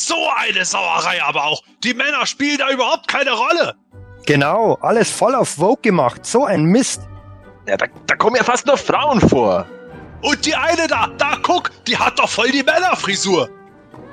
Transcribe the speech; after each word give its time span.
So 0.00 0.14
eine 0.36 0.64
Sauerei 0.64 1.20
aber 1.24 1.44
auch. 1.44 1.60
Die 1.82 1.92
Männer 1.92 2.24
spielen 2.24 2.58
da 2.58 2.70
überhaupt 2.70 3.08
keine 3.08 3.32
Rolle. 3.32 3.74
Genau, 4.26 4.78
alles 4.80 5.10
voll 5.10 5.34
auf 5.34 5.48
Vogue 5.48 5.82
gemacht. 5.82 6.24
So 6.24 6.44
ein 6.44 6.66
Mist. 6.66 7.02
Ja, 7.66 7.76
da, 7.76 7.86
da 8.06 8.14
kommen 8.14 8.36
ja 8.36 8.44
fast 8.44 8.64
nur 8.64 8.76
Frauen 8.76 9.20
vor. 9.20 9.66
Und 10.22 10.46
die 10.46 10.54
eine 10.54 10.86
da, 10.86 11.08
da 11.18 11.36
guck, 11.42 11.72
die 11.86 11.98
hat 11.98 12.16
doch 12.16 12.28
voll 12.28 12.50
die 12.52 12.62
Männerfrisur. 12.62 13.48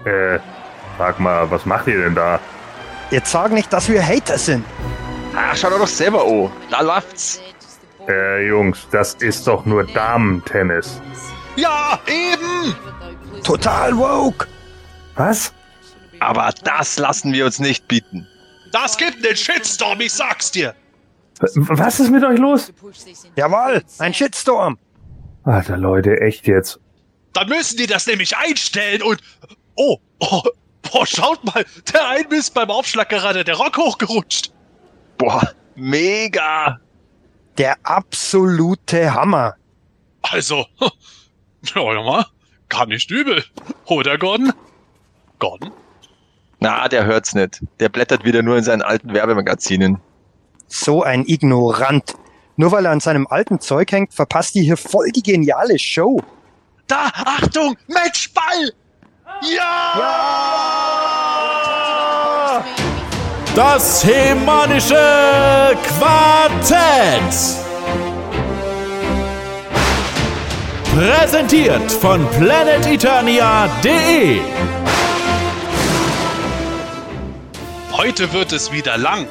Äh, 0.05 0.39
sag 0.97 1.19
mal, 1.19 1.49
was 1.51 1.65
macht 1.67 1.85
ihr 1.85 2.01
denn 2.01 2.15
da? 2.15 2.39
Jetzt 3.11 3.31
sag 3.31 3.51
nicht, 3.51 3.71
dass 3.71 3.87
wir 3.87 4.03
Hater 4.03 4.39
sind. 4.39 4.65
Ach, 5.35 5.55
schau 5.55 5.69
doch 5.69 5.85
selber 5.85 6.25
an. 6.25 6.51
Da 6.71 6.81
läuft's. 6.81 7.41
Äh, 8.07 8.47
Jungs, 8.47 8.87
das 8.91 9.13
ist 9.15 9.45
doch 9.45 9.65
nur 9.65 9.83
Damen-Tennis. 9.83 10.99
Ja, 11.55 11.99
eben. 12.07 12.75
Total 13.43 13.95
woke. 13.95 14.47
Was? 15.15 15.53
Aber 16.25 16.51
das 16.63 16.97
lassen 16.97 17.33
wir 17.33 17.45
uns 17.45 17.59
nicht 17.59 17.87
bieten. 17.87 18.27
Das 18.71 18.97
gibt 18.97 19.25
einen 19.25 19.35
Shitstorm, 19.35 20.01
ich 20.01 20.11
sag's 20.11 20.51
dir. 20.51 20.73
Was 21.39 21.99
ist 21.99 22.09
mit 22.09 22.23
euch 22.23 22.39
los? 22.39 22.73
Jawohl, 23.35 23.83
ein 23.99 24.13
Shitstorm. 24.13 24.79
Alter 25.43 25.77
Leute, 25.77 26.19
echt 26.21 26.47
jetzt. 26.47 26.79
Dann 27.33 27.47
müssen 27.49 27.77
die 27.77 27.85
das 27.85 28.07
nämlich 28.07 28.35
einstellen 28.35 29.03
und... 29.03 29.21
Oh, 29.75 29.97
oh, 30.19 30.41
oh 30.91 31.05
schaut 31.05 31.43
mal, 31.43 31.63
der 31.93 32.07
ein 32.07 32.31
ist 32.31 32.53
beim 32.53 32.71
Aufschlag 32.71 33.09
gerade 33.09 33.43
der 33.43 33.55
Rock 33.55 33.77
hochgerutscht. 33.77 34.51
Boah, 35.17 35.53
mega. 35.75 36.79
Der 37.57 37.77
absolute 37.83 39.13
Hammer. 39.13 39.55
Also, 40.21 40.65
ja 41.75 41.83
mal, 41.83 42.25
gar 42.69 42.87
nicht 42.87 43.11
übel. 43.11 43.43
Oder, 43.85 44.17
Gordon? 44.17 44.53
Gordon? 45.37 45.71
Na, 46.65 46.87
der 46.87 47.05
hört's 47.05 47.35
nicht. 47.35 47.61
Der 47.79 47.89
blättert 47.89 48.25
wieder 48.25 48.41
nur 48.41 48.57
in 48.57 48.63
seinen 48.63 48.81
alten 48.81 49.13
Werbemagazinen. 49.13 49.99
So 50.67 51.03
ein 51.03 51.23
Ignorant. 51.27 52.15
Nur 52.55 52.71
weil 52.71 52.85
er 52.85 52.91
an 52.91 53.01
seinem 53.01 53.27
alten 53.27 53.59
Zeug 53.59 53.91
hängt, 53.91 54.15
verpasst 54.15 54.55
ihr 54.55 54.63
hier 54.63 54.75
voll 54.75 55.11
die 55.11 55.21
geniale 55.21 55.77
Show. 55.77 56.23
Da, 56.87 57.11
Achtung, 57.13 57.77
Matchball! 57.85 58.71
Ja! 59.55 60.01
Das 63.55 64.03
hemanische 64.03 65.77
Quartett. 65.99 67.35
Präsentiert 70.95 71.91
von 71.91 72.27
planeteternia.de. 72.31 74.39
Heute 77.97 78.33
wird 78.33 78.51
es 78.51 78.73
wieder 78.73 78.97
lang. 78.97 79.25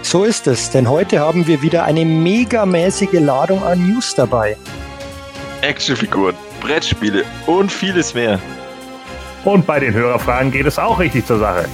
So 0.00 0.24
ist 0.24 0.46
es, 0.46 0.70
denn 0.70 0.88
heute 0.88 1.20
haben 1.20 1.46
wir 1.46 1.60
wieder 1.60 1.84
eine 1.84 2.06
megamäßige 2.06 3.20
Ladung 3.20 3.62
an 3.62 3.86
News 3.86 4.14
dabei. 4.14 4.56
Actionfiguren, 5.60 6.34
Brettspiele 6.62 7.24
und 7.46 7.70
vieles 7.70 8.14
mehr. 8.14 8.40
Und 9.44 9.66
bei 9.66 9.80
den 9.80 9.92
Hörerfragen 9.92 10.50
geht 10.50 10.66
es 10.66 10.78
auch 10.78 10.98
richtig 10.98 11.26
zur 11.26 11.40
Sache. 11.40 11.68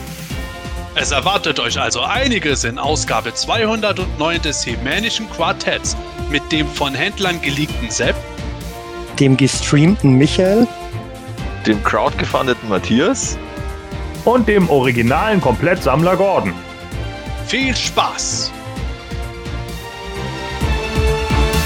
Es 0.96 1.12
erwartet 1.12 1.60
euch 1.60 1.78
also 1.80 2.00
einiges 2.00 2.64
in 2.64 2.80
Ausgabe 2.80 3.32
209 3.32 4.42
des 4.42 4.66
Hemänischen 4.66 5.30
Quartetts 5.30 5.96
mit 6.28 6.50
dem 6.50 6.66
von 6.66 6.92
Händlern 6.92 7.40
geleakten 7.40 7.90
Sepp, 7.90 8.16
Dem 9.20 9.36
gestreamten 9.36 10.14
Michael, 10.14 10.66
Dem 11.66 11.80
crowdgefundeten 11.84 12.68
Matthias. 12.68 13.38
Und 14.24 14.48
dem 14.48 14.70
originalen 14.70 15.40
Komplettsammler 15.40 16.16
Gordon. 16.16 16.54
viel 17.46 17.76
Spaß! 17.76 18.50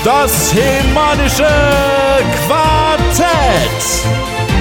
Das 0.04 0.54
hemanische 0.54 1.48
Quartett. 2.46 4.06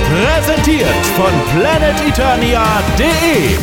Präsentiert 0.10 1.06
von 1.16 1.32
planeteternia.de. 1.60 3.58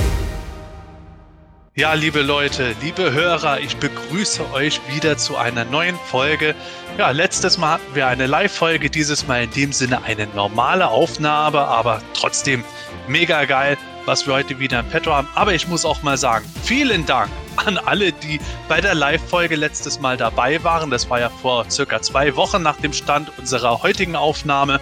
Ja, 1.76 1.94
liebe 1.94 2.22
Leute, 2.22 2.76
liebe 2.80 3.12
Hörer, 3.12 3.58
ich 3.58 3.76
begrüße 3.78 4.52
euch 4.52 4.80
wieder 4.94 5.16
zu 5.16 5.36
einer 5.36 5.64
neuen 5.64 5.96
Folge. 5.96 6.54
Ja, 6.96 7.10
letztes 7.10 7.58
Mal 7.58 7.72
hatten 7.72 7.94
wir 7.94 8.06
eine 8.06 8.26
Live-Folge, 8.26 8.90
dieses 8.90 9.26
Mal 9.26 9.42
in 9.44 9.50
dem 9.50 9.72
Sinne 9.72 10.04
eine 10.04 10.28
normale 10.28 10.88
Aufnahme, 10.88 11.58
aber 11.58 12.00
trotzdem 12.14 12.62
mega 13.08 13.44
geil, 13.44 13.76
was 14.06 14.26
wir 14.26 14.34
heute 14.34 14.58
wieder 14.58 14.80
im 14.80 14.88
Petto 14.88 15.12
haben. 15.12 15.28
Aber 15.34 15.54
ich 15.54 15.68
muss 15.68 15.84
auch 15.84 16.02
mal 16.02 16.16
sagen, 16.16 16.44
vielen 16.62 17.06
Dank 17.06 17.30
an 17.56 17.78
alle, 17.78 18.12
die 18.12 18.40
bei 18.68 18.80
der 18.80 18.94
Live-Folge 18.94 19.56
letztes 19.56 20.00
Mal 20.00 20.16
dabei 20.16 20.62
waren. 20.64 20.90
Das 20.90 21.08
war 21.10 21.20
ja 21.20 21.28
vor 21.28 21.70
circa 21.70 22.02
zwei 22.02 22.36
Wochen 22.36 22.62
nach 22.62 22.76
dem 22.76 22.92
Stand 22.92 23.30
unserer 23.38 23.82
heutigen 23.82 24.16
Aufnahme. 24.16 24.80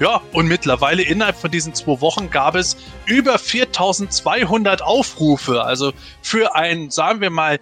Ja, 0.00 0.22
und 0.32 0.46
mittlerweile 0.46 1.02
innerhalb 1.02 1.36
von 1.36 1.50
diesen 1.50 1.74
zwei 1.74 2.00
Wochen 2.00 2.30
gab 2.30 2.54
es 2.54 2.76
über 3.06 3.38
4200 3.38 4.82
Aufrufe. 4.82 5.62
Also 5.64 5.92
für 6.22 6.54
ein, 6.54 6.90
sagen 6.90 7.20
wir 7.20 7.30
mal, 7.30 7.60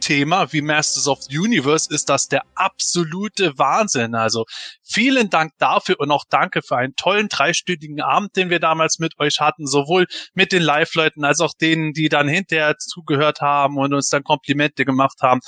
Nischenthema 0.00 0.52
wie 0.52 0.62
Masters 0.62 1.06
of 1.06 1.22
the 1.22 1.38
Universe 1.38 1.92
ist 1.92 2.08
das 2.08 2.28
der 2.28 2.42
absolute 2.54 3.58
Wahnsinn. 3.58 4.14
Also 4.14 4.44
vielen 4.82 5.30
Dank 5.30 5.52
dafür 5.58 5.96
und 5.98 6.10
auch 6.10 6.24
danke 6.28 6.62
für 6.62 6.76
einen 6.76 6.96
tollen 6.96 7.28
dreistündigen 7.28 8.00
Abend, 8.00 8.36
den 8.36 8.50
wir 8.50 8.60
damals 8.60 8.98
mit 8.98 9.18
euch 9.18 9.40
hatten, 9.40 9.66
sowohl 9.66 10.06
mit 10.34 10.52
den 10.52 10.62
Live-Leuten 10.62 11.24
als 11.24 11.40
auch 11.40 11.52
denen, 11.60 11.92
die 11.92 12.08
dann 12.08 12.28
hinterher 12.28 12.76
zugehört 12.78 13.40
haben 13.40 13.76
und 13.78 13.92
uns 13.94 14.08
dann 14.08 14.24
Komplimente 14.24 14.84
gemacht 14.84 15.18
haben. 15.22 15.40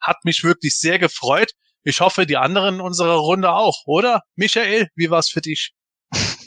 Hat 0.00 0.24
mich 0.24 0.44
wirklich 0.44 0.78
sehr 0.78 0.98
gefreut. 0.98 1.52
Ich 1.84 2.00
hoffe, 2.00 2.26
die 2.26 2.36
anderen 2.36 2.76
in 2.76 2.80
unserer 2.80 3.16
Runde 3.16 3.52
auch, 3.52 3.82
oder? 3.86 4.22
Michael, 4.36 4.88
wie 4.94 5.10
war's 5.10 5.28
für 5.28 5.40
dich? 5.40 5.72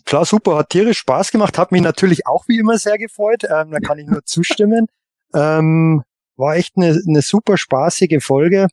Klar, 0.05 0.25
super, 0.25 0.57
hat 0.57 0.69
tierisch 0.69 0.99
Spaß 0.99 1.31
gemacht, 1.31 1.57
hat 1.57 1.71
mich 1.71 1.81
natürlich 1.81 2.27
auch 2.27 2.47
wie 2.47 2.59
immer 2.59 2.77
sehr 2.77 2.97
gefreut, 2.97 3.43
ähm, 3.43 3.71
da 3.71 3.79
kann 3.79 3.97
ich 3.97 4.07
nur 4.07 4.23
zustimmen. 4.23 4.87
Ähm, 5.33 6.01
war 6.37 6.55
echt 6.55 6.73
eine, 6.77 6.99
eine 7.07 7.21
super 7.21 7.57
spaßige 7.57 8.23
Folge. 8.23 8.67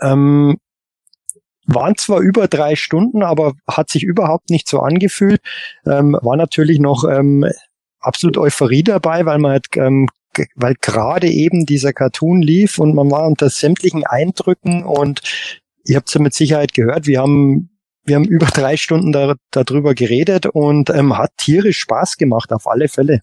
Ähm, 0.00 0.56
waren 1.66 1.96
zwar 1.96 2.20
über 2.20 2.46
drei 2.48 2.76
Stunden, 2.76 3.22
aber 3.22 3.54
hat 3.66 3.88
sich 3.88 4.02
überhaupt 4.02 4.50
nicht 4.50 4.68
so 4.68 4.80
angefühlt. 4.80 5.40
Ähm, 5.86 6.18
war 6.20 6.36
natürlich 6.36 6.78
noch 6.78 7.04
ähm, 7.04 7.46
absolut 8.00 8.36
Euphorie 8.36 8.82
dabei, 8.82 9.24
weil 9.24 9.38
man 9.38 9.52
halt, 9.52 9.66
ähm, 9.76 10.08
weil 10.56 10.74
gerade 10.80 11.28
eben 11.28 11.64
dieser 11.64 11.92
Cartoon 11.92 12.42
lief 12.42 12.78
und 12.78 12.94
man 12.94 13.10
war 13.10 13.26
unter 13.26 13.48
sämtlichen 13.48 14.04
Eindrücken 14.04 14.84
und 14.84 15.22
ihr 15.86 15.96
habt 15.96 16.08
es 16.08 16.14
ja 16.14 16.20
mit 16.20 16.34
Sicherheit 16.34 16.74
gehört, 16.74 17.06
wir 17.06 17.20
haben 17.20 17.70
wir 18.06 18.16
haben 18.16 18.26
über 18.26 18.46
drei 18.46 18.76
Stunden 18.76 19.12
da, 19.12 19.34
darüber 19.50 19.94
geredet 19.94 20.44
und 20.46 20.90
ähm, 20.90 21.16
hat 21.16 21.30
tierisch 21.38 21.78
Spaß 21.78 22.16
gemacht, 22.18 22.52
auf 22.52 22.66
alle 22.66 22.88
Fälle. 22.88 23.20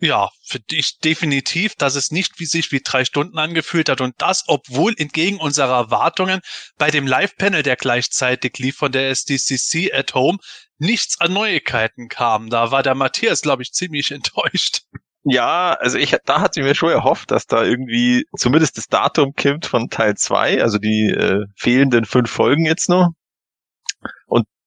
Ja, 0.00 0.28
für 0.44 0.58
dich 0.58 0.98
definitiv, 0.98 1.76
dass 1.76 1.94
es 1.94 2.10
nicht 2.10 2.38
wie 2.38 2.46
sich 2.46 2.72
wie 2.72 2.80
drei 2.84 3.04
Stunden 3.04 3.38
angefühlt 3.38 3.88
hat 3.88 4.00
und 4.00 4.14
das, 4.18 4.44
obwohl 4.48 4.92
entgegen 4.98 5.38
unserer 5.38 5.76
Erwartungen 5.76 6.40
bei 6.78 6.90
dem 6.90 7.06
Live-Panel, 7.06 7.62
der 7.62 7.76
gleichzeitig 7.76 8.58
lief 8.58 8.76
von 8.76 8.92
der 8.92 9.08
SDCC 9.10 9.94
at 9.94 10.14
Home, 10.14 10.38
nichts 10.78 11.20
an 11.20 11.32
Neuigkeiten 11.32 12.08
kam. 12.08 12.50
Da 12.50 12.70
war 12.70 12.82
der 12.82 12.94
Matthias, 12.94 13.42
glaube 13.42 13.62
ich, 13.62 13.72
ziemlich 13.72 14.10
enttäuscht. 14.10 14.80
Ja, 15.22 15.72
also 15.80 15.96
ich, 15.96 16.14
da 16.26 16.40
hatte 16.40 16.60
ich 16.60 16.66
mir 16.66 16.74
schon 16.74 16.90
erhofft, 16.90 17.30
dass 17.30 17.46
da 17.46 17.64
irgendwie 17.64 18.26
zumindest 18.36 18.76
das 18.76 18.88
Datum 18.88 19.32
kommt 19.34 19.64
von 19.64 19.88
Teil 19.88 20.16
2, 20.16 20.60
also 20.60 20.76
die 20.76 21.08
äh, 21.08 21.46
fehlenden 21.56 22.04
fünf 22.04 22.30
Folgen 22.30 22.66
jetzt 22.66 22.90
noch. 22.90 23.12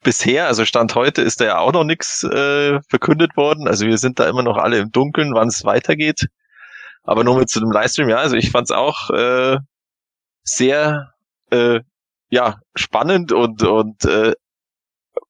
Bisher, 0.04 0.48
also 0.48 0.66
Stand 0.66 0.96
heute, 0.96 1.22
ist 1.22 1.42
da 1.42 1.46
ja 1.46 1.58
auch 1.60 1.74
noch 1.74 1.84
nichts 1.84 2.24
äh, 2.24 2.80
verkündet 2.90 3.36
worden. 3.36 3.68
Also 3.68 3.86
wir 3.86 3.98
sind 3.98 4.20
da 4.20 4.30
immer 4.30 4.44
noch 4.44 4.58
alle 4.58 4.78
im 4.78 4.92
Dunkeln, 4.92 5.34
wann 5.34 5.48
es 5.48 5.66
weitergeht. 5.66 6.28
Aber 7.04 7.24
nur 7.24 7.38
mit 7.38 7.50
zu 7.50 7.60
dem 7.60 7.72
Livestream, 7.72 8.10
ja, 8.10 8.18
also 8.18 8.36
ich 8.36 8.52
fand 8.52 8.70
es 8.70 8.72
auch 8.76 9.10
äh, 9.10 9.58
sehr 10.44 11.14
äh, 11.52 11.80
ja, 12.30 12.60
spannend 12.76 13.32
und, 13.32 13.64
und 13.64 14.06
äh, 14.06 14.34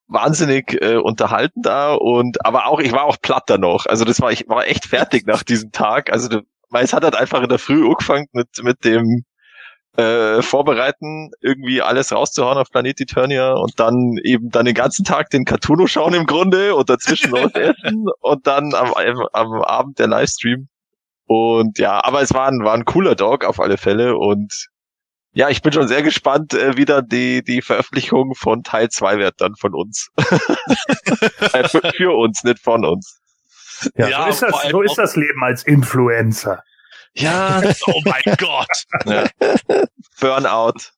wahnsinnig 0.08 0.82
äh, 0.82 0.96
unterhalten 0.96 1.62
da 1.62 1.94
und 1.94 2.46
aber 2.46 2.68
auch 2.68 2.80
ich 2.80 2.94
war 2.94 3.04
auch 3.04 3.18
platt 3.22 3.50
noch 3.60 3.86
also 3.88 4.06
das 4.06 4.22
war 4.22 4.32
ich 4.32 4.48
war 4.48 4.66
echt 4.66 4.86
fertig 4.86 5.28
nach 5.28 5.44
diesem 5.44 5.72
Tag 5.72 6.12
also 6.12 6.42
weil 6.70 6.86
es 6.86 6.94
hat 6.94 7.04
halt 7.04 7.16
einfach 7.16 7.42
in 7.42 7.50
der 7.50 7.60
Früh 7.60 7.86
angefangen 7.86 8.28
mit 8.32 8.48
mit 8.64 8.86
dem 8.86 9.26
äh, 9.98 10.42
Vorbereiten 10.44 11.32
irgendwie 11.42 11.82
alles 11.82 12.12
rauszuhauen 12.12 12.58
auf 12.58 12.70
Planet 12.70 13.02
Eternia 13.02 13.54
und 13.54 13.80
dann 13.80 14.18
eben 14.24 14.50
dann 14.50 14.66
den 14.66 14.76
ganzen 14.76 15.04
Tag 15.04 15.32
den 15.32 15.44
Cartoono 15.44 15.88
schauen 15.88 16.14
im 16.14 16.26
Grunde 16.26 16.76
und 16.76 16.90
dazwischen 16.90 17.32
noch 17.32 17.44
was 17.44 17.54
essen 17.54 18.06
und 18.22 18.46
dann 18.46 18.74
am, 18.76 18.94
am 19.34 19.62
Abend 19.64 20.00
der 20.00 20.08
Livestream 20.08 20.68
und 21.26 21.80
ja 21.80 22.04
aber 22.04 22.22
es 22.22 22.34
war 22.34 22.48
ein, 22.48 22.64
war 22.64 22.76
ein 22.76 22.86
cooler 22.86 23.16
Dog 23.16 23.44
auf 23.44 23.60
alle 23.60 23.78
Fälle 23.78 24.16
und 24.18 24.68
ja, 25.34 25.50
ich 25.50 25.62
bin 25.62 25.72
schon 25.72 25.88
sehr 25.88 26.02
gespannt, 26.02 26.56
äh, 26.56 26.78
wie 26.78 26.86
dann 26.86 27.08
die, 27.08 27.44
die 27.44 27.62
Veröffentlichung 27.62 28.34
von 28.34 28.64
Teil 28.64 28.90
2 28.90 29.20
wird 29.20 29.36
dann 29.38 29.54
von 29.56 29.76
uns. 29.76 30.10
äh, 31.54 31.68
für, 31.68 31.82
für 31.96 32.18
uns, 32.18 32.44
nicht 32.44 32.58
von 32.58 32.84
uns. 32.84 33.20
Ja, 33.96 34.08
Ja, 34.08 34.24
so, 34.24 34.30
ist 34.30 34.42
das, 34.42 34.72
so 34.72 34.82
ist 34.82 34.98
das 34.98 35.16
Leben 35.16 35.44
als 35.44 35.64
Influencer. 35.64 36.64
Ja, 37.20 37.62
Oh 37.88 38.02
mein 38.06 38.36
Gott. 38.38 38.68
Burnout. 40.20 40.92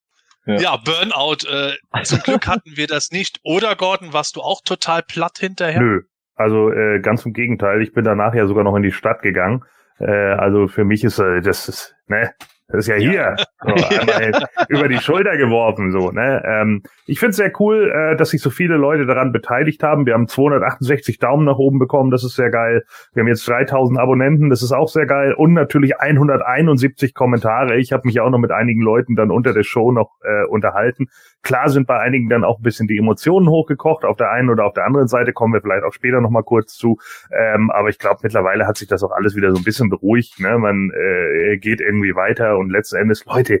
Ja. 0.46 0.60
Ja, 0.60 0.76
Burnout. 0.76 1.46
Äh, 1.48 1.76
zum 2.04 2.20
Glück 2.20 2.46
hatten 2.46 2.76
wir 2.76 2.86
das 2.86 3.10
nicht. 3.10 3.40
Oder 3.42 3.76
Gordon, 3.76 4.12
warst 4.12 4.36
du 4.36 4.40
auch 4.40 4.62
total 4.64 5.02
platt 5.02 5.38
hinterher? 5.38 5.80
Nö. 5.80 6.02
Also 6.34 6.70
äh, 6.72 7.00
ganz 7.00 7.26
im 7.26 7.32
Gegenteil. 7.32 7.82
Ich 7.82 7.92
bin 7.92 8.04
danach 8.04 8.34
ja 8.34 8.46
sogar 8.46 8.64
noch 8.64 8.74
in 8.76 8.82
die 8.82 8.92
Stadt 8.92 9.20
gegangen. 9.22 9.62
Äh, 9.98 10.10
also 10.10 10.68
für 10.68 10.84
mich 10.84 11.04
ist 11.04 11.18
äh, 11.18 11.42
das 11.42 11.68
ist, 11.68 11.94
ne, 12.06 12.32
das 12.72 12.86
ist 12.86 12.88
ja 12.88 12.96
hier. 12.96 13.36
So, 13.62 13.74
einmal 14.00 14.44
über 14.68 14.88
die 14.88 14.98
Schulter 14.98 15.36
geworfen, 15.36 15.90
so, 15.90 16.10
ne. 16.10 16.42
Ähm, 16.44 16.82
ich 17.06 17.18
finde 17.18 17.30
es 17.30 17.36
sehr 17.36 17.52
cool, 17.60 17.90
äh, 17.90 18.16
dass 18.16 18.30
sich 18.30 18.40
so 18.40 18.50
viele 18.50 18.76
Leute 18.76 19.06
daran 19.06 19.32
beteiligt 19.32 19.82
haben. 19.82 20.06
Wir 20.06 20.14
haben 20.14 20.28
268 20.28 21.18
Daumen 21.18 21.44
nach 21.44 21.58
oben 21.58 21.78
bekommen, 21.78 22.10
das 22.10 22.24
ist 22.24 22.36
sehr 22.36 22.50
geil. 22.50 22.84
Wir 23.12 23.22
haben 23.22 23.28
jetzt 23.28 23.46
3000 23.48 23.98
Abonnenten, 23.98 24.50
das 24.50 24.62
ist 24.62 24.72
auch 24.72 24.88
sehr 24.88 25.06
geil. 25.06 25.34
Und 25.34 25.52
natürlich 25.52 26.00
171 26.00 27.14
Kommentare. 27.14 27.76
Ich 27.76 27.92
habe 27.92 28.02
mich 28.06 28.14
ja 28.14 28.22
auch 28.22 28.30
noch 28.30 28.38
mit 28.38 28.52
einigen 28.52 28.80
Leuten 28.80 29.16
dann 29.16 29.30
unter 29.30 29.52
der 29.52 29.64
Show 29.64 29.92
noch 29.92 30.12
äh, 30.22 30.46
unterhalten. 30.46 31.08
Klar 31.42 31.70
sind 31.70 31.86
bei 31.86 31.98
einigen 31.98 32.28
dann 32.28 32.44
auch 32.44 32.58
ein 32.58 32.62
bisschen 32.62 32.86
die 32.86 32.98
Emotionen 32.98 33.48
hochgekocht. 33.48 34.04
Auf 34.04 34.16
der 34.16 34.30
einen 34.30 34.50
oder 34.50 34.66
auf 34.66 34.74
der 34.74 34.84
anderen 34.84 35.08
Seite 35.08 35.32
kommen 35.32 35.54
wir 35.54 35.62
vielleicht 35.62 35.84
auch 35.84 35.92
später 35.92 36.20
noch 36.20 36.30
mal 36.30 36.42
kurz 36.42 36.74
zu. 36.74 36.98
Ähm, 37.30 37.70
aber 37.70 37.88
ich 37.88 37.98
glaube, 37.98 38.20
mittlerweile 38.22 38.66
hat 38.66 38.76
sich 38.76 38.88
das 38.88 39.02
auch 39.02 39.10
alles 39.10 39.34
wieder 39.36 39.50
so 39.50 39.56
ein 39.56 39.64
bisschen 39.64 39.88
beruhigt. 39.88 40.38
Ne? 40.38 40.58
Man 40.58 40.90
äh, 40.90 41.56
geht 41.58 41.80
irgendwie 41.80 42.14
weiter 42.14 42.58
und 42.58 42.70
letzten 42.70 42.96
Endes, 42.96 43.24
Leute, 43.24 43.60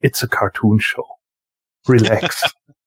it's 0.00 0.22
a 0.24 0.26
cartoon 0.26 0.80
show. 0.80 1.06
Relax. 1.88 2.54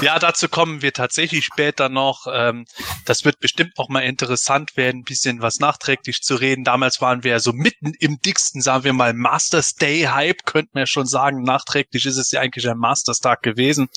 Ja, 0.00 0.18
dazu 0.18 0.48
kommen 0.48 0.80
wir 0.80 0.92
tatsächlich 0.92 1.44
später 1.44 1.88
noch. 1.88 2.26
Ähm, 2.32 2.64
das 3.04 3.24
wird 3.24 3.38
bestimmt 3.38 3.76
noch 3.76 3.88
mal 3.88 4.00
interessant 4.00 4.76
werden, 4.76 5.00
ein 5.00 5.04
bisschen 5.04 5.42
was 5.42 5.58
nachträglich 5.58 6.22
zu 6.22 6.36
reden. 6.36 6.64
Damals 6.64 7.00
waren 7.00 7.22
wir 7.22 7.32
ja 7.32 7.40
so 7.40 7.52
mitten 7.52 7.92
im 7.98 8.18
dicksten, 8.20 8.62
sagen 8.62 8.84
wir 8.84 8.92
mal, 8.94 9.12
Masters 9.12 9.74
Day 9.74 10.02
Hype, 10.02 10.44
könnte 10.46 10.70
man 10.72 10.82
ja 10.82 10.86
schon 10.86 11.06
sagen. 11.06 11.42
Nachträglich 11.42 12.06
ist 12.06 12.16
es 12.16 12.30
ja 12.30 12.40
eigentlich 12.40 12.68
ein 12.68 12.78
Masters 12.78 13.18
Tag 13.18 13.42
gewesen. 13.42 13.88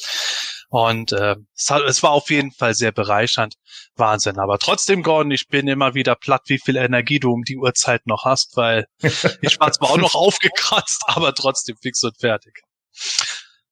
Und 0.69 1.11
äh, 1.13 1.35
es, 1.55 1.69
hat, 1.69 1.83
es 1.83 2.03
war 2.03 2.11
auf 2.11 2.29
jeden 2.29 2.51
Fall 2.51 2.73
sehr 2.73 2.91
bereichernd. 2.91 3.55
Wahnsinn. 3.95 4.39
Aber 4.39 4.57
trotzdem, 4.57 5.03
Gordon, 5.03 5.31
ich 5.31 5.47
bin 5.47 5.67
immer 5.67 5.93
wieder 5.93 6.15
platt, 6.15 6.41
wie 6.47 6.59
viel 6.59 6.75
Energie 6.75 7.19
du 7.19 7.31
um 7.31 7.43
die 7.43 7.57
Uhrzeit 7.57 8.07
noch 8.07 8.25
hast, 8.25 8.57
weil 8.57 8.87
ich 9.41 9.59
war 9.59 9.71
zwar 9.71 9.91
auch 9.91 9.97
noch 9.97 10.15
aufgekratzt, 10.15 11.03
aber 11.05 11.33
trotzdem 11.33 11.77
fix 11.81 12.03
und 12.03 12.17
fertig. 12.19 12.61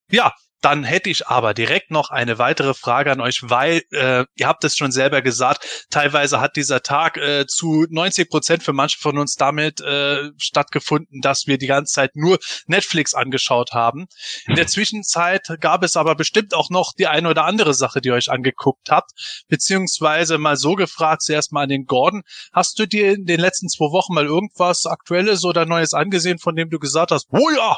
Ja, 0.10 0.34
dann 0.62 0.84
hätte 0.84 1.10
ich 1.10 1.28
aber 1.28 1.54
direkt 1.54 1.92
noch 1.92 2.12
eine 2.12 2.38
weitere 2.38 2.74
Frage 2.74 3.12
an 3.12 3.20
euch, 3.20 3.42
weil 3.44 3.82
äh, 3.92 4.26
ihr 4.36 4.48
habt 4.48 4.64
es 4.64 4.78
schon 4.78 4.92
selber 4.92 5.22
gesagt, 5.22 5.88
teilweise 5.90 6.40
hat 6.40 6.56
dieser 6.56 6.82
Tag 6.82 7.18
äh, 7.18 7.46
zu 7.48 7.86
90 7.90 8.30
Prozent 8.30 8.64
für 8.64 8.74
manche 8.74 9.00
von 9.00 9.18
uns 9.18 9.36
damit 9.36 9.82
äh, 9.82 10.30
stattgefunden, 10.38 11.22
dass 11.22 11.48
wir 11.48 11.58
die 11.58 11.68
ganze 11.68 11.94
Zeit 11.94 12.16
nur 12.16 12.38
Netflix 12.68 13.14
angeschaut 13.14 13.72
haben. 13.74 14.06
In 14.48 14.56
der 14.56 14.68
Zwischenzeit 14.68 15.48
gab 15.60 15.84
es 15.84 15.98
aber 15.98 16.16
bestimmt 16.16 16.54
auch 16.54 16.70
noch 16.70 16.94
die 16.94 17.08
eine 17.08 17.30
oder 17.30 17.46
andere 17.46 17.74
Sache, 17.74 18.00
die 18.00 18.10
ihr 18.10 18.16
euch 18.16 18.30
angeguckt 18.32 18.90
habt, 18.92 19.12
beziehungsweise 19.48 20.38
mal 20.38 20.58
so 20.58 20.76
gefragt, 20.76 21.24
zuerst 21.24 21.52
mal 21.52 21.64
an 21.64 21.70
den 21.70 21.86
Gordon, 21.86 22.22
hast 22.54 22.78
du 22.78 22.88
dir 22.88 23.14
in 23.14 23.26
den 23.26 23.40
letzten 23.40 23.68
zwei 23.68 23.92
Wochen 23.92 24.14
mal 24.14 24.26
irgendwas 24.26 24.86
Aktuelles 24.86 25.44
oder 25.44 25.66
Neues 25.66 25.94
angesehen, 25.94 26.38
von 26.40 26.56
dem 26.56 26.70
du 26.70 26.80
gesagt 26.80 27.12
hast, 27.12 27.28
oh 27.32 27.50
ja, 27.50 27.78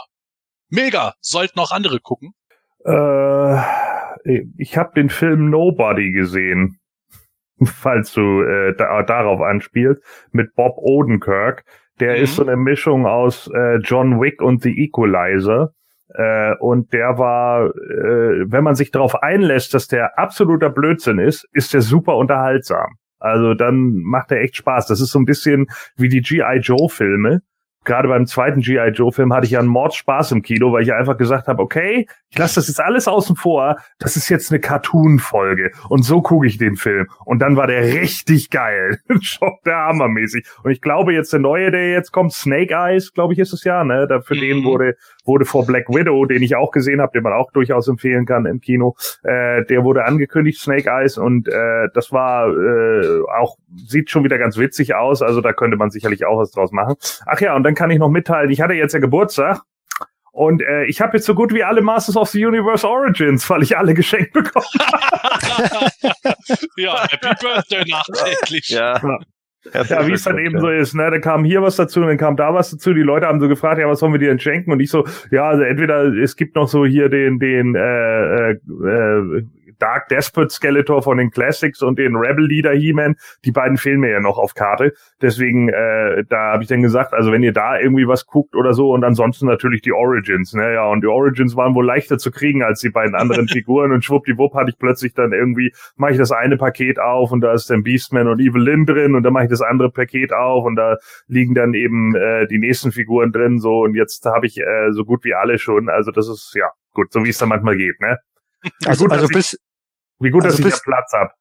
mega, 0.69 1.13
sollten 1.21 1.59
auch 1.59 1.71
andere 1.71 1.99
gucken? 1.99 2.33
Äh, 2.85 3.57
ich 4.57 4.77
habe 4.77 4.91
den 4.95 5.09
Film 5.09 5.49
Nobody 5.49 6.11
gesehen, 6.11 6.77
falls 7.63 8.13
du 8.13 8.41
äh, 8.43 8.75
da, 8.75 9.03
darauf 9.03 9.41
anspielst, 9.41 10.01
mit 10.31 10.55
Bob 10.55 10.75
Odenkirk. 10.77 11.63
Der 11.99 12.17
Mhm. 12.17 12.23
ist 12.23 12.35
so 12.35 12.43
eine 12.45 12.57
Mischung 12.57 13.05
aus 13.05 13.49
äh, 13.53 13.77
John 13.77 14.19
Wick 14.19 14.41
und 14.41 14.61
The 14.63 14.71
Equalizer. 14.85 15.71
Äh, 16.15 16.55
und 16.59 16.93
der 16.93 17.17
war, 17.17 17.67
äh, 17.67 18.45
wenn 18.51 18.63
man 18.63 18.75
sich 18.75 18.91
darauf 18.91 19.21
einlässt, 19.23 19.73
dass 19.73 19.87
der 19.87 20.17
absoluter 20.19 20.69
Blödsinn 20.69 21.19
ist, 21.19 21.47
ist 21.53 21.73
der 21.73 21.81
super 21.81 22.17
unterhaltsam. 22.17 22.97
Also 23.19 23.53
dann 23.53 24.01
macht 24.03 24.31
er 24.31 24.41
echt 24.41 24.57
Spaß. 24.57 24.87
Das 24.87 24.99
ist 25.01 25.11
so 25.11 25.19
ein 25.19 25.25
bisschen 25.25 25.67
wie 25.95 26.09
die 26.09 26.21
G.I. 26.21 26.57
Joe-Filme. 26.59 27.41
Gerade 27.85 28.07
beim 28.07 28.25
zweiten 28.25 28.61
G.I. 28.61 28.89
Joe-Film 28.89 29.33
hatte 29.33 29.45
ich 29.45 29.51
ja 29.51 29.59
einen 29.59 29.67
Mordspaß 29.67 30.31
im 30.31 30.41
Kino, 30.41 30.71
weil 30.71 30.83
ich 30.83 30.93
einfach 30.93 31.17
gesagt 31.17 31.47
habe, 31.47 31.61
okay, 31.61 32.07
ich 32.29 32.37
lasse 32.37 32.55
das 32.55 32.67
jetzt 32.67 32.79
alles 32.79 33.07
außen 33.07 33.35
vor, 33.35 33.77
das 33.99 34.15
ist 34.15 34.29
jetzt 34.29 34.51
eine 34.51 34.59
Cartoon-Folge. 34.59 35.71
Und 35.89 36.03
so 36.03 36.21
gucke 36.21 36.47
ich 36.47 36.57
den 36.57 36.75
Film. 36.77 37.07
Und 37.25 37.39
dann 37.39 37.55
war 37.57 37.67
der 37.67 37.83
richtig 37.83 38.49
geil. 38.49 38.99
Schock 39.21 39.61
der 39.65 39.77
hammermäßig. 39.77 40.45
Und 40.63 40.71
ich 40.71 40.81
glaube 40.81 41.13
jetzt 41.13 41.31
der 41.33 41.39
neue, 41.39 41.69
der 41.71 41.91
jetzt 41.91 42.11
kommt, 42.11 42.33
Snake 42.33 42.73
Eyes, 42.73 43.13
glaube 43.13 43.33
ich, 43.33 43.39
ist 43.39 43.53
es 43.53 43.63
ja, 43.63 43.83
ne? 43.83 44.07
Da 44.07 44.21
für 44.21 44.35
den 44.35 44.59
Mhm. 44.59 44.63
wurde, 44.65 44.95
wurde 45.25 45.45
vor 45.45 45.65
Black 45.65 45.89
Widow, 45.89 46.25
den 46.25 46.41
ich 46.41 46.55
auch 46.55 46.71
gesehen 46.71 47.01
habe, 47.01 47.11
den 47.13 47.23
man 47.23 47.33
auch 47.33 47.51
durchaus 47.51 47.87
empfehlen 47.87 48.25
kann 48.25 48.45
im 48.45 48.59
Kino, 48.61 48.95
äh, 49.23 49.63
der 49.65 49.83
wurde 49.83 50.05
angekündigt, 50.05 50.59
Snake 50.59 50.89
Eyes, 50.89 51.17
und 51.17 51.47
äh, 51.47 51.87
das 51.93 52.11
war 52.11 52.47
äh, 52.47 53.21
auch, 53.39 53.57
sieht 53.87 54.09
schon 54.09 54.23
wieder 54.23 54.37
ganz 54.37 54.57
witzig 54.57 54.95
aus, 54.95 55.21
also 55.21 55.41
da 55.41 55.53
könnte 55.53 55.77
man 55.77 55.89
sicherlich 55.89 56.25
auch 56.25 56.39
was 56.39 56.51
draus 56.51 56.71
machen. 56.71 56.95
Ach 57.25 57.39
ja, 57.41 57.55
und 57.55 57.63
dann 57.63 57.72
kann 57.75 57.91
ich 57.91 57.99
noch 57.99 58.09
mitteilen, 58.09 58.49
ich 58.49 58.61
hatte 58.61 58.73
jetzt 58.73 58.93
ja 58.93 58.99
Geburtstag 58.99 59.61
und 60.31 60.63
äh, 60.63 60.85
ich 60.85 60.99
habe 60.99 61.17
jetzt 61.17 61.25
so 61.25 61.35
gut 61.35 61.53
wie 61.53 61.63
alle 61.63 61.81
Masters 61.81 62.17
of 62.17 62.29
the 62.29 62.43
Universe 62.43 62.87
Origins, 62.87 63.47
weil 63.49 63.61
ich 63.61 63.77
alle 63.77 63.93
geschenkt 63.93 64.33
bekommen 64.33 64.65
ja, 66.77 67.07
Happy 67.09 67.35
Birthday 67.39 67.83
nachträglich. 67.87 68.69
Ja. 68.69 68.99
Ja, 69.71 70.07
wie 70.07 70.11
es 70.11 70.23
dann 70.23 70.39
eben 70.39 70.59
so 70.59 70.69
ist, 70.69 70.93
ne? 70.93 71.09
Da 71.09 71.19
kam 71.19 71.45
hier 71.45 71.61
was 71.61 71.77
dazu 71.77 72.01
und 72.01 72.07
dann 72.07 72.17
kam 72.17 72.35
da 72.35 72.53
was 72.53 72.71
dazu. 72.71 72.93
Die 72.93 73.01
Leute 73.01 73.27
haben 73.27 73.39
so 73.39 73.47
gefragt, 73.47 73.79
ja, 73.79 73.87
was 73.87 73.99
sollen 73.99 74.11
wir 74.11 74.19
dir 74.19 74.27
denn 74.27 74.39
schenken? 74.39 74.71
Und 74.71 74.81
ich 74.81 74.89
so, 74.89 75.05
ja, 75.31 75.47
also 75.47 75.63
entweder 75.63 76.03
es 76.17 76.35
gibt 76.35 76.55
noch 76.55 76.67
so 76.67 76.85
hier 76.85 77.07
den, 77.07 77.39
den 77.39 77.75
äh, 77.75 77.79
äh, 77.79 78.51
äh, 78.51 79.43
Dark 79.83 80.07
Despot 80.07 80.49
Skeletor 80.49 81.03
von 81.03 81.17
den 81.17 81.29
Classics 81.29 81.81
und 81.81 81.99
den 81.99 82.15
Rebel 82.15 82.45
Leader 82.45 82.71
He-Man. 82.71 83.17
Die 83.43 83.51
beiden 83.51 83.75
fehlen 83.75 83.99
mir 83.99 84.11
ja 84.11 84.21
noch 84.21 84.37
auf 84.37 84.53
Karte. 84.53 84.93
Deswegen, 85.21 85.67
äh, 85.67 86.23
da 86.29 86.53
habe 86.53 86.63
ich 86.63 86.69
dann 86.69 86.81
gesagt, 86.81 87.13
also 87.13 87.33
wenn 87.33 87.43
ihr 87.43 87.51
da 87.51 87.77
irgendwie 87.77 88.07
was 88.07 88.25
guckt 88.25 88.55
oder 88.55 88.73
so 88.73 88.93
und 88.93 89.03
ansonsten 89.03 89.45
natürlich 89.45 89.81
die 89.81 89.91
Origins, 89.91 90.53
ne? 90.53 90.75
Ja, 90.75 90.85
und 90.85 91.01
die 91.01 91.07
Origins 91.07 91.57
waren 91.57 91.75
wohl 91.75 91.85
leichter 91.85 92.17
zu 92.17 92.31
kriegen 92.31 92.63
als 92.63 92.79
die 92.79 92.91
beiden 92.91 93.13
anderen 93.13 93.47
Figuren 93.49 93.91
und 93.91 94.05
schwuppdiwupp 94.05 94.55
hatte 94.55 94.69
ich 94.69 94.77
plötzlich 94.79 95.15
dann 95.15 95.33
irgendwie, 95.33 95.73
mache 95.97 96.13
ich 96.13 96.17
das 96.17 96.31
eine 96.31 96.55
Paket 96.55 96.97
auf 96.97 97.33
und 97.33 97.41
da 97.41 97.51
ist 97.51 97.69
dann 97.69 97.83
Beastman 97.83 98.29
und 98.29 98.39
Evelyn 98.39 98.85
drin 98.85 99.15
und 99.15 99.23
dann 99.23 99.33
mache 99.33 99.43
ich 99.43 99.49
das 99.49 99.61
andere 99.61 99.91
Paket 99.91 100.31
auf 100.31 100.63
und 100.63 100.77
da 100.77 100.95
liegen 101.27 101.55
dann 101.55 101.73
eben 101.73 102.15
äh, 102.15 102.47
die 102.47 102.57
nächsten 102.57 102.93
Figuren 102.93 103.33
drin 103.33 103.59
so 103.59 103.81
und 103.81 103.95
jetzt 103.95 104.25
habe 104.25 104.45
ich 104.45 104.61
äh, 104.61 104.91
so 104.91 105.03
gut 105.03 105.25
wie 105.25 105.33
alle 105.33 105.57
schon. 105.57 105.89
Also 105.89 106.11
das 106.11 106.29
ist 106.29 106.53
ja 106.55 106.69
gut, 106.93 107.11
so 107.11 107.25
wie 107.25 107.29
es 107.31 107.37
dann 107.37 107.49
manchmal 107.49 107.75
geht, 107.75 107.99
ne? 107.99 108.17
Also, 108.85 109.05
gut, 109.05 109.11
also 109.11 109.27
bist, 109.27 109.59
wie 110.23 110.29
gut, 110.31 110.43
dass 110.45 110.53
also 110.53 110.59
ich 110.59 110.69
da 110.69 110.75
bist- 110.75 110.83
Platz 110.83 111.11
hab. 111.13 111.33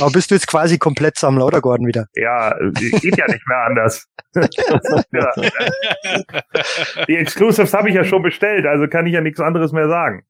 aber 0.00 0.10
bist 0.12 0.30
du 0.30 0.34
jetzt 0.34 0.46
quasi 0.46 0.78
komplett 0.78 1.18
Sam 1.18 1.38
Lauder 1.38 1.60
Gordon 1.60 1.86
wieder? 1.86 2.06
Ja, 2.14 2.52
äh, 2.58 2.70
geht 2.72 3.16
ja 3.18 3.26
nicht 3.26 3.46
mehr 3.48 3.58
anders. 3.66 4.06
ja. 5.12 5.32
Die 7.08 7.16
Exclusives 7.16 7.72
habe 7.74 7.88
ich 7.88 7.94
ja 7.94 8.04
schon 8.04 8.22
bestellt, 8.22 8.66
also 8.66 8.86
kann 8.88 9.06
ich 9.06 9.12
ja 9.14 9.20
nichts 9.20 9.40
anderes 9.40 9.72
mehr 9.72 9.88
sagen. 9.88 10.24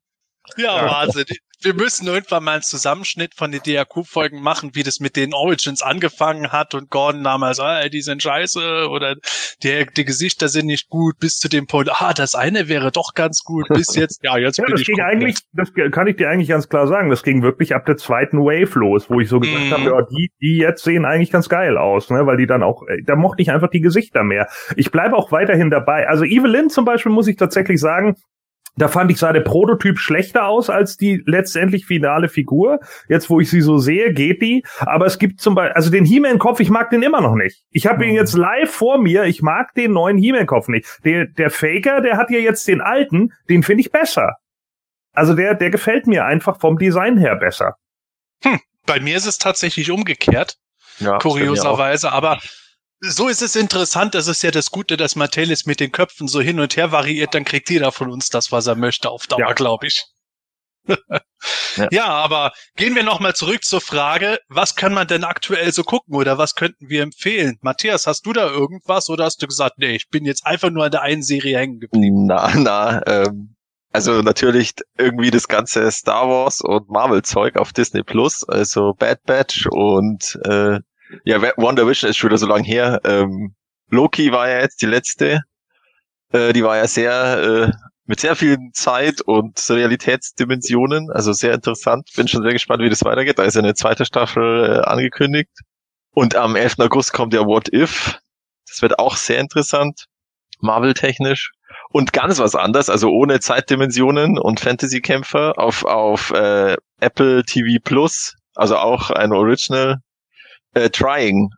Ja, 0.57 0.77
Ja. 0.87 0.91
Wahnsinn. 1.03 1.25
Wir 1.63 1.75
müssen 1.75 2.07
irgendwann 2.07 2.45
mal 2.45 2.53
einen 2.53 2.63
Zusammenschnitt 2.63 3.35
von 3.35 3.53
den 3.53 3.61
DRQ-Folgen 3.63 4.41
machen, 4.41 4.71
wie 4.75 4.83
das 4.83 4.99
mit 4.99 5.15
den 5.17 5.35
Origins 5.35 5.83
angefangen 5.83 6.53
hat 6.53 6.75
und 6.75 6.89
Gordon 6.91 7.23
damals, 7.23 7.61
ah, 7.61 7.87
die 7.89 8.01
sind 8.01 8.23
scheiße 8.23 8.89
oder 8.89 9.17
die, 9.63 9.87
die 9.95 10.05
Gesichter 10.07 10.49
sind 10.49 10.67
nicht 10.67 10.89
gut, 10.89 11.19
bis 11.19 11.39
zu 11.39 11.49
dem 11.51 11.67
Punkt, 11.67 11.91
ah, 12.01 12.15
das 12.15 12.35
eine 12.35 12.69
wäre 12.69 12.91
doch 12.91 13.13
ganz 13.15 13.43
gut, 13.45 13.67
bis 13.69 13.95
jetzt, 13.95 14.25
ja, 14.25 14.39
jetzt 14.39 14.57
Ja, 14.59 14.65
bin 14.65 14.73
das 14.73 14.81
ich 14.81 14.87
ging 14.87 14.97
komplett. 14.97 15.13
eigentlich, 15.23 15.37
das 15.53 15.69
kann 15.93 16.07
ich 16.07 16.17
dir 16.17 16.31
eigentlich 16.31 16.49
ganz 16.49 16.69
klar 16.71 16.87
sagen, 16.87 17.11
das 17.11 17.23
ging 17.23 17.43
wirklich 17.43 17.75
ab 17.75 17.85
der 17.85 17.99
zweiten 17.99 18.39
Wave 18.39 18.79
los, 18.79 19.11
wo 19.11 19.21
ich 19.21 19.29
so 19.29 19.39
gesagt 19.39 19.67
Mhm. 19.67 19.73
habe, 19.73 19.91
ja, 19.91 20.03
die, 20.11 20.33
die 20.41 20.57
jetzt 20.57 20.83
sehen 20.83 21.05
eigentlich 21.05 21.31
ganz 21.31 21.51
geil 21.51 21.77
aus, 21.77 22.09
ne, 22.09 22.27
weil 22.27 22.39
die 22.39 22.47
dann 22.47 22.63
auch, 22.63 22.85
äh, 22.89 23.03
da 23.05 23.17
mochte 23.17 23.43
ich 23.43 23.51
einfach 23.51 23.69
die 23.69 23.81
Gesichter 23.83 24.25
mehr. 24.25 24.49
Ich 24.77 24.91
bleibe 24.91 25.15
auch 25.17 25.31
weiterhin 25.31 25.69
dabei. 25.69 26.09
Also 26.09 26.25
Evelyn 26.25 26.71
zum 26.71 26.87
Beispiel 26.87 27.13
muss 27.13 27.29
ich 27.29 27.37
tatsächlich 27.37 27.81
sagen, 27.81 28.15
da 28.77 28.89
fand 28.89 29.11
ich 29.11 29.19
sah 29.19 29.33
der 29.33 29.41
Prototyp 29.41 29.99
schlechter 29.99 30.47
aus 30.47 30.71
als 30.71 30.97
die 30.97 31.23
letztendlich 31.27 31.87
finale 31.87 32.29
Figur. 32.29 32.81
Jetzt, 33.09 33.29
wo 33.29 33.41
ich 33.41 33.51
sie 33.51 33.61
so 33.61 33.79
sehe, 33.79 34.13
geht 34.13 34.43
die. 34.43 34.65
Aber 34.81 35.07
es 35.07 35.19
gibt 35.19 35.41
zum 35.41 35.55
Beispiel, 35.55 35.75
also 35.75 35.91
den 35.91 36.05
He-Man-Kopf, 36.05 36.61
ich 36.61 36.71
mag 36.71 36.91
den 36.91 37.03
immer 37.03 37.21
noch 37.21 37.35
nicht. 37.35 37.63
Ich 37.71 37.87
habe 37.87 38.07
ihn 38.07 38.15
jetzt 38.15 38.35
live 38.35 38.71
vor 38.71 38.99
mir. 38.99 39.25
Ich 39.25 39.43
mag 39.43 39.75
den 39.75 39.93
neuen 39.93 40.19
He-Man-Kopf 40.19 40.69
nicht. 40.69 40.87
Der, 41.05 41.27
der 41.27 41.51
Faker, 41.51 42.01
der 42.01 42.17
hat 42.17 42.31
ja 42.31 42.39
jetzt 42.39 42.67
den 42.69 42.81
alten. 42.81 43.33
Den 43.49 43.63
finde 43.63 43.83
ich 43.83 43.91
besser. 43.91 44.37
Also 45.13 45.35
der, 45.35 45.55
der 45.55 45.71
gefällt 45.71 46.07
mir 46.07 46.25
einfach 46.25 46.61
vom 46.61 46.79
Design 46.79 47.19
her 47.19 47.37
besser. 47.37 47.77
Bei 48.87 49.01
mir 49.01 49.17
ist 49.17 49.27
es 49.27 49.39
tatsächlich 49.39 49.91
umgekehrt, 49.91 50.57
Ja, 50.99 51.19
kurioserweise, 51.19 52.13
aber 52.13 52.41
so 53.01 53.29
ist 53.29 53.43
es 53.43 53.57
interessant, 53.57 54.15
das 54.15 54.29
ist 54.29 54.43
ja 54.43 54.51
das 54.51 54.71
Gute, 54.71 54.97
dass 54.97 55.17
Matelis 55.17 55.67
mit 55.67 55.81
den 55.81 55.93
Köpfen 55.93 56.29
so 56.29 56.41
hin 56.41 56.61
und 56.61 56.77
her 56.77 56.93
variiert, 56.93 57.35
dann 57.35 57.45
kriegt 57.45 57.71
jeder 57.71 57.93
von 57.93 58.11
uns 58.11 58.29
das, 58.29 58.53
was 58.53 58.67
er 58.67 58.75
möchte, 58.77 59.11
auf 59.11 59.27
Dauer, 59.27 59.41
Ja. 59.41 59.53
glaube 59.53 59.87
ich. 59.87 60.05
ja. 61.77 61.89
ja. 61.91 62.07
aber 62.07 62.53
gehen 62.77 62.95
wir 62.95 63.03
nochmal 63.03 63.35
zurück 63.35 63.65
zur 63.65 63.81
Frage, 63.81 64.39
was 64.49 64.75
kann 64.77 64.93
man 64.95 65.07
denn 65.07 65.25
aktuell 65.25 65.73
so 65.73 65.83
gucken 65.85 66.15
oder 66.15 66.39
was 66.39 66.55
könnten 66.55 66.89
wir 66.89 67.03
empfehlen? 67.03 67.59
Matthias, 67.63 68.07
hast 68.07 68.27
du 68.27 68.33
da 68.33 68.49
irgendwas 68.51 69.09
oder 69.09 69.25
hast 69.25 69.43
du 69.43 69.47
gesagt, 69.47 69.79
nee, 69.79 69.95
ich 69.95 70.09
bin 70.09 70.25
jetzt 70.25 70.47
einfach 70.47 70.71
nur 70.71 70.85
an 70.85 70.91
der 70.91 71.03
einen 71.03 71.23
Serie 71.23 71.59
hängen 71.59 71.81
geblieben? 71.81 72.27
Na, 72.27 72.53
na, 72.57 73.03
ähm, 73.07 73.57
also 73.93 74.23
natürlich 74.23 74.73
irgendwie 74.99 75.31
das 75.31 75.49
ganze 75.49 75.91
Star 75.91 76.29
Wars 76.29 76.61
und 76.61 76.89
Marvel 76.91 77.23
Zeug 77.23 77.57
auf 77.57 77.73
Disney 77.73 78.03
Plus, 78.03 78.45
also 78.49 78.95
Bad 78.95 79.23
Batch 79.25 79.67
und 79.71 80.39
äh, 80.45 80.79
ja, 81.25 81.43
Wonder 81.57 81.87
Vision 81.87 82.11
ist 82.11 82.17
schon 82.17 82.31
wieder 82.31 82.39
so 82.39 82.47
lang 82.47 82.65
her. 82.65 83.01
Ähm, 83.05 83.55
Loki 83.89 84.33
war 84.33 84.49
ja 84.49 84.61
jetzt 84.61 84.83
die 84.83 84.87
letzte. 84.87 85.41
Äh, 86.33 86.53
die 86.53 86.63
war 86.63 86.77
ja 86.77 86.87
sehr 86.87 87.43
äh, 87.43 87.73
mit 88.07 88.21
sehr 88.21 88.37
viel 88.37 88.59
Zeit 88.73 89.21
und 89.21 89.59
Realitätsdimensionen. 89.69 91.11
Also 91.11 91.33
sehr 91.33 91.55
interessant. 91.55 92.11
Bin 92.17 92.29
schon 92.29 92.43
sehr 92.43 92.53
gespannt, 92.53 92.83
wie 92.83 92.91
das 92.91 93.05
weitergeht. 93.05 93.39
Da 93.39 93.45
ist 93.45 93.55
ja 93.55 93.63
eine 93.63 93.75
zweite 93.75 94.05
Staffel 94.05 94.83
äh, 94.85 94.89
angekündigt. 94.89 95.51
Und 96.13 96.35
am 96.35 96.57
11. 96.57 96.81
August 96.81 97.13
kommt 97.13 97.35
ja 97.35 97.47
What 97.47 97.73
If. 97.73 98.19
Das 98.67 98.83
wird 98.83 98.99
auch 98.99 99.17
sehr 99.17 99.39
interessant. 99.39 100.07
Marvel-technisch. 100.61 101.53
Und 101.91 102.13
ganz 102.13 102.39
was 102.39 102.55
anderes, 102.55 102.91
also 102.91 103.11
ohne 103.11 103.41
Zeitdimensionen 103.41 104.39
und 104.39 104.61
Fantasy-Kämpfer 104.61 105.55
auf, 105.57 105.85
auf 105.85 106.31
äh, 106.33 106.77
Apple 107.01 107.45
TV 107.45 107.81
Plus, 107.83 108.35
also 108.55 108.77
auch 108.77 109.11
ein 109.11 109.33
Original, 109.33 109.99
äh, 110.75 110.91
Trying 110.91 111.51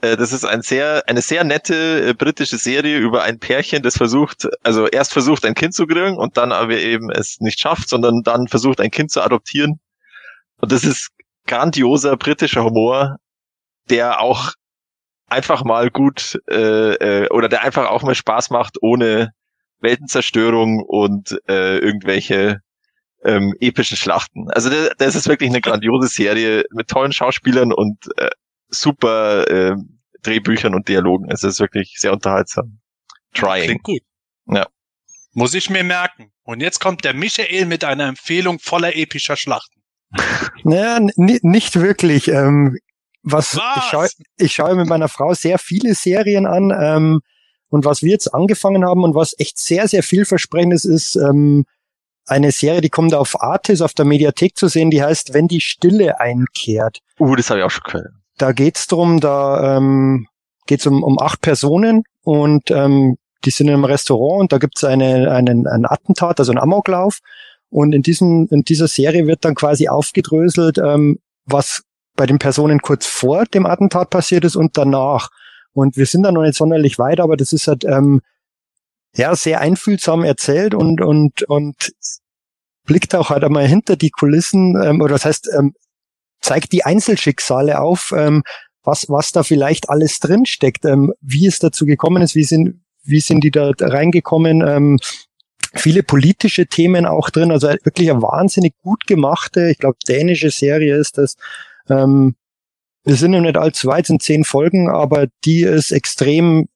äh, 0.00 0.16
das 0.16 0.32
ist 0.32 0.44
ein 0.44 0.62
sehr, 0.62 1.02
eine 1.08 1.22
sehr 1.22 1.44
nette 1.44 2.10
äh, 2.10 2.14
britische 2.14 2.58
Serie 2.58 2.98
über 2.98 3.22
ein 3.22 3.38
Pärchen, 3.38 3.82
das 3.82 3.96
versucht, 3.96 4.48
also 4.62 4.86
erst 4.86 5.12
versucht, 5.12 5.44
ein 5.44 5.54
Kind 5.54 5.74
zu 5.74 5.86
kriegen 5.86 6.16
und 6.16 6.36
dann 6.36 6.52
aber 6.52 6.76
eben 6.78 7.10
es 7.10 7.40
nicht 7.40 7.60
schafft, 7.60 7.88
sondern 7.88 8.22
dann 8.22 8.48
versucht, 8.48 8.80
ein 8.80 8.90
Kind 8.90 9.10
zu 9.10 9.22
adoptieren. 9.22 9.80
Und 10.60 10.72
das 10.72 10.84
ist 10.84 11.10
grandioser 11.46 12.16
britischer 12.16 12.64
Humor, 12.64 13.16
der 13.90 14.20
auch 14.20 14.52
einfach 15.26 15.64
mal 15.64 15.90
gut 15.90 16.38
äh, 16.48 17.24
äh, 17.24 17.28
oder 17.30 17.48
der 17.48 17.62
einfach 17.62 17.88
auch 17.88 18.02
mal 18.02 18.14
Spaß 18.14 18.50
macht, 18.50 18.76
ohne 18.80 19.32
Weltenzerstörung 19.80 20.82
und 20.82 21.38
äh, 21.48 21.78
irgendwelche 21.78 22.60
ähm, 23.24 23.54
epischen 23.60 23.96
Schlachten. 23.96 24.50
Also 24.50 24.70
das, 24.70 24.90
das 24.98 25.16
ist 25.16 25.28
wirklich 25.28 25.50
eine 25.50 25.60
grandiose 25.60 26.08
Serie 26.08 26.64
mit 26.70 26.88
tollen 26.88 27.12
Schauspielern 27.12 27.72
und 27.72 27.98
äh, 28.16 28.30
super 28.68 29.48
äh, 29.48 29.76
Drehbüchern 30.22 30.74
und 30.74 30.88
Dialogen. 30.88 31.30
Es 31.30 31.44
ist 31.44 31.60
wirklich 31.60 31.94
sehr 31.98 32.12
unterhaltsam. 32.12 32.80
Trying. 33.34 33.64
Klingt 33.64 33.82
gut. 33.82 34.02
Ja. 34.46 34.66
Muss 35.32 35.54
ich 35.54 35.70
mir 35.70 35.84
merken. 35.84 36.32
Und 36.42 36.60
jetzt 36.60 36.80
kommt 36.80 37.04
der 37.04 37.14
Michael 37.14 37.66
mit 37.66 37.84
einer 37.84 38.06
Empfehlung 38.06 38.58
voller 38.58 38.96
epischer 38.96 39.36
Schlachten. 39.36 39.82
Naja, 40.64 40.98
nicht 41.16 41.76
wirklich. 41.76 42.28
Ähm, 42.28 42.76
was, 43.22 43.56
was? 43.56 43.76
Ich, 43.76 43.84
schaue, 43.84 44.08
ich 44.36 44.54
schaue 44.54 44.74
mit 44.74 44.88
meiner 44.88 45.08
Frau 45.08 45.32
sehr 45.32 45.58
viele 45.58 45.94
Serien 45.94 46.46
an. 46.46 46.72
Ähm, 46.76 47.20
und 47.68 47.84
was 47.84 48.02
wir 48.02 48.10
jetzt 48.10 48.34
angefangen 48.34 48.84
haben 48.84 49.04
und 49.04 49.14
was 49.14 49.38
echt 49.38 49.58
sehr, 49.58 49.86
sehr 49.86 50.02
vielversprechend 50.02 50.74
ist, 50.74 50.84
ist 50.84 51.16
ähm, 51.16 51.64
eine 52.26 52.52
Serie, 52.52 52.80
die 52.80 52.90
kommt 52.90 53.14
auf 53.14 53.40
Artis 53.40 53.80
auf 53.80 53.94
der 53.94 54.04
Mediathek 54.04 54.56
zu 54.56 54.68
sehen, 54.68 54.90
die 54.90 55.02
heißt 55.02 55.32
Wenn 55.32 55.48
die 55.48 55.60
Stille 55.60 56.20
einkehrt. 56.20 56.98
Uh, 57.18 57.36
das 57.36 57.50
habe 57.50 57.60
ich 57.60 57.66
auch 57.66 57.70
schon 57.70 57.84
gehört. 57.84 58.12
Da 58.38 58.52
geht's 58.52 58.86
drum, 58.86 59.20
da 59.20 59.76
ähm, 59.76 60.26
geht's 60.66 60.86
um, 60.86 61.02
um 61.02 61.18
acht 61.18 61.40
Personen 61.40 62.04
und 62.22 62.70
ähm, 62.70 63.16
die 63.44 63.50
sind 63.50 63.68
in 63.68 63.74
einem 63.74 63.84
Restaurant 63.84 64.40
und 64.40 64.52
da 64.52 64.58
gibt's 64.58 64.84
eine, 64.84 65.30
einen, 65.30 65.66
einen 65.66 65.86
Attentat, 65.86 66.38
also 66.38 66.52
einen 66.52 66.60
Amoklauf. 66.60 67.18
Und 67.70 67.94
in, 67.94 68.02
diesem, 68.02 68.48
in 68.50 68.62
dieser 68.62 68.88
Serie 68.88 69.26
wird 69.26 69.44
dann 69.44 69.54
quasi 69.54 69.88
aufgedröselt, 69.88 70.78
ähm, 70.78 71.18
was 71.44 71.82
bei 72.16 72.26
den 72.26 72.38
Personen 72.38 72.80
kurz 72.80 73.06
vor 73.06 73.44
dem 73.44 73.66
Attentat 73.66 74.10
passiert 74.10 74.44
ist 74.44 74.56
und 74.56 74.76
danach. 74.76 75.28
Und 75.72 75.96
wir 75.96 76.06
sind 76.06 76.22
da 76.22 76.32
noch 76.32 76.42
nicht 76.42 76.56
sonderlich 76.56 76.98
weit, 76.98 77.20
aber 77.20 77.36
das 77.36 77.52
ist 77.52 77.68
halt 77.68 77.84
ähm, 77.84 78.20
ja 79.14 79.34
sehr 79.36 79.60
einfühlsam 79.60 80.24
erzählt 80.24 80.74
und 80.74 81.00
und 81.00 81.42
und 81.44 81.92
blickt 82.84 83.14
auch 83.14 83.30
halt 83.30 83.44
einmal 83.44 83.66
hinter 83.66 83.96
die 83.96 84.10
Kulissen 84.10 84.80
ähm, 84.82 85.00
oder 85.00 85.12
das 85.12 85.24
heißt 85.24 85.50
ähm, 85.56 85.74
zeigt 86.40 86.72
die 86.72 86.84
Einzelschicksale 86.84 87.80
auf, 87.80 88.12
ähm, 88.16 88.42
was, 88.84 89.06
was 89.08 89.32
da 89.32 89.42
vielleicht 89.42 89.90
alles 89.90 90.18
drinsteckt, 90.18 90.84
ähm, 90.84 91.12
wie 91.20 91.46
es 91.46 91.58
dazu 91.58 91.84
gekommen 91.84 92.22
ist, 92.22 92.34
wie 92.34 92.44
sind, 92.44 92.80
wie 93.02 93.20
sind 93.20 93.42
die 93.42 93.50
da 93.50 93.72
reingekommen, 93.78 94.66
ähm, 94.66 94.98
viele 95.74 96.02
politische 96.02 96.66
Themen 96.66 97.06
auch 97.06 97.30
drin, 97.30 97.50
also 97.50 97.68
wirklich 97.68 98.10
eine 98.10 98.22
wahnsinnig 98.22 98.74
gut 98.82 99.06
gemachte, 99.06 99.68
ich 99.70 99.78
glaube, 99.78 99.98
dänische 100.08 100.50
Serie 100.50 100.96
ist 100.96 101.18
das. 101.18 101.36
Ähm, 101.88 102.36
wir 103.04 103.16
sind 103.16 103.32
noch 103.32 103.40
nicht 103.40 103.56
allzu 103.56 103.88
weit, 103.88 104.06
sind 104.06 104.22
zehn 104.22 104.44
Folgen, 104.44 104.90
aber 104.90 105.26
die 105.44 105.62
ist 105.62 105.92
extrem 105.92 106.68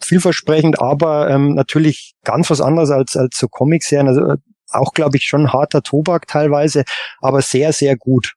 vielversprechend, 0.00 0.80
aber 0.80 1.30
ähm, 1.30 1.54
natürlich 1.54 2.14
ganz 2.24 2.50
was 2.50 2.60
anderes 2.60 2.90
als, 2.90 3.16
als 3.16 3.38
so 3.38 3.48
Comic-Serien. 3.48 4.08
Also 4.08 4.34
auch, 4.70 4.94
glaube 4.94 5.16
ich, 5.16 5.24
schon 5.24 5.52
harter 5.52 5.82
Tobak 5.82 6.26
teilweise, 6.26 6.84
aber 7.20 7.42
sehr, 7.42 7.72
sehr 7.72 7.96
gut. 7.96 8.34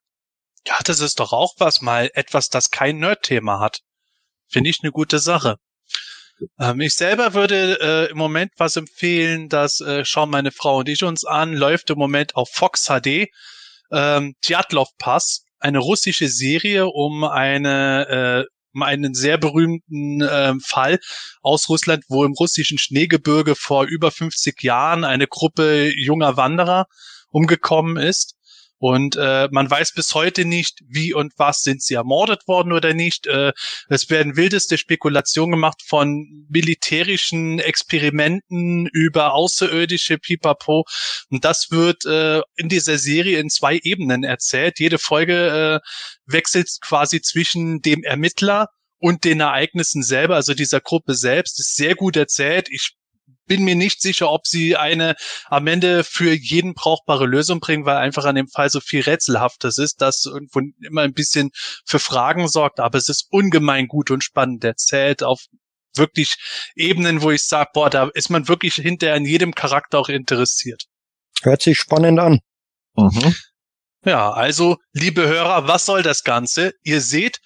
Ja, 0.66 0.78
das 0.84 1.00
ist 1.00 1.20
doch 1.20 1.32
auch 1.32 1.54
was, 1.58 1.80
mal 1.80 2.10
etwas, 2.14 2.48
das 2.48 2.70
kein 2.70 2.98
Nerd-Thema 2.98 3.60
hat. 3.60 3.80
Finde 4.48 4.70
ich 4.70 4.80
eine 4.82 4.92
gute 4.92 5.18
Sache. 5.18 5.56
Ähm, 6.58 6.80
ich 6.80 6.94
selber 6.94 7.34
würde 7.34 7.78
äh, 7.80 8.10
im 8.10 8.18
Moment 8.18 8.52
was 8.56 8.76
empfehlen, 8.76 9.48
das 9.48 9.80
äh, 9.80 10.04
schauen 10.04 10.30
meine 10.30 10.52
Frau 10.52 10.78
und 10.78 10.88
ich 10.88 11.02
uns 11.04 11.24
an, 11.24 11.54
läuft 11.54 11.90
im 11.90 11.98
Moment 11.98 12.36
auf 12.36 12.50
Fox 12.50 12.86
HD. 12.86 13.28
Ähm, 13.92 14.34
Tjatlov 14.42 14.88
Pass, 14.98 15.44
eine 15.58 15.78
russische 15.78 16.28
Serie 16.28 16.86
um 16.86 17.24
eine 17.24 18.44
äh, 18.46 18.56
um 18.74 18.82
einen 18.82 19.14
sehr 19.14 19.38
berühmten 19.38 20.20
äh, 20.20 20.52
Fall 20.62 20.98
aus 21.40 21.70
Russland, 21.70 22.04
wo 22.08 22.24
im 22.24 22.32
russischen 22.32 22.76
Schneegebirge 22.76 23.54
vor 23.54 23.86
über 23.86 24.10
50 24.10 24.62
Jahren 24.62 25.02
eine 25.04 25.26
Gruppe 25.26 25.90
junger 25.96 26.36
Wanderer 26.36 26.86
umgekommen 27.30 27.96
ist. 27.96 28.35
Und 28.78 29.16
äh, 29.16 29.48
man 29.50 29.70
weiß 29.70 29.92
bis 29.92 30.14
heute 30.14 30.44
nicht, 30.44 30.80
wie 30.86 31.14
und 31.14 31.32
was 31.36 31.62
sind 31.62 31.82
sie 31.82 31.94
ermordet 31.94 32.46
worden 32.46 32.72
oder 32.72 32.92
nicht. 32.92 33.26
Äh, 33.26 33.52
es 33.88 34.10
werden 34.10 34.36
wildeste 34.36 34.76
Spekulationen 34.76 35.52
gemacht 35.52 35.82
von 35.86 36.46
militärischen 36.48 37.58
Experimenten 37.58 38.86
über 38.86 39.32
außerirdische 39.32 40.18
Pipapo. 40.18 40.84
Und 41.30 41.44
das 41.44 41.70
wird 41.70 42.04
äh, 42.04 42.42
in 42.56 42.68
dieser 42.68 42.98
Serie 42.98 43.38
in 43.38 43.48
zwei 43.48 43.78
Ebenen 43.82 44.24
erzählt. 44.24 44.78
Jede 44.78 44.98
Folge 44.98 45.80
äh, 45.82 45.88
wechselt 46.26 46.68
quasi 46.82 47.22
zwischen 47.22 47.80
dem 47.80 48.02
Ermittler 48.02 48.68
und 48.98 49.24
den 49.24 49.40
Ereignissen 49.40 50.02
selber, 50.02 50.36
also 50.36 50.54
dieser 50.54 50.80
Gruppe 50.80 51.14
selbst, 51.14 51.60
ist 51.60 51.76
sehr 51.76 51.94
gut 51.94 52.16
erzählt. 52.16 52.68
Ich 52.70 52.96
bin 53.46 53.64
mir 53.64 53.76
nicht 53.76 54.00
sicher, 54.00 54.30
ob 54.30 54.46
sie 54.46 54.76
eine 54.76 55.16
am 55.46 55.66
Ende 55.66 56.04
für 56.04 56.32
jeden 56.32 56.74
brauchbare 56.74 57.26
Lösung 57.26 57.60
bringen, 57.60 57.84
weil 57.84 57.96
einfach 57.96 58.24
an 58.24 58.34
dem 58.34 58.48
Fall 58.48 58.70
so 58.70 58.80
viel 58.80 59.02
Rätselhaftes 59.02 59.78
ist, 59.78 60.00
dass 60.00 60.24
irgendwo 60.26 60.60
immer 60.80 61.02
ein 61.02 61.14
bisschen 61.14 61.50
für 61.84 61.98
Fragen 61.98 62.48
sorgt. 62.48 62.80
Aber 62.80 62.98
es 62.98 63.08
ist 63.08 63.26
ungemein 63.30 63.88
gut 63.88 64.10
und 64.10 64.24
spannend 64.24 64.64
erzählt 64.64 65.22
auf 65.22 65.46
wirklich 65.94 66.36
Ebenen, 66.74 67.22
wo 67.22 67.30
ich 67.30 67.44
sage, 67.44 67.70
boah, 67.72 67.90
da 67.90 68.10
ist 68.14 68.30
man 68.30 68.48
wirklich 68.48 68.74
hinterher 68.74 69.16
an 69.16 69.24
jedem 69.24 69.54
Charakter 69.54 69.98
auch 69.98 70.08
interessiert. 70.08 70.84
Hört 71.42 71.62
sich 71.62 71.78
spannend 71.78 72.18
an. 72.18 72.40
Mhm. 72.94 73.34
Ja, 74.04 74.30
also, 74.30 74.76
liebe 74.92 75.26
Hörer, 75.26 75.66
was 75.68 75.86
soll 75.86 76.02
das 76.02 76.22
Ganze? 76.22 76.72
Ihr 76.82 77.00
seht, 77.00 77.40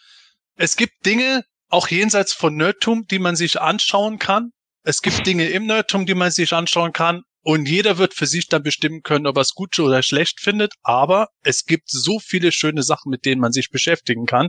es 0.57 0.77
gibt 0.77 1.07
Dinge, 1.07 1.45
auch 1.69 1.89
jenseits 1.89 2.33
von 2.33 2.57
Nerdtum, 2.57 3.07
die 3.07 3.19
man 3.19 3.37
sich 3.37 3.61
anschauen 3.61 4.19
kann. 4.19 4.51
Es 4.83 5.03
gibt 5.03 5.27
Dinge 5.27 5.49
im 5.49 5.67
Nerdtum, 5.67 6.07
die 6.07 6.15
man 6.15 6.31
sich 6.31 6.53
anschauen 6.53 6.93
kann. 6.93 7.23
Und 7.43 7.67
jeder 7.69 7.97
wird 7.97 8.13
für 8.13 8.27
sich 8.27 8.49
dann 8.49 8.63
bestimmen 8.63 9.03
können, 9.03 9.27
ob 9.27 9.37
er 9.37 9.43
es 9.43 9.55
gut 9.55 9.79
oder 9.79 10.03
schlecht 10.03 10.41
findet. 10.41 10.75
Aber 10.83 11.29
es 11.43 11.65
gibt 11.65 11.89
so 11.89 12.19
viele 12.19 12.53
schöne 12.53 12.83
Sachen, 12.83 13.09
mit 13.11 13.25
denen 13.25 13.41
man 13.41 13.53
sich 13.53 13.71
beschäftigen 13.71 14.27
kann. 14.27 14.49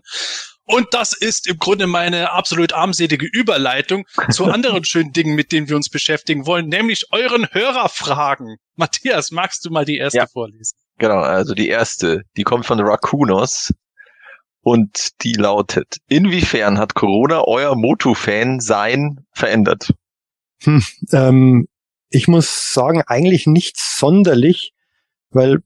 Und 0.66 0.88
das 0.92 1.14
ist 1.14 1.48
im 1.48 1.58
Grunde 1.58 1.88
meine 1.88 2.32
absolut 2.32 2.74
armselige 2.74 3.26
Überleitung 3.26 4.06
zu 4.30 4.46
anderen 4.46 4.84
schönen 4.84 5.12
Dingen, 5.12 5.36
mit 5.36 5.52
denen 5.52 5.70
wir 5.70 5.76
uns 5.76 5.90
beschäftigen 5.90 6.46
wollen, 6.46 6.68
nämlich 6.68 7.06
euren 7.12 7.48
Hörerfragen. 7.52 8.58
Matthias, 8.76 9.32
magst 9.32 9.66
du 9.66 9.70
mal 9.70 9.86
die 9.86 9.98
erste 9.98 10.20
ja, 10.20 10.28
vorlesen? 10.28 10.78
Genau, 10.98 11.20
also 11.20 11.54
die 11.54 11.68
erste, 11.68 12.22
die 12.38 12.44
kommt 12.44 12.66
von 12.66 12.80
Raccoonus 12.80 13.74
und 14.62 15.10
die 15.24 15.34
lautet, 15.34 15.98
inwiefern 16.08 16.78
hat 16.78 16.94
Corona 16.94 17.44
euer 17.46 17.76
Motu-Fan-Sein 17.76 19.26
verändert? 19.34 19.92
Hm, 20.64 20.84
ähm, 21.12 21.68
ich 22.10 22.28
muss 22.28 22.74
sagen, 22.74 23.02
eigentlich 23.08 23.48
nicht 23.48 23.78
sonderlich, 23.78 24.74
weil 25.32 25.60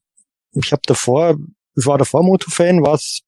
ich 0.53 0.71
habe 0.71 0.83
davor, 0.85 1.35
ich 1.75 1.85
war 1.85 1.97
davor 1.97 2.23
Moto-Fan, 2.23 2.83
war 2.83 2.93
es 2.95 3.21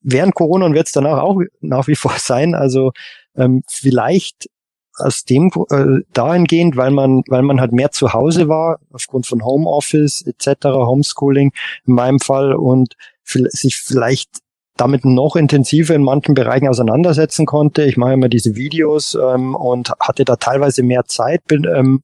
während 0.00 0.34
Corona 0.34 0.66
und 0.66 0.74
wird 0.74 0.86
es 0.86 0.92
danach 0.92 1.18
auch 1.18 1.40
nach 1.60 1.88
wie 1.88 1.96
vor 1.96 2.14
sein. 2.18 2.54
Also 2.54 2.92
ähm, 3.36 3.62
vielleicht 3.68 4.48
aus 4.94 5.24
dem 5.24 5.50
äh, 5.70 6.02
dahingehend, 6.12 6.76
weil 6.76 6.90
man, 6.90 7.22
weil 7.28 7.42
man 7.42 7.60
halt 7.60 7.72
mehr 7.72 7.92
zu 7.92 8.12
Hause 8.12 8.48
war, 8.48 8.80
aufgrund 8.92 9.26
von 9.26 9.44
Homeoffice 9.44 10.22
etc., 10.22 10.66
Homeschooling 10.66 11.52
in 11.86 11.94
meinem 11.94 12.18
Fall 12.18 12.54
und 12.54 12.94
sich 13.24 13.76
vielleicht 13.76 14.40
damit 14.78 15.04
noch 15.04 15.36
intensiver 15.36 15.94
in 15.94 16.02
manchen 16.02 16.34
Bereichen 16.34 16.68
auseinandersetzen 16.68 17.44
konnte. 17.44 17.84
Ich 17.84 17.96
mache 17.96 18.14
immer 18.14 18.28
diese 18.28 18.56
Videos 18.56 19.14
ähm, 19.14 19.54
und 19.54 19.90
hatte 20.00 20.24
da 20.24 20.36
teilweise 20.36 20.82
mehr 20.82 21.04
Zeit, 21.04 21.44
bin, 21.46 21.64
ähm, 21.64 22.02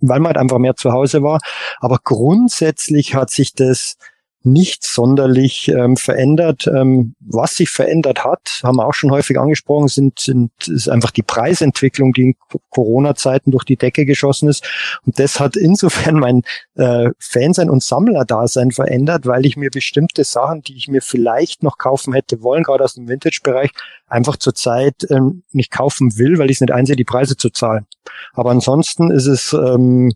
weil 0.00 0.18
man 0.18 0.28
halt 0.28 0.38
einfach 0.38 0.58
mehr 0.58 0.74
zu 0.74 0.92
Hause 0.92 1.22
war. 1.22 1.38
Aber 1.78 1.98
grundsätzlich 2.02 3.14
hat 3.14 3.30
sich 3.30 3.54
das 3.54 3.96
nicht 4.42 4.84
sonderlich 4.84 5.68
ähm, 5.68 5.96
verändert. 5.96 6.66
Ähm, 6.66 7.14
was 7.20 7.56
sich 7.56 7.70
verändert 7.70 8.24
hat, 8.24 8.60
haben 8.62 8.76
wir 8.76 8.86
auch 8.86 8.94
schon 8.94 9.10
häufig 9.10 9.38
angesprochen, 9.38 9.88
sind, 9.88 10.18
sind 10.18 10.50
ist 10.66 10.88
einfach 10.88 11.10
die 11.10 11.22
Preisentwicklung, 11.22 12.12
die 12.12 12.22
in 12.22 12.34
Corona-Zeiten 12.70 13.50
durch 13.50 13.64
die 13.64 13.76
Decke 13.76 14.06
geschossen 14.06 14.48
ist. 14.48 14.66
Und 15.04 15.18
das 15.18 15.40
hat 15.40 15.56
insofern 15.56 16.14
mein 16.14 16.42
äh, 16.76 17.10
Fansein 17.18 17.68
und 17.68 17.82
Sammlerdasein 17.82 18.70
verändert, 18.70 19.26
weil 19.26 19.44
ich 19.44 19.56
mir 19.56 19.70
bestimmte 19.70 20.24
Sachen, 20.24 20.62
die 20.62 20.76
ich 20.76 20.88
mir 20.88 21.02
vielleicht 21.02 21.62
noch 21.62 21.76
kaufen 21.76 22.14
hätte 22.14 22.42
wollen, 22.42 22.62
gerade 22.62 22.84
aus 22.84 22.94
dem 22.94 23.08
Vintage-Bereich, 23.08 23.70
einfach 24.06 24.36
zurzeit 24.36 25.06
ähm, 25.10 25.42
nicht 25.52 25.70
kaufen 25.70 26.16
will, 26.16 26.38
weil 26.38 26.50
ich 26.50 26.56
es 26.56 26.60
nicht 26.62 26.72
einsehe, 26.72 26.96
die 26.96 27.04
Preise 27.04 27.36
zu 27.36 27.50
zahlen. 27.50 27.86
Aber 28.32 28.50
ansonsten 28.50 29.10
ist 29.10 29.26
es 29.26 29.52
ähm, 29.52 30.12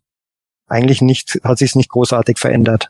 eigentlich 0.66 1.02
nicht, 1.02 1.40
hat 1.44 1.58
sich 1.58 1.70
es 1.70 1.76
nicht 1.76 1.90
großartig 1.90 2.38
verändert. 2.38 2.88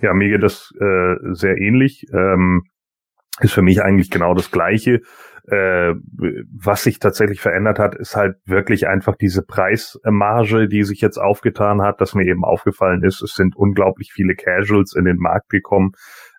Ja, 0.00 0.12
mir 0.14 0.28
geht 0.28 0.42
das 0.42 0.72
äh, 0.80 1.16
sehr 1.32 1.58
ähnlich. 1.58 2.06
Ähm, 2.12 2.64
ist 3.40 3.52
für 3.52 3.62
mich 3.62 3.82
eigentlich 3.82 4.10
genau 4.10 4.34
das 4.34 4.50
Gleiche. 4.50 5.00
Äh, 5.48 5.94
was 6.52 6.82
sich 6.82 6.98
tatsächlich 6.98 7.40
verändert 7.40 7.78
hat, 7.78 7.94
ist 7.94 8.16
halt 8.16 8.36
wirklich 8.46 8.88
einfach 8.88 9.14
diese 9.14 9.42
Preismarge, 9.42 10.68
die 10.68 10.82
sich 10.82 11.00
jetzt 11.00 11.18
aufgetan 11.18 11.82
hat, 11.82 12.00
dass 12.00 12.14
mir 12.14 12.26
eben 12.26 12.44
aufgefallen 12.44 13.04
ist, 13.04 13.22
es 13.22 13.34
sind 13.34 13.54
unglaublich 13.54 14.10
viele 14.12 14.34
Casuals 14.34 14.94
in 14.96 15.04
den 15.04 15.18
Markt 15.18 15.48
gekommen. 15.50 15.92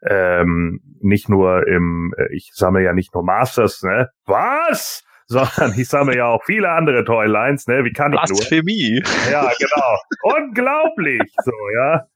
Ähm, 0.06 0.82
nicht 1.00 1.30
nur 1.30 1.68
im, 1.68 2.14
äh, 2.18 2.36
ich 2.36 2.52
sammle 2.54 2.84
ja 2.84 2.94
nicht 2.94 3.14
nur 3.14 3.24
Masters, 3.24 3.82
ne? 3.84 4.10
Was? 4.26 5.04
sondern 5.28 5.78
ich 5.78 5.88
sammle 5.90 6.16
ja 6.16 6.28
auch 6.28 6.44
viele 6.46 6.70
andere 6.70 7.04
Toylines, 7.04 7.68
ne? 7.68 7.84
Wie 7.84 7.94
kann 7.94 8.14
ich 8.14 8.20
Blasphemie. 8.20 9.02
nur? 9.04 9.32
Ja, 9.32 9.52
genau. 9.60 9.98
Unglaublich, 10.38 11.22
so, 11.44 11.52
ja. 11.76 12.08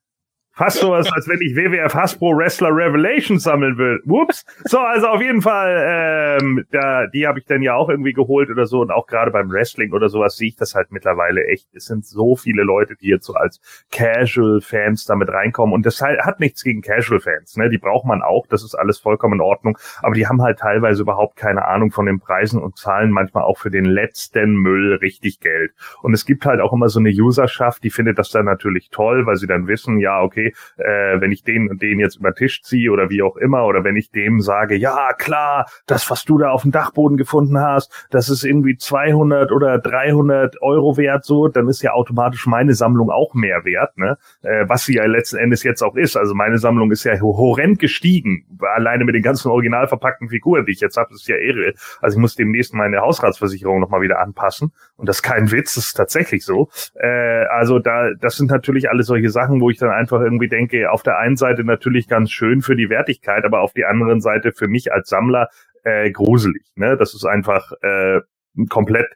Fast 0.53 0.79
so 0.79 0.91
was, 0.91 1.09
als 1.11 1.29
wenn 1.29 1.39
ich 1.41 1.55
WWF 1.55 1.93
Hasbro 1.93 2.35
Wrestler 2.35 2.75
Revelation 2.75 3.39
sammeln 3.39 3.77
will. 3.77 4.01
Whoops. 4.03 4.45
So, 4.65 4.79
also 4.79 5.07
auf 5.07 5.21
jeden 5.21 5.41
Fall, 5.41 6.37
ähm, 6.41 6.65
da, 6.71 7.07
die 7.07 7.25
habe 7.25 7.39
ich 7.39 7.45
dann 7.45 7.61
ja 7.61 7.75
auch 7.75 7.89
irgendwie 7.89 8.11
geholt 8.11 8.49
oder 8.49 8.65
so. 8.65 8.81
Und 8.81 8.91
auch 8.91 9.07
gerade 9.07 9.31
beim 9.31 9.49
Wrestling 9.49 9.93
oder 9.93 10.09
sowas 10.09 10.35
sehe 10.35 10.49
ich 10.49 10.57
das 10.57 10.75
halt 10.75 10.91
mittlerweile 10.91 11.45
echt. 11.45 11.67
Es 11.73 11.85
sind 11.85 12.05
so 12.05 12.35
viele 12.35 12.63
Leute, 12.63 12.95
die 12.95 13.07
jetzt 13.07 13.25
so 13.25 13.33
als 13.33 13.61
Casual-Fans 13.91 15.05
damit 15.05 15.29
reinkommen. 15.29 15.73
Und 15.73 15.85
das 15.85 16.01
halt, 16.01 16.19
hat 16.19 16.41
nichts 16.41 16.63
gegen 16.63 16.81
Casual-Fans. 16.81 17.55
Ne? 17.55 17.69
Die 17.69 17.77
braucht 17.77 18.05
man 18.05 18.21
auch. 18.21 18.45
Das 18.47 18.63
ist 18.63 18.75
alles 18.75 18.99
vollkommen 18.99 19.35
in 19.35 19.41
Ordnung. 19.41 19.77
Aber 20.01 20.15
die 20.15 20.27
haben 20.27 20.41
halt 20.41 20.59
teilweise 20.59 21.01
überhaupt 21.01 21.37
keine 21.37 21.65
Ahnung 21.65 21.91
von 21.91 22.05
den 22.05 22.19
Preisen 22.19 22.61
und 22.61 22.77
zahlen 22.77 23.11
manchmal 23.11 23.43
auch 23.43 23.57
für 23.57 23.71
den 23.71 23.85
letzten 23.85 24.55
Müll 24.55 24.95
richtig 24.95 25.39
Geld. 25.39 25.71
Und 26.01 26.13
es 26.13 26.25
gibt 26.25 26.45
halt 26.45 26.59
auch 26.59 26.73
immer 26.73 26.89
so 26.89 26.99
eine 26.99 27.09
Userschaft, 27.09 27.83
die 27.83 27.89
findet 27.89 28.17
das 28.17 28.31
dann 28.31 28.45
natürlich 28.45 28.89
toll, 28.89 29.25
weil 29.25 29.37
sie 29.37 29.47
dann 29.47 29.67
wissen, 29.67 29.97
ja, 29.97 30.21
okay, 30.21 30.40
okay, 30.41 30.53
äh, 30.77 31.21
wenn 31.21 31.31
ich 31.31 31.43
den 31.43 31.69
und 31.69 31.81
den 31.81 31.99
jetzt 31.99 32.17
über 32.17 32.33
Tisch 32.33 32.61
ziehe 32.63 32.91
oder 32.91 33.09
wie 33.09 33.21
auch 33.21 33.37
immer, 33.37 33.65
oder 33.65 33.83
wenn 33.83 33.95
ich 33.95 34.11
dem 34.11 34.41
sage, 34.41 34.75
ja 34.75 35.13
klar, 35.13 35.67
das, 35.85 36.09
was 36.09 36.25
du 36.25 36.37
da 36.37 36.49
auf 36.49 36.63
dem 36.63 36.71
Dachboden 36.71 37.17
gefunden 37.17 37.59
hast, 37.59 38.07
das 38.09 38.29
ist 38.29 38.43
irgendwie 38.43 38.77
200 38.77 39.51
oder 39.51 39.79
300 39.79 40.61
Euro 40.61 40.97
wert, 40.97 41.25
so, 41.25 41.47
dann 41.47 41.67
ist 41.67 41.81
ja 41.81 41.93
automatisch 41.93 42.45
meine 42.47 42.73
Sammlung 42.73 43.09
auch 43.09 43.33
mehr 43.33 43.65
wert, 43.65 43.97
ne? 43.97 44.17
Äh, 44.41 44.65
was 44.67 44.85
sie 44.85 44.95
ja 44.95 45.05
letzten 45.05 45.37
Endes 45.37 45.63
jetzt 45.63 45.81
auch 45.81 45.95
ist. 45.95 46.17
Also 46.17 46.33
meine 46.33 46.57
Sammlung 46.57 46.91
ist 46.91 47.03
ja 47.03 47.19
horrend 47.19 47.79
gestiegen, 47.79 48.45
alleine 48.75 49.05
mit 49.05 49.15
den 49.15 49.23
ganzen 49.23 49.49
original 49.49 49.87
verpackten 49.87 50.29
Figuren, 50.29 50.65
die 50.65 50.71
ich 50.71 50.81
jetzt 50.81 50.97
habe, 50.97 51.13
ist 51.13 51.27
ja 51.27 51.37
irre. 51.37 51.73
Also 52.01 52.17
ich 52.17 52.21
muss 52.21 52.35
demnächst 52.35 52.73
meine 52.73 53.01
Hausratsversicherung 53.01 53.79
nochmal 53.79 54.01
wieder 54.01 54.19
anpassen. 54.19 54.71
Und 55.01 55.09
das 55.09 55.17
ist 55.17 55.23
kein 55.23 55.51
Witz, 55.51 55.73
das 55.73 55.87
ist 55.87 55.93
tatsächlich 55.93 56.45
so. 56.45 56.69
Äh, 56.93 57.45
also 57.49 57.79
da, 57.79 58.11
das 58.19 58.37
sind 58.37 58.51
natürlich 58.51 58.87
alle 58.87 59.01
solche 59.01 59.31
Sachen, 59.31 59.59
wo 59.59 59.71
ich 59.71 59.79
dann 59.79 59.89
einfach 59.89 60.21
irgendwie 60.21 60.47
denke, 60.47 60.91
auf 60.91 61.01
der 61.01 61.17
einen 61.17 61.37
Seite 61.37 61.63
natürlich 61.63 62.07
ganz 62.07 62.29
schön 62.29 62.61
für 62.61 62.75
die 62.75 62.91
Wertigkeit, 62.91 63.43
aber 63.43 63.61
auf 63.61 63.73
die 63.73 63.83
anderen 63.83 64.21
Seite 64.21 64.51
für 64.51 64.67
mich 64.67 64.93
als 64.93 65.09
Sammler 65.09 65.49
äh, 65.83 66.11
gruselig. 66.11 66.61
Ne? 66.75 66.97
Das 66.97 67.15
ist 67.15 67.25
einfach 67.25 67.71
äh, 67.81 68.19
komplett 68.69 69.07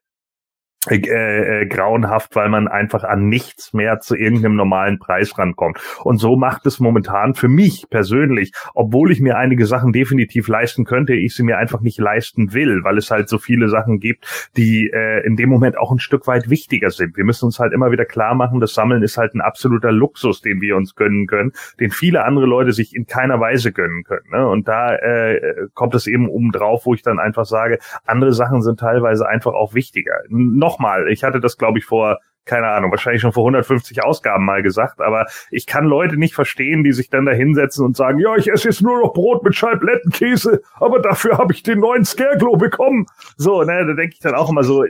äh, 0.90 1.62
äh, 1.62 1.66
grauenhaft, 1.66 2.36
weil 2.36 2.50
man 2.50 2.68
einfach 2.68 3.04
an 3.04 3.28
nichts 3.28 3.74
mehr 3.74 4.00
zu 4.00 4.16
irgendeinem 4.16 4.56
normalen 4.56 5.00
Preis 5.00 5.38
rankommt. 5.38 5.80
Und 6.04 6.18
so 6.18 6.36
macht 6.36 6.66
es 6.66 6.80
momentan 6.80 7.34
für 7.36 7.48
mich 7.48 7.88
persönlich, 7.90 8.52
obwohl 8.74 9.12
ich 9.12 9.20
mir 9.20 9.38
einige 9.38 9.66
Sachen 9.66 9.94
definitiv 9.94 10.48
leisten 10.48 10.86
könnte, 10.86 11.14
ich 11.14 11.36
sie 11.36 11.44
mir 11.44 11.58
einfach 11.58 11.82
nicht 11.82 12.00
leisten 12.00 12.54
will, 12.54 12.84
weil 12.84 12.98
es 12.98 13.12
halt 13.12 13.30
so 13.30 13.38
viele 13.38 13.70
Sachen 13.70 14.00
gibt, 14.00 14.50
die 14.58 14.90
äh, 14.94 15.26
in 15.26 15.36
dem 15.36 15.50
Moment 15.50 15.78
auch 15.78 15.92
ein 15.92 16.00
Stück 16.00 16.28
weit 16.28 16.50
wichtiger 16.50 16.90
sind. 16.92 17.18
Wir 17.18 17.26
müssen 17.26 17.46
uns 17.46 17.60
halt 17.60 17.74
immer 17.74 17.92
wieder 17.92 18.06
klar 18.06 18.36
machen, 18.36 18.60
das 18.60 18.74
Sammeln 18.74 19.04
ist 19.04 19.18
halt 19.18 19.34
ein 19.34 19.42
absoluter 19.42 19.92
Luxus, 19.92 20.42
den 20.42 20.62
wir 20.62 20.76
uns 20.76 20.96
gönnen 20.96 21.28
können, 21.28 21.52
den 21.80 21.92
viele 21.92 22.24
andere 22.24 22.46
Leute 22.46 22.74
sich 22.74 22.96
in 22.96 23.06
keiner 23.08 23.40
Weise 23.40 23.72
gönnen 23.72 24.04
können. 24.04 24.30
Ne? 24.32 24.48
Und 24.48 24.68
da 24.68 24.96
äh, 24.96 25.68
kommt 25.74 25.96
es 25.96 26.08
eben 26.08 26.30
um 26.30 26.52
drauf, 26.52 26.86
wo 26.86 26.94
ich 26.94 27.02
dann 27.02 27.20
einfach 27.20 27.46
sage, 27.46 27.80
andere 28.06 28.34
Sachen 28.34 28.62
sind 28.62 28.80
teilweise 28.80 29.28
einfach 29.28 29.54
auch 29.54 29.74
wichtiger. 29.74 30.22
Noch 30.30 30.75
nochmal, 30.76 31.08
ich 31.10 31.24
hatte 31.24 31.40
das, 31.40 31.58
glaube 31.58 31.80
ich, 31.80 31.86
vor 31.86 32.20
keine 32.48 32.68
Ahnung, 32.68 32.92
wahrscheinlich 32.92 33.24
schon 33.24 33.34
vor 33.34 33.42
150 33.42 34.04
Ausgaben 34.04 34.46
mal 34.46 34.62
gesagt, 34.62 35.02
aber 35.02 35.26
ich 35.50 35.66
kann 35.66 35.86
Leute 35.86 36.16
nicht 36.16 36.36
verstehen, 36.36 36.84
die 36.84 36.92
sich 36.92 37.10
dann 37.10 37.26
da 37.26 37.32
hinsetzen 37.32 37.84
und 37.84 37.98
sagen, 37.98 38.20
ja, 38.20 38.36
ich 38.36 38.52
esse 38.52 38.68
jetzt 38.68 38.84
nur 38.84 39.02
noch 39.02 39.14
Brot 39.14 39.44
mit 39.44 39.56
Scheiblettenkäse, 39.56 40.62
aber 40.76 41.00
dafür 41.00 41.40
habe 41.40 41.54
ich 41.54 41.64
den 41.64 41.80
neuen 41.80 42.06
Scareglow 42.06 42.58
bekommen. 42.58 43.08
So, 43.36 43.64
ne, 43.64 43.84
da 43.88 43.94
denke 43.94 44.14
ich 44.14 44.20
dann 44.20 44.36
auch 44.36 44.52
immer 44.52 44.64
so, 44.64 44.86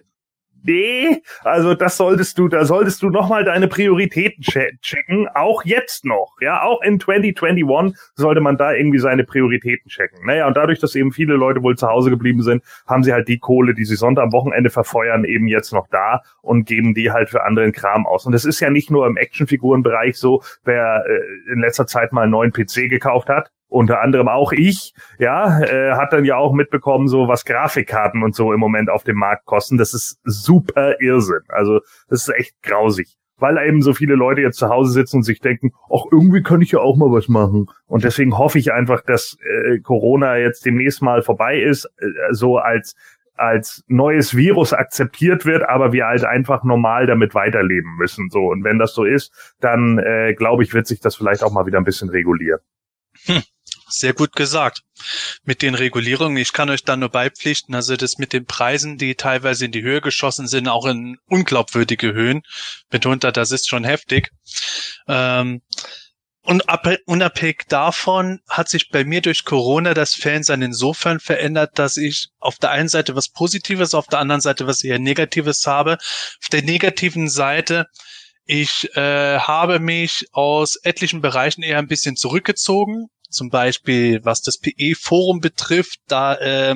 nee, 0.66 1.22
also 1.44 1.74
das 1.74 1.98
solltest 1.98 2.38
du, 2.38 2.48
da 2.48 2.66
solltest 2.66 3.02
du 3.02 3.10
nochmal 3.10 3.44
deine 3.44 3.68
Prioritäten 3.68 4.44
checken, 4.44 5.28
auch 5.34 5.64
jetzt 5.64 6.06
noch, 6.06 6.36
ja, 6.42 6.64
auch 6.64 6.82
in 6.82 7.00
2021 7.00 7.96
sollte 8.16 8.42
man 8.42 8.58
da 8.58 8.74
irgendwie 8.74 9.00
seine 9.00 9.24
Prioritäten 9.24 9.90
checken. 9.90 10.26
Naja, 10.26 10.48
und 10.48 10.58
dadurch, 10.58 10.80
dass 10.80 10.96
eben 10.96 11.12
viele 11.12 11.36
Leute 11.36 11.64
wohl 11.64 11.78
zu 11.78 11.88
Hause 11.88 12.10
geblieben 12.10 12.42
sind, 12.42 12.64
haben 12.88 13.04
sie 13.04 13.14
halt 13.14 13.28
die 13.28 13.40
Kohle, 13.40 13.74
die 13.74 13.86
sie 13.86 13.96
Sonntag 13.96 14.24
am 14.24 14.32
Wochenende 14.34 14.70
verfeuern, 14.70 15.24
eben 15.26 15.48
jetzt 15.48 15.74
noch 15.74 15.88
da 15.90 16.22
und 16.42 16.66
geben 16.66 16.94
die 16.94 17.12
halt 17.12 17.30
für 17.30 17.44
anderen 17.44 17.72
Kram 17.72 18.06
aus. 18.06 18.26
Und 18.26 18.32
das 18.32 18.46
ist 18.46 18.60
ja 18.60 18.70
nicht 18.70 18.92
nur 18.92 19.08
im 19.08 19.18
Actionfigurenbereich 19.18 20.18
so, 20.18 20.42
wer 20.64 21.04
äh, 21.08 21.52
in 21.52 21.60
letzter 21.60 21.88
Zeit 21.88 22.12
mal 22.12 22.24
einen 22.24 22.32
neuen 22.32 22.52
PC 22.52 22.90
gekauft 22.90 23.30
hat, 23.30 23.52
unter 23.76 24.02
anderem 24.02 24.30
auch 24.30 24.54
ich, 24.54 24.94
ja, 25.20 25.60
äh, 25.60 25.92
hat 25.92 26.14
dann 26.14 26.24
ja 26.24 26.38
auch 26.38 26.54
mitbekommen, 26.54 27.10
so 27.10 27.28
was 27.28 27.44
Grafikkarten 27.44 28.24
und 28.24 28.34
so 28.34 28.54
im 28.54 28.60
Moment 28.60 28.90
auf 28.90 29.04
dem 29.04 29.18
Markt 29.18 29.46
kosten. 29.46 29.78
Das 29.78 29.94
ist 29.94 30.20
super 30.24 30.96
Irrsinn. 31.02 31.42
Also 31.50 31.82
das 32.10 32.28
ist 32.28 32.34
echt 32.34 32.56
grausig. 32.64 33.18
Weil 33.38 33.58
eben 33.58 33.82
so 33.82 33.94
viele 33.94 34.16
Leute 34.16 34.40
jetzt 34.40 34.58
zu 34.58 34.70
Hause 34.70 34.94
sitzen 34.94 35.18
und 35.18 35.24
sich 35.24 35.42
denken, 35.42 35.74
ach, 35.94 36.06
irgendwie 36.10 36.42
kann 36.42 36.62
ich 36.62 36.72
ja 36.72 36.80
auch 36.80 36.96
mal 36.96 37.12
was 37.12 37.28
machen. 37.28 37.66
Und 37.86 38.06
deswegen 38.06 38.38
hoffe 38.38 38.60
ich 38.60 38.72
einfach, 38.72 39.02
dass 39.02 39.38
äh, 39.44 39.80
Corona 39.80 40.38
jetzt 40.38 40.66
demnächst 40.66 41.02
mal 41.02 41.22
vorbei 41.22 41.60
ist, 41.60 41.84
äh, 41.98 42.06
so 42.32 42.58
als 42.58 42.96
als 43.38 43.84
neues 43.88 44.38
Virus 44.38 44.72
akzeptiert 44.72 45.46
wird, 45.46 45.68
aber 45.68 45.92
wir 45.92 46.06
halt 46.06 46.24
einfach 46.24 46.64
normal 46.64 47.06
damit 47.06 47.36
weiterleben 47.36 47.98
müssen. 47.98 48.30
So 48.30 48.48
und 48.48 48.64
wenn 48.64 48.80
das 48.80 48.94
so 48.94 49.04
ist, 49.04 49.34
dann 49.60 49.98
äh, 49.98 50.34
glaube 50.34 50.64
ich, 50.64 50.74
wird 50.74 50.88
sich 50.88 51.02
das 51.02 51.18
vielleicht 51.18 51.44
auch 51.44 51.52
mal 51.52 51.66
wieder 51.66 51.78
ein 51.78 51.84
bisschen 51.84 52.08
regulieren. 52.08 52.62
Hm. 53.26 53.44
Sehr 53.88 54.14
gut 54.14 54.36
gesagt. 54.36 54.82
Mit 55.44 55.62
den 55.62 55.76
Regulierungen, 55.76 56.38
ich 56.38 56.54
kann 56.54 56.70
euch 56.70 56.84
da 56.84 56.96
nur 56.96 57.10
beipflichten, 57.10 57.76
also 57.76 57.96
das 57.96 58.18
mit 58.18 58.34
den 58.34 58.46
Preisen, 58.46 58.98
die 58.98 59.16
teilweise 59.16 59.66
in 59.66 59.72
die 59.72 59.84
Höhe 59.84 60.02
geschossen 60.02 60.48
sind, 60.48 60.68
auch 60.68 60.86
in 60.86 61.18
unglaubwürdige 61.28 62.14
Höhen. 62.14 62.42
Mitunter, 62.92 63.32
das 63.32 63.52
ist 63.52 63.70
schon 63.70 63.84
heftig. 63.84 64.32
Ähm, 65.08 65.62
und 66.42 66.64
unabhängig 67.06 67.64
davon 67.70 68.40
hat 68.48 68.70
sich 68.70 68.90
bei 68.90 69.04
mir 69.04 69.22
durch 69.22 69.46
Corona 69.46 69.96
das 69.96 70.14
Fansein 70.14 70.62
insofern 70.62 71.20
verändert, 71.20 71.80
dass 71.80 71.98
ich 71.98 72.30
auf 72.40 72.58
der 72.58 72.70
einen 72.70 72.88
Seite 72.88 73.16
was 73.16 73.30
Positives, 73.30 73.96
auf 73.96 74.08
der 74.08 74.20
anderen 74.20 74.42
Seite 74.42 74.68
was 74.68 74.84
eher 74.84 75.00
Negatives 75.00 75.66
habe. 75.66 75.94
Auf 75.94 76.50
der 76.52 76.62
negativen 76.62 77.30
Seite 77.30 77.88
ich 78.46 78.96
äh, 78.96 79.40
habe 79.40 79.80
mich 79.80 80.28
aus 80.32 80.76
etlichen 80.76 81.20
Bereichen 81.22 81.64
eher 81.64 81.80
ein 81.80 81.88
bisschen 81.88 82.16
zurückgezogen, 82.16 83.10
zum 83.30 83.50
Beispiel 83.50 84.24
was 84.24 84.42
das 84.42 84.58
PE-Forum 84.58 85.40
betrifft, 85.40 86.00
da 86.08 86.36
äh, 86.36 86.76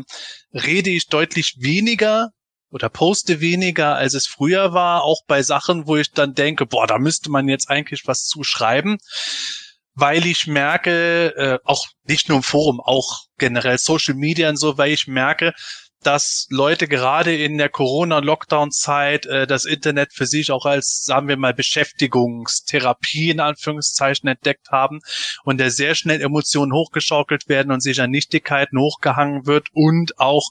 rede 0.54 0.90
ich 0.90 1.08
deutlich 1.08 1.58
weniger 1.60 2.30
oder 2.72 2.90
poste 2.90 3.42
weniger, 3.42 3.96
als 3.96 4.14
es 4.14 4.28
früher 4.28 4.74
war, 4.74 5.04
auch 5.04 5.24
bei 5.28 5.42
Sachen, 5.42 5.88
wo 5.88 5.98
ich 5.98 6.12
dann 6.12 6.34
denke, 6.34 6.66
boah, 6.66 6.88
da 6.88 7.00
müsste 7.00 7.32
man 7.32 7.48
jetzt 7.48 7.70
eigentlich 7.70 8.04
was 8.06 8.26
zuschreiben, 8.26 8.98
weil 9.96 10.26
ich 10.26 10.48
merke, 10.48 11.34
äh, 11.36 11.60
auch 11.66 11.88
nicht 12.04 12.30
nur 12.30 12.38
im 12.38 12.44
Forum, 12.44 12.80
auch 12.80 13.24
generell 13.38 13.78
Social 13.78 14.14
Media 14.16 14.50
und 14.50 14.58
so, 14.58 14.78
weil 14.78 14.92
ich 14.92 15.08
merke, 15.08 15.54
dass 16.04 16.48
Leute 16.50 16.88
gerade 16.88 17.36
in 17.36 17.58
der 17.58 17.70
Corona-Lockdown-Zeit 17.70 19.26
äh, 19.26 19.48
das 19.48 19.66
Internet 19.66 20.14
für 20.14 20.26
sich 20.26 20.52
auch 20.52 20.66
als, 20.66 21.04
sagen 21.04 21.28
wir 21.28 21.38
mal, 21.38 21.54
Beschäftigungstherapie 21.54 23.32
in 23.32 23.40
Anführungszeichen 23.40 24.30
entdeckt 24.30 24.70
haben 24.72 25.00
und 25.44 25.60
der 25.60 25.72
sehr 25.72 25.96
schnell 25.96 26.22
Emotionen 26.22 26.74
hochgeschaukelt 26.74 27.50
werden 27.50 27.72
und 27.72 27.82
sich 27.82 28.02
an 28.02 28.12
Nichtigkeiten 28.12 28.80
hochgehangen 28.80 29.46
wird 29.46 29.68
und 29.74 30.20
auch 30.20 30.50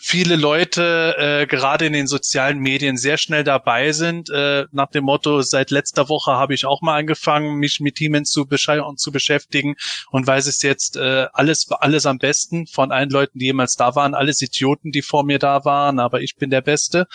viele 0.00 0.36
Leute 0.36 1.16
äh, 1.18 1.46
gerade 1.46 1.86
in 1.86 1.92
den 1.92 2.06
sozialen 2.06 2.58
Medien 2.58 2.96
sehr 2.96 3.18
schnell 3.18 3.44
dabei 3.44 3.92
sind, 3.92 4.30
äh, 4.30 4.66
nach 4.72 4.90
dem 4.90 5.04
Motto, 5.04 5.42
seit 5.42 5.70
letzter 5.70 6.08
Woche 6.08 6.32
habe 6.32 6.54
ich 6.54 6.66
auch 6.66 6.82
mal 6.82 6.98
angefangen, 6.98 7.56
mich 7.56 7.80
mit 7.80 7.96
Themen 7.96 8.24
zu, 8.24 8.44
zu 8.44 9.12
beschäftigen 9.12 9.76
und 10.10 10.26
weiß 10.26 10.46
es 10.46 10.62
jetzt 10.62 10.96
äh, 10.96 11.26
alles, 11.32 11.70
alles 11.70 12.06
am 12.06 12.18
besten 12.18 12.66
von 12.66 12.92
allen 12.92 13.10
Leuten, 13.10 13.38
die 13.38 13.46
jemals 13.46 13.74
da 13.74 13.94
waren, 13.94 14.14
alles 14.14 14.42
Idioten, 14.42 14.92
die 14.92 15.02
vor 15.02 15.24
mir 15.24 15.38
da 15.38 15.64
waren, 15.64 15.98
aber 15.98 16.20
ich 16.20 16.36
bin 16.36 16.50
der 16.50 16.62
Beste, 16.62 17.06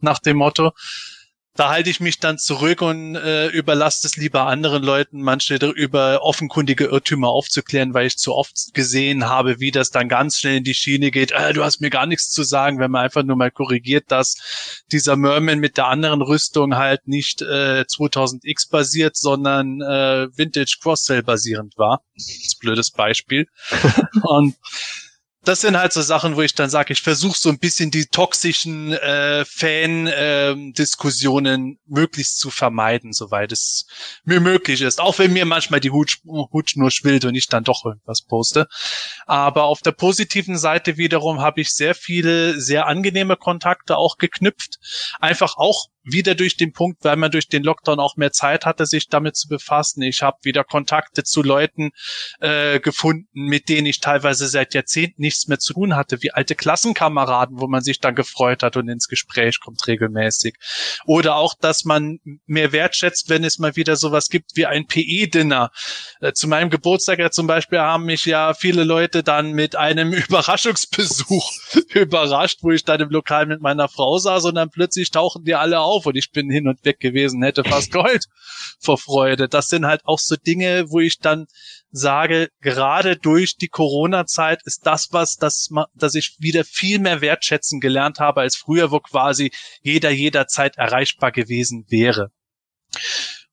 nach 0.00 0.18
dem 0.18 0.36
Motto 0.38 0.72
da 1.54 1.68
halte 1.68 1.90
ich 1.90 2.00
mich 2.00 2.18
dann 2.18 2.38
zurück 2.38 2.80
und 2.80 3.14
äh, 3.14 3.48
überlasse 3.48 4.06
es 4.06 4.16
lieber 4.16 4.46
anderen 4.46 4.82
Leuten, 4.82 5.20
manche 5.20 5.56
über 5.56 6.22
offenkundige 6.22 6.86
Irrtümer 6.86 7.28
aufzuklären, 7.28 7.92
weil 7.92 8.06
ich 8.06 8.16
zu 8.16 8.34
oft 8.34 8.72
gesehen 8.72 9.28
habe, 9.28 9.60
wie 9.60 9.70
das 9.70 9.90
dann 9.90 10.08
ganz 10.08 10.38
schnell 10.38 10.56
in 10.56 10.64
die 10.64 10.72
Schiene 10.72 11.10
geht. 11.10 11.32
Äh, 11.32 11.52
du 11.52 11.62
hast 11.62 11.80
mir 11.80 11.90
gar 11.90 12.06
nichts 12.06 12.30
zu 12.30 12.42
sagen, 12.42 12.78
wenn 12.78 12.90
man 12.90 13.04
einfach 13.04 13.22
nur 13.22 13.36
mal 13.36 13.50
korrigiert, 13.50 14.04
dass 14.08 14.82
dieser 14.90 15.16
Merman 15.16 15.58
mit 15.58 15.76
der 15.76 15.88
anderen 15.88 16.22
Rüstung 16.22 16.76
halt 16.76 17.06
nicht 17.06 17.42
äh, 17.42 17.84
2000X 17.86 18.70
basiert, 18.70 19.16
sondern 19.16 19.82
äh, 19.82 20.28
Vintage 20.34 20.78
Cross-Sell 20.80 21.22
basierend 21.22 21.76
war. 21.76 22.02
Das 22.14 22.30
ist 22.30 22.56
ein 22.56 22.60
blödes 22.60 22.90
Beispiel. 22.90 23.46
und 24.22 24.56
das 25.44 25.60
sind 25.62 25.76
halt 25.76 25.92
so 25.92 26.02
Sachen, 26.02 26.36
wo 26.36 26.42
ich 26.42 26.54
dann 26.54 26.70
sage, 26.70 26.92
ich 26.92 27.02
versuche 27.02 27.36
so 27.36 27.48
ein 27.48 27.58
bisschen 27.58 27.90
die 27.90 28.06
toxischen 28.06 28.92
äh, 28.92 29.44
Fan-Diskussionen 29.44 31.62
ähm, 31.62 31.78
möglichst 31.86 32.38
zu 32.38 32.50
vermeiden, 32.50 33.12
soweit 33.12 33.50
es 33.50 33.86
mir 34.24 34.38
möglich 34.40 34.82
ist. 34.82 35.00
Auch 35.00 35.18
wenn 35.18 35.32
mir 35.32 35.44
manchmal 35.44 35.80
die 35.80 35.90
Hut, 35.90 36.18
Hut 36.24 36.74
nur 36.76 36.92
schwillt 36.92 37.24
und 37.24 37.34
ich 37.34 37.48
dann 37.48 37.64
doch 37.64 37.84
irgendwas 37.84 38.22
poste. 38.22 38.68
Aber 39.26 39.64
auf 39.64 39.80
der 39.80 39.90
positiven 39.92 40.56
Seite 40.56 40.96
wiederum 40.96 41.40
habe 41.40 41.60
ich 41.60 41.70
sehr 41.70 41.96
viele 41.96 42.60
sehr 42.60 42.86
angenehme 42.86 43.36
Kontakte 43.36 43.96
auch 43.96 44.18
geknüpft. 44.18 44.78
Einfach 45.18 45.56
auch 45.56 45.88
wieder 46.04 46.34
durch 46.34 46.56
den 46.56 46.72
Punkt, 46.72 47.04
weil 47.04 47.16
man 47.16 47.30
durch 47.30 47.48
den 47.48 47.62
Lockdown 47.62 48.00
auch 48.00 48.16
mehr 48.16 48.32
Zeit 48.32 48.66
hatte, 48.66 48.86
sich 48.86 49.08
damit 49.08 49.36
zu 49.36 49.48
befassen. 49.48 50.02
Ich 50.02 50.22
habe 50.22 50.38
wieder 50.42 50.64
Kontakte 50.64 51.24
zu 51.24 51.42
Leuten 51.42 51.90
äh, 52.40 52.80
gefunden, 52.80 53.28
mit 53.32 53.68
denen 53.68 53.86
ich 53.86 54.00
teilweise 54.00 54.48
seit 54.48 54.74
Jahrzehnten 54.74 55.22
nichts 55.32 55.48
mehr 55.48 55.58
zu 55.58 55.72
tun 55.72 55.96
hatte, 55.96 56.22
wie 56.22 56.30
alte 56.30 56.54
Klassenkameraden, 56.54 57.60
wo 57.60 57.66
man 57.66 57.82
sich 57.82 58.00
dann 58.00 58.14
gefreut 58.14 58.62
hat 58.62 58.76
und 58.76 58.88
ins 58.88 59.08
Gespräch 59.08 59.60
kommt 59.60 59.86
regelmäßig. 59.86 60.56
Oder 61.06 61.36
auch, 61.36 61.54
dass 61.58 61.84
man 61.84 62.18
mehr 62.46 62.72
wertschätzt, 62.72 63.30
wenn 63.30 63.44
es 63.44 63.58
mal 63.58 63.74
wieder 63.76 63.96
sowas 63.96 64.28
gibt 64.28 64.50
wie 64.54 64.66
ein 64.66 64.86
PE-Dinner. 64.86 65.70
Äh, 66.20 66.32
zu 66.34 66.48
meinem 66.48 66.68
Geburtstag 66.68 67.18
ja 67.18 67.30
zum 67.30 67.46
Beispiel 67.46 67.78
haben 67.78 68.04
mich 68.04 68.26
ja 68.26 68.52
viele 68.52 68.84
Leute 68.84 69.22
dann 69.22 69.52
mit 69.52 69.74
einem 69.74 70.12
Überraschungsbesuch 70.28 71.50
überrascht, 71.94 72.58
wo 72.62 72.70
ich 72.70 72.84
dann 72.84 73.00
im 73.00 73.10
Lokal 73.10 73.46
mit 73.46 73.62
meiner 73.62 73.88
Frau 73.88 74.18
saß 74.18 74.44
und 74.44 74.56
dann 74.56 74.70
plötzlich 74.70 75.10
tauchen 75.10 75.44
die 75.44 75.54
alle 75.54 75.80
auf 75.80 76.04
und 76.06 76.16
ich 76.16 76.30
bin 76.30 76.50
hin 76.50 76.68
und 76.68 76.84
weg 76.84 77.00
gewesen, 77.00 77.42
hätte 77.42 77.64
fast 77.64 77.90
geheult 77.92 78.26
vor 78.80 78.98
Freude. 78.98 79.48
Das 79.48 79.68
sind 79.68 79.86
halt 79.86 80.02
auch 80.04 80.18
so 80.18 80.36
Dinge, 80.36 80.90
wo 80.90 81.00
ich 81.00 81.18
dann 81.18 81.46
sage, 81.92 82.48
gerade 82.60 83.16
durch 83.16 83.56
die 83.56 83.68
Corona-Zeit 83.68 84.62
ist 84.64 84.86
das 84.86 85.08
was, 85.12 85.21
das, 85.36 85.68
dass 85.94 86.14
ich 86.14 86.36
wieder 86.38 86.64
viel 86.64 86.98
mehr 86.98 87.20
wertschätzen 87.20 87.80
gelernt 87.80 88.18
habe 88.18 88.40
als 88.40 88.56
früher, 88.56 88.90
wo 88.90 89.00
quasi 89.00 89.52
jeder 89.82 90.10
jederzeit 90.10 90.76
erreichbar 90.76 91.32
gewesen 91.32 91.86
wäre. 91.88 92.30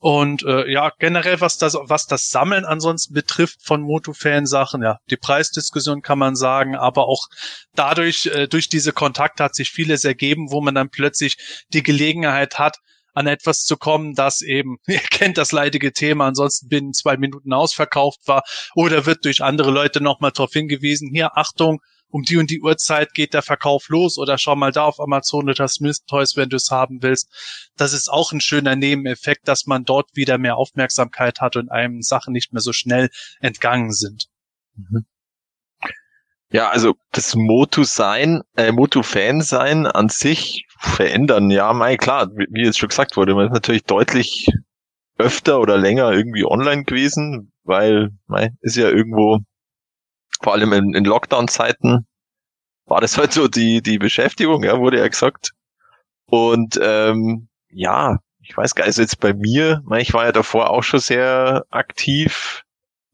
Und 0.02 0.44
äh, 0.44 0.72
ja, 0.72 0.94
generell, 0.98 1.42
was 1.42 1.58
das, 1.58 1.76
was 1.76 2.08
das 2.08 2.30
Sammeln 2.30 2.64
ansonsten 2.64 3.14
betrifft 3.14 3.60
von 3.62 3.82
Moto-Fan-Sachen, 3.82 4.82
ja, 4.82 5.00
die 5.10 5.18
Preisdiskussion 5.18 6.02
kann 6.02 6.18
man 6.18 6.38
sagen, 6.38 6.76
aber 6.76 7.08
auch 7.08 7.28
dadurch, 7.76 8.28
äh, 8.28 8.48
durch 8.48 8.70
diese 8.70 8.94
Kontakte 8.94 9.44
hat 9.44 9.56
sich 9.56 9.72
vieles 9.72 10.06
ergeben, 10.06 10.52
wo 10.52 10.62
man 10.62 10.74
dann 10.74 10.90
plötzlich 10.90 11.38
die 11.74 11.84
Gelegenheit 11.84 12.58
hat, 12.60 12.78
an 13.14 13.28
etwas 13.28 13.64
zu 13.64 13.78
kommen, 13.78 14.14
das 14.14 14.42
eben, 14.42 14.78
ihr 14.88 15.00
kennt 15.00 15.38
das 15.38 15.52
leidige 15.52 15.94
Thema, 15.94 16.28
ansonsten 16.28 16.70
binnen 16.70 16.94
zwei 16.94 17.18
Minuten 17.18 17.54
ausverkauft 17.54 18.20
war 18.26 18.44
oder 18.76 19.06
wird 19.06 19.26
durch 19.26 19.44
andere 19.44 19.72
Leute 19.72 20.02
nochmal 20.02 20.32
darauf 20.32 20.52
hingewiesen, 20.54 21.10
hier, 21.14 21.38
Achtung, 21.38 21.80
um 22.12 22.24
die 22.24 22.38
und 22.38 22.50
die 22.50 22.62
Uhrzeit 22.62 23.14
geht 23.14 23.34
der 23.34 23.42
Verkauf 23.42 23.90
los 23.90 24.18
oder 24.18 24.38
schau 24.38 24.56
mal 24.56 24.72
da 24.72 24.84
auf 24.86 25.00
Amazon 25.00 25.50
oder 25.50 25.68
Smith 25.68 26.06
Toys, 26.06 26.36
wenn 26.36 26.50
du 26.50 26.58
es 26.58 26.72
haben 26.72 27.04
willst. 27.04 27.30
Das 27.78 27.94
ist 27.94 28.10
auch 28.10 28.32
ein 28.32 28.42
schöner 28.42 28.76
Nebeneffekt, 28.76 29.48
dass 29.48 29.68
man 29.68 29.86
dort 29.86 30.16
wieder 30.16 30.38
mehr 30.38 30.58
Aufmerksamkeit 30.58 31.40
hat 31.40 31.56
und 31.56 31.70
einem 31.70 32.02
Sachen 32.02 32.34
nicht 32.34 32.52
mehr 32.52 32.62
so 32.62 32.74
schnell 32.74 33.10
entgangen 33.40 33.92
sind. 33.92 34.26
Mhm. 34.76 35.06
Ja, 36.52 36.70
also 36.70 36.96
das 37.12 37.36
Motu-Sein, 37.36 38.42
äh, 38.56 38.72
Motu-Fan-Sein 38.72 39.86
an 39.86 40.10
sich 40.10 40.66
verändern, 40.80 41.52
ja, 41.52 41.72
mal 41.74 41.96
klar, 41.98 42.30
wie, 42.36 42.64
jetzt 42.66 42.80
schon 42.80 42.90
gesagt 42.90 43.18
wurde, 43.18 43.36
man 43.36 43.48
ist 43.48 43.54
natürlich 43.54 43.84
deutlich 43.84 44.48
öfter 45.18 45.60
oder 45.60 45.78
länger 45.78 46.12
irgendwie 46.12 46.46
online 46.46 46.86
gewesen, 46.86 47.52
weil 47.64 48.10
mei, 48.28 48.52
ist 48.62 48.78
ja 48.78 48.90
irgendwo 48.90 49.40
vor 50.42 50.54
allem 50.54 50.74
in, 50.74 50.96
in 50.96 51.06
Lockdown-Zeiten 51.06 52.08
war 52.86 53.02
das 53.02 53.18
halt 53.20 53.34
so 53.34 53.48
die, 53.48 53.82
die 53.82 54.00
Beschäftigung, 54.00 54.64
ja, 54.64 54.80
wurde 54.80 55.00
ja 55.00 55.08
gesagt. 55.08 55.52
Und 56.26 56.80
ähm, 56.82 57.50
ja, 57.70 58.18
ich 58.42 58.58
weiß 58.58 58.74
gar 58.74 58.86
nicht, 58.86 58.90
also 58.90 59.02
jetzt 59.04 59.20
bei 59.20 59.34
mir, 59.34 59.84
ich 59.98 60.14
war 60.14 60.26
ja 60.26 60.32
davor 60.32 60.72
auch 60.72 60.84
schon 60.84 61.00
sehr 61.00 61.66
aktiv 61.70 62.64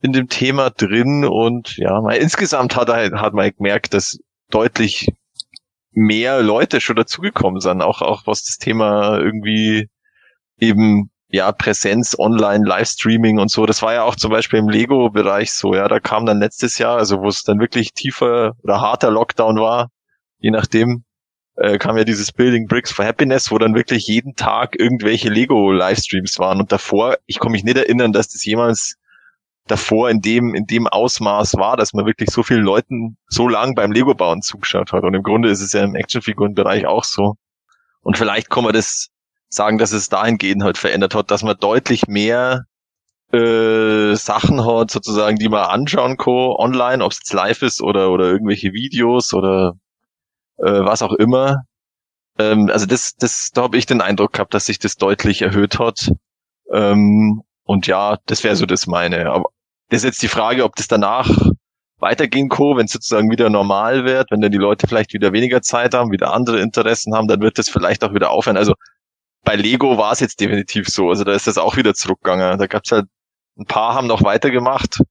in 0.06 0.14
dem 0.14 0.30
Thema 0.30 0.70
drin 0.70 1.26
und 1.26 1.78
ja, 1.78 2.00
mal, 2.00 2.16
insgesamt 2.16 2.76
hat, 2.76 2.90
er, 2.90 3.20
hat 3.20 3.34
man 3.34 3.52
gemerkt, 3.52 3.94
dass 3.94 4.20
deutlich 4.52 5.10
mehr 5.92 6.42
Leute 6.42 6.80
schon 6.80 6.96
dazugekommen 6.96 7.60
sind, 7.60 7.82
auch, 7.82 8.02
auch 8.02 8.28
was 8.28 8.44
das 8.44 8.58
Thema 8.58 9.18
irgendwie 9.18 9.90
eben 10.60 11.10
ja, 11.30 11.52
Präsenz 11.52 12.16
online, 12.18 12.66
Livestreaming 12.66 13.40
und 13.40 13.50
so. 13.50 13.66
Das 13.66 13.82
war 13.82 13.94
ja 13.94 14.04
auch 14.04 14.16
zum 14.16 14.32
Beispiel 14.32 14.60
im 14.60 14.70
Lego-Bereich 14.70 15.52
so, 15.52 15.74
ja. 15.74 15.88
Da 15.88 16.00
kam 16.00 16.26
dann 16.26 16.40
letztes 16.40 16.78
Jahr, 16.78 16.98
also 16.98 17.22
wo 17.22 17.28
es 17.28 17.44
dann 17.44 17.60
wirklich 17.60 17.94
tiefer 17.94 18.54
oder 18.64 18.80
harter 18.80 19.10
Lockdown 19.10 19.58
war, 19.58 19.90
je 20.38 20.52
nachdem, 20.52 21.04
äh, 21.56 21.78
kam 21.78 21.98
ja 21.98 22.04
dieses 22.04 22.32
Building 22.32 22.68
Bricks 22.68 22.92
for 22.92 23.06
Happiness, 23.06 23.50
wo 23.52 23.58
dann 23.58 23.76
wirklich 23.76 24.08
jeden 24.08 24.36
Tag 24.36 24.80
irgendwelche 24.80 25.30
Lego-Livestreams 25.30 26.38
waren. 26.38 26.60
Und 26.60 26.72
davor, 26.72 27.18
ich 27.26 27.40
kann 27.40 27.52
mich 27.52 27.64
nicht 27.64 27.78
erinnern, 27.78 28.14
dass 28.14 28.30
das 28.30 28.46
jemals 28.46 28.96
davor 29.68 30.10
in 30.10 30.22
dem, 30.22 30.54
in 30.54 30.66
dem 30.66 30.88
Ausmaß 30.88 31.56
war, 31.56 31.78
dass 31.78 31.94
man 31.94 32.06
wirklich 32.06 32.30
so 32.30 32.44
vielen 32.44 32.64
Leuten 32.64 33.18
so 33.28 33.48
lang 33.48 33.76
beim 33.76 33.92
Lego-Bauen 33.92 34.42
zugeschaut 34.42 34.92
hat. 34.92 35.04
Und 35.04 35.14
im 35.14 35.24
Grunde 35.24 35.50
ist 35.50 35.62
es 35.62 35.74
ja 35.74 35.84
im 35.84 35.96
Actionfigurenbereich 35.96 36.86
auch 36.86 37.04
so. 37.04 37.36
Und 38.02 38.18
vielleicht 38.18 38.50
kann 38.50 38.64
man 38.64 38.74
das 38.74 39.10
sagen, 39.50 39.78
dass 39.78 39.92
es 39.92 40.10
dahingehend 40.10 40.64
halt 40.64 40.78
verändert 40.78 41.16
hat, 41.16 41.32
dass 41.32 41.44
man 41.44 41.58
deutlich 41.58 42.08
mehr 42.08 42.66
äh, 43.32 44.16
Sachen 44.16 44.66
hat, 44.66 44.92
sozusagen, 44.92 45.38
die 45.38 45.50
man 45.50 45.64
anschauen 45.64 46.18
kann 46.18 46.34
online, 46.34 47.04
ob 47.04 47.12
es 47.12 47.20
jetzt 47.20 47.34
live 47.34 47.62
ist 47.64 47.82
oder, 47.82 48.12
oder 48.12 48.26
irgendwelche 48.26 48.74
Videos 48.74 49.34
oder 49.34 49.74
äh, 50.58 50.64
was 50.66 51.02
auch 51.02 51.14
immer. 51.14 51.64
Ähm, 52.38 52.70
also 52.72 52.86
das, 52.86 53.16
das, 53.18 53.50
da 53.54 53.64
habe 53.64 53.78
ich 53.78 53.86
den 53.86 54.02
Eindruck 54.02 54.34
gehabt, 54.34 54.54
dass 54.54 54.68
sich 54.68 54.80
das 54.80 54.96
deutlich 54.96 55.42
erhöht 55.42 55.80
hat. 55.80 56.12
Ähm, 56.72 57.42
und 57.64 57.88
ja, 57.88 58.18
das 58.28 58.44
wäre 58.44 58.56
so 58.56 58.66
das 58.66 58.88
meine. 58.88 59.32
Aber 59.32 59.50
das 59.90 60.00
ist 60.00 60.04
jetzt 60.06 60.22
die 60.22 60.28
Frage, 60.28 60.64
ob 60.64 60.76
das 60.76 60.88
danach 60.88 61.30
weitergehen 62.00 62.50
kann, 62.50 62.78
wenn 62.78 62.86
es 62.86 62.92
sozusagen 62.92 63.32
wieder 63.32 63.50
normal 63.50 64.06
wird, 64.06 64.32
wenn 64.32 64.42
dann 64.42 64.52
die 64.52 64.58
Leute 64.58 64.88
vielleicht 64.88 65.14
wieder 65.14 65.34
weniger 65.34 65.62
Zeit 65.62 65.94
haben, 65.94 66.12
wieder 66.12 66.34
andere 66.34 66.60
Interessen 66.62 67.14
haben, 67.16 67.28
dann 67.28 67.42
wird 67.42 67.58
das 67.58 67.70
vielleicht 67.70 68.04
auch 68.04 68.14
wieder 68.14 68.32
aufhören. 68.32 68.58
Also 68.58 68.74
bei 69.44 69.56
Lego 69.56 69.98
war 69.98 70.12
es 70.12 70.20
jetzt 70.20 70.40
definitiv 70.40 70.88
so. 70.88 71.10
Also 71.10 71.24
da 71.24 71.34
ist 71.34 71.48
das 71.48 71.58
auch 71.58 71.78
wieder 71.78 71.94
zurückgegangen. 71.94 72.58
Da 72.58 72.68
gab's 72.68 72.92
halt 72.92 73.06
ein 73.58 73.66
paar 73.66 73.94
haben 73.94 74.08
noch 74.08 74.24
weitergemacht, 74.24 75.02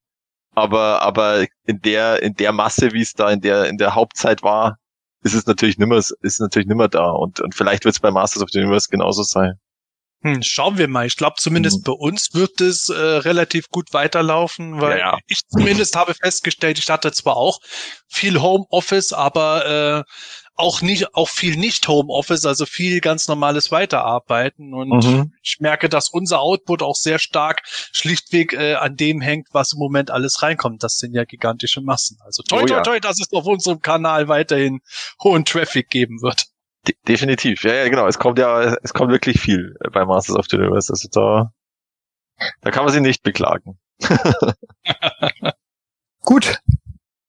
aber 0.55 1.03
aber 1.03 1.47
in 1.67 1.81
der 1.81 2.23
in 2.23 2.35
der 2.35 2.53
Masse, 2.53 2.93
wie 2.93 3.01
es 3.01 3.15
da 3.15 3.31
in 3.31 3.41
der 3.41 3.67
in 3.67 3.79
der 3.79 3.95
Hauptzeit 3.95 4.43
war, 4.43 4.77
ist 5.23 5.35
es 5.35 5.47
natürlich 5.47 5.79
nimmer 5.79 5.97
ist 5.99 6.41
natürlich 6.41 6.69
nimmer 6.69 6.89
da 6.89 7.11
und 7.11 7.41
und 7.41 7.55
vielleicht 7.55 7.85
wird 7.85 7.95
es 7.95 8.01
bei 8.01 8.11
Masters 8.11 8.43
of 8.43 8.51
the 8.53 8.61
Universe 8.61 8.89
genauso 8.91 9.23
sein. 9.23 9.55
Hm, 10.25 10.43
schauen 10.43 10.79
wir 10.79 10.89
mal. 10.89 11.07
Ich 11.07 11.17
glaube, 11.17 11.37
zumindest 11.39 11.81
mhm. 11.81 11.83
bei 11.83 11.93
uns 11.93 12.33
wird 12.33 12.63
es 12.63 12.89
äh, 12.89 12.95
relativ 12.95 13.69
gut 13.69 13.93
weiterlaufen, 13.93 14.81
weil 14.81 14.99
ja, 14.99 15.13
ja. 15.13 15.19
ich 15.27 15.43
zumindest 15.47 15.97
habe 15.97 16.15
festgestellt, 16.15 16.79
ich 16.79 16.89
hatte 16.89 17.13
zwar 17.13 17.37
auch 17.37 17.61
viel 18.09 18.41
Homeoffice, 18.41 19.13
aber 19.13 20.05
äh, 20.07 20.11
auch 20.57 20.81
nicht, 20.81 21.15
auch 21.15 21.29
viel 21.29 21.57
nicht 21.57 21.87
Homeoffice, 21.89 22.47
also 22.47 22.65
viel 22.65 23.01
ganz 23.01 23.29
normales 23.29 23.71
Weiterarbeiten. 23.71 24.73
Und 24.73 25.05
mhm. 25.05 25.35
ich 25.43 25.59
merke, 25.61 25.91
dass 25.91 26.09
unser 26.09 26.41
Output 26.41 26.83
auch 26.83 26.97
sehr 26.97 27.19
stark 27.19 27.61
schlichtweg 27.93 28.55
äh, 28.55 28.77
an 28.77 28.97
dem 28.97 29.21
hängt, 29.21 29.49
was 29.53 29.75
im 29.75 29.79
Moment 29.79 30.11
alles 30.11 30.43
reinkommt. 30.43 30.83
Das 30.83 30.97
sind 30.97 31.13
ja 31.13 31.25
gigantische 31.25 31.83
Massen. 31.83 32.17
Also 32.25 32.43
toi, 32.43 32.63
oh, 32.63 32.67
toi, 32.67 32.81
toi, 32.81 33.01
dass 33.01 33.21
es 33.21 33.31
auf 33.33 33.45
unserem 33.45 33.81
Kanal 33.81 34.29
weiterhin 34.29 34.81
hohen 35.23 35.45
Traffic 35.45 35.91
geben 35.91 36.23
wird. 36.23 36.47
De 36.87 36.95
definitiv, 37.09 37.65
ja, 37.65 37.75
ja, 37.75 37.89
genau. 37.89 38.07
Es 38.07 38.19
kommt 38.19 38.39
ja, 38.39 38.77
es 38.83 38.93
kommt 38.93 39.11
wirklich 39.11 39.41
viel 39.41 39.75
bei 39.93 40.05
Masters 40.05 40.37
of 40.37 40.47
the 40.51 40.57
Universe. 40.57 40.93
Also 40.93 41.09
da, 41.11 41.53
da 42.61 42.71
kann 42.71 42.85
man 42.85 42.93
sich 42.93 43.03
nicht 43.03 43.23
beklagen. 43.23 43.79
Gut, 46.21 46.59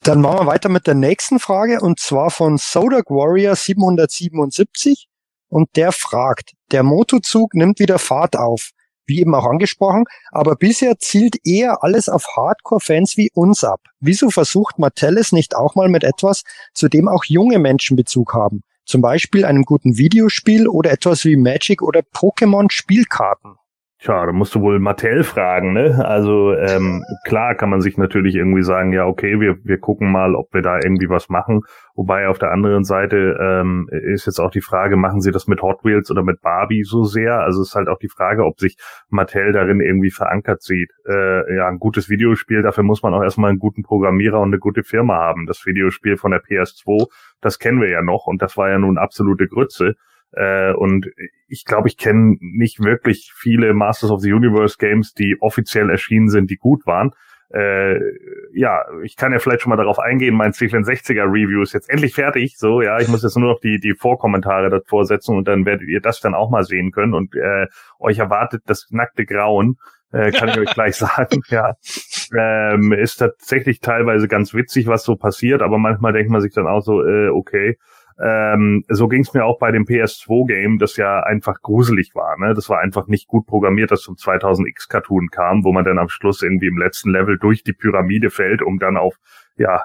dann 0.02 0.22
machen 0.22 0.40
wir 0.40 0.46
weiter 0.46 0.70
mit 0.70 0.88
der 0.88 0.94
nächsten 0.96 1.40
Frage 1.40 1.80
und 1.82 2.00
zwar 2.00 2.32
von 2.32 2.58
Sodak 2.58 3.10
Warrior 3.10 3.56
777 3.56 5.08
und 5.50 5.70
der 5.76 5.92
fragt, 5.92 6.54
der 6.72 6.84
Motozug 6.84 7.54
nimmt 7.54 7.80
wieder 7.80 8.00
Fahrt 8.00 8.36
auf, 8.36 8.70
wie 9.08 9.20
eben 9.20 9.36
auch 9.36 9.46
angesprochen, 9.46 10.06
aber 10.32 10.56
bisher 10.56 10.98
zielt 10.98 11.38
eher 11.46 11.84
alles 11.84 12.10
auf 12.10 12.24
Hardcore-Fans 12.36 13.18
wie 13.18 13.30
uns 13.34 13.64
ab. 13.64 13.82
Wieso 14.00 14.30
versucht 14.30 14.80
Mattel 14.80 15.18
es 15.18 15.32
nicht 15.32 15.56
auch 15.56 15.76
mal 15.76 15.90
mit 15.90 16.04
etwas, 16.04 16.44
zu 16.74 16.88
dem 16.88 17.08
auch 17.08 17.26
junge 17.26 17.60
Menschen 17.60 17.96
Bezug 17.96 18.34
haben? 18.34 18.64
Zum 18.86 19.02
Beispiel 19.02 19.46
einem 19.46 19.64
guten 19.64 19.98
Videospiel 19.98 20.68
oder 20.68 20.92
etwas 20.92 21.26
wie 21.26 21.36
Magic 21.36 21.82
oder 21.82 22.02
Pokémon 22.02 22.72
Spielkarten? 22.72 23.56
Tja, 24.06 24.24
da 24.24 24.32
musst 24.34 24.54
du 24.54 24.62
wohl 24.62 24.78
Mattel 24.78 25.24
fragen, 25.24 25.74
ne? 25.74 26.06
Also 26.06 26.54
ähm, 26.54 27.04
klar 27.24 27.56
kann 27.56 27.72
man 27.72 27.82
sich 27.82 27.98
natürlich 27.98 28.36
irgendwie 28.36 28.62
sagen, 28.62 28.94
ja, 28.94 29.08
okay, 29.08 29.40
wir, 29.40 29.58
wir 29.64 29.80
gucken 29.80 30.12
mal, 30.12 30.36
ob 30.36 30.54
wir 30.54 30.62
da 30.62 30.76
irgendwie 30.76 31.10
was 31.10 31.28
machen. 31.28 31.62
Wobei 31.96 32.28
auf 32.28 32.38
der 32.38 32.52
anderen 32.52 32.84
Seite 32.84 33.36
ähm, 33.42 33.90
ist 33.90 34.28
jetzt 34.28 34.38
auch 34.38 34.52
die 34.52 34.62
Frage, 34.62 34.96
machen 34.96 35.22
sie 35.22 35.32
das 35.32 35.48
mit 35.48 35.64
Hot 35.64 35.84
Wheels 35.84 36.12
oder 36.12 36.22
mit 36.22 36.40
Barbie 36.42 36.84
so 36.84 37.04
sehr? 37.04 37.40
Also 37.40 37.64
ist 37.64 37.74
halt 37.74 37.88
auch 37.88 37.98
die 37.98 38.10
Frage, 38.10 38.46
ob 38.46 38.60
sich 38.60 38.78
Mattel 39.10 39.54
darin 39.54 39.82
irgendwie 39.82 40.12
verankert 40.12 40.62
sieht. 40.62 40.92
Äh, 41.10 41.56
ja, 41.56 41.68
ein 41.68 41.80
gutes 41.80 42.08
Videospiel, 42.08 42.62
dafür 42.62 42.84
muss 42.84 43.02
man 43.02 43.16
auch 43.16 43.24
erstmal 43.24 43.50
einen 43.50 43.58
guten 43.58 43.82
Programmierer 43.82 44.40
und 44.40 44.50
eine 44.50 44.60
gute 44.60 44.84
Firma 44.84 45.16
haben. 45.16 45.48
Das 45.48 45.66
Videospiel 45.66 46.18
von 46.18 46.30
der 46.30 46.44
PS2, 46.44 47.08
das 47.42 47.58
kennen 47.58 47.82
wir 47.82 47.90
ja 47.90 48.04
noch 48.04 48.28
und 48.28 48.44
das 48.44 48.56
war 48.56 48.70
ja 48.70 48.78
nun 48.78 49.00
absolute 49.00 49.48
Grütze. 49.48 49.96
Äh, 50.36 50.74
und 50.74 51.08
ich 51.48 51.66
glaube, 51.66 51.88
ich 51.88 51.98
kenne 51.98 52.36
nicht 52.40 52.84
wirklich 52.84 53.32
viele 53.36 53.74
Masters 53.74 54.12
of 54.12 54.22
the 54.22 54.34
Universe 54.34 54.78
Games, 54.78 55.14
die 55.14 55.38
offiziell 55.40 55.90
erschienen 55.90 56.30
sind, 56.30 56.50
die 56.50 56.58
gut 56.58 56.86
waren. 56.86 57.12
Äh, 57.50 58.00
ja, 58.54 58.84
ich 59.04 59.16
kann 59.16 59.32
ja 59.32 59.40
vielleicht 59.40 59.62
schon 59.62 59.70
mal 59.70 59.78
darauf 59.78 60.00
eingehen, 60.00 60.36
mein 60.36 60.52
C64er 60.52 61.24
Review 61.24 61.62
ist 61.62 61.74
jetzt 61.74 61.90
endlich 61.90 62.14
fertig, 62.14 62.58
so, 62.58 62.82
ja, 62.82 63.00
ich 63.00 63.08
muss 63.08 63.24
jetzt 63.24 63.38
nur 63.38 63.52
noch 63.52 63.60
die, 63.60 63.80
die 63.80 63.94
Vorkommentare 63.94 64.70
davor 64.70 65.06
setzen 65.06 65.38
und 65.38 65.48
dann 65.48 65.66
werdet 65.66 65.88
ihr 65.88 66.02
das 66.02 66.20
dann 66.20 66.34
auch 66.34 66.50
mal 66.50 66.64
sehen 66.64 66.92
können 66.92 67.14
und 67.14 67.36
äh, 67.36 67.68
euch 68.00 68.18
erwartet 68.18 68.64
das 68.66 68.88
nackte 68.90 69.26
Grauen, 69.26 69.76
äh, 70.12 70.32
kann 70.32 70.50
ich 70.50 70.58
euch 70.58 70.70
gleich 70.74 70.96
sagen, 70.96 71.42
ja. 71.50 71.76
Ähm, 72.36 72.92
ist 72.92 73.18
tatsächlich 73.18 73.80
teilweise 73.80 74.28
ganz 74.28 74.56
witzig, 74.56 74.88
was 74.88 75.04
so 75.04 75.16
passiert, 75.16 75.62
aber 75.62 75.78
manchmal 75.78 76.14
denkt 76.14 76.32
man 76.32 76.42
sich 76.42 76.54
dann 76.54 76.68
auch 76.68 76.82
so, 76.82 77.04
äh, 77.06 77.30
okay, 77.30 77.78
ähm, 78.22 78.84
so 78.88 79.08
ging 79.08 79.22
es 79.22 79.34
mir 79.34 79.44
auch 79.44 79.60
bei 79.60 79.72
dem 79.72 79.86
PS2-Game, 79.86 80.78
das 80.80 80.96
ja 80.96 81.22
einfach 81.22 81.62
gruselig 81.62 82.16
war. 82.16 82.38
Ne? 82.40 82.54
Das 82.54 82.70
war 82.70 82.80
einfach 82.80 83.08
nicht 83.08 83.28
gut 83.28 83.46
programmiert, 83.46 83.92
das 83.92 84.02
zum 84.02 84.16
2000X-Cartoon 84.16 85.30
kam, 85.30 85.64
wo 85.64 85.74
man 85.74 85.84
dann 85.84 86.00
am 86.00 86.10
Schluss 86.10 86.42
irgendwie 86.42 86.68
im 86.68 86.78
letzten 86.78 87.12
Level 87.12 87.38
durch 87.38 87.64
die 87.64 87.74
Pyramide 87.74 88.30
fällt, 88.30 88.62
um 88.62 88.80
dann 88.80 88.96
auf 88.96 89.16
ja 89.58 89.84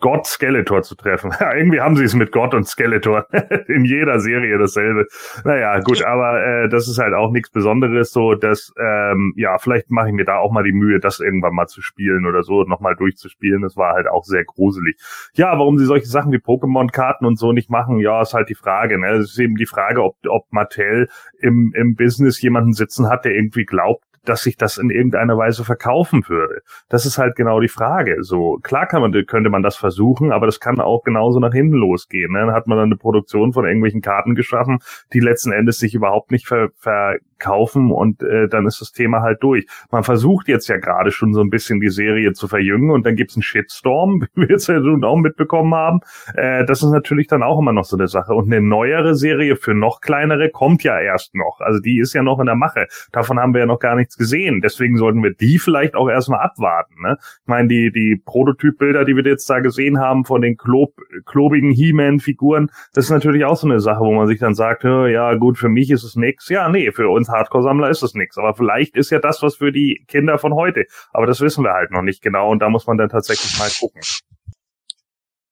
Gott 0.00 0.26
Skeletor 0.26 0.82
zu 0.82 0.94
treffen. 0.94 1.32
Ja, 1.38 1.54
irgendwie 1.56 1.80
haben 1.80 1.96
sie 1.96 2.04
es 2.04 2.14
mit 2.14 2.32
Gott 2.32 2.54
und 2.54 2.66
Skeletor 2.66 3.26
in 3.68 3.84
jeder 3.84 4.20
Serie 4.20 4.58
dasselbe. 4.58 5.06
Naja, 5.44 5.80
gut, 5.80 6.02
aber 6.02 6.42
äh, 6.42 6.68
das 6.68 6.88
ist 6.88 6.98
halt 6.98 7.14
auch 7.14 7.30
nichts 7.30 7.50
Besonderes. 7.50 8.12
So, 8.12 8.34
dass 8.34 8.72
ähm, 8.78 9.34
ja, 9.36 9.58
vielleicht 9.58 9.90
mache 9.90 10.08
ich 10.08 10.14
mir 10.14 10.24
da 10.24 10.38
auch 10.38 10.50
mal 10.50 10.64
die 10.64 10.72
Mühe, 10.72 10.98
das 10.98 11.20
irgendwann 11.20 11.54
mal 11.54 11.66
zu 11.66 11.82
spielen 11.82 12.26
oder 12.26 12.42
so, 12.42 12.62
nochmal 12.62 12.96
durchzuspielen. 12.96 13.62
Das 13.62 13.76
war 13.76 13.94
halt 13.94 14.08
auch 14.08 14.24
sehr 14.24 14.44
gruselig. 14.44 14.98
Ja, 15.34 15.58
warum 15.58 15.78
sie 15.78 15.84
solche 15.84 16.06
Sachen 16.06 16.32
wie 16.32 16.38
Pokémon-Karten 16.38 17.26
und 17.26 17.38
so 17.38 17.52
nicht 17.52 17.70
machen, 17.70 17.98
ja, 17.98 18.22
ist 18.22 18.34
halt 18.34 18.48
die 18.48 18.54
Frage. 18.54 18.98
Ne? 18.98 19.08
Es 19.16 19.32
ist 19.32 19.38
eben 19.38 19.56
die 19.56 19.66
Frage, 19.66 20.02
ob, 20.02 20.16
ob 20.28 20.50
Mattel 20.50 21.08
im, 21.40 21.72
im 21.74 21.94
Business 21.94 22.40
jemanden 22.40 22.72
sitzen 22.72 23.10
hat, 23.10 23.24
der 23.24 23.34
irgendwie 23.34 23.64
glaubt, 23.64 24.04
dass 24.28 24.42
sich 24.42 24.56
das 24.56 24.78
in 24.78 24.90
irgendeiner 24.90 25.36
Weise 25.36 25.64
verkaufen 25.64 26.28
würde. 26.28 26.62
Das 26.88 27.06
ist 27.06 27.18
halt 27.18 27.36
genau 27.36 27.60
die 27.60 27.68
Frage. 27.68 28.22
So 28.22 28.58
klar 28.62 28.86
kann 28.86 29.00
man, 29.00 29.12
könnte 29.26 29.50
man 29.50 29.62
das 29.62 29.76
versuchen, 29.76 30.32
aber 30.32 30.46
das 30.46 30.60
kann 30.60 30.80
auch 30.80 31.02
genauso 31.02 31.40
nach 31.40 31.52
hinten 31.52 31.76
losgehen. 31.76 32.32
Ne? 32.32 32.40
Dann 32.40 32.52
hat 32.52 32.66
man 32.66 32.78
dann 32.78 32.86
eine 32.86 32.96
Produktion 32.96 33.52
von 33.52 33.64
irgendwelchen 33.64 34.02
Karten 34.02 34.34
geschaffen, 34.34 34.78
die 35.12 35.20
letzten 35.20 35.52
Endes 35.52 35.78
sich 35.78 35.94
überhaupt 35.94 36.30
nicht 36.30 36.46
ver, 36.46 36.68
ver 36.76 37.16
kaufen 37.38 37.90
und 37.90 38.22
äh, 38.22 38.48
dann 38.48 38.66
ist 38.66 38.80
das 38.80 38.92
Thema 38.92 39.20
halt 39.20 39.42
durch. 39.42 39.66
Man 39.90 40.04
versucht 40.04 40.48
jetzt 40.48 40.68
ja 40.68 40.76
gerade 40.78 41.10
schon 41.10 41.34
so 41.34 41.40
ein 41.40 41.50
bisschen 41.50 41.80
die 41.80 41.88
Serie 41.88 42.32
zu 42.32 42.48
verjüngen 42.48 42.90
und 42.90 43.06
dann 43.06 43.16
gibt's 43.16 43.36
einen 43.36 43.42
Shitstorm, 43.42 44.26
wie 44.34 44.42
wir 44.42 44.48
jetzt 44.48 44.68
ja 44.68 44.80
nun 44.80 45.04
auch 45.04 45.16
mitbekommen 45.16 45.74
haben. 45.74 46.00
Äh, 46.34 46.64
das 46.64 46.82
ist 46.82 46.90
natürlich 46.90 47.26
dann 47.26 47.42
auch 47.42 47.58
immer 47.58 47.72
noch 47.72 47.84
so 47.84 47.96
eine 47.96 48.08
Sache. 48.08 48.34
Und 48.34 48.52
eine 48.52 48.60
neuere 48.60 49.14
Serie 49.14 49.56
für 49.56 49.74
noch 49.74 50.00
kleinere 50.00 50.50
kommt 50.50 50.82
ja 50.82 50.98
erst 50.98 51.34
noch. 51.34 51.60
Also 51.60 51.80
die 51.80 51.98
ist 51.98 52.12
ja 52.12 52.22
noch 52.22 52.40
in 52.40 52.46
der 52.46 52.54
Mache. 52.54 52.86
Davon 53.12 53.38
haben 53.38 53.54
wir 53.54 53.60
ja 53.60 53.66
noch 53.66 53.80
gar 53.80 53.96
nichts 53.96 54.16
gesehen. 54.16 54.60
Deswegen 54.60 54.96
sollten 54.96 55.22
wir 55.22 55.32
die 55.32 55.58
vielleicht 55.58 55.94
auch 55.94 56.08
erstmal 56.08 56.40
abwarten. 56.40 57.02
Ne? 57.02 57.18
Ich 57.20 57.46
meine, 57.46 57.68
die, 57.68 57.90
die 57.92 58.20
Prototypbilder, 58.24 59.04
die 59.04 59.16
wir 59.16 59.24
jetzt 59.24 59.48
da 59.48 59.60
gesehen 59.60 59.98
haben 60.00 60.24
von 60.24 60.42
den 60.42 60.56
klob, 60.56 60.94
klobigen 61.24 61.70
He-Man-Figuren, 61.70 62.70
das 62.94 63.06
ist 63.06 63.10
natürlich 63.10 63.44
auch 63.44 63.56
so 63.56 63.66
eine 63.66 63.80
Sache, 63.80 64.00
wo 64.00 64.12
man 64.12 64.26
sich 64.26 64.38
dann 64.38 64.54
sagt, 64.54 64.84
ja 64.84 65.34
gut, 65.34 65.58
für 65.58 65.68
mich 65.68 65.90
ist 65.90 66.04
es 66.04 66.16
nix. 66.16 66.48
Ja, 66.48 66.68
nee, 66.68 66.90
für 66.92 67.08
uns 67.08 67.25
uns 67.26 67.34
Hardcore-Sammler 67.34 67.90
ist 67.90 68.02
es 68.02 68.14
nichts. 68.14 68.38
Aber 68.38 68.54
vielleicht 68.54 68.96
ist 68.96 69.10
ja 69.10 69.18
das 69.18 69.42
was 69.42 69.56
für 69.56 69.72
die 69.72 70.04
Kinder 70.08 70.38
von 70.38 70.54
heute. 70.54 70.84
Aber 71.12 71.26
das 71.26 71.40
wissen 71.40 71.64
wir 71.64 71.72
halt 71.72 71.90
noch 71.90 72.02
nicht 72.02 72.22
genau 72.22 72.50
und 72.50 72.60
da 72.60 72.68
muss 72.68 72.86
man 72.86 72.96
dann 72.96 73.08
tatsächlich 73.08 73.58
mal 73.58 73.70
gucken. 73.78 74.02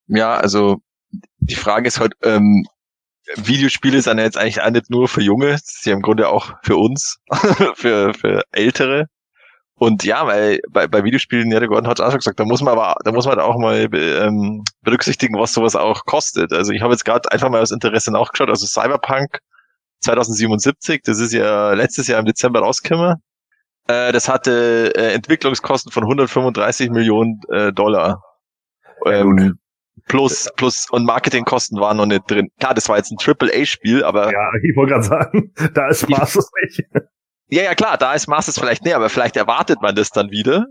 Ja, 0.07 0.37
also 0.37 0.79
die 1.39 1.55
Frage 1.55 1.89
ist 1.89 2.01
halt, 2.01 2.15
ähm, 2.23 2.65
Videospiele 3.37 4.03
sind 4.03 4.19
ja 4.19 4.25
jetzt 4.25 4.37
eigentlich 4.37 4.61
auch 4.61 4.71
nicht 4.71 4.91
nur 4.91 5.09
für 5.09 5.23
Junge, 5.23 5.57
sie 5.63 5.91
im 5.91 6.03
Grunde 6.03 6.29
auch 6.29 6.53
für 6.63 6.77
uns, 6.77 7.21
für, 7.75 8.13
für 8.13 8.43
Ältere. 8.53 9.07
Und 9.77 10.05
ja, 10.05 10.27
weil 10.27 10.61
bei, 10.71 10.87
bei 10.87 11.03
Videospielen, 11.03 11.51
ja, 11.51 11.59
der 11.59 11.69
Gordon 11.69 11.89
hat 11.89 12.01
auch 12.01 12.11
schon 12.11 12.19
gesagt, 12.19 12.39
da 12.39 12.45
muss 12.45 12.63
man 12.63 12.79
aber, 12.79 12.95
da 13.05 13.13
muss 13.13 13.27
man 13.27 13.41
auch 13.41 13.59
mal 13.59 13.89
ähm, 13.93 14.63
berücksichtigen, 14.83 15.39
was 15.39 15.53
sowas 15.53 15.75
auch 15.75 16.05
kostet. 16.05 16.53
Also 16.53 16.73
ich 16.73 16.83
habe 16.83 16.93
jetzt 16.93 17.05
gerade 17.05 17.31
einfach 17.33 17.49
mal 17.49 17.61
aus 17.61 17.73
Interesse 17.73 18.13
nachgeschaut, 18.13 18.51
also 18.51 18.67
Cyberpunk 18.67 19.41
2077, 20.05 21.03
das 21.05 21.19
ist 21.21 21.33
ja 21.33 21.73
letztes 21.73 22.09
Jahr 22.09 22.21
im 22.21 22.27
Dezember 22.27 22.61
rausgekommen. 22.61 23.17
Äh, 23.87 24.13
das 24.13 24.29
hatte 24.29 24.93
äh, 24.97 25.13
Entwicklungskosten 25.13 25.93
von 25.93 26.05
135 26.05 26.91
Millionen 26.91 27.41
äh, 27.51 27.73
Dollar. 27.73 28.23
Ähm, 29.07 29.59
plus, 30.09 30.49
plus, 30.57 30.89
und 30.91 31.05
Marketingkosten 31.05 31.79
waren 31.81 31.99
noch 31.99 32.07
nicht 32.07 32.31
drin. 32.31 32.49
Klar, 32.59 32.75
das 32.75 32.89
war 32.89 32.97
jetzt 32.97 33.11
ein 33.11 33.19
Triple-A-Spiel, 33.19 34.05
aber. 34.05 34.33
Ja, 34.33 34.51
ich 34.63 34.77
wollte 34.77 34.93
gerade 34.93 35.05
sagen, 35.05 35.53
da 35.75 35.89
ist 35.89 36.09
Masters 36.09 36.49
nicht. 36.63 36.83
Ja, 37.49 37.63
ja, 37.63 37.75
klar, 37.75 37.99
da 37.99 38.15
ist 38.15 38.27
Masters 38.27 38.59
vielleicht 38.59 38.85
näher, 38.85 38.97
aber 38.97 39.11
vielleicht 39.11 39.37
erwartet 39.37 39.83
man 39.83 39.95
das 39.95 40.11
dann 40.11 40.31
wieder. 40.31 40.67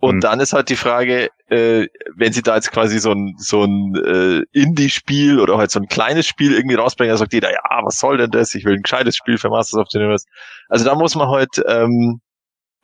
Und 0.00 0.14
hm. 0.14 0.20
dann 0.20 0.40
ist 0.40 0.54
halt 0.54 0.70
die 0.70 0.76
Frage, 0.76 1.28
äh, 1.48 1.86
wenn 2.16 2.32
sie 2.32 2.42
da 2.42 2.56
jetzt 2.56 2.72
quasi 2.72 2.98
so 2.98 3.12
ein, 3.12 3.34
so 3.38 3.64
ein 3.64 3.94
äh, 3.94 4.42
Indie-Spiel 4.58 5.38
oder 5.38 5.58
halt 5.58 5.70
so 5.70 5.78
ein 5.78 5.88
kleines 5.88 6.26
Spiel 6.26 6.54
irgendwie 6.54 6.76
rausbringen, 6.76 7.10
dann 7.10 7.18
sagt 7.18 7.34
jeder, 7.34 7.50
ja, 7.50 7.60
was 7.82 7.98
soll 7.98 8.16
denn 8.16 8.30
das? 8.30 8.54
Ich 8.54 8.64
will 8.64 8.74
ein 8.74 8.82
gescheites 8.82 9.14
Spiel 9.14 9.36
für 9.36 9.50
Masters 9.50 9.78
of 9.78 9.88
the 9.90 9.98
Universe. 9.98 10.26
Also 10.68 10.86
da 10.86 10.94
muss 10.94 11.14
man 11.14 11.28
halt 11.28 11.62
ähm, 11.66 12.20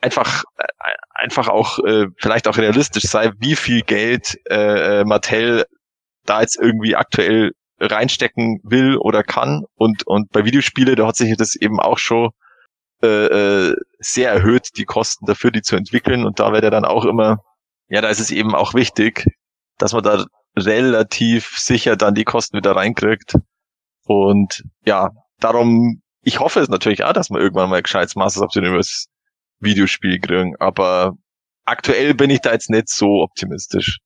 einfach 0.02 0.44
äh, 0.58 0.64
einfach 1.14 1.48
auch 1.48 1.78
äh, 1.84 2.06
vielleicht 2.18 2.48
auch 2.48 2.58
realistisch 2.58 3.04
sein, 3.04 3.32
wie 3.38 3.56
viel 3.56 3.80
Geld 3.80 4.38
äh, 4.50 5.00
äh, 5.00 5.04
Mattel 5.04 5.64
da 6.26 6.42
jetzt 6.42 6.58
irgendwie 6.60 6.96
aktuell 6.96 7.52
reinstecken 7.80 8.60
will 8.62 8.96
oder 8.96 9.22
kann. 9.22 9.64
Und, 9.74 10.06
und 10.06 10.30
bei 10.32 10.44
Videospiele, 10.44 10.96
da 10.96 11.06
hat 11.06 11.16
sich 11.16 11.34
das 11.36 11.56
eben 11.56 11.80
auch 11.80 11.98
schon 11.98 12.30
äh, 13.02 13.26
äh, 13.26 13.76
sehr 13.98 14.30
erhöht, 14.30 14.76
die 14.76 14.84
Kosten 14.84 15.26
dafür, 15.26 15.50
die 15.50 15.62
zu 15.62 15.76
entwickeln. 15.76 16.24
Und 16.24 16.40
da 16.40 16.52
wird 16.52 16.64
ja 16.64 16.70
dann 16.70 16.84
auch 16.84 17.04
immer, 17.04 17.42
ja, 17.88 18.00
da 18.00 18.08
ist 18.08 18.20
es 18.20 18.30
eben 18.30 18.54
auch 18.54 18.74
wichtig, 18.74 19.26
dass 19.78 19.92
man 19.92 20.02
da 20.02 20.24
relativ 20.56 21.56
sicher 21.58 21.96
dann 21.96 22.14
die 22.14 22.24
Kosten 22.24 22.56
wieder 22.56 22.74
reinkriegt. 22.74 23.34
Und 24.04 24.62
ja, 24.84 25.10
darum, 25.40 26.02
ich 26.22 26.40
hoffe 26.40 26.60
es 26.60 26.68
natürlich 26.68 27.04
auch, 27.04 27.12
dass 27.12 27.30
wir 27.30 27.38
irgendwann 27.38 27.70
mal 27.70 27.82
gescheites 27.82 28.16
Masters 28.16 28.42
of 28.42 28.52
the 28.52 28.60
Universe 28.60 29.06
Videospiel 29.60 30.18
kriegen, 30.20 30.54
aber 30.58 31.12
aktuell 31.64 32.14
bin 32.14 32.30
ich 32.30 32.40
da 32.40 32.52
jetzt 32.52 32.70
nicht 32.70 32.88
so 32.88 33.22
optimistisch. 33.22 33.98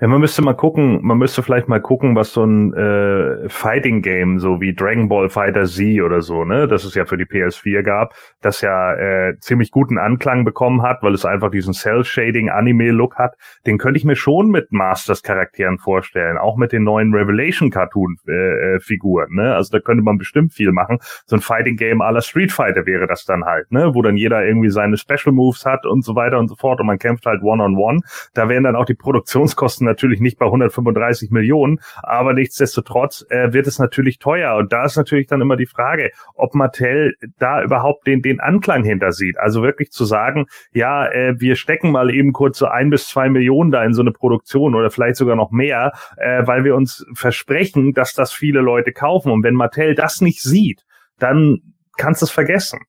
Ja, 0.00 0.06
man 0.06 0.20
müsste 0.20 0.42
mal 0.42 0.54
gucken, 0.54 1.00
man 1.02 1.18
müsste 1.18 1.42
vielleicht 1.42 1.66
mal 1.66 1.80
gucken, 1.80 2.14
was 2.14 2.32
so 2.32 2.44
ein 2.44 2.72
äh, 2.72 3.48
Fighting 3.48 4.00
Game, 4.00 4.38
so 4.38 4.60
wie 4.60 4.72
Dragon 4.72 5.08
Ball 5.08 5.28
Fighter 5.28 5.64
Z 5.64 6.00
oder 6.02 6.22
so, 6.22 6.44
ne, 6.44 6.68
das 6.68 6.84
es 6.84 6.94
ja 6.94 7.04
für 7.04 7.16
die 7.16 7.24
PS4 7.24 7.82
gab, 7.82 8.14
das 8.40 8.60
ja 8.60 8.94
äh, 8.94 9.36
ziemlich 9.40 9.72
guten 9.72 9.98
Anklang 9.98 10.44
bekommen 10.44 10.82
hat, 10.82 11.02
weil 11.02 11.14
es 11.14 11.24
einfach 11.24 11.50
diesen 11.50 11.74
Cell 11.74 12.04
Shading 12.04 12.48
Anime 12.48 12.92
Look 12.92 13.16
hat. 13.16 13.34
Den 13.66 13.78
könnte 13.78 13.98
ich 13.98 14.04
mir 14.04 14.14
schon 14.14 14.50
mit 14.50 14.70
Masters 14.70 15.24
Charakteren 15.24 15.78
vorstellen, 15.78 16.38
auch 16.38 16.56
mit 16.56 16.70
den 16.70 16.84
neuen 16.84 17.12
Revelation 17.12 17.70
Cartoon 17.70 18.18
äh 18.28 18.78
Figuren, 18.78 19.34
ne? 19.34 19.56
Also 19.56 19.76
da 19.76 19.80
könnte 19.80 20.04
man 20.04 20.16
bestimmt 20.16 20.52
viel 20.52 20.70
machen. 20.70 20.98
So 21.26 21.34
ein 21.34 21.42
Fighting 21.42 21.76
Game 21.76 22.02
aller 22.02 22.20
Street 22.20 22.52
Fighter 22.52 22.86
wäre 22.86 23.08
das 23.08 23.24
dann 23.24 23.44
halt, 23.44 23.72
ne, 23.72 23.92
wo 23.96 24.02
dann 24.02 24.16
jeder 24.16 24.46
irgendwie 24.46 24.70
seine 24.70 24.96
Special 24.96 25.32
Moves 25.32 25.66
hat 25.66 25.86
und 25.86 26.04
so 26.04 26.14
weiter 26.14 26.38
und 26.38 26.46
so 26.46 26.54
fort 26.54 26.78
und 26.78 26.86
man 26.86 26.98
kämpft 26.98 27.26
halt 27.26 27.42
one 27.42 27.60
on 27.60 27.76
one. 27.76 27.98
Da 28.34 28.48
wären 28.48 28.62
dann 28.62 28.76
auch 28.76 28.84
die 28.84 28.94
Produktionskosten 28.94 29.87
natürlich 29.88 30.20
nicht 30.20 30.38
bei 30.38 30.46
135 30.46 31.30
Millionen, 31.30 31.80
aber 32.02 32.32
nichtsdestotrotz 32.32 33.26
äh, 33.30 33.52
wird 33.52 33.66
es 33.66 33.78
natürlich 33.78 34.18
teuer. 34.18 34.56
Und 34.56 34.72
da 34.72 34.84
ist 34.84 34.96
natürlich 34.96 35.26
dann 35.26 35.40
immer 35.40 35.56
die 35.56 35.66
Frage, 35.66 36.10
ob 36.34 36.54
Mattel 36.54 37.14
da 37.38 37.62
überhaupt 37.62 38.06
den, 38.06 38.22
den 38.22 38.40
Anklang 38.40 38.84
hinter 38.84 39.12
sieht. 39.12 39.38
Also 39.38 39.62
wirklich 39.62 39.90
zu 39.90 40.04
sagen, 40.04 40.46
ja, 40.72 41.06
äh, 41.08 41.40
wir 41.40 41.56
stecken 41.56 41.90
mal 41.90 42.14
eben 42.14 42.32
kurz 42.32 42.58
so 42.58 42.66
ein 42.66 42.90
bis 42.90 43.08
zwei 43.08 43.28
Millionen 43.28 43.70
da 43.70 43.84
in 43.84 43.94
so 43.94 44.02
eine 44.02 44.12
Produktion 44.12 44.74
oder 44.74 44.90
vielleicht 44.90 45.16
sogar 45.16 45.36
noch 45.36 45.50
mehr, 45.50 45.92
äh, 46.16 46.46
weil 46.46 46.64
wir 46.64 46.76
uns 46.76 47.06
versprechen, 47.14 47.92
dass 47.92 48.14
das 48.14 48.32
viele 48.32 48.60
Leute 48.60 48.92
kaufen. 48.92 49.32
Und 49.32 49.42
wenn 49.42 49.54
Mattel 49.54 49.94
das 49.94 50.20
nicht 50.20 50.42
sieht, 50.42 50.84
dann 51.18 51.58
kannst 51.96 52.22
du 52.22 52.26
es 52.26 52.30
vergessen. 52.30 52.80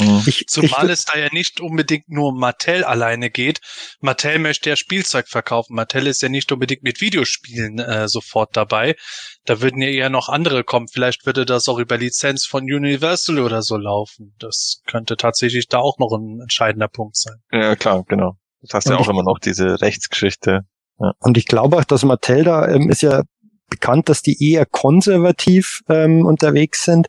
Mhm. 0.00 0.22
Ich, 0.26 0.46
Zumal 0.48 0.86
ich, 0.86 0.92
es 0.92 1.04
da 1.04 1.18
ja 1.18 1.28
nicht 1.32 1.60
unbedingt 1.60 2.08
nur 2.08 2.28
um 2.28 2.38
Mattel 2.38 2.84
alleine 2.84 3.30
geht. 3.30 3.60
Mattel 4.00 4.38
möchte 4.38 4.70
ja 4.70 4.76
Spielzeug 4.76 5.28
verkaufen. 5.28 5.74
Mattel 5.74 6.06
ist 6.06 6.22
ja 6.22 6.28
nicht 6.28 6.50
unbedingt 6.52 6.82
mit 6.82 7.00
Videospielen 7.00 7.78
äh, 7.78 8.08
sofort 8.08 8.56
dabei. 8.56 8.96
Da 9.44 9.60
würden 9.60 9.80
ja 9.82 9.88
eher 9.88 10.10
noch 10.10 10.28
andere 10.28 10.64
kommen. 10.64 10.88
Vielleicht 10.88 11.26
würde 11.26 11.44
das 11.44 11.68
auch 11.68 11.78
über 11.78 11.96
Lizenz 11.96 12.44
von 12.44 12.64
Universal 12.64 13.38
oder 13.38 13.62
so 13.62 13.76
laufen. 13.76 14.34
Das 14.38 14.82
könnte 14.86 15.16
tatsächlich 15.16 15.68
da 15.68 15.78
auch 15.78 15.98
noch 15.98 16.12
ein 16.12 16.40
entscheidender 16.40 16.88
Punkt 16.88 17.16
sein. 17.16 17.36
Ja, 17.50 17.76
klar, 17.76 18.04
genau. 18.06 18.36
Das 18.60 18.74
hast 18.74 18.88
ja 18.88 18.96
auch 18.96 19.08
immer 19.08 19.22
noch 19.22 19.38
diese 19.38 19.80
Rechtsgeschichte. 19.80 20.62
Ja. 20.98 21.12
Und 21.20 21.38
ich 21.38 21.46
glaube 21.46 21.76
auch, 21.76 21.84
dass 21.84 22.02
Mattel 22.04 22.44
da 22.44 22.68
ähm, 22.68 22.90
ist 22.90 23.02
ja 23.02 23.22
bekannt, 23.68 24.08
dass 24.08 24.22
die 24.22 24.52
eher 24.52 24.66
konservativ 24.66 25.82
ähm, 25.88 26.26
unterwegs 26.26 26.84
sind 26.84 27.08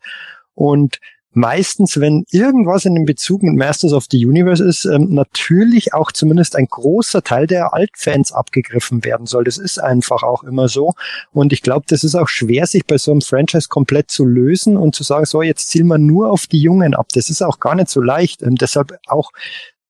und 0.54 1.00
meistens, 1.32 2.00
wenn 2.00 2.26
irgendwas 2.32 2.86
in 2.86 2.96
dem 2.96 3.06
Bezug 3.06 3.44
mit 3.44 3.56
Masters 3.56 3.94
of 3.94 4.06
the 4.10 4.26
Universe 4.26 4.64
ist, 4.64 4.86
ähm, 4.86 5.14
natürlich 5.14 5.94
auch 5.94 6.12
zumindest 6.12 6.56
ein 6.56 6.66
großer 6.66 7.24
Teil 7.24 7.48
der 7.48 7.74
Altfans 7.74 8.32
abgegriffen 8.32 9.04
werden 9.04 9.26
soll. 9.26 9.44
Das 9.44 9.58
ist 9.58 9.80
einfach 9.80 10.24
auch 10.24 10.44
immer 10.44 10.68
so. 10.68 10.94
Und 11.32 11.54
ich 11.54 11.62
glaube, 11.62 11.86
das 11.88 12.04
ist 12.04 12.16
auch 12.16 12.28
schwer, 12.28 12.66
sich 12.68 12.86
bei 12.86 12.98
so 12.98 13.12
einem 13.12 13.22
Franchise 13.22 13.68
komplett 13.70 14.12
zu 14.12 14.26
lösen 14.26 14.78
und 14.78 14.96
zu 14.96 15.04
sagen, 15.04 15.26
so, 15.26 15.42
jetzt 15.42 15.70
zielen 15.70 15.88
wir 15.88 15.98
nur 15.98 16.32
auf 16.32 16.48
die 16.48 16.62
Jungen 16.62 16.94
ab. 16.94 17.08
Das 17.14 17.30
ist 17.30 17.42
auch 17.42 17.60
gar 17.60 17.76
nicht 17.76 17.90
so 17.90 18.02
leicht. 18.02 18.42
Ähm, 18.42 18.56
deshalb 18.56 18.98
auch 19.08 19.32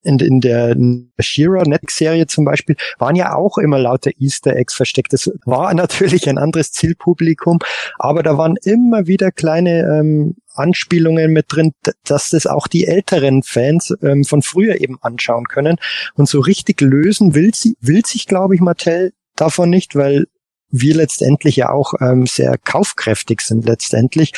in, 0.04 0.20
in 0.20 0.40
der 0.40 0.76
Shira 1.20 1.64
Netflix-Serie 1.64 2.28
zum 2.28 2.46
Beispiel 2.46 2.76
waren 2.98 3.16
ja 3.16 3.36
auch 3.36 3.58
immer 3.58 3.80
lauter 3.80 4.12
Easter 4.18 4.56
Eggs 4.56 4.74
versteckt. 4.74 5.14
Das 5.14 5.30
war 5.46 5.74
natürlich 5.76 6.28
ein 6.30 6.38
anderes 6.38 6.72
Zielpublikum, 6.72 7.60
aber 7.98 8.24
da 8.24 8.38
waren 8.38 8.56
immer 8.64 9.08
wieder 9.08 9.32
kleine 9.32 9.82
ähm, 9.82 10.36
Anspielungen 10.54 11.32
mit 11.32 11.46
drin, 11.50 11.74
dass 12.04 12.30
das 12.30 12.48
auch 12.48 12.68
die 12.68 12.86
älteren 12.86 13.44
Fans 13.44 13.94
ähm, 14.02 14.24
von 14.24 14.42
früher 14.42 14.82
eben 14.82 14.98
anschauen 15.02 15.46
können. 15.46 15.78
Und 16.16 16.28
so 16.28 16.40
richtig 16.40 16.82
lösen 16.82 17.36
will 17.36 17.54
sie, 17.54 17.76
will 17.80 18.06
sich, 18.06 18.26
glaube 18.26 18.56
ich, 18.56 18.62
Mattel 18.62 19.14
davon 19.36 19.70
nicht, 19.70 19.96
weil 19.96 20.26
wir 20.70 20.96
letztendlich 20.96 21.56
ja 21.56 21.70
auch 21.70 21.94
ähm, 22.00 22.28
sehr 22.28 22.58
kaufkräftig 22.58 23.42
sind 23.42 23.66
letztendlich. 23.66 24.34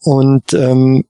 Und 0.00 0.52
ähm, 0.54 1.04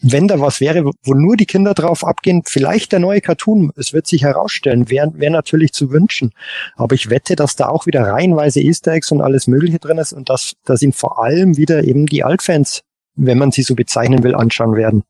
wenn 0.00 0.28
da 0.28 0.40
was 0.40 0.60
wäre, 0.60 0.84
wo 0.84 1.14
nur 1.14 1.36
die 1.36 1.46
Kinder 1.46 1.74
drauf 1.74 2.04
abgehen, 2.04 2.42
vielleicht 2.44 2.92
der 2.92 2.98
neue 2.98 3.20
Cartoon, 3.20 3.72
es 3.76 3.92
wird 3.92 4.06
sich 4.06 4.22
herausstellen, 4.22 4.90
wäre 4.90 5.12
wär 5.14 5.30
natürlich 5.30 5.72
zu 5.72 5.90
wünschen. 5.90 6.32
Aber 6.76 6.94
ich 6.94 7.08
wette, 7.08 7.34
dass 7.36 7.56
da 7.56 7.68
auch 7.68 7.86
wieder 7.86 8.02
reihenweise 8.02 8.60
Easter 8.60 8.92
Eggs 8.92 9.10
und 9.10 9.22
alles 9.22 9.46
Mögliche 9.46 9.78
drin 9.78 9.98
ist 9.98 10.12
und 10.12 10.28
dass, 10.28 10.54
dass 10.64 10.82
ihn 10.82 10.92
vor 10.92 11.22
allem 11.22 11.56
wieder 11.56 11.84
eben 11.84 12.06
die 12.06 12.24
Altfans, 12.24 12.82
wenn 13.14 13.38
man 13.38 13.52
sie 13.52 13.62
so 13.62 13.74
bezeichnen 13.74 14.22
will, 14.22 14.34
anschauen 14.34 14.76
werden. 14.76 15.04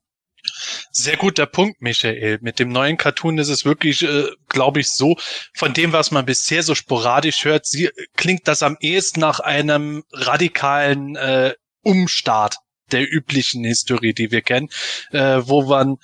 Sehr 0.91 1.17
guter 1.17 1.45
Punkt, 1.45 1.81
Michael. 1.81 2.39
Mit 2.41 2.59
dem 2.59 2.69
neuen 2.69 2.95
Cartoon 2.95 3.37
ist 3.37 3.49
es 3.49 3.65
wirklich, 3.65 4.03
äh, 4.03 4.27
glaube 4.47 4.79
ich, 4.79 4.87
so, 4.87 5.17
von 5.53 5.73
dem, 5.73 5.91
was 5.91 6.11
man 6.11 6.25
bisher 6.25 6.63
so 6.63 6.73
sporadisch 6.73 7.43
hört, 7.43 7.65
sie, 7.65 7.89
klingt 8.15 8.47
das 8.47 8.63
am 8.63 8.77
ehesten 8.79 9.19
nach 9.19 9.41
einem 9.41 10.03
radikalen 10.13 11.17
äh, 11.17 11.53
Umstart 11.83 12.57
der 12.91 13.11
üblichen 13.11 13.63
Historie, 13.63 14.13
die 14.13 14.31
wir 14.31 14.41
kennen, 14.41 14.69
äh, 15.11 15.41
wo 15.43 15.63
man 15.63 15.97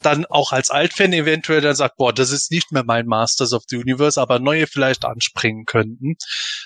dann 0.00 0.24
auch 0.26 0.52
als 0.52 0.70
Altfan 0.70 1.12
eventuell 1.12 1.60
dann 1.60 1.76
sagt, 1.76 1.96
boah, 1.96 2.12
das 2.12 2.30
ist 2.30 2.50
nicht 2.50 2.72
mehr 2.72 2.84
mein 2.84 3.06
Masters 3.06 3.52
of 3.52 3.64
the 3.68 3.76
Universe, 3.76 4.20
aber 4.20 4.38
neue 4.38 4.66
vielleicht 4.66 5.04
anspringen 5.04 5.66
könnten. 5.66 6.16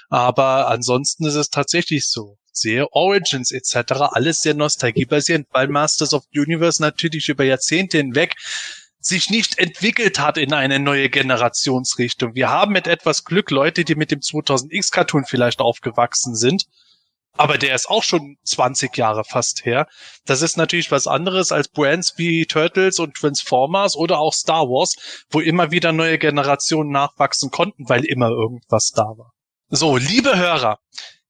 Aber 0.08 0.68
ansonsten 0.68 1.26
ist 1.26 1.34
es 1.34 1.50
tatsächlich 1.50 2.08
so. 2.08 2.38
Sehe 2.52 2.86
Origins 2.92 3.50
etc. 3.50 3.92
alles 4.12 4.40
sehr 4.40 4.54
nostalgiebasierend, 4.54 5.48
weil 5.50 5.66
Masters 5.66 6.14
of 6.14 6.22
the 6.32 6.38
Universe 6.38 6.80
natürlich 6.80 7.28
über 7.28 7.42
Jahrzehnte 7.42 7.96
hinweg 7.96 8.36
sich 9.00 9.28
nicht 9.28 9.58
entwickelt 9.58 10.18
hat 10.18 10.38
in 10.38 10.52
eine 10.54 10.78
neue 10.78 11.10
Generationsrichtung. 11.10 12.34
Wir 12.34 12.48
haben 12.48 12.72
mit 12.72 12.86
etwas 12.86 13.24
Glück 13.24 13.50
Leute, 13.50 13.84
die 13.84 13.96
mit 13.96 14.10
dem 14.10 14.20
2000X 14.20 14.92
Cartoon 14.92 15.24
vielleicht 15.26 15.60
aufgewachsen 15.60 16.36
sind, 16.36 16.66
aber 17.36 17.58
der 17.58 17.74
ist 17.74 17.88
auch 17.88 18.02
schon 18.02 18.36
20 18.44 18.96
Jahre 18.96 19.24
fast 19.24 19.64
her. 19.64 19.86
Das 20.24 20.42
ist 20.42 20.56
natürlich 20.56 20.90
was 20.90 21.06
anderes 21.06 21.52
als 21.52 21.68
Brands 21.68 22.14
wie 22.16 22.46
Turtles 22.46 22.98
und 22.98 23.14
Transformers 23.14 23.96
oder 23.96 24.18
auch 24.18 24.32
Star 24.32 24.64
Wars, 24.68 25.24
wo 25.30 25.40
immer 25.40 25.70
wieder 25.70 25.92
neue 25.92 26.18
Generationen 26.18 26.90
nachwachsen 26.90 27.50
konnten, 27.50 27.88
weil 27.88 28.04
immer 28.04 28.28
irgendwas 28.28 28.90
da 28.94 29.02
war. 29.02 29.32
So, 29.68 29.96
liebe 29.96 30.36
Hörer, 30.36 30.78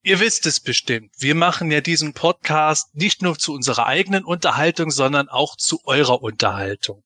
Ihr 0.05 0.19
wisst 0.19 0.45
es 0.45 0.59
bestimmt. 0.59 1.15
Wir 1.17 1.33
machen 1.33 1.71
ja 1.71 1.81
diesen 1.81 2.13
Podcast 2.13 2.93
nicht 2.93 3.23
nur 3.23 3.39
zu 3.39 3.53
unserer 3.53 3.87
eigenen 3.87 4.23
Unterhaltung, 4.23 4.91
sondern 4.91 5.29
auch 5.29 5.55
zu 5.55 5.79
eurer 5.85 6.21
Unterhaltung. 6.21 7.03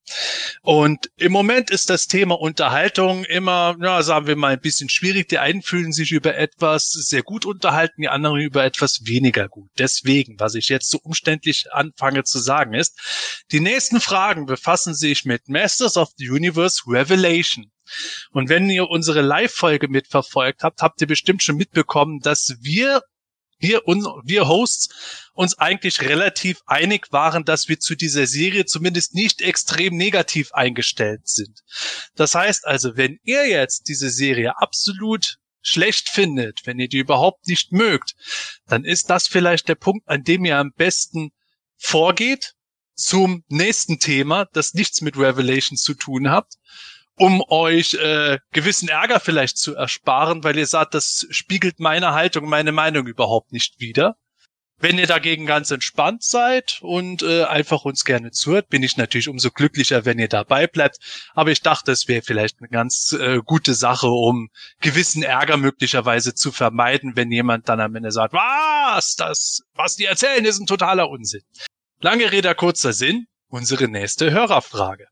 Und 0.63 1.09
im 1.15 1.31
Moment 1.31 1.71
ist 1.71 1.89
das 1.89 2.07
Thema 2.07 2.37
Unterhaltung 2.37 3.23
immer, 3.23 3.77
ja, 3.81 4.03
sagen 4.03 4.27
wir 4.27 4.35
mal, 4.35 4.51
ein 4.51 4.59
bisschen 4.59 4.89
schwierig. 4.89 5.29
Die 5.29 5.37
einen 5.37 5.61
fühlen 5.61 5.93
sich 5.93 6.11
über 6.11 6.35
etwas 6.35 6.91
sehr 6.91 7.23
gut 7.23 7.45
unterhalten, 7.45 8.01
die 8.01 8.09
anderen 8.09 8.41
über 8.41 8.65
etwas 8.65 9.05
weniger 9.05 9.47
gut. 9.47 9.69
Deswegen, 9.77 10.37
was 10.37 10.55
ich 10.55 10.67
jetzt 10.67 10.89
so 10.89 10.99
umständlich 11.01 11.71
anfange 11.71 12.25
zu 12.25 12.37
sagen, 12.37 12.73
ist, 12.73 12.99
die 13.53 13.61
nächsten 13.61 14.01
Fragen 14.01 14.45
befassen 14.45 14.93
sich 14.93 15.23
mit 15.23 15.47
Masters 15.47 15.95
of 15.95 16.09
the 16.17 16.29
Universe 16.29 16.81
Revelation. 16.85 17.71
Und 18.31 18.49
wenn 18.49 18.69
ihr 18.69 18.89
unsere 18.89 19.21
Live-Folge 19.21 19.87
mitverfolgt 19.87 20.63
habt, 20.63 20.81
habt 20.81 21.01
ihr 21.01 21.07
bestimmt 21.07 21.43
schon 21.43 21.57
mitbekommen, 21.57 22.19
dass 22.19 22.55
wir 22.61 23.01
wir, 23.59 23.81
wir 23.85 24.47
Hosts 24.47 25.29
uns 25.33 25.57
eigentlich 25.57 26.01
relativ 26.01 26.61
einig 26.65 27.11
waren, 27.11 27.43
dass 27.43 27.67
wir 27.67 27.79
zu 27.79 27.95
dieser 27.95 28.25
Serie 28.25 28.65
zumindest 28.65 29.13
nicht 29.13 29.41
extrem 29.41 29.97
negativ 29.97 30.53
eingestellt 30.53 31.27
sind. 31.27 31.61
Das 32.15 32.35
heißt 32.35 32.65
also, 32.65 32.95
wenn 32.95 33.19
ihr 33.23 33.47
jetzt 33.47 33.89
diese 33.89 34.09
Serie 34.09 34.57
absolut 34.57 35.37
schlecht 35.61 36.09
findet, 36.09 36.61
wenn 36.65 36.79
ihr 36.79 36.87
die 36.87 36.99
überhaupt 36.99 37.47
nicht 37.47 37.71
mögt, 37.73 38.15
dann 38.67 38.85
ist 38.85 39.09
das 39.09 39.27
vielleicht 39.27 39.67
der 39.67 39.75
Punkt, 39.75 40.07
an 40.07 40.23
dem 40.23 40.45
ihr 40.45 40.57
am 40.57 40.71
besten 40.71 41.31
vorgeht 41.77 42.53
zum 42.95 43.43
nächsten 43.49 43.99
Thema, 43.99 44.47
das 44.53 44.73
nichts 44.73 45.01
mit 45.01 45.17
Revelation 45.17 45.77
zu 45.77 45.93
tun 45.93 46.29
hat 46.29 46.47
um 47.19 47.43
euch 47.49 47.95
äh, 47.95 48.39
gewissen 48.51 48.87
Ärger 48.87 49.19
vielleicht 49.19 49.57
zu 49.57 49.75
ersparen, 49.75 50.43
weil 50.43 50.57
ihr 50.57 50.65
sagt, 50.65 50.93
das 50.93 51.27
spiegelt 51.29 51.79
meine 51.79 52.13
Haltung, 52.13 52.47
meine 52.47 52.71
Meinung 52.71 53.07
überhaupt 53.07 53.51
nicht 53.51 53.79
wider. 53.79 54.15
Wenn 54.81 54.97
ihr 54.97 55.07
dagegen 55.07 55.45
ganz 55.45 55.69
entspannt 55.71 56.23
seid 56.23 56.79
und 56.81 57.21
äh, 57.21 57.43
einfach 57.43 57.83
uns 57.83 58.05
gerne 58.05 58.31
zuhört, 58.31 58.69
bin 58.69 58.81
ich 58.81 58.95
natürlich 58.95 59.27
umso 59.27 59.51
glücklicher, 59.51 60.05
wenn 60.05 60.17
ihr 60.17 60.29
dabei 60.29 60.67
bleibt. 60.67 60.99
Aber 61.33 61.51
ich 61.51 61.61
dachte, 61.61 61.91
es 61.91 62.07
wäre 62.07 62.21
vielleicht 62.21 62.59
eine 62.59 62.69
ganz 62.69 63.11
äh, 63.11 63.39
gute 63.43 63.73
Sache, 63.73 64.07
um 64.07 64.47
gewissen 64.79 65.21
Ärger 65.21 65.57
möglicherweise 65.57 66.33
zu 66.33 66.53
vermeiden, 66.53 67.17
wenn 67.17 67.29
jemand 67.29 67.67
dann 67.67 67.81
am 67.81 67.93
Ende 67.97 68.11
sagt, 68.11 68.33
was, 68.33 69.15
das, 69.15 69.59
was 69.73 69.97
die 69.97 70.05
erzählen, 70.05 70.45
ist 70.45 70.61
ein 70.61 70.67
totaler 70.67 71.09
Unsinn. 71.09 71.41
Lange 71.99 72.31
Rede, 72.31 72.55
kurzer 72.55 72.93
Sinn. 72.93 73.25
Unsere 73.49 73.89
nächste 73.89 74.31
Hörerfrage. 74.31 75.07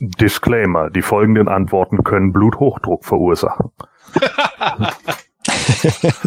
Disclaimer, 0.00 0.90
die 0.90 1.02
folgenden 1.02 1.48
Antworten 1.48 2.04
können 2.04 2.32
Bluthochdruck 2.32 3.04
verursachen. 3.04 3.70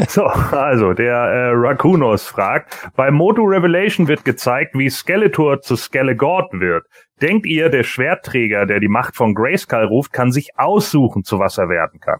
so, 0.07 0.25
also 0.25 0.93
der 0.93 1.15
äh, 1.15 1.51
Raccoonus 1.53 2.27
fragt, 2.27 2.89
bei 2.95 3.11
Moto 3.11 3.43
Revelation 3.43 4.07
wird 4.07 4.25
gezeigt, 4.25 4.77
wie 4.77 4.89
Skeletor 4.89 5.61
zu 5.61 5.75
Skelegord 5.75 6.53
wird. 6.53 6.85
Denkt 7.21 7.45
ihr, 7.45 7.69
der 7.69 7.83
Schwertträger, 7.83 8.65
der 8.65 8.79
die 8.79 8.87
Macht 8.87 9.15
von 9.15 9.33
Grayskull 9.33 9.85
ruft, 9.85 10.13
kann 10.13 10.31
sich 10.31 10.57
aussuchen, 10.57 11.23
zu 11.23 11.39
was 11.39 11.57
er 11.57 11.69
werden 11.69 11.99
kann? 11.99 12.19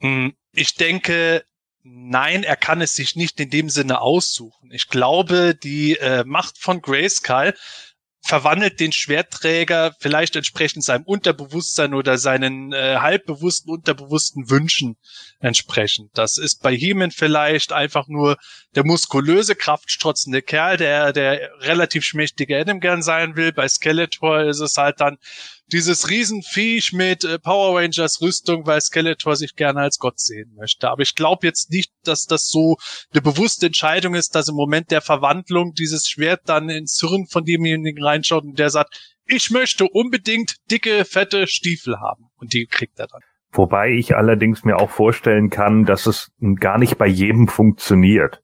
Hm, 0.00 0.32
ich 0.52 0.74
denke, 0.74 1.44
nein, 1.82 2.42
er 2.42 2.56
kann 2.56 2.80
es 2.80 2.94
sich 2.94 3.14
nicht 3.14 3.38
in 3.40 3.50
dem 3.50 3.68
Sinne 3.68 4.00
aussuchen. 4.00 4.70
Ich 4.72 4.88
glaube, 4.88 5.54
die 5.54 5.96
äh, 5.96 6.24
Macht 6.24 6.58
von 6.58 6.80
Grayskull 6.80 7.54
verwandelt 8.24 8.78
den 8.78 8.92
Schwertträger 8.92 9.94
vielleicht 9.98 10.36
entsprechend 10.36 10.84
seinem 10.84 11.04
Unterbewusstsein 11.04 11.92
oder 11.92 12.18
seinen 12.18 12.72
äh, 12.72 12.98
halbbewussten, 13.00 13.72
unterbewussten 13.72 14.48
Wünschen 14.48 14.96
entsprechend. 15.40 16.10
Das 16.14 16.38
ist 16.38 16.62
bei 16.62 16.74
Heeman 16.74 17.10
vielleicht 17.10 17.72
einfach 17.72 18.06
nur 18.06 18.36
der 18.76 18.86
muskulöse, 18.86 19.56
kraftstrotzende 19.56 20.40
Kerl, 20.40 20.76
der 20.76 21.12
der 21.12 21.50
relativ 21.60 22.04
schmächtige 22.04 22.58
Adam 22.58 22.78
gern 22.78 23.02
sein 23.02 23.34
will. 23.34 23.52
Bei 23.52 23.68
Skeletor 23.68 24.42
ist 24.44 24.60
es 24.60 24.76
halt 24.76 25.00
dann 25.00 25.18
dieses 25.72 26.10
Riesenviech 26.10 26.92
mit 26.92 27.24
äh, 27.24 27.38
Power 27.38 27.78
Rangers 27.78 28.20
Rüstung, 28.20 28.66
weil 28.66 28.80
Skeletor 28.80 29.36
sich 29.36 29.56
gerne 29.56 29.80
als 29.80 29.98
Gott 29.98 30.20
sehen 30.20 30.54
möchte. 30.56 30.90
Aber 30.90 31.02
ich 31.02 31.14
glaube 31.14 31.46
jetzt 31.46 31.70
nicht, 31.70 31.92
dass 32.04 32.26
das 32.26 32.48
so 32.48 32.76
eine 33.12 33.22
bewusste 33.22 33.66
Entscheidung 33.66 34.14
ist, 34.14 34.34
dass 34.34 34.48
im 34.48 34.54
Moment 34.54 34.90
der 34.90 35.00
Verwandlung 35.00 35.72
dieses 35.72 36.08
Schwert 36.08 36.42
dann 36.46 36.68
ins 36.68 37.00
Hirn 37.00 37.26
von 37.26 37.44
demjenigen 37.44 38.04
reinschaut 38.04 38.44
und 38.44 38.58
der 38.58 38.70
sagt, 38.70 39.14
ich 39.26 39.50
möchte 39.50 39.84
unbedingt 39.84 40.56
dicke, 40.70 41.04
fette 41.04 41.46
Stiefel 41.46 42.00
haben. 42.00 42.26
Und 42.36 42.52
die 42.52 42.66
kriegt 42.66 42.98
er 42.98 43.06
dann. 43.06 43.22
Wobei 43.52 43.90
ich 43.90 44.16
allerdings 44.16 44.64
mir 44.64 44.76
auch 44.76 44.90
vorstellen 44.90 45.50
kann, 45.50 45.84
dass 45.84 46.06
es 46.06 46.30
gar 46.58 46.78
nicht 46.78 46.98
bei 46.98 47.06
jedem 47.06 47.48
funktioniert. 47.48 48.42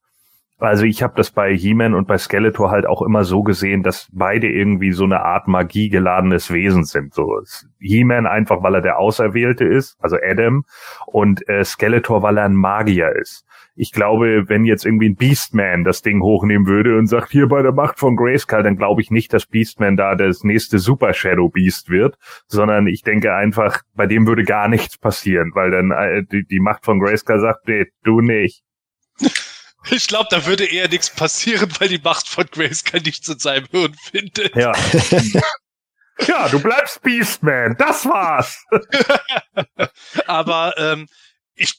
Also 0.61 0.85
ich 0.85 1.05
habe 1.05 1.15
das 1.17 1.31
bei 1.31 1.57
He-Man 1.57 1.95
und 1.95 2.09
bei 2.09 2.19
Skeletor 2.19 2.71
halt 2.71 2.85
auch 2.85 3.03
immer 3.03 3.23
so 3.23 3.45
gesehen, 3.45 3.85
dass 3.85 4.09
beide 4.13 4.49
irgendwie 4.49 4.91
so 4.91 5.05
eine 5.05 5.21
Art 5.21 5.47
Magie 5.47 5.89
geladenes 5.89 6.53
Wesen 6.53 6.85
sind. 6.85 7.15
So 7.15 7.41
He-Man 7.79 8.27
einfach, 8.27 8.63
weil 8.63 8.75
er 8.75 8.81
der 8.81 8.99
Auserwählte 8.99 9.65
ist, 9.65 9.97
also 10.01 10.17
Adam, 10.21 10.65
und 11.07 11.49
äh, 11.49 11.65
Skeletor, 11.65 12.23
weil 12.23 12.39
er 12.39 12.45
ein 12.45 12.57
Magier 12.57 13.15
ist. 13.15 13.45
Ich 13.77 13.93
glaube, 13.93 14.49
wenn 14.49 14.65
jetzt 14.65 14.85
irgendwie 14.85 15.11
ein 15.11 15.15
Beastman 15.15 15.85
das 15.85 16.03
Ding 16.03 16.21
hochnehmen 16.21 16.67
würde 16.67 16.99
und 16.99 17.07
sagt, 17.07 17.31
hier 17.31 17.47
bei 17.47 17.63
der 17.63 17.71
Macht 17.71 18.01
von 18.01 18.17
Grayskull, 18.17 18.65
dann 18.65 18.77
glaube 18.77 19.01
ich 19.01 19.13
nicht, 19.13 19.33
dass 19.33 19.47
Beastman 19.47 19.97
da 19.97 20.17
das 20.17 20.43
nächste 20.43 20.81
Super 20.81 21.15
Shadow 21.15 21.49
Beast 21.49 21.89
wird, 21.89 22.19
sondern 22.49 22.89
ich 22.89 23.03
denke 23.03 23.33
einfach, 23.33 23.83
bei 23.95 24.09
dem 24.09 24.27
würde 24.27 24.43
gar 24.43 24.67
nichts 24.67 24.99
passieren, 24.99 25.53
weil 25.55 25.71
dann 25.71 25.93
äh, 25.93 26.25
die, 26.25 26.45
die 26.45 26.59
Macht 26.59 26.85
von 26.85 26.99
Grayskull 26.99 27.39
sagt, 27.39 27.69
nee, 27.69 27.87
du 28.03 28.21
nicht. 28.21 28.65
Ich 29.91 30.07
glaube, 30.07 30.29
da 30.31 30.47
würde 30.47 30.65
eher 30.67 30.89
nichts 30.89 31.11
passieren, 31.11 31.73
weil 31.79 31.89
die 31.89 31.99
Macht 31.99 32.29
von 32.29 32.47
Grayskull 32.47 33.01
nichts 33.01 33.29
in 33.29 33.39
seinem 33.39 33.67
Hirn 33.71 33.95
findet. 33.95 34.55
Ja. 34.55 34.73
ja, 36.27 36.49
du 36.49 36.61
bleibst 36.61 37.03
Beastman. 37.03 37.77
Das 37.79 38.05
war's. 38.05 38.65
Aber 40.27 40.75
ähm, 40.79 41.09
ich, 41.55 41.75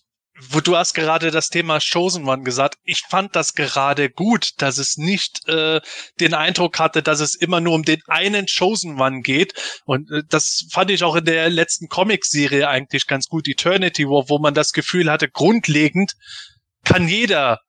wo 0.50 0.60
du 0.60 0.76
hast 0.76 0.94
gerade 0.94 1.32
das 1.32 1.50
Thema 1.50 1.80
Chosen 1.80 2.28
One 2.28 2.44
gesagt. 2.44 2.78
Ich 2.84 3.04
fand 3.10 3.36
das 3.36 3.54
gerade 3.54 4.10
gut, 4.10 4.54
dass 4.58 4.78
es 4.78 4.98
nicht 4.98 5.48
äh, 5.48 5.82
den 6.20 6.34
Eindruck 6.34 6.80
hatte, 6.80 7.04
dass 7.04 7.20
es 7.20 7.36
immer 7.36 7.60
nur 7.60 7.76
um 7.76 7.84
den 7.84 8.02
einen 8.08 8.48
Chosen 8.48 9.00
One 9.00 9.22
geht. 9.22 9.54
Und 9.86 10.10
äh, 10.12 10.24
das 10.28 10.68
fand 10.72 10.90
ich 10.92 11.04
auch 11.04 11.16
in 11.16 11.26
der 11.26 11.50
letzten 11.50 11.90
Comic-Serie 11.90 12.68
eigentlich 12.68 13.08
ganz 13.08 13.28
gut, 13.28 13.48
Eternity 13.48 14.06
War, 14.06 14.30
wo 14.30 14.40
man 14.40 14.54
das 14.54 14.72
Gefühl 14.72 15.12
hatte, 15.12 15.30
grundlegend 15.30 16.14
kann 16.86 17.08
jeder 17.08 17.60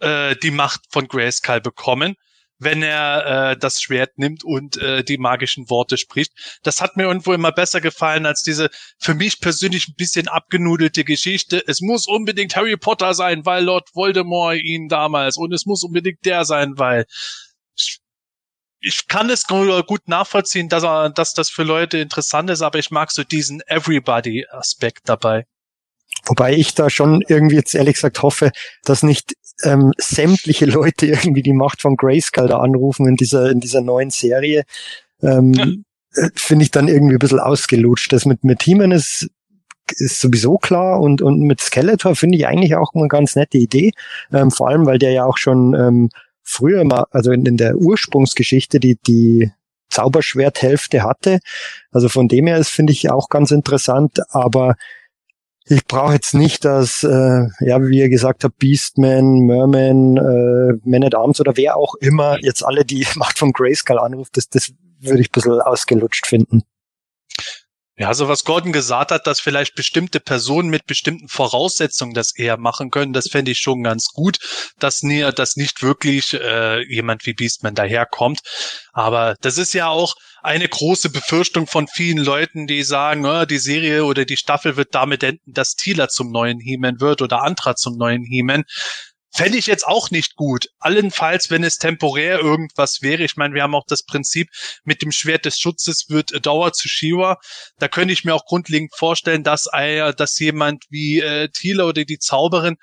äh, 0.00 0.36
die 0.36 0.50
Macht 0.50 0.82
von 0.90 1.08
Grayskull 1.08 1.60
bekommen, 1.60 2.16
wenn 2.58 2.82
er 2.82 3.50
äh, 3.52 3.56
das 3.56 3.80
Schwert 3.80 4.18
nimmt 4.18 4.44
und 4.44 4.76
äh, 4.78 5.04
die 5.04 5.18
magischen 5.18 5.68
Worte 5.68 5.98
spricht. 5.98 6.32
Das 6.62 6.80
hat 6.80 6.96
mir 6.96 7.04
irgendwo 7.04 7.32
immer 7.32 7.52
besser 7.52 7.80
gefallen 7.80 8.26
als 8.26 8.42
diese 8.42 8.70
für 8.98 9.14
mich 9.14 9.40
persönlich 9.40 9.88
ein 9.88 9.94
bisschen 9.96 10.28
abgenudelte 10.28 11.04
Geschichte. 11.04 11.62
Es 11.66 11.80
muss 11.80 12.06
unbedingt 12.06 12.56
Harry 12.56 12.76
Potter 12.76 13.14
sein, 13.14 13.44
weil 13.44 13.64
Lord 13.64 13.90
Voldemort 13.94 14.56
ihn 14.62 14.88
damals 14.88 15.36
und 15.36 15.52
es 15.52 15.66
muss 15.66 15.82
unbedingt 15.82 16.24
der 16.24 16.44
sein, 16.44 16.78
weil 16.78 17.04
ich, 17.76 18.00
ich 18.80 19.06
kann 19.06 19.28
es 19.28 19.46
gut 19.46 20.08
nachvollziehen, 20.08 20.68
dass, 20.68 20.84
er, 20.84 21.10
dass 21.10 21.34
das 21.34 21.50
für 21.50 21.64
Leute 21.64 21.98
interessant 21.98 22.48
ist, 22.50 22.62
aber 22.62 22.78
ich 22.78 22.90
mag 22.90 23.10
so 23.10 23.22
diesen 23.22 23.60
Everybody-Aspekt 23.66 25.08
dabei. 25.08 25.46
Wobei 26.24 26.54
ich 26.54 26.74
da 26.74 26.88
schon 26.88 27.22
irgendwie 27.28 27.56
jetzt 27.56 27.74
ehrlich 27.74 27.94
gesagt 27.94 28.22
hoffe, 28.22 28.50
dass 28.84 29.02
nicht 29.02 29.34
ähm, 29.62 29.92
sämtliche 29.98 30.66
Leute 30.66 31.06
irgendwie 31.06 31.42
die 31.42 31.52
Macht 31.52 31.82
von 31.82 31.96
Grayskull 31.96 32.48
da 32.48 32.58
anrufen 32.58 33.06
in 33.08 33.16
dieser, 33.16 33.50
in 33.50 33.60
dieser 33.60 33.80
neuen 33.80 34.10
Serie. 34.10 34.64
Ähm, 35.22 35.54
ja. 35.54 35.66
Äh, 36.14 36.30
finde 36.34 36.64
ich 36.64 36.70
dann 36.70 36.88
irgendwie 36.88 37.16
ein 37.16 37.20
bisschen 37.20 37.40
ausgelutscht. 37.40 38.12
Das 38.12 38.26
mit, 38.26 38.44
mit 38.44 38.62
He-Man 38.62 38.92
ist, 38.92 39.28
ist 39.96 40.20
sowieso 40.20 40.58
klar 40.58 41.00
und, 41.00 41.22
und 41.22 41.40
mit 41.40 41.60
Skeletor 41.60 42.16
finde 42.16 42.38
ich 42.38 42.46
eigentlich 42.46 42.74
auch 42.76 42.92
eine 42.94 43.08
ganz 43.08 43.36
nette 43.36 43.58
Idee. 43.58 43.92
Ähm, 44.32 44.50
vor 44.50 44.68
allem, 44.68 44.86
weil 44.86 44.98
der 44.98 45.12
ja 45.12 45.24
auch 45.24 45.38
schon 45.38 45.74
ähm, 45.74 46.10
früher 46.42 46.84
mal, 46.84 47.04
also 47.10 47.32
in, 47.32 47.46
in 47.46 47.56
der 47.56 47.76
Ursprungsgeschichte 47.76 48.80
die, 48.80 48.98
die 49.06 49.52
Zauberschwerthälfte 49.88 51.02
hatte. 51.02 51.38
Also 51.92 52.08
von 52.08 52.28
dem 52.28 52.46
her 52.46 52.58
ist, 52.58 52.70
finde 52.70 52.92
ich 52.92 53.10
auch 53.10 53.28
ganz 53.28 53.50
interessant, 53.50 54.18
aber 54.30 54.74
ich 55.68 55.84
brauche 55.86 56.12
jetzt 56.12 56.34
nicht, 56.34 56.64
dass, 56.64 57.02
äh, 57.02 57.46
ja, 57.60 57.82
wie 57.82 57.98
ihr 57.98 58.08
gesagt 58.08 58.44
habt, 58.44 58.58
Beastman, 58.58 59.40
Merman, 59.40 60.16
äh, 60.16 60.88
Man 60.88 61.04
at 61.04 61.14
Arms 61.14 61.40
oder 61.40 61.56
wer 61.56 61.76
auch 61.76 61.94
immer 61.96 62.38
jetzt 62.40 62.64
alle 62.64 62.84
die 62.84 63.06
Macht 63.16 63.38
von 63.38 63.52
Grayskull 63.52 63.98
anruft, 63.98 64.36
das, 64.36 64.48
das 64.48 64.72
würde 65.00 65.20
ich 65.20 65.28
ein 65.28 65.32
bisschen 65.32 65.60
ausgelutscht 65.60 66.26
finden. 66.26 66.62
Ja, 67.98 68.12
so 68.12 68.28
was 68.28 68.44
Gordon 68.44 68.72
gesagt 68.72 69.10
hat, 69.10 69.26
dass 69.26 69.40
vielleicht 69.40 69.74
bestimmte 69.74 70.20
Personen 70.20 70.68
mit 70.68 70.84
bestimmten 70.84 71.28
Voraussetzungen 71.28 72.12
das 72.12 72.36
eher 72.36 72.58
machen 72.58 72.90
können, 72.90 73.14
das 73.14 73.28
fände 73.30 73.52
ich 73.52 73.58
schon 73.58 73.82
ganz 73.82 74.08
gut, 74.08 74.38
dass, 74.78 75.02
nie, 75.02 75.22
dass 75.34 75.56
nicht 75.56 75.82
wirklich 75.82 76.34
äh, 76.34 76.86
jemand 76.92 77.24
wie 77.24 77.32
Beastman 77.32 77.74
daherkommt. 77.74 78.40
Aber 78.92 79.36
das 79.40 79.56
ist 79.56 79.72
ja 79.72 79.88
auch 79.88 80.14
eine 80.42 80.68
große 80.68 81.08
Befürchtung 81.08 81.66
von 81.66 81.88
vielen 81.88 82.18
Leuten, 82.18 82.66
die 82.66 82.82
sagen, 82.82 83.24
oh, 83.24 83.46
die 83.46 83.58
Serie 83.58 84.04
oder 84.04 84.26
die 84.26 84.36
Staffel 84.36 84.76
wird 84.76 84.94
damit 84.94 85.22
enden, 85.22 85.52
dass 85.52 85.74
Tila 85.74 86.08
zum 86.08 86.30
neuen 86.30 86.60
He-Man 86.60 87.00
wird 87.00 87.22
oder 87.22 87.42
Antra 87.42 87.76
zum 87.76 87.96
neuen 87.96 88.24
He-Man. 88.24 88.64
Fände 89.36 89.58
ich 89.58 89.66
jetzt 89.66 89.86
auch 89.86 90.10
nicht 90.10 90.34
gut. 90.36 90.70
Allenfalls, 90.78 91.50
wenn 91.50 91.62
es 91.62 91.76
temporär 91.76 92.40
irgendwas 92.40 93.02
wäre. 93.02 93.22
Ich 93.22 93.36
meine, 93.36 93.54
wir 93.54 93.62
haben 93.62 93.74
auch 93.74 93.84
das 93.86 94.02
Prinzip 94.02 94.48
mit 94.82 95.02
dem 95.02 95.12
Schwert 95.12 95.44
des 95.44 95.60
Schutzes 95.60 96.06
wird 96.08 96.46
Dauer 96.46 96.72
zu 96.72 96.88
Shiva. 96.88 97.36
Da 97.78 97.88
könnte 97.88 98.14
ich 98.14 98.24
mir 98.24 98.34
auch 98.34 98.46
grundlegend 98.46 98.94
vorstellen, 98.96 99.42
dass, 99.42 99.68
äh, 99.74 100.14
dass 100.14 100.38
jemand 100.38 100.84
wie 100.88 101.20
äh, 101.20 101.50
Thiele 101.50 101.84
oder 101.84 102.06
die 102.06 102.18
Zauberin 102.18 102.76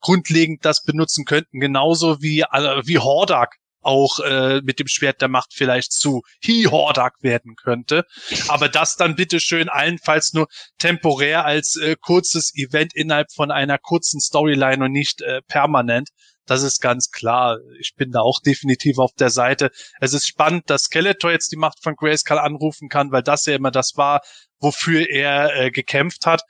grundlegend 0.00 0.64
das 0.64 0.82
benutzen 0.82 1.24
könnten. 1.24 1.60
Genauso 1.60 2.20
wie, 2.20 2.40
äh, 2.40 2.82
wie 2.84 2.98
Hordak 2.98 3.60
auch 3.80 4.20
äh, 4.20 4.60
mit 4.62 4.78
dem 4.78 4.88
Schwert 4.88 5.20
der 5.20 5.28
Macht 5.28 5.54
vielleicht 5.54 5.92
zu 5.92 6.22
He-Hordak 6.40 7.14
werden 7.22 7.56
könnte. 7.56 8.04
Aber 8.48 8.68
das 8.68 8.96
dann 8.96 9.16
bitteschön 9.16 9.68
allenfalls 9.68 10.32
nur 10.32 10.48
temporär 10.78 11.44
als 11.44 11.76
äh, 11.76 11.96
kurzes 12.00 12.54
Event 12.54 12.94
innerhalb 12.94 13.32
von 13.32 13.50
einer 13.50 13.78
kurzen 13.78 14.20
Storyline 14.20 14.84
und 14.84 14.92
nicht 14.92 15.22
äh, 15.22 15.40
permanent. 15.48 16.10
Das 16.46 16.62
ist 16.62 16.80
ganz 16.80 17.10
klar. 17.10 17.58
Ich 17.78 17.94
bin 17.94 18.10
da 18.10 18.20
auch 18.20 18.40
definitiv 18.40 18.98
auf 18.98 19.12
der 19.14 19.30
Seite. 19.30 19.70
Es 20.00 20.12
ist 20.12 20.26
spannend, 20.26 20.68
dass 20.68 20.84
Skeletor 20.84 21.30
jetzt 21.30 21.52
die 21.52 21.56
Macht 21.56 21.82
von 21.82 21.94
Grayskull 21.94 22.38
anrufen 22.38 22.88
kann, 22.88 23.12
weil 23.12 23.22
das 23.22 23.46
ja 23.46 23.54
immer 23.54 23.70
das 23.70 23.92
war, 23.96 24.20
wofür 24.58 25.08
er 25.08 25.54
äh, 25.54 25.70
gekämpft 25.70 26.26
hat. 26.26 26.42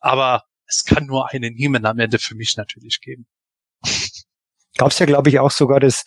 Aber 0.00 0.42
es 0.66 0.84
kann 0.84 1.06
nur 1.06 1.30
einen 1.30 1.54
Niemann 1.54 1.86
am 1.86 1.98
Ende 1.98 2.18
für 2.18 2.34
mich 2.34 2.56
natürlich 2.56 3.00
geben. 3.00 3.26
Gab 4.76 4.90
es 4.90 4.98
ja, 4.98 5.06
glaube 5.06 5.28
ich, 5.28 5.38
auch 5.38 5.50
sogar 5.50 5.80
das 5.80 6.04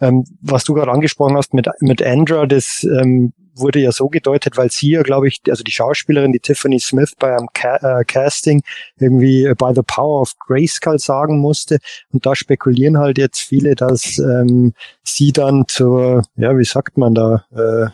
ähm, 0.00 0.24
was 0.40 0.64
du 0.64 0.74
gerade 0.74 0.90
angesprochen 0.90 1.36
hast 1.36 1.54
mit, 1.54 1.68
mit 1.80 2.02
Andra, 2.02 2.46
das 2.46 2.84
ähm, 2.84 3.32
wurde 3.54 3.80
ja 3.80 3.92
so 3.92 4.08
gedeutet, 4.08 4.56
weil 4.56 4.70
sie 4.70 4.90
ja, 4.90 5.02
glaube 5.02 5.28
ich, 5.28 5.40
also 5.48 5.64
die 5.64 5.72
Schauspielerin, 5.72 6.32
die 6.32 6.40
Tiffany 6.40 6.78
Smith 6.78 7.14
bei 7.18 7.34
einem 7.34 7.48
Ca 7.54 8.00
äh, 8.00 8.04
Casting 8.04 8.62
irgendwie 8.98 9.52
by 9.56 9.72
the 9.74 9.82
power 9.82 10.20
of 10.20 10.32
Grayskull 10.46 10.98
sagen 10.98 11.38
musste. 11.38 11.78
Und 12.12 12.26
da 12.26 12.34
spekulieren 12.34 12.98
halt 12.98 13.18
jetzt 13.18 13.40
viele, 13.40 13.74
dass 13.74 14.18
ähm, 14.18 14.74
sie 15.02 15.32
dann 15.32 15.64
zur, 15.68 16.22
ja, 16.36 16.56
wie 16.58 16.64
sagt 16.64 16.98
man 16.98 17.14
da, 17.14 17.44
äh, 17.54 17.90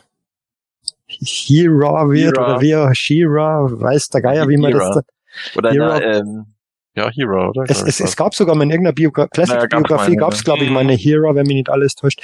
Hera 1.07 2.11
wird 2.11 2.39
Hera. 2.39 2.57
oder 2.57 2.61
wie 2.61 2.95
Shira, 2.95 3.69
weiß 3.71 4.09
der 4.09 4.23
Geier, 4.23 4.49
wie 4.49 4.57
man 4.57 4.73
Hera. 4.73 4.95
das 4.95 5.05
da, 5.05 5.59
Oder 5.59 5.71
Hera. 5.73 5.99
Na, 5.99 6.17
ähm, 6.19 6.47
ja, 6.95 7.11
Hero, 7.11 7.49
oder? 7.49 7.65
Es, 7.69 7.83
es, 7.83 8.01
es 8.01 8.17
gab 8.17 8.35
sogar 8.35 8.55
mal 8.55 8.65
in 8.65 8.71
irgendeiner 8.71 8.95
Biogra 8.95 9.27
Classic-Biografie 9.27 10.17
gab 10.17 10.35
es, 10.35 10.45
glaube 10.45 10.65
ich, 10.65 10.71
mal 10.71 10.81
eine 10.81 10.95
Hero, 10.95 11.35
wenn 11.35 11.47
mich 11.47 11.57
nicht 11.57 11.71
alles 11.71 11.95
täuscht. 11.95 12.21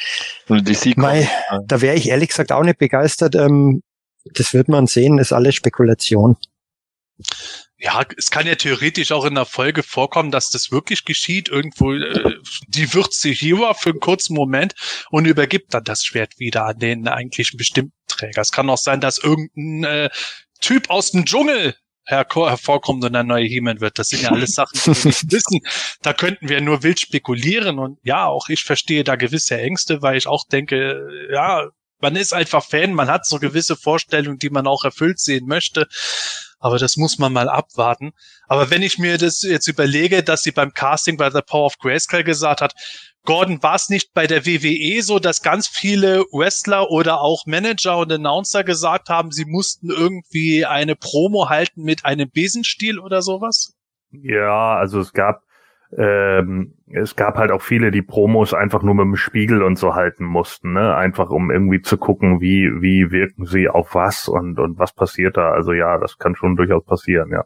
Mei, 0.97 1.29
ja. 1.51 1.61
Da 1.67 1.81
wäre 1.81 1.97
ich 1.97 2.09
ehrlich 2.09 2.29
gesagt 2.29 2.53
auch 2.53 2.63
nicht 2.63 2.79
begeistert. 2.79 3.35
Ähm, 3.35 3.83
das 4.25 4.53
wird 4.53 4.69
man 4.69 4.87
sehen, 4.87 5.19
ist 5.19 5.33
alles 5.33 5.55
Spekulation. 5.55 6.37
Ja, 7.79 8.03
es 8.17 8.31
kann 8.31 8.47
ja 8.47 8.57
theoretisch 8.57 9.13
auch 9.13 9.25
in 9.25 9.37
der 9.37 9.47
Folge 9.47 9.83
vorkommen, 9.83 10.31
dass 10.31 10.51
das 10.51 10.71
wirklich 10.71 11.05
geschieht. 11.05 11.49
Irgendwo, 11.49 11.95
äh, 11.95 12.35
die 12.67 12.93
wird 12.93 13.15
sie 13.15 13.33
Hero 13.33 13.73
für 13.73 13.91
einen 13.91 14.01
kurzen 14.01 14.35
Moment 14.35 14.75
und 15.11 15.25
übergibt 15.25 15.73
dann 15.73 15.85
das 15.85 16.05
Schwert 16.05 16.39
wieder 16.39 16.67
an 16.67 16.79
den 16.79 17.09
eigentlichen 17.09 17.57
bestimmten 17.57 17.95
Träger. 18.07 18.43
Es 18.43 18.53
kann 18.53 18.69
auch 18.69 18.79
sein, 18.79 19.01
dass 19.01 19.19
irgendein 19.19 19.85
äh, 19.85 20.11
Typ 20.61 20.91
aus 20.91 21.13
dem 21.13 21.25
Dschungel 21.25 21.77
hervorkommt 22.09 23.05
und 23.05 23.15
ein 23.15 23.27
neuer 23.27 23.47
He-Man 23.47 23.81
wird. 23.81 23.99
Das 23.99 24.09
sind 24.09 24.23
ja 24.23 24.31
alles 24.31 24.53
Sachen, 24.53 24.79
die 24.81 24.87
wir 24.87 25.05
nicht 25.05 25.31
wissen. 25.33 25.61
Da 26.03 26.13
könnten 26.13 26.49
wir 26.49 26.61
nur 26.61 26.83
wild 26.83 27.01
spekulieren 27.01 27.79
und 27.79 27.99
ja, 28.03 28.27
auch 28.27 28.49
ich 28.49 28.65
verstehe 28.65 29.05
da 29.05 29.17
gewisse 29.17 29.59
Ängste, 29.59 30.03
weil 30.03 30.17
ich 30.17 30.27
auch 30.27 30.47
denke, 30.49 31.07
ja, 31.33 31.69
man 32.01 32.17
ist 32.17 32.33
einfach 32.33 32.65
Fan, 32.65 32.95
man 32.95 33.09
hat 33.09 33.27
so 33.27 33.39
gewisse 33.39 33.77
Vorstellungen, 33.77 34.39
die 34.39 34.51
man 34.51 34.67
auch 34.67 34.85
erfüllt 34.85 35.19
sehen 35.19 35.47
möchte. 35.47 35.87
Aber 36.61 36.79
das 36.79 36.97
muss 36.97 37.19
man 37.19 37.33
mal 37.33 37.49
abwarten. 37.49 38.13
Aber 38.49 38.71
wenn 38.71 38.83
ich 38.83 38.99
mir 38.99 39.17
das 39.17 39.43
jetzt 39.43 39.69
überlege, 39.69 40.25
dass 40.25 40.43
sie 40.43 40.51
beim 40.51 40.73
Casting 40.73 41.17
bei 41.17 41.31
The 41.31 41.43
Power 41.43 41.67
of 41.67 41.79
Grayskull 41.79 42.25
gesagt 42.25 42.61
hat, 42.61 42.75
Gordon, 43.25 43.63
war 43.63 43.75
es 43.75 43.89
nicht 43.91 44.15
bei 44.15 44.27
der 44.27 44.47
WWE 44.47 45.03
so, 45.03 45.19
dass 45.19 45.43
ganz 45.43 45.69
viele 45.69 46.25
Wrestler 46.33 46.91
oder 46.91 47.21
auch 47.21 47.45
Manager 47.47 47.99
und 47.99 48.11
Announcer 48.13 48.65
gesagt 48.65 49.09
haben, 49.11 49.31
sie 49.33 49.45
mussten 49.45 49.91
irgendwie 49.91 50.65
eine 50.65 50.97
Promo 50.97 51.49
halten 51.49 51.83
mit 51.83 52.05
einem 52.05 52.31
Besenstiel 52.31 52.99
oder 52.99 53.21
sowas? 53.21 53.77
Ja, 54.11 54.77
also 54.77 55.01
es 55.01 55.13
gab 55.13 55.43
ähm, 55.97 56.75
es 56.91 57.17
gab 57.17 57.37
halt 57.37 57.51
auch 57.51 57.63
viele, 57.63 57.91
die 57.91 58.03
Promos 58.03 58.53
einfach 58.53 58.83
nur 58.83 58.95
mit 58.95 59.05
dem 59.05 59.17
Spiegel 59.17 59.63
und 59.63 59.79
so 59.79 59.95
halten 59.95 60.25
mussten, 60.25 60.75
ne? 60.75 60.95
Einfach 60.95 61.31
um 61.31 61.51
irgendwie 61.51 61.81
zu 61.81 61.97
gucken, 61.97 62.41
wie, 62.41 62.69
wie 62.83 63.11
wirken 63.11 63.47
sie 63.47 63.69
auf 63.69 63.95
was 63.95 64.29
und, 64.29 64.59
und 64.59 64.79
was 64.79 64.93
passiert 64.93 65.39
da. 65.39 65.51
Also 65.51 65.73
ja, 65.73 65.99
das 65.99 66.19
kann 66.19 66.35
schon 66.35 66.57
durchaus 66.57 66.85
passieren, 66.85 67.31
ja. 67.31 67.45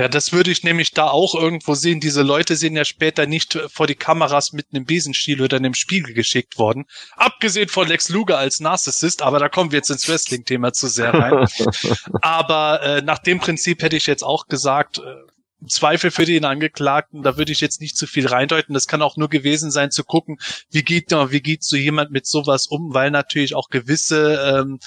Ja, 0.00 0.08
das 0.08 0.32
würde 0.32 0.50
ich 0.50 0.64
nämlich 0.64 0.92
da 0.92 1.08
auch 1.08 1.34
irgendwo 1.34 1.74
sehen. 1.74 2.00
Diese 2.00 2.22
Leute 2.22 2.56
sind 2.56 2.74
ja 2.74 2.86
später 2.86 3.26
nicht 3.26 3.58
vor 3.68 3.86
die 3.86 3.94
Kameras 3.94 4.54
mit 4.54 4.68
einem 4.72 4.86
Besenstiel 4.86 5.42
oder 5.42 5.58
einem 5.58 5.74
Spiegel 5.74 6.14
geschickt 6.14 6.56
worden. 6.56 6.86
Abgesehen 7.16 7.68
von 7.68 7.86
Lex 7.86 8.08
Luger 8.08 8.38
als 8.38 8.60
Narzissist, 8.60 9.20
aber 9.20 9.38
da 9.38 9.50
kommen 9.50 9.72
wir 9.72 9.76
jetzt 9.76 9.90
ins 9.90 10.08
Wrestling-Thema 10.08 10.72
zu 10.72 10.88
sehr 10.88 11.12
rein. 11.12 11.46
aber 12.22 12.80
äh, 12.82 13.02
nach 13.02 13.18
dem 13.18 13.40
Prinzip 13.40 13.82
hätte 13.82 13.96
ich 13.96 14.06
jetzt 14.06 14.22
auch 14.22 14.46
gesagt, 14.46 15.00
äh, 15.00 15.66
Zweifel 15.68 16.10
für 16.10 16.24
den 16.24 16.46
Angeklagten, 16.46 17.22
da 17.22 17.36
würde 17.36 17.52
ich 17.52 17.60
jetzt 17.60 17.82
nicht 17.82 17.94
zu 17.94 18.06
viel 18.06 18.26
reindeuten. 18.26 18.72
Das 18.72 18.86
kann 18.86 19.02
auch 19.02 19.18
nur 19.18 19.28
gewesen 19.28 19.70
sein, 19.70 19.90
zu 19.90 20.02
gucken, 20.02 20.38
wie 20.70 20.82
geht, 20.82 21.10
wie 21.10 21.42
geht 21.42 21.62
so 21.62 21.76
jemand 21.76 22.10
mit 22.10 22.26
sowas 22.26 22.68
um, 22.68 22.94
weil 22.94 23.10
natürlich 23.10 23.54
auch 23.54 23.68
gewisse 23.68 24.62
ähm, 24.62 24.78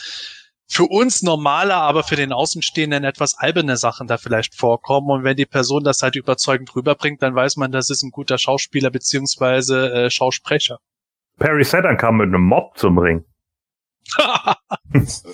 für 0.74 0.86
uns 0.86 1.22
normale, 1.22 1.76
aber 1.76 2.04
für 2.04 2.16
den 2.16 2.34
Außenstehenden 2.34 3.04
etwas 3.04 3.38
alberne 3.38 3.78
Sachen 3.78 4.08
da 4.08 4.18
vielleicht 4.18 4.56
vorkommen. 4.56 5.12
Und 5.12 5.24
wenn 5.24 5.38
die 5.38 5.46
Person 5.46 5.84
das 5.84 6.02
halt 6.02 6.16
überzeugend 6.16 6.76
rüberbringt, 6.76 7.22
dann 7.22 7.36
weiß 7.36 7.58
man, 7.58 7.72
das 7.72 7.92
ist 7.92 8.02
ein 8.02 8.10
guter 8.10 8.40
Schauspieler 8.40 8.90
beziehungsweise 8.90 9.94
äh, 9.94 10.10
Schausprecher. 10.10 10.80
Perry 11.38 11.64
Saturn 11.64 11.98
kam 11.98 12.18
mit 12.18 12.28
einem 12.28 12.42
Mob 12.42 12.78
zum 12.78 12.98
Ring. 12.98 13.24
so. 15.06 15.32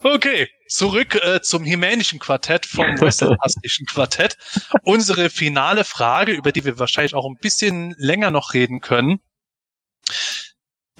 Okay, 0.00 0.48
zurück 0.68 1.16
äh, 1.16 1.40
zum 1.40 1.64
hemänischen 1.64 2.18
Quartett 2.18 2.66
vom 2.66 2.86
westernastischen 3.00 3.86
Quartett. 3.86 4.36
Unsere 4.82 5.30
finale 5.30 5.84
Frage, 5.84 6.32
über 6.32 6.52
die 6.52 6.64
wir 6.64 6.78
wahrscheinlich 6.78 7.14
auch 7.14 7.26
ein 7.26 7.38
bisschen 7.40 7.94
länger 7.98 8.30
noch 8.30 8.52
reden 8.52 8.80
können. 8.80 9.20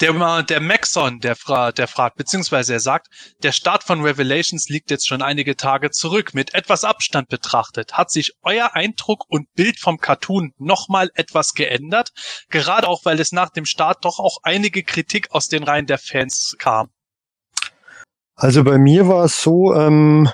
Der, 0.00 0.42
der 0.44 0.60
Maxon, 0.60 1.18
der, 1.18 1.34
fra 1.34 1.72
der 1.72 1.88
fragt, 1.88 2.16
beziehungsweise 2.16 2.74
er 2.74 2.80
sagt, 2.80 3.08
der 3.42 3.50
Start 3.50 3.82
von 3.82 4.00
Revelations 4.00 4.68
liegt 4.68 4.90
jetzt 4.90 5.08
schon 5.08 5.22
einige 5.22 5.56
Tage 5.56 5.90
zurück. 5.90 6.34
Mit 6.34 6.54
etwas 6.54 6.84
Abstand 6.84 7.28
betrachtet, 7.28 7.94
hat 7.94 8.10
sich 8.10 8.34
euer 8.42 8.74
Eindruck 8.74 9.24
und 9.28 9.52
Bild 9.54 9.80
vom 9.80 9.98
Cartoon 9.98 10.52
nochmal 10.56 11.10
etwas 11.14 11.54
geändert? 11.54 12.10
Gerade 12.48 12.86
auch, 12.86 13.04
weil 13.04 13.18
es 13.18 13.32
nach 13.32 13.50
dem 13.50 13.64
Start 13.64 14.04
doch 14.04 14.20
auch 14.20 14.38
einige 14.44 14.84
Kritik 14.84 15.32
aus 15.32 15.48
den 15.48 15.64
Reihen 15.64 15.86
der 15.86 15.98
Fans 15.98 16.54
kam. 16.58 16.90
Also 18.36 18.62
bei 18.62 18.78
mir 18.78 19.08
war 19.08 19.24
es 19.24 19.42
so, 19.42 19.74
ähm, 19.74 20.30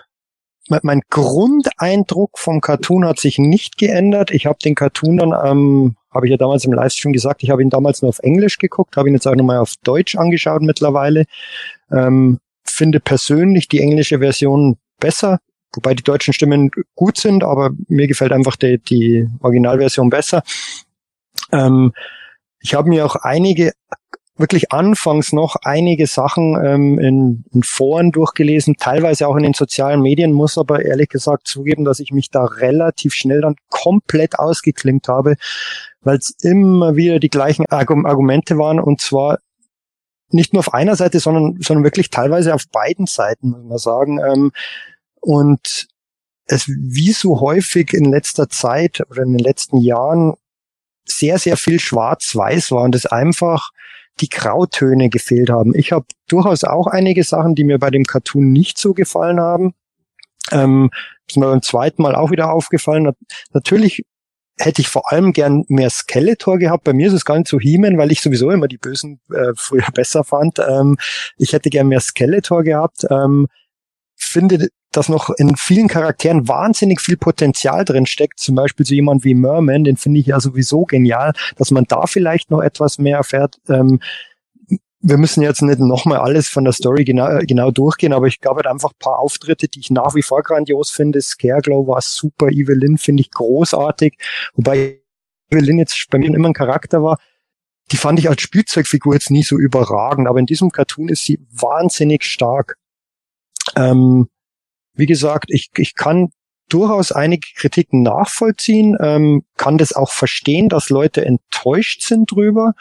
mein 0.68 1.02
Grundeindruck 1.10 2.38
vom 2.38 2.60
Cartoon 2.60 3.04
hat 3.04 3.18
sich 3.18 3.38
nicht 3.38 3.76
geändert. 3.76 4.30
Ich 4.30 4.46
habe 4.46 4.58
den 4.64 4.74
Cartoon 4.74 5.18
dann, 5.18 5.32
ähm, 5.32 5.96
habe 6.12 6.26
ich 6.26 6.30
ja 6.30 6.36
damals 6.36 6.64
im 6.64 6.72
Livestream 6.72 7.12
gesagt, 7.12 7.42
ich 7.42 7.50
habe 7.50 7.62
ihn 7.62 7.70
damals 7.70 8.00
nur 8.00 8.08
auf 8.08 8.20
Englisch 8.20 8.58
geguckt, 8.58 8.96
habe 8.96 9.08
ihn 9.08 9.14
jetzt 9.14 9.26
auch 9.26 9.34
nochmal 9.34 9.58
auf 9.58 9.74
Deutsch 9.82 10.16
angeschaut 10.16 10.62
mittlerweile. 10.62 11.24
Ähm, 11.90 12.38
finde 12.64 13.00
persönlich 13.00 13.68
die 13.68 13.80
englische 13.80 14.20
Version 14.20 14.78
besser, 14.98 15.38
wobei 15.74 15.94
die 15.94 16.02
deutschen 16.02 16.32
Stimmen 16.32 16.70
gut 16.94 17.18
sind, 17.18 17.44
aber 17.44 17.70
mir 17.88 18.06
gefällt 18.06 18.32
einfach 18.32 18.56
die, 18.56 18.78
die 18.78 19.28
Originalversion 19.40 20.08
besser. 20.08 20.42
Ähm, 21.52 21.92
ich 22.60 22.74
habe 22.74 22.88
mir 22.88 23.04
auch 23.04 23.16
einige 23.16 23.72
wirklich 24.36 24.72
anfangs 24.72 25.32
noch 25.32 25.56
einige 25.62 26.06
Sachen 26.06 26.56
ähm, 26.64 26.98
in, 26.98 27.44
in 27.52 27.62
Foren 27.62 28.10
durchgelesen, 28.10 28.76
teilweise 28.76 29.28
auch 29.28 29.36
in 29.36 29.44
den 29.44 29.54
sozialen 29.54 30.02
Medien, 30.02 30.32
muss 30.32 30.58
aber 30.58 30.84
ehrlich 30.84 31.08
gesagt 31.08 31.46
zugeben, 31.46 31.84
dass 31.84 32.00
ich 32.00 32.12
mich 32.12 32.30
da 32.30 32.44
relativ 32.44 33.14
schnell 33.14 33.42
dann 33.42 33.54
komplett 33.70 34.38
ausgeklinkt 34.38 35.08
habe, 35.08 35.36
weil 36.00 36.16
es 36.16 36.30
immer 36.42 36.96
wieder 36.96 37.20
die 37.20 37.28
gleichen 37.28 37.66
Argumente 37.66 38.58
waren 38.58 38.80
und 38.80 39.00
zwar 39.00 39.38
nicht 40.30 40.52
nur 40.52 40.60
auf 40.60 40.74
einer 40.74 40.96
Seite, 40.96 41.20
sondern, 41.20 41.58
sondern 41.60 41.84
wirklich 41.84 42.10
teilweise 42.10 42.54
auf 42.54 42.64
beiden 42.72 43.06
Seiten, 43.06 43.50
muss 43.50 43.62
man 43.62 43.78
sagen. 43.78 44.18
Ähm, 44.18 44.52
und 45.20 45.86
es 46.46 46.66
wie 46.66 47.12
so 47.12 47.40
häufig 47.40 47.94
in 47.94 48.10
letzter 48.10 48.48
Zeit 48.48 49.00
oder 49.08 49.22
in 49.22 49.32
den 49.32 49.38
letzten 49.38 49.78
Jahren 49.78 50.34
sehr, 51.04 51.38
sehr 51.38 51.56
viel 51.56 51.78
schwarz-weiß 51.78 52.72
war 52.72 52.82
und 52.82 52.94
es 52.94 53.06
einfach 53.06 53.70
die 54.20 54.28
Grautöne 54.28 55.08
gefehlt 55.08 55.50
haben. 55.50 55.74
Ich 55.74 55.92
habe 55.92 56.06
durchaus 56.28 56.64
auch 56.64 56.86
einige 56.86 57.24
Sachen, 57.24 57.54
die 57.54 57.64
mir 57.64 57.78
bei 57.78 57.90
dem 57.90 58.04
Cartoon 58.04 58.52
nicht 58.52 58.78
so 58.78 58.94
gefallen 58.94 59.40
haben. 59.40 59.74
Ähm, 60.52 60.90
ist 61.26 61.36
mir 61.36 61.46
beim 61.46 61.62
zweiten 61.62 62.02
Mal 62.02 62.14
auch 62.14 62.30
wieder 62.30 62.52
aufgefallen. 62.52 63.10
Natürlich 63.52 64.04
hätte 64.58 64.82
ich 64.82 64.88
vor 64.88 65.10
allem 65.10 65.32
gern 65.32 65.64
mehr 65.68 65.90
Skeletor 65.90 66.58
gehabt. 66.58 66.84
Bei 66.84 66.92
mir 66.92 67.08
ist 67.08 67.12
es 67.14 67.24
gar 67.24 67.36
nicht 67.36 67.48
so 67.48 67.58
He-Man, 67.58 67.98
weil 67.98 68.12
ich 68.12 68.20
sowieso 68.20 68.50
immer 68.50 68.68
die 68.68 68.78
Bösen 68.78 69.20
äh, 69.32 69.52
früher 69.56 69.86
besser 69.94 70.24
fand. 70.24 70.58
Ähm, 70.58 70.96
ich 71.36 71.52
hätte 71.52 71.70
gern 71.70 71.88
mehr 71.88 72.00
Skeletor 72.00 72.62
gehabt. 72.62 73.04
Ähm, 73.10 73.48
finde, 74.14 74.68
dass 74.96 75.08
noch 75.08 75.30
in 75.30 75.56
vielen 75.56 75.88
Charakteren 75.88 76.46
wahnsinnig 76.46 77.00
viel 77.00 77.16
Potenzial 77.16 77.84
drin 77.84 78.06
steckt. 78.06 78.38
Zum 78.38 78.54
Beispiel 78.54 78.86
so 78.86 78.94
jemand 78.94 79.24
wie 79.24 79.34
Merman, 79.34 79.84
den 79.84 79.96
finde 79.96 80.20
ich 80.20 80.26
ja 80.26 80.40
sowieso 80.40 80.84
genial, 80.84 81.32
dass 81.56 81.70
man 81.70 81.84
da 81.84 82.06
vielleicht 82.06 82.50
noch 82.50 82.60
etwas 82.60 82.98
mehr 82.98 83.18
erfährt. 83.18 83.56
Ähm, 83.68 84.00
wir 85.00 85.18
müssen 85.18 85.42
jetzt 85.42 85.60
nicht 85.60 85.80
nochmal 85.80 86.18
alles 86.18 86.48
von 86.48 86.64
der 86.64 86.72
Story 86.72 87.04
genau, 87.04 87.40
genau 87.40 87.70
durchgehen, 87.70 88.12
aber 88.12 88.26
ich 88.26 88.40
glaube 88.40 88.58
halt 88.58 88.68
einfach 88.68 88.92
ein 88.92 88.98
paar 88.98 89.18
Auftritte, 89.18 89.68
die 89.68 89.80
ich 89.80 89.90
nach 89.90 90.14
wie 90.14 90.22
vor 90.22 90.42
grandios 90.42 90.90
finde. 90.90 91.20
Scareglow 91.20 91.86
war 91.86 92.00
super, 92.00 92.48
Evelyn 92.48 92.96
finde 92.96 93.20
ich 93.22 93.30
großartig, 93.30 94.16
wobei 94.54 95.00
Evelyn 95.50 95.78
jetzt 95.78 96.06
bei 96.10 96.18
mir 96.18 96.32
immer 96.34 96.48
ein 96.48 96.54
Charakter 96.54 97.02
war, 97.02 97.18
die 97.92 97.98
fand 97.98 98.18
ich 98.18 98.30
als 98.30 98.40
Spielzeugfigur 98.40 99.12
jetzt 99.12 99.30
nie 99.30 99.42
so 99.42 99.58
überragend, 99.58 100.26
aber 100.26 100.38
in 100.38 100.46
diesem 100.46 100.70
Cartoon 100.70 101.08
ist 101.08 101.24
sie 101.24 101.38
wahnsinnig 101.50 102.24
stark. 102.24 102.76
Ähm, 103.76 104.28
wie 104.94 105.06
gesagt, 105.06 105.46
ich, 105.48 105.70
ich 105.76 105.94
kann 105.94 106.30
durchaus 106.68 107.12
einige 107.12 107.46
Kritiken 107.56 108.02
nachvollziehen, 108.02 108.96
ähm, 109.00 109.44
kann 109.56 109.78
das 109.78 109.92
auch 109.92 110.10
verstehen, 110.10 110.68
dass 110.68 110.88
Leute 110.88 111.24
enttäuscht 111.24 112.02
sind 112.02 112.30
drüber, 112.30 112.72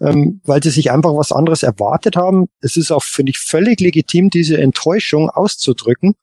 ähm, 0.00 0.40
weil 0.44 0.62
sie 0.62 0.70
sich 0.70 0.90
einfach 0.90 1.14
was 1.14 1.32
anderes 1.32 1.62
erwartet 1.62 2.16
haben. 2.16 2.48
Es 2.60 2.76
ist 2.76 2.90
auch, 2.90 3.02
finde 3.02 3.30
ich, 3.30 3.38
völlig 3.38 3.80
legitim, 3.80 4.30
diese 4.30 4.58
Enttäuschung 4.58 5.30
auszudrücken, 5.30 6.14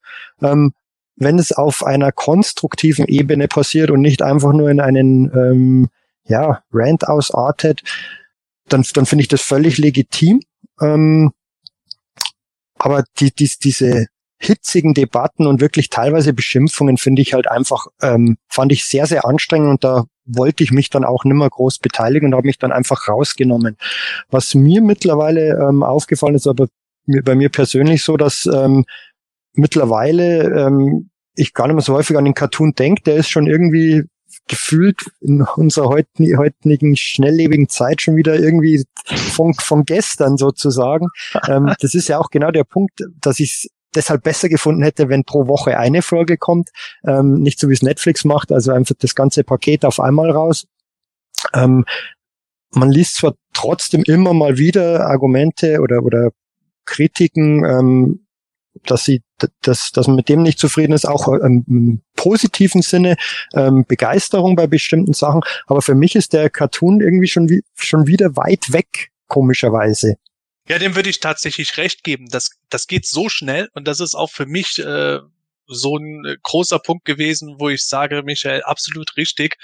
ähm, 0.42 0.74
wenn 1.16 1.38
es 1.38 1.52
auf 1.52 1.84
einer 1.86 2.12
konstruktiven 2.12 3.06
Ebene 3.06 3.48
passiert 3.48 3.92
und 3.92 4.02
nicht 4.02 4.22
einfach 4.22 4.54
nur 4.54 4.70
in 4.70 4.80
einen 4.80 5.32
ähm, 5.36 5.90
ja, 6.26 6.64
Rant 6.72 7.08
ausartet, 7.08 7.82
dann, 8.68 8.86
dann 8.94 9.06
finde 9.06 9.24
ich 9.24 9.28
das 9.28 9.42
völlig 9.42 9.78
legitim. 9.78 10.42
Ähm, 10.82 11.32
aber 12.76 13.04
die, 13.20 13.32
die, 13.32 13.52
diese 13.64 14.08
hitzigen 14.42 14.94
Debatten 14.94 15.46
und 15.46 15.62
wirklich 15.62 15.90
teilweise 15.90 16.34
Beschimpfungen 16.34 16.98
finde 16.98 17.22
ich 17.22 17.34
halt 17.34 17.50
einfach, 17.50 17.88
ähm, 18.02 18.38
fand 18.48 18.72
ich 18.72 18.86
sehr, 18.86 19.06
sehr 19.06 19.26
anstrengend 19.26 19.70
und 19.70 19.84
da 19.84 20.06
wollte 20.26 20.64
ich 20.64 20.72
mich 20.72 20.90
dann 20.90 21.04
auch 21.04 21.24
nimmer 21.24 21.50
groß 21.50 21.80
beteiligen 21.80 22.28
und 22.28 22.36
habe 22.36 22.48
mich 22.48 22.58
dann 22.58 22.72
einfach 22.72 23.08
rausgenommen. 23.08 23.78
Was 24.30 24.56
mir 24.56 24.82
mittlerweile 24.82 25.58
ähm, 25.58 25.84
aufgefallen 25.84 26.36
ist, 26.36 26.48
aber 26.48 26.68
mir, 27.06 27.24
bei 27.24 27.36
mir 27.36 27.50
persönlich 27.50 28.04
so, 28.04 28.18
dass 28.18 28.48
ähm, 28.52 28.86
mittlerweile 29.54 30.68
ähm, 30.68 31.10
ich 31.36 31.54
gar 31.54 31.68
nicht 31.68 31.76
mehr 31.76 31.84
so 31.84 31.94
häufig 31.94 32.18
an 32.18 32.26
den 32.26 32.34
Cartoon 32.34 32.74
denke, 32.74 33.04
der 33.04 33.18
ist 33.18 33.30
schon 33.30 33.48
irgendwie 33.48 34.04
gefühlt 34.48 35.02
in 35.20 35.42
unserer 35.56 35.90
heutigen 35.90 36.96
schnelllebigen 36.96 37.70
Zeit 37.70 38.02
schon 38.02 38.16
wieder 38.16 38.40
irgendwie 38.40 38.84
von, 39.06 39.54
von 39.54 39.84
gestern 39.84 40.38
sozusagen. 40.38 41.08
ähm, 41.48 41.74
das 41.80 41.94
ist 41.94 42.08
ja 42.08 42.20
auch 42.20 42.30
genau 42.30 42.52
der 42.52 42.64
Punkt, 42.64 43.02
dass 43.20 43.40
ich 43.40 43.70
deshalb 43.96 44.24
besser 44.24 44.50
gefunden 44.50 44.84
hätte, 44.84 45.10
wenn 45.10 45.24
pro 45.24 45.48
Woche 45.48 45.78
eine 45.78 46.02
Folge 46.02 46.38
kommt. 46.38 46.70
Ähm, 47.06 47.42
nicht 47.42 47.60
so 47.60 47.70
wie 47.70 47.74
es 47.74 47.82
Netflix 47.82 48.26
macht, 48.26 48.52
also 48.52 48.72
einfach 48.72 48.96
das 49.00 49.16
ganze 49.16 49.44
Paket 49.44 49.86
auf 49.86 50.00
einmal 50.00 50.32
raus. 50.32 50.68
Ähm, 51.54 51.86
man 52.74 52.92
liest 52.92 53.16
zwar 53.16 53.36
trotzdem 53.54 54.04
immer 54.04 54.34
mal 54.34 54.58
wieder 54.58 55.08
Argumente 55.08 55.82
oder, 55.82 56.04
oder 56.04 56.30
Kritiken, 56.86 57.66
ähm, 57.66 58.26
dass 58.86 59.04
sie, 59.04 59.22
dass, 59.62 59.92
dass 59.92 60.08
man 60.08 60.16
mit 60.16 60.30
dem 60.30 60.44
nicht 60.44 60.60
zufrieden 60.60 60.94
ist, 60.94 61.06
auch 61.06 61.28
ähm, 61.28 61.66
im 61.68 62.02
positiven 62.16 62.82
Sinne 62.82 63.18
ähm, 63.54 63.86
Begeisterung 63.86 64.56
bei 64.56 64.68
bestimmten 64.68 65.14
Sachen. 65.14 65.42
Aber 65.68 65.82
für 65.82 65.96
mich 65.96 66.16
ist 66.16 66.34
der 66.34 66.50
Cartoon 66.50 67.02
irgendwie 67.02 67.28
schon, 67.28 67.50
wie, 67.50 67.64
schon 67.76 68.08
wieder 68.08 68.36
weit 68.38 68.72
weg, 68.72 69.12
komischerweise. 69.28 70.16
Ja, 70.68 70.78
dem 70.78 70.96
würde 70.96 71.10
ich 71.10 71.20
tatsächlich 71.20 71.78
recht 71.78 72.04
geben. 72.04 72.28
Das, 72.30 72.52
das 72.70 72.88
geht 72.88 73.06
so 73.06 73.30
schnell 73.30 73.70
und 73.74 73.88
das 73.88 74.00
ist 74.00 74.16
auch 74.16 74.32
für 74.32 74.46
mich 74.46 74.80
äh, 74.80 75.20
so 75.68 75.98
ein 75.98 76.26
äh, 76.26 76.38
großer 76.42 76.80
Punkt 76.80 77.06
gewesen, 77.06 77.56
wo 77.60 77.70
ich 77.70 77.86
sage, 77.86 78.24
Michael, 78.24 78.64
absolut 78.64 79.18
richtig. 79.18 79.58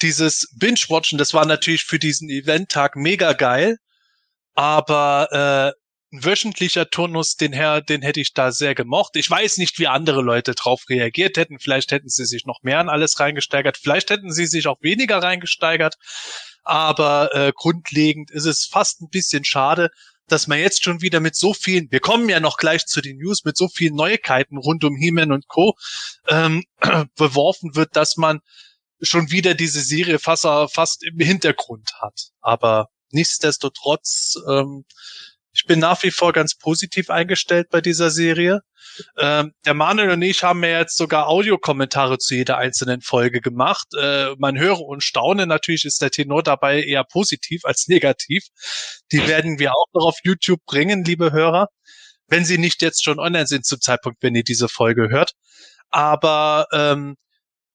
Dieses 0.00 0.48
Binge-Watchen, 0.58 1.18
das 1.18 1.34
war 1.34 1.46
natürlich 1.46 1.84
für 1.84 1.98
diesen 1.98 2.28
Eventtag 2.28 2.96
mega 2.96 3.32
geil, 3.32 3.78
aber 4.54 5.74
äh, 5.74 5.82
ein 6.14 6.24
wöchentlicher 6.24 6.90
Turnus, 6.90 7.36
den 7.36 7.54
Herr, 7.54 7.80
den 7.80 8.02
hätte 8.02 8.20
ich 8.20 8.34
da 8.34 8.52
sehr 8.52 8.74
gemocht. 8.74 9.16
Ich 9.16 9.30
weiß 9.30 9.56
nicht, 9.56 9.78
wie 9.78 9.86
andere 9.86 10.20
Leute 10.20 10.54
drauf 10.54 10.82
reagiert 10.90 11.38
hätten. 11.38 11.58
Vielleicht 11.58 11.90
hätten 11.90 12.10
sie 12.10 12.26
sich 12.26 12.44
noch 12.44 12.62
mehr 12.62 12.80
an 12.80 12.90
alles 12.90 13.18
reingesteigert. 13.18 13.78
Vielleicht 13.78 14.10
hätten 14.10 14.30
sie 14.30 14.46
sich 14.46 14.66
auch 14.66 14.76
weniger 14.82 15.22
reingesteigert. 15.22 15.96
Aber 16.64 17.34
äh, 17.34 17.52
grundlegend 17.56 18.30
ist 18.30 18.44
es 18.44 18.66
fast 18.66 19.00
ein 19.00 19.08
bisschen 19.08 19.44
schade, 19.44 19.90
dass 20.32 20.46
man 20.46 20.58
jetzt 20.58 20.82
schon 20.82 21.02
wieder 21.02 21.20
mit 21.20 21.36
so 21.36 21.52
vielen, 21.52 21.90
wir 21.92 22.00
kommen 22.00 22.28
ja 22.28 22.40
noch 22.40 22.56
gleich 22.56 22.86
zu 22.86 23.00
den 23.00 23.18
News, 23.18 23.44
mit 23.44 23.56
so 23.56 23.68
vielen 23.68 23.94
Neuigkeiten 23.94 24.56
rund 24.56 24.82
um 24.82 24.96
He-Man 24.96 25.30
und 25.30 25.46
Co. 25.46 25.74
Ähm, 26.28 26.64
beworfen 27.16 27.76
wird, 27.76 27.96
dass 27.96 28.16
man 28.16 28.40
schon 29.02 29.30
wieder 29.30 29.54
diese 29.54 29.82
Serie 29.82 30.18
fast, 30.18 30.46
fast 30.72 31.04
im 31.04 31.18
Hintergrund 31.18 31.92
hat. 32.00 32.30
Aber 32.40 32.88
nichtsdestotrotz 33.10 34.36
ähm, 34.48 34.84
ich 35.54 35.64
bin 35.66 35.78
nach 35.78 36.02
wie 36.02 36.10
vor 36.10 36.32
ganz 36.32 36.56
positiv 36.56 37.10
eingestellt 37.10 37.68
bei 37.70 37.80
dieser 37.80 38.10
Serie. 38.10 38.60
Ähm, 39.18 39.52
der 39.64 39.74
Manuel 39.74 40.10
und 40.10 40.22
ich 40.22 40.42
haben 40.42 40.62
ja 40.64 40.78
jetzt 40.80 40.96
sogar 40.96 41.28
Audiokommentare 41.28 42.18
zu 42.18 42.34
jeder 42.34 42.58
einzelnen 42.58 43.02
Folge 43.02 43.40
gemacht. 43.40 43.86
Äh, 43.98 44.34
man 44.38 44.58
höre 44.58 44.80
und 44.80 45.02
staune. 45.02 45.46
Natürlich 45.46 45.84
ist 45.84 46.00
der 46.00 46.10
Tenor 46.10 46.42
dabei 46.42 46.82
eher 46.82 47.04
positiv 47.04 47.64
als 47.64 47.86
negativ. 47.88 48.44
Die 49.12 49.26
werden 49.28 49.58
wir 49.58 49.72
auch 49.72 49.86
noch 49.92 50.06
auf 50.06 50.18
YouTube 50.24 50.64
bringen, 50.64 51.04
liebe 51.04 51.32
Hörer, 51.32 51.68
wenn 52.28 52.44
sie 52.44 52.58
nicht 52.58 52.82
jetzt 52.82 53.04
schon 53.04 53.18
online 53.18 53.46
sind 53.46 53.66
zum 53.66 53.80
Zeitpunkt, 53.80 54.22
wenn 54.22 54.34
ihr 54.34 54.44
diese 54.44 54.68
Folge 54.68 55.10
hört. 55.10 55.32
Aber 55.90 56.66
ähm, 56.72 57.16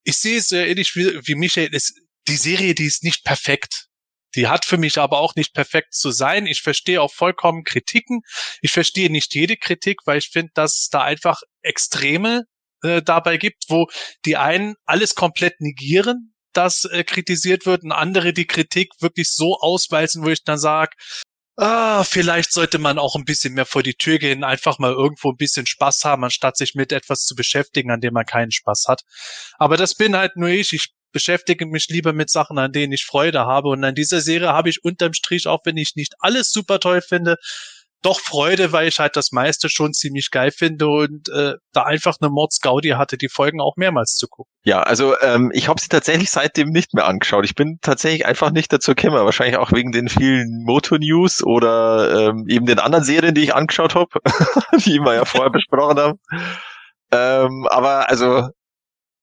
ich 0.03 0.17
sehe 0.17 0.39
es 0.39 0.47
sehr 0.47 0.67
ähnlich 0.67 0.95
wie, 0.95 1.19
wie 1.27 1.35
Michael. 1.35 1.69
Es, 1.73 1.93
die 2.27 2.37
Serie, 2.37 2.73
die 2.73 2.85
ist 2.85 3.03
nicht 3.03 3.23
perfekt. 3.23 3.86
Die 4.35 4.47
hat 4.47 4.65
für 4.65 4.77
mich 4.77 4.97
aber 4.97 5.19
auch 5.19 5.35
nicht 5.35 5.53
perfekt 5.53 5.93
zu 5.93 6.11
sein. 6.11 6.45
Ich 6.45 6.61
verstehe 6.61 7.01
auch 7.01 7.13
vollkommen 7.13 7.63
Kritiken. 7.63 8.21
Ich 8.61 8.71
verstehe 8.71 9.09
nicht 9.09 9.33
jede 9.33 9.57
Kritik, 9.57 9.99
weil 10.05 10.19
ich 10.19 10.29
finde, 10.29 10.51
dass 10.53 10.77
es 10.77 10.89
da 10.89 11.01
einfach 11.01 11.41
Extreme 11.61 12.43
äh, 12.83 13.01
dabei 13.01 13.37
gibt, 13.37 13.65
wo 13.69 13.87
die 14.25 14.37
einen 14.37 14.75
alles 14.85 15.15
komplett 15.15 15.59
negieren, 15.61 16.33
das 16.53 16.85
äh, 16.85 17.03
kritisiert 17.03 17.65
wird, 17.65 17.83
und 17.83 17.91
andere 17.91 18.33
die 18.33 18.47
Kritik 18.47 18.91
wirklich 18.99 19.31
so 19.31 19.57
ausweisen, 19.59 20.23
wo 20.23 20.29
ich 20.29 20.43
dann 20.43 20.59
sage, 20.59 20.91
ah, 21.57 22.03
vielleicht 22.03 22.53
sollte 22.53 22.77
man 22.77 22.99
auch 22.99 23.15
ein 23.15 23.25
bisschen 23.25 23.53
mehr 23.53 23.65
vor 23.65 23.83
die 23.83 23.95
Tür 23.95 24.19
gehen, 24.19 24.43
einfach 24.43 24.77
mal 24.79 24.91
irgendwo 24.91 25.31
ein 25.31 25.37
bisschen 25.37 25.65
Spaß 25.65 26.05
haben, 26.05 26.23
anstatt 26.23 26.55
sich 26.55 26.75
mit 26.75 26.91
etwas 26.91 27.25
zu 27.25 27.35
beschäftigen, 27.35 27.91
an 27.91 28.01
dem 28.01 28.13
man 28.13 28.25
keinen 28.25 28.51
Spaß 28.51 28.85
hat. 28.87 29.01
Aber 29.57 29.75
das 29.77 29.95
bin 29.95 30.15
halt 30.15 30.35
nur 30.35 30.49
ich. 30.49 30.73
Ich 30.73 30.89
beschäftige 31.17 31.65
mich 31.65 31.87
lieber 31.89 32.13
mit 32.13 32.29
Sachen, 32.29 32.59
an 32.59 32.71
denen 32.71 32.93
ich 32.93 33.03
Freude 33.03 33.39
habe. 33.39 33.69
Und 33.69 33.83
an 33.83 33.95
dieser 33.95 34.21
Serie 34.21 34.49
habe 34.49 34.69
ich 34.69 34.83
unterm 34.83 35.13
Strich, 35.13 35.47
auch 35.47 35.61
wenn 35.63 35.75
ich 35.75 35.95
nicht 35.95 36.13
alles 36.19 36.51
super 36.51 36.79
toll 36.79 37.01
finde, 37.01 37.37
doch 38.03 38.19
Freude, 38.19 38.71
weil 38.71 38.87
ich 38.87 38.99
halt 38.99 39.15
das 39.15 39.31
meiste 39.31 39.67
schon 39.67 39.93
ziemlich 39.93 40.29
geil 40.29 40.51
finde 40.51 40.85
und 40.85 41.27
äh, 41.29 41.53
da 41.73 41.81
einfach 41.81 42.17
eine 42.21 42.29
Mordsgaudi 42.29 42.89
hatte, 42.89 43.17
die 43.17 43.29
Folgen 43.29 43.59
auch 43.61 43.77
mehrmals 43.77 44.13
zu 44.13 44.27
gucken. 44.27 44.53
Ja, 44.63 44.83
also 44.83 45.19
ähm, 45.21 45.49
ich 45.55 45.67
habe 45.67 45.81
sie 45.81 45.87
tatsächlich 45.87 46.29
seitdem 46.29 46.69
nicht 46.69 46.93
mehr 46.93 47.07
angeschaut. 47.07 47.45
Ich 47.45 47.55
bin 47.55 47.79
tatsächlich 47.81 48.27
einfach 48.27 48.51
nicht 48.51 48.71
dazu 48.71 48.93
gekommen, 48.93 49.25
wahrscheinlich 49.25 49.57
auch 49.57 49.71
wegen 49.71 49.91
den 49.91 50.07
vielen 50.07 50.63
Moto-News 50.67 51.43
oder 51.43 52.29
ähm, 52.29 52.45
eben 52.47 52.67
den 52.67 52.77
anderen 52.77 53.03
Serien, 53.03 53.33
die 53.33 53.45
ich 53.45 53.55
angeschaut 53.55 53.95
habe, 53.95 54.19
die 54.85 54.99
wir 54.99 55.15
ja 55.15 55.25
vorher 55.25 55.49
besprochen 55.49 55.97
haben. 55.97 56.19
Ähm, 57.11 57.65
aber 57.71 58.07
also 58.07 58.49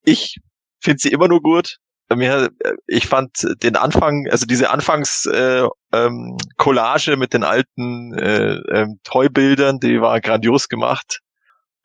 ich 0.02 0.40
finde 0.84 0.98
sie 1.00 1.10
immer 1.10 1.28
nur 1.28 1.40
gut. 1.40 1.78
Mir, 2.10 2.50
ich 2.86 3.06
fand 3.08 3.46
den 3.62 3.76
Anfang, 3.76 4.26
also 4.30 4.46
diese 4.46 4.70
Anfangs 4.70 5.26
äh, 5.26 5.66
ähm, 5.92 6.36
Collage 6.56 7.16
mit 7.16 7.32
den 7.32 7.44
alten 7.44 8.12
äh, 8.14 8.56
ähm, 8.70 9.00
Toy-Bildern, 9.04 9.80
die 9.80 10.00
war 10.00 10.20
grandios 10.20 10.68
gemacht. 10.68 11.20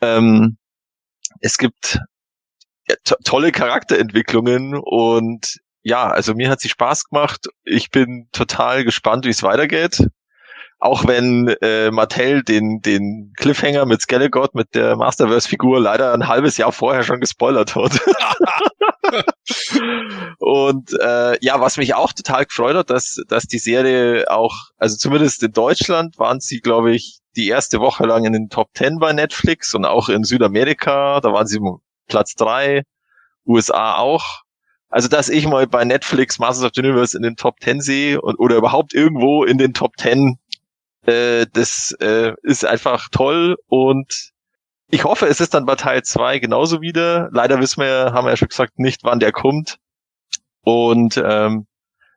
Ähm, 0.02 0.58
es 1.40 1.58
gibt 1.58 2.00
ja, 2.88 2.96
to 3.04 3.16
tolle 3.24 3.52
Charakterentwicklungen 3.52 4.76
und 4.76 5.58
ja, 5.82 6.08
also 6.10 6.34
mir 6.34 6.50
hat 6.50 6.60
sie 6.60 6.70
Spaß 6.70 7.06
gemacht. 7.06 7.48
Ich 7.64 7.90
bin 7.90 8.28
total 8.32 8.84
gespannt, 8.84 9.26
wie 9.26 9.30
es 9.30 9.44
weitergeht. 9.44 10.06
Auch 10.80 11.06
wenn 11.06 11.50
äh, 11.62 11.92
Mattel 11.92 12.42
den, 12.42 12.82
den 12.82 13.34
Cliffhanger 13.38 13.86
mit 13.86 14.02
Skelegott, 14.02 14.56
mit 14.56 14.76
der 14.76 14.96
Masterverse-Figur 14.96 15.82
leider 15.82 16.14
ein 16.14 16.28
halbes 16.28 16.56
Jahr 16.56 16.72
vorher 16.72 17.04
schon 17.04 17.20
gespoilert 17.20 17.76
hat. 17.76 18.00
und 20.40 20.94
äh, 21.02 21.38
ja, 21.44 21.60
was 21.60 21.76
mich 21.76 21.96
auch 21.96 22.14
total 22.14 22.46
gefreut 22.46 22.78
hat, 22.78 22.90
dass, 22.90 23.18
dass 23.28 23.44
die 23.44 23.60
Serie 23.60 24.32
auch, 24.32 24.56
also 24.78 24.96
zumindest 24.96 25.44
in 25.44 25.52
Deutschland 25.52 26.18
waren 26.18 26.40
sie, 26.40 26.62
glaube 26.62 26.94
ich, 26.94 27.20
die 27.36 27.50
erste 27.50 27.80
Woche 27.80 28.06
lang 28.06 28.24
in 28.26 28.34
den 28.34 28.50
Top 28.50 28.70
10 28.74 29.00
bei 29.00 29.12
Netflix 29.12 29.74
und 29.76 29.86
auch 29.86 30.08
in 30.08 30.24
Südamerika, 30.24 31.20
da 31.20 31.34
waren 31.34 31.48
sie 31.48 31.60
Platz 32.08 32.36
drei, 32.36 32.84
USA 33.46 33.96
auch. 33.96 34.44
Also, 34.90 35.08
dass 35.08 35.30
ich 35.30 35.46
mal 35.48 35.68
bei 35.68 35.86
Netflix 35.86 36.40
Masters 36.40 36.66
of 36.66 36.72
the 36.74 36.82
Universe 36.82 37.16
in 37.16 37.22
den 37.22 37.36
Top 37.36 37.60
10 37.62 37.82
sehe 37.82 38.22
und, 38.22 38.40
oder 38.40 38.56
überhaupt 38.56 38.94
irgendwo 38.94 39.44
in 39.44 39.58
den 39.60 39.74
Top 39.74 39.98
10 39.98 40.40
äh, 41.10 41.48
das 41.52 41.92
äh, 42.00 42.34
ist 42.44 42.66
einfach 42.66 43.10
toll 43.10 43.58
und 43.68 44.32
ich 44.92 45.04
hoffe, 45.04 45.28
es 45.28 45.40
ist 45.40 45.54
dann 45.54 45.66
bei 45.66 45.76
Teil 45.76 46.04
2 46.04 46.40
genauso 46.40 46.82
wieder. 46.82 47.30
Leider 47.32 47.60
wissen 47.60 47.82
wir, 47.82 48.12
haben 48.14 48.26
wir 48.26 48.32
ja 48.32 48.38
schon 48.38 48.48
gesagt, 48.48 48.80
nicht, 48.80 49.04
wann 49.04 49.20
der 49.20 49.32
kommt. 49.32 49.78
Und 50.62 51.22
ähm, 51.24 51.68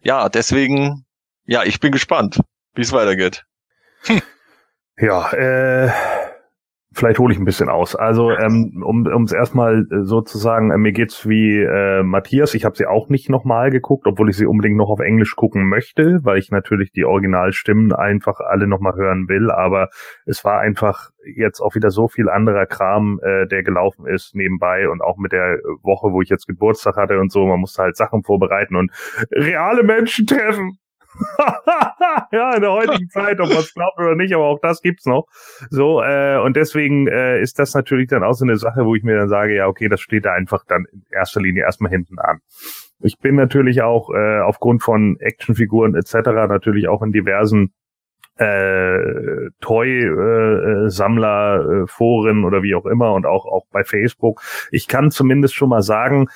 ja, 0.02 0.28
deswegen, 0.28 1.04
ja, 1.44 1.64
ich 1.64 1.80
bin 1.80 1.92
gespannt, 1.92 2.40
wie 2.74 2.82
es 2.82 2.92
weitergeht. 2.92 3.44
Ja, 4.98 5.32
äh, 5.32 5.90
Vielleicht 6.94 7.18
hole 7.18 7.32
ich 7.32 7.40
ein 7.40 7.44
bisschen 7.44 7.68
aus. 7.68 7.96
Also 7.96 8.30
ähm, 8.30 8.82
um 8.84 9.24
es 9.24 9.32
erstmal 9.32 9.86
äh, 9.90 10.02
so 10.02 10.20
zu 10.20 10.38
sagen, 10.38 10.70
äh, 10.70 10.78
mir 10.78 10.92
geht's 10.92 11.28
wie 11.28 11.58
äh, 11.58 12.02
Matthias. 12.02 12.54
Ich 12.54 12.64
habe 12.64 12.76
sie 12.76 12.86
auch 12.86 13.08
nicht 13.08 13.30
nochmal 13.30 13.70
geguckt, 13.70 14.06
obwohl 14.06 14.28
ich 14.28 14.36
sie 14.36 14.46
unbedingt 14.46 14.76
noch 14.76 14.90
auf 14.90 15.00
Englisch 15.00 15.34
gucken 15.34 15.68
möchte, 15.68 16.20
weil 16.22 16.38
ich 16.38 16.50
natürlich 16.50 16.92
die 16.92 17.04
Originalstimmen 17.04 17.92
einfach 17.92 18.40
alle 18.40 18.66
nochmal 18.66 18.94
hören 18.94 19.28
will. 19.28 19.50
Aber 19.50 19.88
es 20.26 20.44
war 20.44 20.60
einfach 20.60 21.10
jetzt 21.24 21.60
auch 21.60 21.74
wieder 21.74 21.90
so 21.90 22.08
viel 22.08 22.28
anderer 22.28 22.66
Kram, 22.66 23.20
äh, 23.22 23.46
der 23.46 23.62
gelaufen 23.62 24.06
ist 24.06 24.34
nebenbei 24.34 24.88
und 24.88 25.02
auch 25.02 25.16
mit 25.16 25.32
der 25.32 25.58
Woche, 25.82 26.12
wo 26.12 26.20
ich 26.20 26.28
jetzt 26.28 26.46
Geburtstag 26.46 26.96
hatte 26.96 27.18
und 27.18 27.32
so. 27.32 27.46
Man 27.46 27.60
musste 27.60 27.82
halt 27.82 27.96
Sachen 27.96 28.22
vorbereiten 28.22 28.76
und 28.76 28.92
reale 29.30 29.82
Menschen 29.82 30.26
treffen. 30.26 30.78
ja, 32.32 32.54
in 32.54 32.62
der 32.62 32.72
heutigen 32.72 33.08
Zeit, 33.10 33.40
ob 33.40 33.48
man 33.48 33.58
es 33.58 33.74
glaubt 33.74 33.98
oder 33.98 34.14
nicht, 34.14 34.34
aber 34.34 34.44
auch 34.44 34.60
das 34.60 34.82
gibt's 34.82 35.06
noch. 35.06 35.26
So, 35.70 36.02
äh, 36.02 36.38
und 36.38 36.56
deswegen 36.56 37.06
äh, 37.06 37.40
ist 37.40 37.58
das 37.58 37.74
natürlich 37.74 38.08
dann 38.08 38.24
auch 38.24 38.34
so 38.34 38.44
eine 38.44 38.56
Sache, 38.56 38.84
wo 38.84 38.94
ich 38.94 39.02
mir 39.02 39.16
dann 39.16 39.28
sage, 39.28 39.54
ja, 39.54 39.66
okay, 39.66 39.88
das 39.88 40.00
steht 40.00 40.24
da 40.24 40.32
einfach 40.32 40.64
dann 40.66 40.86
in 40.92 41.04
erster 41.10 41.40
Linie 41.40 41.64
erstmal 41.64 41.90
hinten 41.90 42.18
an. 42.18 42.40
Ich 43.00 43.18
bin 43.18 43.34
natürlich 43.34 43.82
auch 43.82 44.10
äh, 44.10 44.40
aufgrund 44.40 44.82
von 44.82 45.16
Actionfiguren 45.18 45.94
etc. 45.94 46.14
natürlich 46.48 46.88
auch 46.88 47.02
in 47.02 47.12
diversen 47.12 47.72
äh, 48.36 49.50
Toy-Sammler, 49.60 51.60
äh, 51.60 51.82
äh, 51.82 51.86
Foren 51.86 52.44
oder 52.44 52.62
wie 52.62 52.74
auch 52.74 52.86
immer 52.86 53.12
und 53.12 53.26
auch, 53.26 53.46
auch 53.46 53.66
bei 53.70 53.84
Facebook. 53.84 54.42
Ich 54.70 54.88
kann 54.88 55.10
zumindest 55.10 55.54
schon 55.54 55.68
mal 55.68 55.82
sagen, 55.82 56.28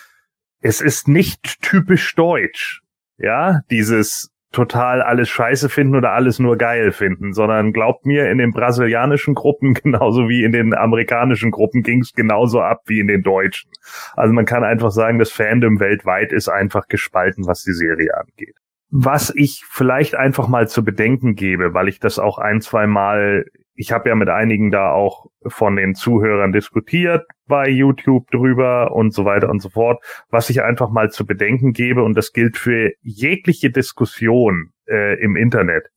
es 0.61 0.81
ist 0.81 1.09
nicht 1.09 1.63
typisch 1.63 2.15
deutsch. 2.15 2.83
Ja, 3.19 3.61
dieses 3.71 4.31
total 4.57 5.03
alles 5.03 5.29
scheiße 5.29 5.69
finden 5.69 5.97
oder 5.97 6.13
alles 6.13 6.39
nur 6.39 6.57
geil 6.57 6.91
finden, 6.91 7.35
sondern 7.35 7.75
glaubt 7.75 8.07
mir, 8.07 8.31
in 8.31 8.39
den 8.39 8.53
brasilianischen 8.53 9.35
Gruppen 9.35 9.75
genauso 9.83 10.31
wie 10.31 10.45
in 10.45 10.53
den 10.53 10.75
amerikanischen 10.75 11.51
Gruppen 11.51 11.83
ging 11.83 12.01
es 12.01 12.15
genauso 12.15 12.63
ab 12.63 12.81
wie 12.87 12.99
in 12.99 13.07
den 13.07 13.23
deutschen. 13.23 13.71
Also 14.15 14.33
man 14.33 14.47
kann 14.47 14.65
einfach 14.65 14.91
sagen, 14.91 15.19
das 15.19 15.31
Fandom 15.31 15.79
weltweit 15.79 16.33
ist 16.33 16.49
einfach 16.49 16.89
gespalten, 16.89 17.47
was 17.47 17.65
die 17.65 17.75
Serie 17.75 18.17
angeht. 18.17 18.57
Was 18.89 19.31
ich 19.35 19.63
vielleicht 19.69 20.15
einfach 20.15 20.49
mal 20.49 20.69
zu 20.69 20.83
bedenken 20.83 21.35
gebe, 21.35 21.75
weil 21.75 21.89
ich 21.89 22.01
das 22.01 22.19
auch 22.19 22.39
ein, 22.39 22.63
zwei 22.63 22.87
Mal 22.87 23.45
ich 23.77 23.93
habe 23.93 24.09
ja 24.09 24.15
mit 24.15 24.29
einigen 24.29 24.71
da 24.71 24.91
auch 24.91 25.27
von 25.47 25.77
den 25.77 25.95
Zuhörern 25.95 26.53
diskutiert 26.53 27.27
bei 27.47 27.69
YouTube 27.69 28.31
drüber 28.31 28.93
und 28.93 29.13
so 29.13 29.25
weiter 29.25 29.49
und 29.51 29.61
so 29.61 29.69
fort, 29.69 30.03
was 30.31 30.51
ich 30.51 30.63
einfach 30.63 30.91
mal 30.91 31.11
zu 31.11 31.27
bedenken 31.27 31.73
gebe 31.73 32.03
und 32.03 32.17
das 32.17 32.33
gilt 32.33 32.57
für 32.57 32.93
jegliche 33.03 33.71
Diskussion 33.71 34.73
äh, 34.89 35.21
im 35.21 35.37
Internet. 35.37 35.89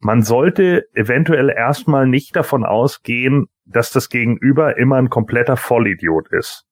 man 0.00 0.22
sollte 0.22 0.86
eventuell 0.94 1.50
erstmal 1.50 2.06
nicht 2.06 2.36
davon 2.36 2.64
ausgehen, 2.64 3.46
dass 3.64 3.90
das 3.90 4.08
Gegenüber 4.08 4.76
immer 4.76 4.96
ein 4.96 5.10
kompletter 5.10 5.56
Vollidiot 5.56 6.28
ist. 6.32 6.64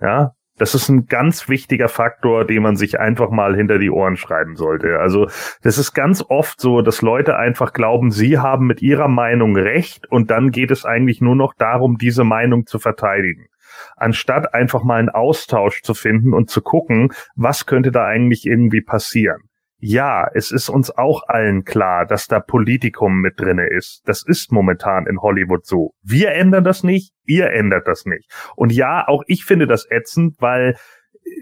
Ja, 0.00 0.32
das 0.60 0.74
ist 0.74 0.90
ein 0.90 1.06
ganz 1.06 1.48
wichtiger 1.48 1.88
Faktor, 1.88 2.44
den 2.44 2.62
man 2.62 2.76
sich 2.76 3.00
einfach 3.00 3.30
mal 3.30 3.56
hinter 3.56 3.78
die 3.78 3.90
Ohren 3.90 4.18
schreiben 4.18 4.56
sollte. 4.56 4.98
Also 4.98 5.26
das 5.62 5.78
ist 5.78 5.94
ganz 5.94 6.22
oft 6.28 6.60
so, 6.60 6.82
dass 6.82 7.00
Leute 7.00 7.36
einfach 7.36 7.72
glauben, 7.72 8.10
sie 8.10 8.38
haben 8.38 8.66
mit 8.66 8.82
ihrer 8.82 9.08
Meinung 9.08 9.56
recht 9.56 10.06
und 10.10 10.30
dann 10.30 10.50
geht 10.50 10.70
es 10.70 10.84
eigentlich 10.84 11.22
nur 11.22 11.34
noch 11.34 11.54
darum, 11.54 11.96
diese 11.96 12.24
Meinung 12.24 12.66
zu 12.66 12.78
verteidigen. 12.78 13.46
Anstatt 13.96 14.52
einfach 14.52 14.84
mal 14.84 14.98
einen 14.98 15.08
Austausch 15.08 15.80
zu 15.80 15.94
finden 15.94 16.34
und 16.34 16.50
zu 16.50 16.60
gucken, 16.60 17.08
was 17.36 17.64
könnte 17.64 17.90
da 17.90 18.04
eigentlich 18.04 18.44
irgendwie 18.44 18.82
passieren 18.82 19.49
ja, 19.80 20.28
es 20.34 20.50
ist 20.50 20.68
uns 20.68 20.90
auch 20.90 21.22
allen 21.26 21.64
klar, 21.64 22.06
dass 22.06 22.26
da 22.26 22.38
Politikum 22.38 23.20
mit 23.20 23.40
drinne 23.40 23.66
ist. 23.66 24.02
Das 24.04 24.22
ist 24.24 24.52
momentan 24.52 25.06
in 25.06 25.20
Hollywood 25.20 25.66
so. 25.66 25.94
Wir 26.02 26.32
ändern 26.32 26.64
das 26.64 26.84
nicht, 26.84 27.12
ihr 27.24 27.50
ändert 27.50 27.88
das 27.88 28.04
nicht. 28.04 28.30
Und 28.56 28.72
ja, 28.72 29.08
auch 29.08 29.22
ich 29.26 29.44
finde 29.44 29.66
das 29.66 29.90
ätzend, 29.90 30.36
weil 30.38 30.76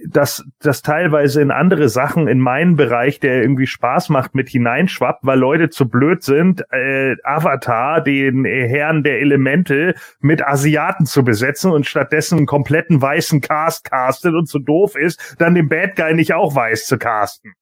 das, 0.08 0.44
das 0.60 0.82
teilweise 0.82 1.40
in 1.40 1.50
andere 1.50 1.88
Sachen 1.88 2.28
in 2.28 2.38
meinen 2.38 2.76
Bereich, 2.76 3.20
der 3.20 3.40
irgendwie 3.42 3.66
Spaß 3.66 4.10
macht, 4.10 4.34
mit 4.34 4.48
hineinschwappt, 4.48 5.24
weil 5.24 5.38
Leute 5.38 5.70
zu 5.70 5.88
blöd 5.88 6.22
sind, 6.22 6.62
äh, 6.70 7.16
Avatar, 7.24 8.02
den 8.02 8.44
Herrn 8.44 9.02
der 9.02 9.20
Elemente, 9.20 9.94
mit 10.20 10.46
Asiaten 10.46 11.06
zu 11.06 11.24
besetzen 11.24 11.72
und 11.72 11.86
stattdessen 11.86 12.38
einen 12.38 12.46
kompletten 12.46 13.00
weißen 13.00 13.40
Cast 13.40 13.84
castet 13.90 14.34
und 14.34 14.46
zu 14.46 14.58
doof 14.58 14.94
ist, 14.96 15.36
dann 15.38 15.54
den 15.54 15.68
Bad 15.68 15.96
Guy 15.96 16.14
nicht 16.14 16.34
auch 16.34 16.54
weiß 16.54 16.86
zu 16.86 16.98
casten. 16.98 17.54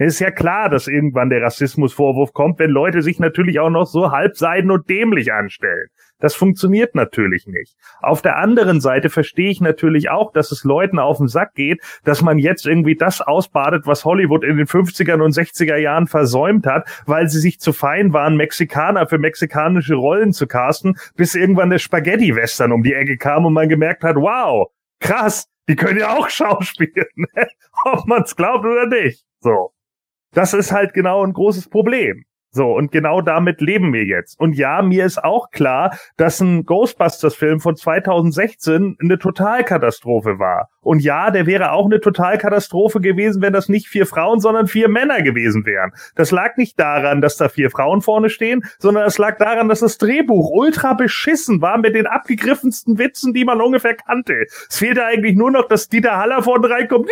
Es 0.00 0.14
ist 0.14 0.20
ja 0.20 0.30
klar, 0.30 0.68
dass 0.68 0.86
irgendwann 0.86 1.28
der 1.28 1.42
Rassismusvorwurf 1.42 2.32
kommt, 2.32 2.60
wenn 2.60 2.70
Leute 2.70 3.02
sich 3.02 3.18
natürlich 3.18 3.58
auch 3.58 3.68
noch 3.68 3.86
so 3.86 4.12
halbseiden 4.12 4.70
und 4.70 4.88
dämlich 4.88 5.32
anstellen. 5.32 5.88
Das 6.20 6.36
funktioniert 6.36 6.94
natürlich 6.94 7.48
nicht. 7.48 7.76
Auf 8.00 8.22
der 8.22 8.36
anderen 8.36 8.80
Seite 8.80 9.10
verstehe 9.10 9.50
ich 9.50 9.60
natürlich 9.60 10.08
auch, 10.08 10.32
dass 10.32 10.52
es 10.52 10.62
Leuten 10.62 11.00
auf 11.00 11.18
den 11.18 11.26
Sack 11.26 11.54
geht, 11.54 11.82
dass 12.04 12.22
man 12.22 12.38
jetzt 12.38 12.64
irgendwie 12.64 12.94
das 12.94 13.20
ausbadet, 13.20 13.86
was 13.86 14.04
Hollywood 14.04 14.44
in 14.44 14.56
den 14.56 14.66
50er 14.66 15.20
und 15.20 15.34
60er 15.34 15.76
Jahren 15.76 16.06
versäumt 16.06 16.66
hat, 16.66 16.88
weil 17.06 17.28
sie 17.28 17.40
sich 17.40 17.58
zu 17.58 17.72
fein 17.72 18.12
waren, 18.12 18.36
Mexikaner 18.36 19.08
für 19.08 19.18
mexikanische 19.18 19.96
Rollen 19.96 20.32
zu 20.32 20.46
casten, 20.46 20.96
bis 21.16 21.34
irgendwann 21.34 21.70
der 21.70 21.78
Spaghetti-Western 21.78 22.70
um 22.70 22.84
die 22.84 22.94
Ecke 22.94 23.16
kam 23.16 23.46
und 23.46 23.52
man 23.52 23.68
gemerkt 23.68 24.04
hat, 24.04 24.14
wow, 24.14 24.68
krass, 25.00 25.48
die 25.68 25.74
können 25.74 25.98
ja 25.98 26.16
auch 26.16 26.28
schauspielen, 26.30 27.26
ob 27.84 28.06
man 28.06 28.22
es 28.22 28.36
glaubt 28.36 28.64
oder 28.64 28.86
nicht. 28.86 29.24
So. 29.40 29.72
Das 30.32 30.54
ist 30.54 30.72
halt 30.72 30.92
genau 30.94 31.24
ein 31.24 31.32
großes 31.32 31.68
Problem. 31.68 32.24
So, 32.50 32.74
und 32.74 32.90
genau 32.92 33.20
damit 33.20 33.60
leben 33.60 33.92
wir 33.92 34.04
jetzt. 34.04 34.40
Und 34.40 34.54
ja, 34.54 34.80
mir 34.80 35.04
ist 35.04 35.22
auch 35.22 35.50
klar, 35.50 35.96
dass 36.16 36.40
ein 36.40 36.64
Ghostbusters-Film 36.64 37.60
von 37.60 37.76
2016 37.76 38.96
eine 39.00 39.18
Totalkatastrophe 39.18 40.38
war. 40.38 40.70
Und 40.80 41.00
ja, 41.00 41.30
der 41.30 41.44
wäre 41.44 41.72
auch 41.72 41.84
eine 41.84 42.00
Totalkatastrophe 42.00 43.00
gewesen, 43.00 43.42
wenn 43.42 43.52
das 43.52 43.68
nicht 43.68 43.88
vier 43.88 44.06
Frauen, 44.06 44.40
sondern 44.40 44.66
vier 44.66 44.88
Männer 44.88 45.20
gewesen 45.20 45.66
wären. 45.66 45.92
Das 46.16 46.30
lag 46.30 46.56
nicht 46.56 46.80
daran, 46.80 47.20
dass 47.20 47.36
da 47.36 47.50
vier 47.50 47.70
Frauen 47.70 48.00
vorne 48.00 48.30
stehen, 48.30 48.64
sondern 48.78 49.06
es 49.06 49.18
lag 49.18 49.36
daran, 49.36 49.68
dass 49.68 49.80
das 49.80 49.98
Drehbuch 49.98 50.48
ultra 50.50 50.94
beschissen 50.94 51.60
war 51.60 51.76
mit 51.76 51.94
den 51.94 52.06
abgegriffensten 52.06 52.98
Witzen, 52.98 53.34
die 53.34 53.44
man 53.44 53.60
ungefähr 53.60 53.94
kannte. 53.94 54.46
Es 54.70 54.78
fehlte 54.78 55.04
eigentlich 55.04 55.36
nur 55.36 55.50
noch, 55.50 55.68
dass 55.68 55.88
Dieter 55.88 56.16
Haller 56.16 56.42
vorne 56.42 56.70
reinkommt. 56.70 57.10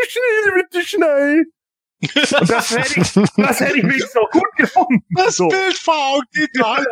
Und 2.02 2.50
das 2.50 2.76
hätte 2.76 3.00
ich, 3.00 3.12
das 3.36 3.60
hätte 3.60 3.78
ich 3.78 3.84
wenigstens 3.84 4.14
noch 4.14 4.30
gut 4.30 4.56
gefunden. 4.56 5.02
Das 5.14 5.36
so. 5.36 5.48
Bild 5.48 5.78
vor 5.78 5.94
Augen, 5.94 6.86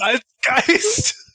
als 0.00 0.22
Geist. 0.42 1.28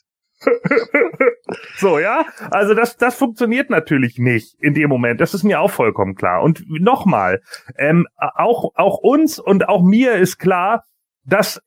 so, 1.76 1.98
ja. 1.98 2.26
Also 2.50 2.74
das, 2.74 2.96
das 2.96 3.14
funktioniert 3.14 3.70
natürlich 3.70 4.18
nicht 4.18 4.56
in 4.60 4.74
dem 4.74 4.88
Moment. 4.88 5.20
Das 5.20 5.34
ist 5.34 5.42
mir 5.42 5.60
auch 5.60 5.70
vollkommen 5.70 6.14
klar. 6.14 6.42
Und 6.42 6.64
nochmal, 6.68 7.40
ähm, 7.78 8.06
auch, 8.16 8.72
auch 8.74 8.98
uns 8.98 9.38
und 9.38 9.68
auch 9.68 9.82
mir 9.82 10.14
ist 10.14 10.38
klar, 10.38 10.84
dass 11.24 11.60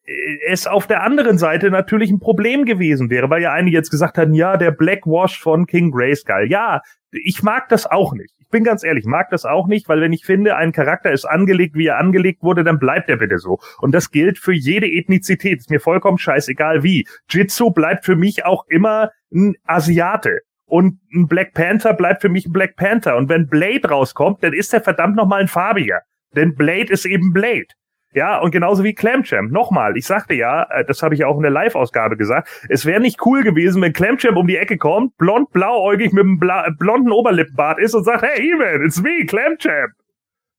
es 0.48 0.68
auf 0.68 0.88
der 0.88 1.04
anderen 1.04 1.38
Seite 1.38 1.72
natürlich 1.72 2.12
ein 2.12 2.20
Problem 2.20 2.66
gewesen 2.66 3.10
wäre, 3.10 3.30
weil 3.30 3.42
ja 3.42 3.54
einige 3.54 3.76
jetzt 3.76 3.90
gesagt 3.90 4.18
hatten, 4.18 4.34
ja, 4.34 4.58
der 4.58 4.72
Blackwash 4.72 5.40
von 5.40 5.66
King 5.66 5.92
Grayskull. 5.92 6.48
Ja, 6.50 6.82
ich 7.12 7.42
mag 7.42 7.70
das 7.70 7.86
auch 7.86 8.14
nicht. 8.14 8.34
Ich 8.40 8.50
bin 8.50 8.64
ganz 8.64 8.84
ehrlich, 8.84 9.06
mag 9.06 9.30
das 9.30 9.46
auch 9.46 9.68
nicht, 9.68 9.90
weil 9.90 10.00
wenn 10.00 10.14
ich 10.14 10.26
finde, 10.26 10.56
ein 10.56 10.72
Charakter 10.72 11.12
ist 11.12 11.26
angelegt, 11.26 11.76
wie 11.76 11.88
er 11.88 11.98
angelegt 11.98 12.44
wurde, 12.44 12.64
dann 12.64 12.80
bleibt 12.80 13.10
er 13.10 13.18
bitte 13.18 13.40
so. 13.40 13.60
Und 13.80 13.94
das 13.94 14.12
gilt 14.12 14.38
für 14.38 14.54
jede 14.54 14.88
Ethnizität. 14.88 15.60
Ist 15.60 15.70
mir 15.70 15.82
vollkommen 15.82 16.18
scheißegal 16.18 16.84
wie. 16.84 17.06
Jitsu 17.30 17.72
bleibt 17.72 18.06
für 18.06 18.16
mich 18.16 18.46
auch 18.46 18.66
immer 18.70 19.12
ein 19.34 19.56
Asiate. 19.66 20.40
Und 20.66 21.00
ein 21.14 21.28
Black 21.28 21.54
Panther 21.54 21.94
bleibt 21.94 22.22
für 22.22 22.30
mich 22.30 22.46
ein 22.46 22.54
Black 22.54 22.76
Panther. 22.76 23.18
Und 23.18 23.28
wenn 23.30 23.48
Blade 23.48 23.88
rauskommt, 23.90 24.44
dann 24.44 24.54
ist 24.54 24.74
er 24.74 24.82
verdammt 24.82 25.16
nochmal 25.16 25.42
ein 25.42 25.48
farbiger. 25.48 26.02
Denn 26.36 26.56
Blade 26.56 26.92
ist 26.92 27.06
eben 27.06 27.34
Blade. 27.34 27.68
Ja, 28.18 28.40
und 28.40 28.50
genauso 28.50 28.84
wie 28.84 28.96
Clamchamp. 28.96 29.52
Nochmal, 29.52 29.96
ich 29.96 30.08
sagte 30.08 30.34
ja, 30.34 30.64
äh, 30.72 30.84
das 30.84 31.04
habe 31.04 31.14
ich 31.14 31.24
auch 31.24 31.36
in 31.36 31.44
der 31.44 31.52
Live-Ausgabe 31.52 32.18
gesagt, 32.18 32.50
es 32.68 32.84
wäre 32.84 33.00
nicht 33.00 33.24
cool 33.28 33.44
gewesen, 33.44 33.80
wenn 33.84 33.94
Clamchamp 33.94 34.36
um 34.38 34.48
die 34.48 34.58
Ecke 34.58 34.78
kommt, 34.78 35.16
blond, 35.18 35.52
blauäugig 35.52 36.14
mit 36.14 36.24
einem 36.24 36.40
bla 36.40 36.68
blonden 36.80 37.12
Oberlippenbart 37.12 37.78
ist 37.80 37.94
und 37.94 38.06
sagt, 38.06 38.24
hey, 38.24 38.40
Evan, 38.42 38.84
it's 38.84 39.00
me, 39.00 39.24
Clamchamp. 39.28 39.94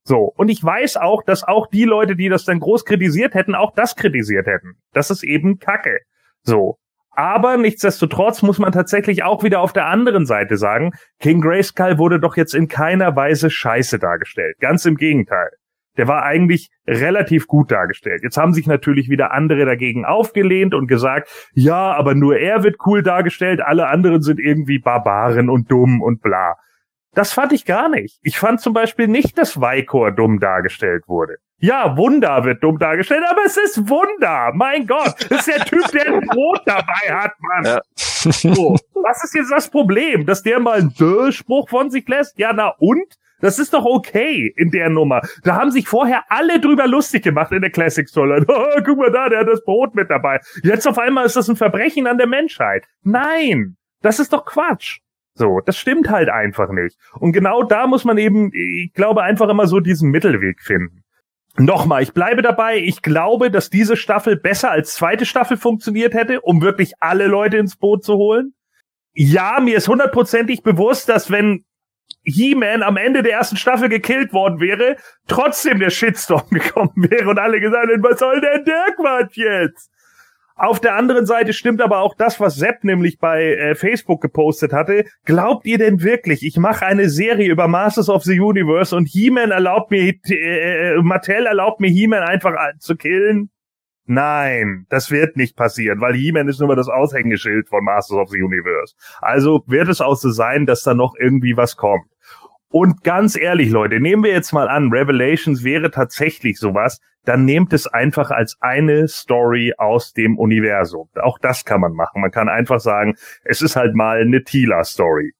So. 0.04 0.32
Und 0.36 0.50
ich 0.50 0.62
weiß 0.62 0.98
auch, 0.98 1.24
dass 1.24 1.42
auch 1.42 1.66
die 1.66 1.82
Leute, 1.82 2.14
die 2.14 2.28
das 2.28 2.44
dann 2.44 2.61
groß 2.61 2.84
kritisiert 2.84 3.34
hätten, 3.34 3.56
auch 3.56 3.72
das 3.74 3.96
kritisiert 3.96 4.46
hätten. 4.46 4.76
Das 4.92 5.11
ist 5.11 5.24
eben 5.24 5.59
Kacke. 5.59 5.98
So. 6.44 6.76
Aber 7.11 7.56
nichtsdestotrotz 7.56 8.42
muss 8.42 8.61
man 8.61 8.70
tatsächlich 8.70 9.24
auch 9.24 9.42
wieder 9.42 9.62
auf 9.62 9.72
der 9.72 9.86
anderen 9.86 10.26
Seite 10.26 10.56
sagen, 10.59 10.92
King 11.18 11.40
Grayskull 11.40 11.98
wurde 11.98 12.20
doch 12.20 12.36
jetzt 12.36 12.54
in 12.54 12.68
keiner 12.68 13.16
Weise 13.16 13.50
scheiße 13.50 13.98
dargestellt. 13.98 14.54
Ganz 14.61 14.84
im 14.84 14.94
Gegenteil 14.94 15.50
der 15.99 16.09
war 16.09 16.22
eigentlich 16.22 16.70
relativ 16.86 17.46
gut 17.46 17.70
dargestellt. 17.70 18.22
Jetzt 18.22 18.38
haben 18.38 18.55
sich 18.55 18.66
natürlich 18.66 19.11
wieder 19.11 19.32
andere 19.32 19.66
dagegen 19.66 20.07
aufgelehnt 20.07 20.72
und 20.74 20.86
gesagt, 20.86 21.28
ja, 21.53 21.92
aber 21.92 22.14
nur 22.14 22.38
er 22.38 22.62
wird 22.62 22.76
cool 22.86 23.03
dargestellt, 23.03 23.61
alle 23.61 23.88
anderen 23.88 24.22
sind 24.22 24.40
irgendwie 24.40 24.78
Barbaren 24.78 25.51
und 25.51 25.70
dumm 25.70 26.01
und 26.01 26.22
bla. 26.22 26.55
Das 27.12 27.32
fand 27.32 27.53
ich 27.53 27.64
gar 27.64 27.88
nicht. 27.88 28.20
Ich 28.22 28.38
fand 28.38 28.61
zum 28.61 28.72
Beispiel 28.72 29.09
nicht, 29.09 29.36
dass 29.38 29.61
Vaikor 29.61 30.12
dumm 30.12 30.38
dargestellt 30.38 31.09
wurde. 31.09 31.36
Ja, 31.61 31.96
Wunder 31.96 32.44
wird 32.44 32.62
dumm 32.62 32.78
dargestellt, 32.78 33.24
aber 33.28 33.40
es 33.44 33.57
ist 33.57 33.88
Wunder. 33.88 34.53
Mein 34.55 34.86
Gott, 34.86 35.14
das 35.28 35.40
ist 35.40 35.49
der 35.49 35.64
Typ, 35.64 35.84
der 35.90 36.07
ein 36.07 36.20
Brot 36.20 36.61
dabei 36.64 37.12
hat, 37.12 37.32
Mann. 37.40 37.64
Ja. 37.64 37.80
So, 37.96 38.76
was 38.94 39.24
ist 39.24 39.34
jetzt 39.34 39.51
das 39.51 39.68
Problem? 39.68 40.26
Dass 40.26 40.44
der 40.44 40.61
mal 40.61 40.78
einen 40.78 40.94
Dö-Spruch 40.94 41.68
von 41.68 41.90
sich 41.90 42.07
lässt? 42.07 42.38
Ja, 42.38 42.53
na 42.53 42.68
und? 42.78 43.18
Das 43.41 43.59
ist 43.59 43.72
doch 43.72 43.84
okay 43.84 44.53
in 44.57 44.70
der 44.70 44.89
Nummer. 44.91 45.20
Da 45.45 45.57
haben 45.57 45.70
sich 45.70 45.86
vorher 45.86 46.24
alle 46.28 46.61
drüber 46.61 46.86
lustig 46.86 47.22
gemacht 47.22 47.53
in 47.53 47.61
der 47.61 47.70
Classic 47.70 48.09
Storyline. 48.09 48.47
Oh, 48.59 48.80
guck 48.84 48.99
mal 48.99 49.12
da, 49.12 49.28
der 49.28 49.41
hat 49.41 49.49
das 49.49 49.62
Brot 49.62 49.95
mit 49.95 50.11
dabei. 50.11 50.41
Jetzt 50.62 50.86
auf 50.86 50.99
einmal 50.99 51.26
ist 51.26 51.36
das 51.36 51.49
ein 51.49 51.57
Verbrechen 51.57 52.07
an 52.07 52.18
der 52.18 52.26
Menschheit. 52.26 52.86
Nein, 53.03 53.76
das 54.03 54.18
ist 54.18 54.32
doch 54.32 54.45
Quatsch. 54.45 54.99
So, 55.34 55.61
das 55.64 55.76
stimmt 55.76 56.11
halt 56.11 56.28
einfach 56.28 56.70
nicht. 56.70 56.99
Und 57.14 57.32
genau 57.32 57.62
da 57.62 57.86
muss 57.86 58.05
man 58.05 58.18
eben, 58.18 58.51
ich 58.53 58.93
glaube, 58.93 59.22
einfach 59.22 59.49
immer 59.49 59.68
so 59.68 59.78
diesen 59.78 60.11
Mittelweg 60.11 60.61
finden. 60.61 61.05
Nochmal, 61.57 62.03
ich 62.03 62.12
bleibe 62.12 62.43
dabei. 62.43 62.78
Ich 62.78 63.03
glaube, 63.03 63.51
dass 63.51 63.70
diese 63.70 63.97
Staffel 63.97 64.36
besser 64.36 64.70
als 64.70 64.95
zweite 64.95 65.26
Staffel 65.26 65.57
funktioniert 65.57 66.14
hätte, 66.14 66.41
um 66.41 66.61
wirklich 66.62 66.93
alle 67.01 67.26
Leute 67.26 67.57
ins 67.57 67.76
Boot 67.76 68.05
zu 68.05 68.14
holen. 68.14 68.55
Ja, 69.12 69.59
mir 69.61 69.76
ist 69.76 69.89
hundertprozentig 69.89 70.62
bewusst, 70.62 71.09
dass 71.09 71.30
wenn 71.30 71.64
He-Man 72.28 72.82
am 72.82 72.96
Ende 72.96 73.22
der 73.22 73.32
ersten 73.32 73.56
Staffel 73.56 73.88
gekillt 73.88 74.32
worden 74.32 74.60
wäre, 74.60 74.96
trotzdem 75.26 75.78
der 75.80 75.90
Shitstorm 75.90 76.46
gekommen 76.50 76.92
wäre 76.96 77.28
und 77.28 77.38
alle 77.38 77.60
gesagt 77.60 77.88
hätten, 77.90 78.02
was 78.02 78.18
soll 78.18 78.40
denn 78.40 78.64
der 78.64 78.94
Quatsch 78.96 79.36
jetzt? 79.36 79.90
Auf 80.58 80.80
der 80.80 80.96
anderen 80.96 81.24
Seite 81.24 81.52
stimmt 81.52 81.80
aber 81.80 82.00
auch 82.00 82.16
das, 82.16 82.40
was 82.40 82.56
Sepp 82.56 82.82
nämlich 82.82 83.20
bei 83.20 83.44
äh, 83.44 83.74
Facebook 83.76 84.20
gepostet 84.20 84.72
hatte. 84.72 85.04
Glaubt 85.24 85.66
ihr 85.66 85.78
denn 85.78 86.02
wirklich, 86.02 86.44
ich 86.44 86.56
mache 86.56 86.84
eine 86.84 87.08
Serie 87.08 87.48
über 87.48 87.68
Masters 87.68 88.08
of 88.08 88.24
the 88.24 88.40
Universe 88.40 88.94
und 88.94 89.06
He-Man 89.06 89.52
erlaubt 89.52 89.92
mir, 89.92 90.14
äh, 90.28 90.94
äh, 90.94 90.96
Mattel 91.00 91.46
erlaubt 91.46 91.78
mir 91.78 91.90
He-Man 91.90 92.24
einfach 92.24 92.54
zu 92.80 92.96
killen? 92.96 93.50
Nein, 94.10 94.86
das 94.88 95.12
wird 95.12 95.36
nicht 95.36 95.54
passieren, 95.54 96.00
weil 96.00 96.14
He-Man 96.14 96.48
ist 96.48 96.58
nur 96.58 96.68
mal 96.68 96.76
das 96.76 96.88
Aushängeschild 96.88 97.68
von 97.68 97.84
Masters 97.84 98.16
of 98.16 98.30
the 98.30 98.42
Universe. 98.42 98.94
Also 99.20 99.62
wird 99.66 99.88
es 99.88 100.00
auch 100.00 100.16
so 100.16 100.30
sein, 100.30 100.66
dass 100.66 100.82
da 100.82 100.92
noch 100.92 101.14
irgendwie 101.20 101.56
was 101.56 101.76
kommt. 101.76 102.06
Und 102.70 103.02
ganz 103.02 103.36
ehrlich, 103.36 103.70
Leute, 103.70 103.98
nehmen 104.00 104.22
wir 104.22 104.32
jetzt 104.32 104.52
mal 104.52 104.68
an, 104.68 104.90
Revelations 104.90 105.64
wäre 105.64 105.90
tatsächlich 105.90 106.58
sowas, 106.58 107.00
dann 107.24 107.44
nehmt 107.44 107.72
es 107.72 107.86
einfach 107.86 108.30
als 108.30 108.56
eine 108.60 109.08
Story 109.08 109.74
aus 109.76 110.12
dem 110.12 110.38
Universum. 110.38 111.08
Auch 111.20 111.38
das 111.38 111.64
kann 111.64 111.80
man 111.80 111.92
machen. 111.92 112.20
Man 112.20 112.30
kann 112.30 112.48
einfach 112.48 112.80
sagen, 112.80 113.16
es 113.44 113.62
ist 113.62 113.76
halt 113.76 113.94
mal 113.94 114.20
eine 114.20 114.44
Tila-Story. 114.44 115.32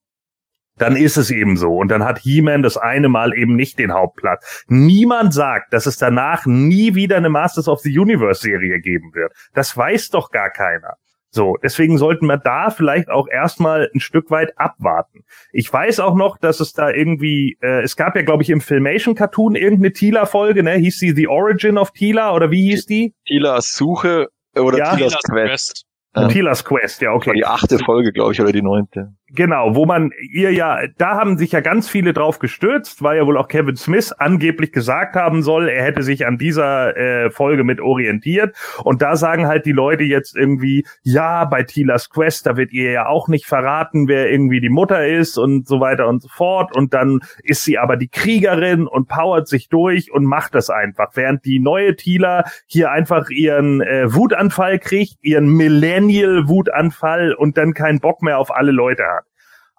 dann 0.79 0.97
ist 0.97 1.16
es 1.16 1.31
eben 1.31 1.57
so. 1.57 1.76
Und 1.76 1.89
dann 1.89 2.05
hat 2.05 2.18
He-Man 2.18 2.62
das 2.62 2.76
eine 2.76 3.09
Mal 3.09 3.37
eben 3.37 3.57
nicht 3.57 3.79
den 3.79 3.93
Hauptplatz. 3.93 4.64
Niemand 4.68 5.35
sagt, 5.35 5.72
dass 5.72 5.87
es 5.87 5.99
danach 5.99 6.47
nie 6.47 6.95
wieder 6.95 7.16
eine 7.16 7.29
Masters 7.29 7.68
of 7.68 7.81
the 7.81 7.99
Universe 7.99 8.41
Serie 8.41 8.81
geben 8.81 9.12
wird. 9.14 9.33
Das 9.55 9.76
weiß 9.76 10.11
doch 10.11 10.31
gar 10.31 10.51
keiner. 10.51 10.97
So, 11.31 11.57
deswegen 11.62 11.99
sollten 11.99 12.26
wir 12.26 12.39
da 12.39 12.70
vielleicht 12.70 13.11
auch 13.11 13.29
erstmal 13.29 13.91
ein 13.95 14.01
Stück 14.01 14.31
weit 14.31 14.59
abwarten. 14.59 15.24
Ich 15.53 15.70
weiß 15.70 16.01
auch 16.01 16.14
noch, 16.14 16.39
dass 16.39 16.61
es 16.61 16.72
da 16.72 16.91
irgendwie, 16.91 17.59
äh, 17.61 17.83
es 17.83 17.97
gab 17.97 18.16
ja, 18.16 18.22
glaube 18.22 18.43
ich, 18.43 18.51
im 18.51 18.61
Filmation 18.61 19.14
Cartoon 19.14 19.55
irgendeine 19.55 19.93
Tila-Folge, 19.93 20.62
ne? 20.62 20.72
Hieß 20.72 20.99
sie 20.99 21.11
The 21.11 21.29
Origin 21.29 21.76
of 21.76 21.91
Tila 21.93 22.35
oder 22.35 22.51
wie 22.51 22.70
hieß 22.70 22.87
die? 22.87 23.14
Tilas 23.26 23.74
Suche 23.74 24.29
oder 24.57 24.79
Ja. 24.79 24.97
Tilas 24.97 25.18
Quest. 25.31 25.85
Ja. 26.16 26.22
Ja. 26.22 26.29
Tilas 26.29 26.64
Quest, 26.64 27.03
ja, 27.03 27.12
okay. 27.12 27.33
Die 27.35 27.45
achte 27.45 27.79
Folge, 27.79 28.12
glaube 28.12 28.33
ich, 28.33 28.41
oder 28.41 28.51
die 28.51 28.62
neunte. 28.62 29.12
Genau, 29.31 29.74
wo 29.74 29.85
man 29.85 30.11
ihr 30.33 30.53
ja, 30.53 30.79
da 30.97 31.16
haben 31.16 31.37
sich 31.37 31.53
ja 31.53 31.61
ganz 31.61 31.87
viele 31.87 32.14
drauf 32.14 32.39
gestürzt, 32.39 33.03
weil 33.03 33.18
ja 33.18 33.26
wohl 33.26 33.37
auch 33.37 33.49
Kevin 33.49 33.76
Smith 33.76 34.11
angeblich 34.12 34.72
gesagt 34.72 35.16
haben 35.16 35.43
soll, 35.43 35.68
er 35.68 35.85
hätte 35.85 36.03
sich 36.03 36.26
an 36.26 36.39
dieser 36.39 36.97
äh, 36.97 37.31
Folge 37.31 37.62
mit 37.62 37.79
orientiert. 37.79 38.57
Und 38.85 39.03
da 39.03 39.16
sagen 39.16 39.47
halt 39.47 39.66
die 39.66 39.72
Leute 39.72 40.03
jetzt 40.05 40.35
irgendwie, 40.35 40.87
ja, 41.03 41.45
bei 41.45 41.62
Tilas 41.62 42.09
Quest, 42.09 42.47
da 42.47 42.57
wird 42.57 42.72
ihr 42.72 42.91
ja 42.91 43.07
auch 43.07 43.29
nicht 43.29 43.45
verraten, 43.45 44.09
wer 44.09 44.31
irgendwie 44.31 44.62
die 44.62 44.70
Mutter 44.70 45.07
ist 45.07 45.37
und 45.37 45.68
so 45.68 45.79
weiter 45.79 46.09
und 46.09 46.22
so 46.22 46.29
fort. 46.29 46.74
Und 46.74 46.95
dann 46.95 47.20
ist 47.43 47.64
sie 47.64 47.76
aber 47.76 47.99
die 47.99 48.09
Kriegerin 48.09 48.87
und 48.87 49.09
powert 49.09 49.47
sich 49.47 49.68
durch 49.68 50.11
und 50.11 50.24
macht 50.24 50.55
das 50.55 50.70
einfach. 50.70 51.11
Während 51.12 51.45
die 51.45 51.59
neue 51.59 51.97
Tila 51.97 52.45
hier 52.66 52.93
einfach 52.93 53.29
ihren 53.29 53.83
äh, 53.83 54.14
Wutanfall 54.14 54.79
kriegt, 54.79 55.16
ihren 55.20 55.49
Millennial-Wutanfall 55.49 57.35
und 57.35 57.59
dann 57.59 57.74
keinen 57.74 58.01
Bock 58.01 58.22
mehr 58.22 58.39
auf 58.39 58.55
alle 58.55 58.72
Leute 58.72 59.03
hat. 59.03 59.18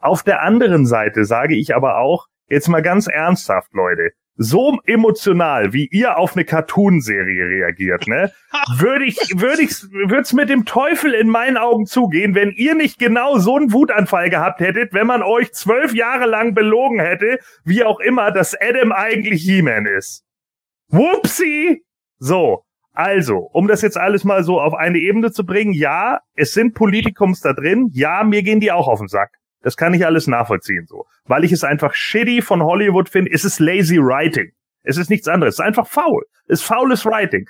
Auf 0.02 0.24
der 0.24 0.42
anderen 0.42 0.86
Seite 0.86 1.26
sage 1.26 1.56
ich 1.56 1.76
aber 1.76 1.98
auch, 1.98 2.28
jetzt 2.48 2.68
mal 2.68 2.82
ganz 2.82 3.08
ernsthaft, 3.08 3.74
Leute, 3.74 4.12
so 4.42 4.80
emotional, 4.86 5.74
wie 5.74 5.90
ihr 5.92 6.18
auf 6.18 6.34
eine 6.34 6.46
Cartoonserie 6.46 7.46
reagiert, 7.46 8.08
ne, 8.08 8.32
würde 8.78 9.04
ich, 9.04 9.18
würde 9.36 9.62
ich, 9.62 9.72
würd's 9.92 10.32
mit 10.32 10.50
dem 10.50 10.64
Teufel 10.64 11.14
in 11.14 11.28
meinen 11.28 11.58
Augen 11.58 11.86
zugehen, 11.86 12.36
wenn 12.36 12.52
ihr 12.52 12.74
nicht 12.74 13.00
genau 13.00 13.38
so 13.38 13.58
einen 13.58 13.74
Wutanfall 13.74 14.30
gehabt 14.30 14.62
hättet, 14.62 14.94
wenn 14.94 15.08
man 15.08 15.24
euch 15.24 15.52
zwölf 15.52 15.94
Jahre 15.94 16.26
lang 16.26 16.54
belogen 16.54 17.02
hätte, 17.02 17.40
wie 17.66 17.84
auch 17.84 18.00
immer, 18.00 18.32
dass 18.32 18.56
Adam 18.60 18.94
eigentlich 18.94 19.44
He-Man 19.44 19.86
ist. 19.86 20.24
Whoopsie! 20.88 21.84
So. 22.18 22.64
Also, 22.94 23.38
um 23.38 23.68
das 23.68 23.82
jetzt 23.82 23.98
alles 23.98 24.24
mal 24.24 24.44
so 24.44 24.60
auf 24.60 24.74
eine 24.74 24.98
Ebene 24.98 25.32
zu 25.32 25.46
bringen, 25.46 25.74
ja, 25.74 26.20
es 26.36 26.54
sind 26.54 26.74
Politikums 26.74 27.42
da 27.42 27.54
drin, 27.54 27.90
ja, 27.94 28.24
mir 28.24 28.42
gehen 28.44 28.60
die 28.60 28.72
auch 28.72 28.88
auf 28.88 29.00
den 29.00 29.08
Sack. 29.08 29.32
Das 29.62 29.76
kann 29.76 29.94
ich 29.94 30.06
alles 30.06 30.28
nachvollziehen 30.28 30.86
so. 30.88 31.06
Weil 31.26 31.44
ich 31.44 31.52
es 31.52 31.64
einfach 31.64 31.94
shitty 31.94 32.42
von 32.42 32.64
Hollywood 32.64 33.10
finde, 33.10 33.32
es 33.34 33.44
ist 33.44 33.60
lazy 33.60 33.98
writing. 33.98 34.52
Es 34.84 34.98
ist 34.98 35.10
nichts 35.10 35.28
anderes. 35.28 35.56
Es 35.56 35.60
ist 35.60 35.66
einfach 35.66 35.88
faul. 35.88 36.24
Es 36.48 36.62
ist 36.62 36.66
faules 36.66 37.06
Writing. 37.06 37.48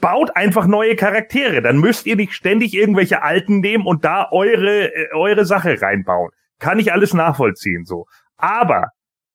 Baut 0.00 0.34
einfach 0.36 0.66
neue 0.66 0.96
Charaktere. 0.96 1.62
Dann 1.62 1.78
müsst 1.78 2.06
ihr 2.06 2.16
nicht 2.16 2.32
ständig 2.32 2.74
irgendwelche 2.74 3.22
alten 3.22 3.60
nehmen 3.60 3.86
und 3.86 4.04
da 4.04 4.28
eure, 4.32 4.92
äh, 4.92 5.12
eure 5.14 5.44
Sache 5.44 5.80
reinbauen. 5.80 6.30
Kann 6.58 6.78
ich 6.78 6.92
alles 6.92 7.14
nachvollziehen 7.14 7.84
so. 7.84 8.06
Aber 8.36 8.88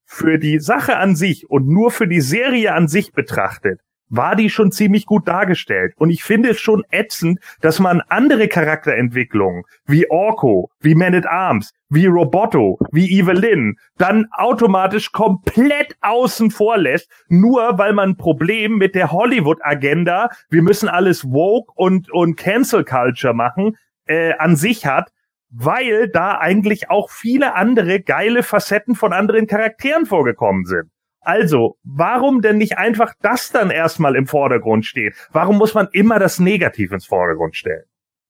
für 0.06 0.40
die 0.40 0.60
Sache 0.60 0.98
an 0.98 1.16
sich 1.16 1.50
und 1.50 1.68
nur 1.68 1.92
für 1.92 2.08
die 2.08 2.22
Serie 2.22 2.74
an 2.74 2.88
sich 2.88 3.12
betrachtet, 3.12 3.82
war 4.10 4.36
die 4.36 4.50
schon 4.50 4.72
ziemlich 4.72 5.06
gut 5.06 5.28
dargestellt. 5.28 5.94
Und 5.98 6.10
ich 6.10 6.24
finde 6.24 6.50
es 6.50 6.60
schon 6.60 6.84
ätzend, 6.92 7.40
dass 7.62 7.80
man 7.80 8.02
andere 8.10 8.48
Charakterentwicklungen 8.48 9.64
wie 9.86 10.10
Orko, 10.10 10.70
wie 10.80 10.96
Man 10.96 11.16
at 11.16 11.26
Arms, 11.26 11.74
wie 11.90 12.06
Roboto, 12.06 12.80
wie 12.92 13.20
Evelyn 13.20 13.78
dann 13.98 14.28
automatisch 14.32 15.12
komplett 15.12 15.96
außen 16.02 16.52
vor 16.52 16.78
lässt, 16.78 17.10
nur 17.30 17.78
weil 17.78 17.94
man 17.94 18.12
ein 18.12 18.18
Problem 18.18 18.78
mit 18.78 18.96
der 18.96 19.12
Hollywood-Agenda, 19.12 20.30
wir 20.50 20.62
müssen 20.62 20.90
alles 20.90 21.26
woke 21.26 21.72
und, 21.76 22.12
und 22.12 22.36
Cancel 22.36 22.84
Culture 22.84 23.34
machen, 23.34 23.78
äh, 24.06 24.34
an 24.38 24.56
sich 24.56 24.86
hat, 24.86 25.12
weil 25.50 26.10
da 26.10 26.38
eigentlich 26.38 26.90
auch 26.90 27.10
viele 27.10 27.56
andere 27.56 28.02
geile 28.02 28.44
Facetten 28.44 28.96
von 28.96 29.14
anderen 29.14 29.48
Charakteren 29.48 30.06
vorgekommen 30.06 30.66
sind. 30.66 30.90
Also, 31.28 31.78
warum 31.84 32.42
denn 32.42 32.58
nicht 32.58 32.78
einfach 32.78 33.14
das 33.22 33.52
dann 33.52 33.70
erstmal 33.70 34.16
im 34.16 34.28
Vordergrund 34.28 34.86
stehen? 34.86 35.14
Warum 35.34 35.58
muss 35.58 35.74
man 35.74 35.90
immer 35.92 36.20
das 36.20 36.40
Negativ 36.40 36.94
ins 36.94 37.06
Vordergrund 37.06 37.58
stellen? 37.58 37.84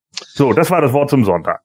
So, 0.10 0.52
das 0.52 0.72
war 0.72 0.82
das 0.82 0.94
Wort 0.94 1.12
zum 1.12 1.24
Sonntag. 1.24 1.62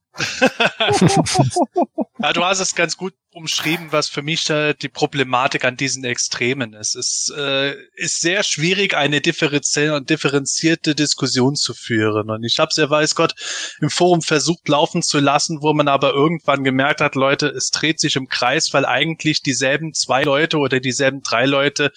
Ja, 2.18 2.32
du 2.32 2.44
hast 2.44 2.60
es 2.60 2.74
ganz 2.74 2.96
gut 2.96 3.14
umschrieben, 3.34 3.88
was 3.92 4.08
für 4.08 4.20
mich 4.20 4.48
äh, 4.50 4.74
die 4.74 4.90
Problematik 4.90 5.64
an 5.64 5.76
diesen 5.76 6.04
Extremen 6.04 6.74
ist. 6.74 6.94
Es 6.94 7.32
äh, 7.34 7.74
ist 7.94 8.20
sehr 8.20 8.42
schwierig, 8.42 8.94
eine 8.94 9.22
differenzierte, 9.22 10.02
differenzierte 10.02 10.94
Diskussion 10.94 11.54
zu 11.56 11.72
führen. 11.72 12.28
Und 12.30 12.44
ich 12.44 12.58
habe 12.58 12.68
es 12.70 12.76
ja, 12.76 12.90
weiß 12.90 13.14
Gott, 13.14 13.32
im 13.80 13.88
Forum 13.88 14.20
versucht 14.20 14.68
laufen 14.68 15.02
zu 15.02 15.18
lassen, 15.18 15.62
wo 15.62 15.72
man 15.72 15.88
aber 15.88 16.12
irgendwann 16.12 16.62
gemerkt 16.62 17.00
hat, 17.00 17.14
Leute, 17.14 17.48
es 17.48 17.70
dreht 17.70 17.98
sich 18.00 18.16
im 18.16 18.28
Kreis, 18.28 18.72
weil 18.74 18.84
eigentlich 18.84 19.40
dieselben 19.42 19.94
zwei 19.94 20.22
Leute 20.22 20.58
oder 20.58 20.78
dieselben 20.78 21.22
drei 21.22 21.46
Leute 21.46 21.90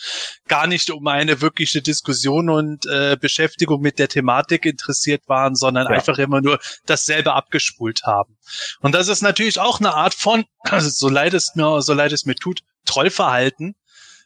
gar 0.47 0.67
nicht 0.67 0.89
um 0.89 1.05
eine 1.07 1.41
wirkliche 1.41 1.81
Diskussion 1.81 2.49
und 2.49 2.85
äh, 2.85 3.17
Beschäftigung 3.19 3.81
mit 3.81 3.99
der 3.99 4.07
Thematik 4.07 4.65
interessiert 4.65 5.23
waren, 5.27 5.55
sondern 5.55 5.85
Ja. 5.87 5.91
einfach 5.91 6.17
immer 6.17 6.39
nur 6.39 6.59
dasselbe 6.85 7.33
abgespult 7.33 8.04
haben. 8.05 8.37
Und 8.81 8.95
das 8.95 9.07
ist 9.07 9.21
natürlich 9.21 9.59
auch 9.59 9.79
eine 9.79 9.93
Art 9.93 10.13
von, 10.13 10.45
also 10.61 10.89
so 10.91 11.09
leid 11.09 11.33
es 11.33 11.55
mir, 11.55 11.81
so 11.81 11.93
leid 11.93 12.11
es 12.11 12.25
mir 12.25 12.35
tut, 12.35 12.61
Trollverhalten. 12.85 13.75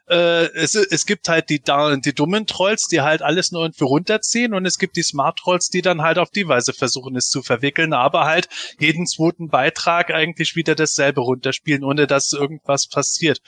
Äh, 0.10 0.52
es, 0.56 0.74
es 0.74 1.06
gibt 1.06 1.30
halt 1.30 1.50
die, 1.50 1.62
die 1.62 2.16
dummen 2.16 2.48
Trolls, 2.48 2.88
die 2.88 3.02
halt 3.02 3.22
alles 3.22 3.52
nur 3.52 3.62
irgendwie 3.62 3.84
runterziehen 3.84 4.56
und 4.56 4.66
es 4.66 4.80
gibt 4.80 4.96
die 4.96 5.04
Smart 5.04 5.38
Trolls, 5.38 5.70
die 5.70 5.84
dann 5.84 6.02
halt 6.02 6.18
auf 6.18 6.32
die 6.32 6.48
Weise 6.48 6.74
versuchen, 6.74 7.16
es 7.16 7.30
zu 7.30 7.44
verwickeln, 7.44 7.94
aber 7.94 8.26
halt 8.26 8.50
jeden 8.80 9.06
zweiten 9.06 9.50
Beitrag 9.50 10.12
eigentlich 10.12 10.56
wieder 10.56 10.74
dasselbe 10.74 11.22
runterspielen, 11.22 11.84
ohne 11.84 12.08
dass 12.08 12.34
irgendwas 12.34 12.88
passiert. 12.88 13.40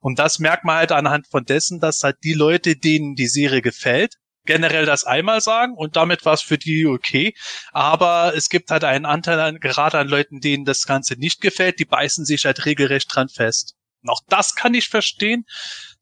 Und 0.00 0.18
das 0.18 0.38
merkt 0.38 0.64
man 0.64 0.76
halt 0.76 0.92
anhand 0.92 1.26
von 1.26 1.44
dessen, 1.44 1.80
dass 1.80 2.02
halt 2.02 2.16
die 2.24 2.34
Leute, 2.34 2.76
denen 2.76 3.14
die 3.14 3.28
Serie 3.28 3.60
gefällt, 3.60 4.14
generell 4.46 4.86
das 4.86 5.04
einmal 5.04 5.40
sagen 5.40 5.74
und 5.76 5.96
damit 5.96 6.24
war 6.24 6.34
es 6.34 6.42
für 6.42 6.58
die 6.58 6.86
okay. 6.86 7.34
Aber 7.72 8.32
es 8.34 8.48
gibt 8.48 8.70
halt 8.70 8.84
einen 8.84 9.04
Anteil 9.04 9.38
an, 9.40 9.60
gerade 9.60 9.98
an 9.98 10.08
Leuten, 10.08 10.40
denen 10.40 10.64
das 10.64 10.86
Ganze 10.86 11.14
nicht 11.14 11.40
gefällt, 11.40 11.78
die 11.78 11.84
beißen 11.84 12.24
sich 12.24 12.44
halt 12.44 12.64
regelrecht 12.64 13.14
dran 13.14 13.28
fest. 13.28 13.74
Und 14.02 14.10
auch 14.10 14.20
das 14.28 14.54
kann 14.54 14.74
ich 14.74 14.88
verstehen. 14.88 15.44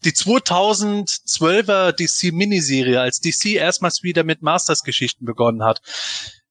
Die 0.05 0.13
2012er 0.13 1.93
DC-Miniserie, 1.93 3.01
als 3.01 3.21
DC 3.21 3.55
erstmals 3.57 4.03
wieder 4.03 4.25
mit 4.25 4.43
Masters-Geschichten 4.43 5.25
begonnen 5.25 5.65
hat. 5.65 5.81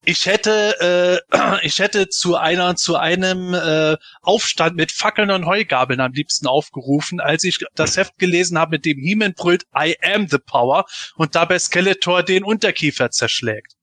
Ich 0.05 0.25
hätte, 0.25 1.21
äh, 1.31 1.59
ich 1.65 1.79
hätte 1.79 2.09
zu 2.09 2.35
einer, 2.35 2.75
zu 2.75 2.97
einem 2.97 3.53
äh, 3.53 3.97
Aufstand 4.21 4.75
mit 4.75 4.91
Fackeln 4.91 5.31
und 5.31 5.45
Heugabeln 5.45 6.01
am 6.01 6.11
liebsten 6.11 6.47
aufgerufen, 6.47 7.19
als 7.21 7.43
ich 7.43 7.59
das 7.75 7.95
Heft 7.95 8.17
gelesen 8.17 8.57
habe, 8.57 8.71
mit 8.71 8.85
dem 8.85 8.97
He-Man 8.99 9.33
brüllt, 9.33 9.63
I 9.75 9.95
am 10.01 10.27
the 10.27 10.39
power 10.39 10.85
und 11.15 11.35
dabei 11.35 11.57
Skeletor 11.57 12.23
den 12.23 12.43
Unterkiefer 12.43 13.11
zerschlägt. 13.11 13.73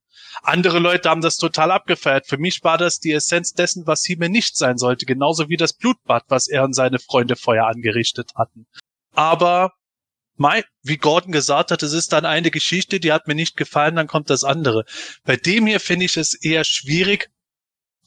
Andere 0.42 0.78
Leute 0.78 1.08
haben 1.08 1.22
das 1.22 1.36
total 1.36 1.70
abgefeiert. 1.70 2.26
Für 2.26 2.38
mich 2.38 2.62
war 2.62 2.78
das 2.78 3.00
die 3.00 3.12
Essenz 3.12 3.52
dessen, 3.52 3.86
was 3.86 4.04
He-Man 4.04 4.30
nicht 4.30 4.56
sein 4.56 4.78
sollte, 4.78 5.06
genauso 5.06 5.48
wie 5.48 5.56
das 5.56 5.72
Blutbad, 5.72 6.24
was 6.28 6.48
er 6.48 6.64
und 6.64 6.74
seine 6.74 6.98
Freunde 6.98 7.36
vorher 7.36 7.66
angerichtet 7.66 8.32
hatten. 8.36 8.66
Aber 9.14 9.72
Mai, 10.40 10.64
wie 10.82 10.96
Gordon 10.96 11.32
gesagt 11.32 11.70
hat, 11.70 11.82
es 11.82 11.92
ist 11.92 12.14
dann 12.14 12.24
eine 12.24 12.50
Geschichte, 12.50 12.98
die 12.98 13.12
hat 13.12 13.28
mir 13.28 13.34
nicht 13.34 13.58
gefallen, 13.58 13.96
dann 13.96 14.06
kommt 14.06 14.30
das 14.30 14.42
andere. 14.42 14.86
Bei 15.22 15.36
dem 15.36 15.66
hier 15.66 15.80
finde 15.80 16.06
ich 16.06 16.16
es 16.16 16.32
eher 16.32 16.64
schwierig, 16.64 17.28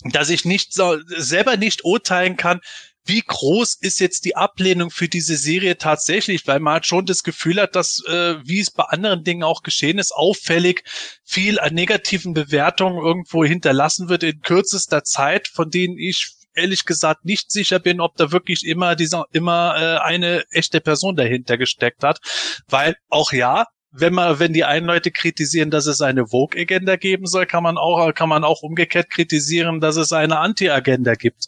dass 0.04 0.32
ich 0.32 0.44
nicht 0.44 0.74
so, 0.74 0.98
selber 1.06 1.58
nicht 1.58 1.86
urteilen 1.86 2.36
kann, 2.36 2.60
wie 3.06 3.22
groß 3.22 3.76
ist 3.82 4.00
jetzt 4.00 4.26
die 4.26 4.36
Ablehnung 4.36 4.90
für 4.90 5.08
diese 5.08 5.38
Serie 5.38 5.78
tatsächlich, 5.78 6.48
weil 6.48 6.60
man 6.60 6.74
halt 6.74 6.88
schon 6.88 7.06
das 7.06 7.22
Gefühl 7.22 7.62
hat, 7.62 7.76
dass, 7.76 8.04
äh, 8.08 8.36
wie 8.44 8.62
es 8.62 8.72
bei 8.72 8.86
anderen 8.86 9.24
Dingen 9.24 9.44
auch 9.44 9.62
geschehen 9.62 10.00
ist, 10.00 10.12
auffällig 10.12 10.84
viel 11.24 11.60
an 11.60 11.76
negativen 11.76 12.34
Bewertungen 12.34 12.98
irgendwo 12.98 13.46
hinterlassen 13.46 14.10
wird 14.10 14.24
in 14.24 14.42
kürzester 14.42 15.04
Zeit, 15.04 15.48
von 15.50 15.70
denen 15.70 16.00
ich 16.00 16.32
ehrlich 16.56 16.86
gesagt 16.86 17.26
nicht 17.26 17.52
sicher 17.52 17.80
bin, 17.80 18.00
ob 18.02 18.16
da 18.16 18.32
wirklich 18.32 18.66
immer 18.66 18.96
dieser 18.96 19.26
immer 19.32 19.76
äh, 19.78 19.98
eine 20.00 20.44
echte 20.52 20.82
Person 20.82 21.16
dahinter 21.16 21.58
gesteckt 21.58 22.04
hat, 22.04 22.20
weil 22.68 22.96
auch 23.10 23.34
ja, 23.34 23.66
wenn 23.94 24.14
man, 24.14 24.40
wenn 24.40 24.54
die 24.54 24.64
einen 24.64 24.88
Leute 24.88 25.12
kritisieren, 25.12 25.70
dass 25.70 25.86
es 25.86 26.02
eine 26.02 26.28
Vogue-Agenda 26.28 26.96
geben 26.96 27.28
soll, 27.28 27.46
kann 27.46 27.64
man 27.64 27.78
auch, 27.78 28.12
kann 28.14 28.28
man 28.28 28.44
auch 28.44 28.64
umgekehrt 28.64 29.10
kritisieren, 29.10 29.80
dass 29.80 29.98
es 29.98 30.12
eine 30.12 30.40
Anti-Agenda 30.40 31.14
gibt. 31.14 31.48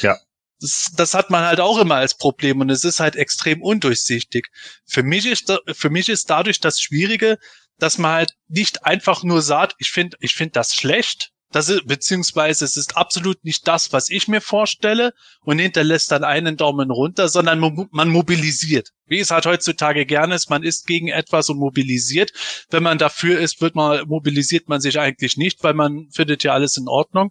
Ja. 0.00 0.18
Das, 0.60 0.92
das 0.94 1.14
hat 1.14 1.30
man 1.30 1.44
halt 1.44 1.60
auch 1.60 1.78
immer 1.78 1.94
als 1.96 2.16
Problem 2.16 2.60
und 2.60 2.68
es 2.70 2.84
ist 2.84 3.00
halt 3.00 3.16
extrem 3.16 3.62
undurchsichtig. 3.62 4.48
Für 4.84 5.02
mich 5.02 5.24
ist, 5.24 5.52
für 5.72 5.88
mich 5.88 6.08
ist 6.08 6.28
dadurch 6.28 6.60
das 6.60 6.80
Schwierige, 6.80 7.38
dass 7.78 7.96
man 7.96 8.12
halt 8.12 8.34
nicht 8.48 8.84
einfach 8.84 9.22
nur 9.22 9.40
sagt, 9.40 9.74
ich 9.78 9.90
finde, 9.90 10.16
ich 10.20 10.34
finde 10.34 10.52
das 10.52 10.74
schlecht, 10.74 11.30
Das 11.50 11.70
ist, 11.70 11.86
beziehungsweise 11.86 12.64
es 12.66 12.76
ist 12.76 12.96
absolut 12.96 13.42
nicht 13.42 13.66
das, 13.66 13.92
was 13.92 14.10
ich 14.10 14.28
mir 14.28 14.42
vorstelle 14.42 15.14
und 15.40 15.58
hinterlässt 15.58 16.12
dann 16.12 16.22
einen 16.22 16.58
Daumen 16.58 16.90
runter, 16.90 17.28
sondern 17.28 17.58
man 17.90 18.08
mobilisiert. 18.10 18.90
Wie 19.06 19.18
es 19.18 19.30
halt 19.30 19.46
heutzutage 19.46 20.04
gerne 20.04 20.34
ist, 20.34 20.50
man 20.50 20.62
ist 20.62 20.86
gegen 20.86 21.08
etwas 21.08 21.48
und 21.48 21.58
mobilisiert. 21.58 22.32
Wenn 22.70 22.82
man 22.82 22.98
dafür 22.98 23.40
ist, 23.40 23.62
wird 23.62 23.74
man, 23.74 24.06
mobilisiert 24.06 24.68
man 24.68 24.82
sich 24.82 25.00
eigentlich 25.00 25.38
nicht, 25.38 25.64
weil 25.64 25.72
man 25.72 26.08
findet 26.12 26.44
ja 26.44 26.52
alles 26.52 26.76
in 26.76 26.86
Ordnung. 26.86 27.30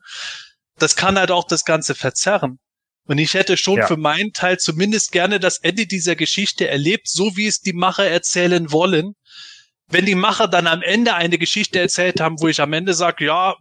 Das 0.80 0.96
kann 0.96 1.20
halt 1.20 1.30
auch 1.30 1.46
das 1.46 1.64
Ganze 1.64 1.94
verzerren. 1.94 2.58
Und 3.06 3.20
ich 3.20 3.36
hätte 3.36 3.56
schon 3.56 3.78
ja. 3.78 3.88
für 3.88 3.98
meinen 3.98 4.34
Teil 4.34 4.58
zumindest 4.58 5.12
gerne 5.12 5.40
das 5.40 5.60
Ende 5.60 5.86
dieser 5.86 6.16
Geschichte 6.16 6.68
erlebt, 6.68 7.08
so 7.08 7.38
wie 7.38 7.48
es 7.48 7.62
die 7.62 7.74
Macher 7.74 8.06
erzählen 8.06 8.72
wollen. 8.72 9.14
Wenn 9.90 10.06
die 10.06 10.16
Macher 10.16 10.48
dann 10.48 10.68
am 10.68 10.82
Ende 10.82 11.14
eine 11.14 11.38
Geschichte 11.38 11.80
erzählt 11.80 12.20
haben, 12.20 12.42
wo 12.42 12.48
ich 12.48 12.60
am 12.60 12.74
Ende 12.74 12.94
sage, 12.94 13.26
ja, 13.26 13.56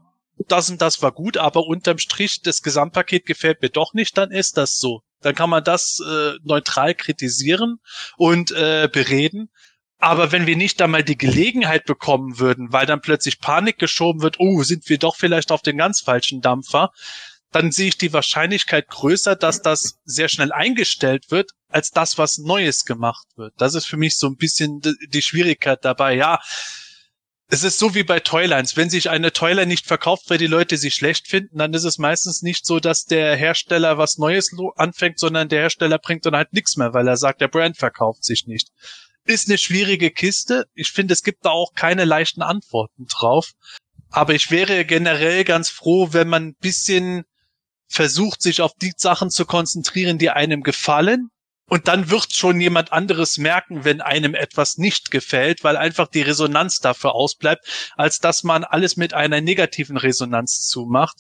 das 0.48 0.70
und 0.70 0.82
das 0.82 1.02
war 1.02 1.12
gut, 1.12 1.36
aber 1.36 1.66
unterm 1.66 1.98
Strich 1.98 2.42
das 2.42 2.62
Gesamtpaket 2.62 3.26
gefällt 3.26 3.62
mir 3.62 3.70
doch 3.70 3.94
nicht, 3.94 4.16
dann 4.18 4.30
ist 4.30 4.56
das 4.56 4.78
so. 4.78 5.02
Dann 5.20 5.34
kann 5.34 5.50
man 5.50 5.64
das 5.64 5.98
äh, 6.06 6.32
neutral 6.44 6.94
kritisieren 6.94 7.78
und 8.16 8.52
äh, 8.52 8.88
bereden. 8.92 9.50
Aber 9.98 10.30
wenn 10.30 10.46
wir 10.46 10.56
nicht 10.56 10.82
einmal 10.82 11.02
die 11.02 11.16
Gelegenheit 11.16 11.86
bekommen 11.86 12.38
würden, 12.38 12.70
weil 12.70 12.84
dann 12.84 13.00
plötzlich 13.00 13.40
Panik 13.40 13.78
geschoben 13.78 14.20
wird, 14.20 14.36
oh, 14.38 14.62
sind 14.62 14.88
wir 14.90 14.98
doch 14.98 15.16
vielleicht 15.16 15.50
auf 15.50 15.62
den 15.62 15.78
ganz 15.78 16.00
falschen 16.00 16.42
Dampfer, 16.42 16.92
dann 17.50 17.72
sehe 17.72 17.88
ich 17.88 17.96
die 17.96 18.12
Wahrscheinlichkeit 18.12 18.88
größer, 18.88 19.36
dass 19.36 19.62
das 19.62 19.98
sehr 20.04 20.28
schnell 20.28 20.52
eingestellt 20.52 21.30
wird, 21.30 21.52
als 21.68 21.90
das, 21.90 22.18
was 22.18 22.36
Neues 22.36 22.84
gemacht 22.84 23.26
wird. 23.36 23.54
Das 23.56 23.74
ist 23.74 23.86
für 23.86 23.96
mich 23.96 24.16
so 24.16 24.26
ein 24.26 24.36
bisschen 24.36 24.82
die 25.08 25.22
Schwierigkeit 25.22 25.82
dabei. 25.82 26.14
Ja, 26.14 26.40
es 27.48 27.62
ist 27.62 27.78
so 27.78 27.94
wie 27.94 28.02
bei 28.02 28.18
Toylines. 28.20 28.76
Wenn 28.76 28.90
sich 28.90 29.08
eine 29.08 29.32
Toyline 29.32 29.66
nicht 29.66 29.86
verkauft, 29.86 30.24
weil 30.28 30.38
die 30.38 30.48
Leute 30.48 30.76
sie 30.76 30.90
schlecht 30.90 31.28
finden, 31.28 31.58
dann 31.58 31.74
ist 31.74 31.84
es 31.84 31.98
meistens 31.98 32.42
nicht 32.42 32.66
so, 32.66 32.80
dass 32.80 33.04
der 33.04 33.36
Hersteller 33.36 33.98
was 33.98 34.18
Neues 34.18 34.50
anfängt, 34.76 35.18
sondern 35.20 35.48
der 35.48 35.60
Hersteller 35.60 35.98
bringt 35.98 36.26
dann 36.26 36.34
halt 36.34 36.52
nichts 36.52 36.76
mehr, 36.76 36.92
weil 36.92 37.06
er 37.06 37.16
sagt, 37.16 37.40
der 37.40 37.48
Brand 37.48 37.76
verkauft 37.76 38.24
sich 38.24 38.46
nicht. 38.46 38.70
Ist 39.24 39.48
eine 39.48 39.58
schwierige 39.58 40.10
Kiste. 40.10 40.66
Ich 40.74 40.90
finde, 40.90 41.14
es 41.14 41.22
gibt 41.22 41.44
da 41.44 41.50
auch 41.50 41.72
keine 41.74 42.04
leichten 42.04 42.42
Antworten 42.42 43.06
drauf. 43.06 43.52
Aber 44.10 44.34
ich 44.34 44.50
wäre 44.50 44.84
generell 44.84 45.44
ganz 45.44 45.68
froh, 45.68 46.08
wenn 46.12 46.28
man 46.28 46.48
ein 46.48 46.54
bisschen 46.54 47.24
versucht, 47.88 48.42
sich 48.42 48.60
auf 48.60 48.72
die 48.80 48.92
Sachen 48.96 49.30
zu 49.30 49.44
konzentrieren, 49.46 50.18
die 50.18 50.30
einem 50.30 50.62
gefallen 50.62 51.30
und 51.68 51.88
dann 51.88 52.10
wird 52.10 52.32
schon 52.32 52.60
jemand 52.60 52.92
anderes 52.92 53.38
merken, 53.38 53.84
wenn 53.84 54.00
einem 54.00 54.34
etwas 54.34 54.78
nicht 54.78 55.10
gefällt, 55.10 55.64
weil 55.64 55.76
einfach 55.76 56.06
die 56.06 56.22
Resonanz 56.22 56.78
dafür 56.78 57.14
ausbleibt, 57.14 57.66
als 57.96 58.20
dass 58.20 58.44
man 58.44 58.64
alles 58.64 58.96
mit 58.96 59.14
einer 59.14 59.40
negativen 59.40 59.96
Resonanz 59.96 60.66
zumacht. 60.68 61.16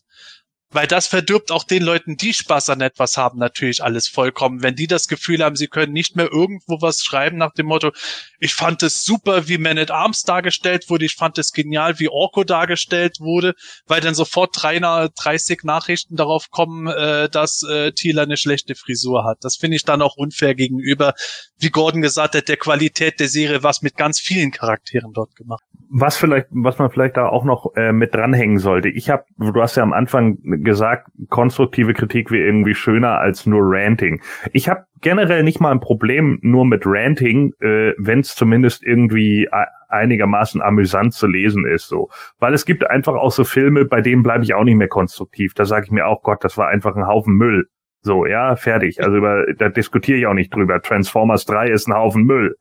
Weil 0.70 0.88
das 0.88 1.06
verdirbt 1.06 1.52
auch 1.52 1.62
den 1.62 1.82
Leuten, 1.82 2.16
die 2.16 2.34
Spaß 2.34 2.70
an 2.70 2.80
etwas 2.80 3.16
haben, 3.16 3.38
natürlich 3.38 3.84
alles 3.84 4.08
vollkommen. 4.08 4.62
Wenn 4.62 4.74
die 4.74 4.88
das 4.88 5.06
Gefühl 5.06 5.44
haben, 5.44 5.54
sie 5.54 5.68
können 5.68 5.92
nicht 5.92 6.16
mehr 6.16 6.30
irgendwo 6.30 6.82
was 6.82 7.04
schreiben 7.04 7.36
nach 7.36 7.52
dem 7.52 7.66
Motto, 7.66 7.92
ich 8.40 8.54
fand 8.54 8.82
es 8.82 9.04
super, 9.04 9.46
wie 9.46 9.58
Man 9.58 9.78
at 9.78 9.92
Arms 9.92 10.22
dargestellt 10.22 10.90
wurde, 10.90 11.04
ich 11.04 11.14
fand 11.14 11.38
es 11.38 11.52
genial, 11.52 12.00
wie 12.00 12.08
Orko 12.08 12.42
dargestellt 12.42 13.20
wurde, 13.20 13.54
weil 13.86 14.00
dann 14.00 14.16
sofort 14.16 14.56
30 14.60 15.62
Nachrichten 15.62 16.16
darauf 16.16 16.50
kommen, 16.50 16.88
äh, 16.88 17.28
dass 17.28 17.62
äh, 17.62 17.92
Thieler 17.92 18.22
eine 18.22 18.36
schlechte 18.36 18.74
Frisur 18.74 19.24
hat. 19.24 19.38
Das 19.42 19.56
finde 19.56 19.76
ich 19.76 19.84
dann 19.84 20.02
auch 20.02 20.16
unfair 20.16 20.56
gegenüber, 20.56 21.14
wie 21.58 21.70
Gordon 21.70 22.02
gesagt 22.02 22.34
hat, 22.34 22.48
der 22.48 22.56
Qualität 22.56 23.20
der 23.20 23.28
Serie, 23.28 23.62
was 23.62 23.82
mit 23.82 23.96
ganz 23.96 24.20
vielen 24.20 24.50
Charakteren 24.50 25.12
dort 25.12 25.34
gemacht. 25.36 25.64
Was 25.88 26.16
vielleicht, 26.16 26.48
was 26.50 26.78
man 26.78 26.90
vielleicht 26.90 27.16
da 27.16 27.28
auch 27.28 27.44
noch 27.44 27.74
äh, 27.76 27.92
mit 27.92 28.14
dranhängen 28.14 28.58
sollte. 28.58 28.88
Ich 28.88 29.08
habe, 29.08 29.24
du 29.38 29.54
hast 29.60 29.76
ja 29.76 29.82
am 29.82 29.92
Anfang 29.92 30.38
gesagt, 30.42 31.08
konstruktive 31.28 31.94
Kritik 31.94 32.30
wäre 32.30 32.44
irgendwie 32.44 32.74
schöner 32.74 33.18
als 33.18 33.46
nur 33.46 33.60
Ranting. 33.62 34.20
Ich 34.52 34.68
habe 34.68 34.84
generell 35.00 35.44
nicht 35.44 35.60
mal 35.60 35.70
ein 35.70 35.80
Problem 35.80 36.38
nur 36.42 36.66
mit 36.66 36.82
Ranting, 36.84 37.52
äh, 37.60 37.92
wenn 37.98 38.20
es 38.20 38.34
zumindest 38.34 38.82
irgendwie 38.82 39.48
einigermaßen 39.88 40.60
amüsant 40.60 41.14
zu 41.14 41.26
lesen 41.26 41.66
ist, 41.66 41.88
so. 41.88 42.10
Weil 42.38 42.54
es 42.54 42.66
gibt 42.66 42.88
einfach 42.88 43.14
auch 43.14 43.30
so 43.30 43.44
Filme, 43.44 43.84
bei 43.84 44.00
denen 44.00 44.22
bleibe 44.22 44.44
ich 44.44 44.54
auch 44.54 44.64
nicht 44.64 44.76
mehr 44.76 44.88
konstruktiv. 44.88 45.54
Da 45.54 45.64
sage 45.64 45.86
ich 45.86 45.90
mir 45.90 46.06
auch, 46.06 46.22
Gott, 46.22 46.42
das 46.42 46.58
war 46.58 46.68
einfach 46.68 46.96
ein 46.96 47.06
Haufen 47.06 47.34
Müll. 47.34 47.68
So, 48.06 48.24
ja, 48.24 48.54
fertig. 48.54 49.02
Also 49.02 49.16
über, 49.16 49.52
da 49.58 49.68
diskutiere 49.68 50.18
ich 50.18 50.26
auch 50.28 50.32
nicht 50.32 50.54
drüber. 50.54 50.80
Transformers 50.80 51.44
3 51.44 51.70
ist 51.70 51.88
ein 51.88 51.94
Haufen 51.94 52.22
Müll. 52.22 52.54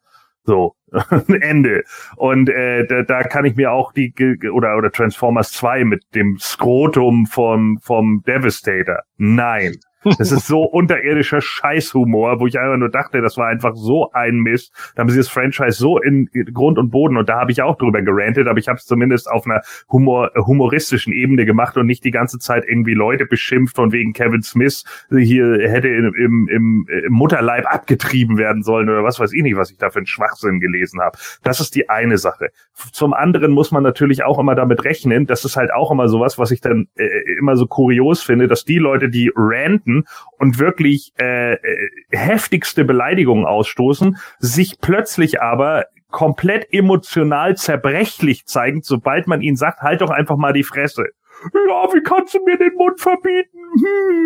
So, 0.44 0.74
Ende. 1.40 1.84
Und 2.16 2.50
äh, 2.50 2.88
da, 2.88 3.04
da 3.04 3.22
kann 3.22 3.46
ich 3.46 3.56
mir 3.56 3.72
auch 3.72 3.94
die 3.94 4.12
oder 4.52 4.76
oder 4.76 4.92
Transformers 4.92 5.52
2 5.52 5.86
mit 5.86 6.04
dem 6.16 6.40
Skrotum 6.40 7.28
vom 7.28 7.78
vom 7.80 8.24
Devastator. 8.26 9.04
Nein. 9.18 9.76
Das 10.18 10.32
ist 10.32 10.48
so 10.48 10.64
unterirdischer 10.64 11.42
Scheißhumor, 11.42 12.40
wo 12.40 12.48
ich 12.48 12.60
einfach 12.60 12.78
nur 12.78 12.90
dachte, 12.90 13.22
das 13.22 13.38
war 13.38 13.48
einfach 13.48 13.76
so 13.76 14.12
ein 14.12 14.38
Mist. 14.38 14.72
Da 14.96 15.02
haben 15.02 15.10
sie 15.10 15.18
das 15.18 15.30
Franchise 15.30 15.78
so 15.78 16.00
in 16.00 16.30
Grund 16.54 16.78
und 16.78 16.92
Boden 16.92 17.18
und 17.18 17.28
da 17.28 17.40
habe 17.40 17.52
ich 17.52 17.62
auch 17.62 17.78
drüber 17.78 18.02
gerantet, 18.02 18.48
aber 18.48 18.60
ich 18.60 18.68
habe 18.68 18.78
es 18.78 18.86
zumindest 18.86 19.30
auf 19.30 19.46
einer 19.46 19.62
Humor, 19.92 20.32
humoristischen 20.36 21.12
Ebene 21.12 21.46
gemacht 21.46 21.76
und 21.78 21.88
nicht 21.88 22.04
die 22.04 22.12
ganze 22.12 22.38
Zeit 22.38 22.66
irgendwie 22.68 22.94
Leute 22.94 23.26
beschimpft 23.26 23.76
von 23.76 23.92
wegen 23.92 24.14
Kevin 24.14 24.44
Smith 24.44 24.84
hier 25.10 25.58
hätte 25.70 25.88
im, 25.88 26.14
im, 26.14 26.48
im, 26.50 26.88
im 27.06 27.12
Mutterleib 27.12 27.66
abgetrieben 27.66 28.38
werden 28.38 28.64
sollen 28.64 28.90
oder 28.90 29.04
was 29.04 29.20
weiß 29.20 29.34
ich 29.34 29.42
nicht, 29.42 29.58
was 29.58 29.72
ich 29.72 29.78
da 29.78 29.90
für 29.90 30.00
einen 30.00 30.06
Schwachsinn 30.06 30.60
gelesen 30.60 31.02
habe. 31.02 31.18
Das 31.44 31.60
ist 31.60 31.76
die 31.76 31.90
eine 31.90 32.18
Sache. 32.18 32.50
Zum 32.92 33.14
anderen 33.14 33.52
muss 33.52 33.72
man 33.72 33.84
natürlich 33.84 34.24
auch 34.24 34.38
immer 34.38 34.56
damit 34.56 34.84
rechnen, 34.84 35.26
das 35.26 35.46
ist 35.46 35.56
halt 35.56 35.74
auch 35.74 35.92
immer 35.92 36.08
sowas, 36.08 36.38
was 36.38 36.52
ich 36.52 36.62
dann 36.62 36.88
äh, 36.96 37.08
immer 37.40 37.56
so 37.56 37.68
kurios 37.68 38.22
finde, 38.22 38.48
dass 38.48 38.66
die 38.66 38.78
Leute, 38.78 39.10
die 39.10 39.32
ranten, 39.36 39.95
reden 39.96 40.08
und 40.38 40.60
wirklich 40.60 41.14
äh, 41.20 41.54
äh, 41.54 41.90
heftigste 42.12 42.86
Beleidigungen 42.86 43.46
ausstoßen, 43.46 44.18
sich 44.40 44.80
plötzlich 44.82 45.42
aber 45.42 45.86
komplett 46.10 46.68
emotional 46.72 47.58
zerbrechlich 47.58 48.46
zeigen, 48.46 48.82
sobald 48.82 49.28
man 49.28 49.42
ihnen 49.42 49.58
sagt, 49.58 49.82
halt 49.82 50.02
doch 50.02 50.12
einfach 50.12 50.38
mal 50.38 50.54
die 50.54 50.64
Fresse. 50.64 51.06
Ja, 51.54 51.94
wie 51.94 52.02
kannst 52.02 52.34
du 52.34 52.40
mir 52.46 52.58
den 52.58 52.74
Mund 52.76 53.00
verbieten? 53.00 53.58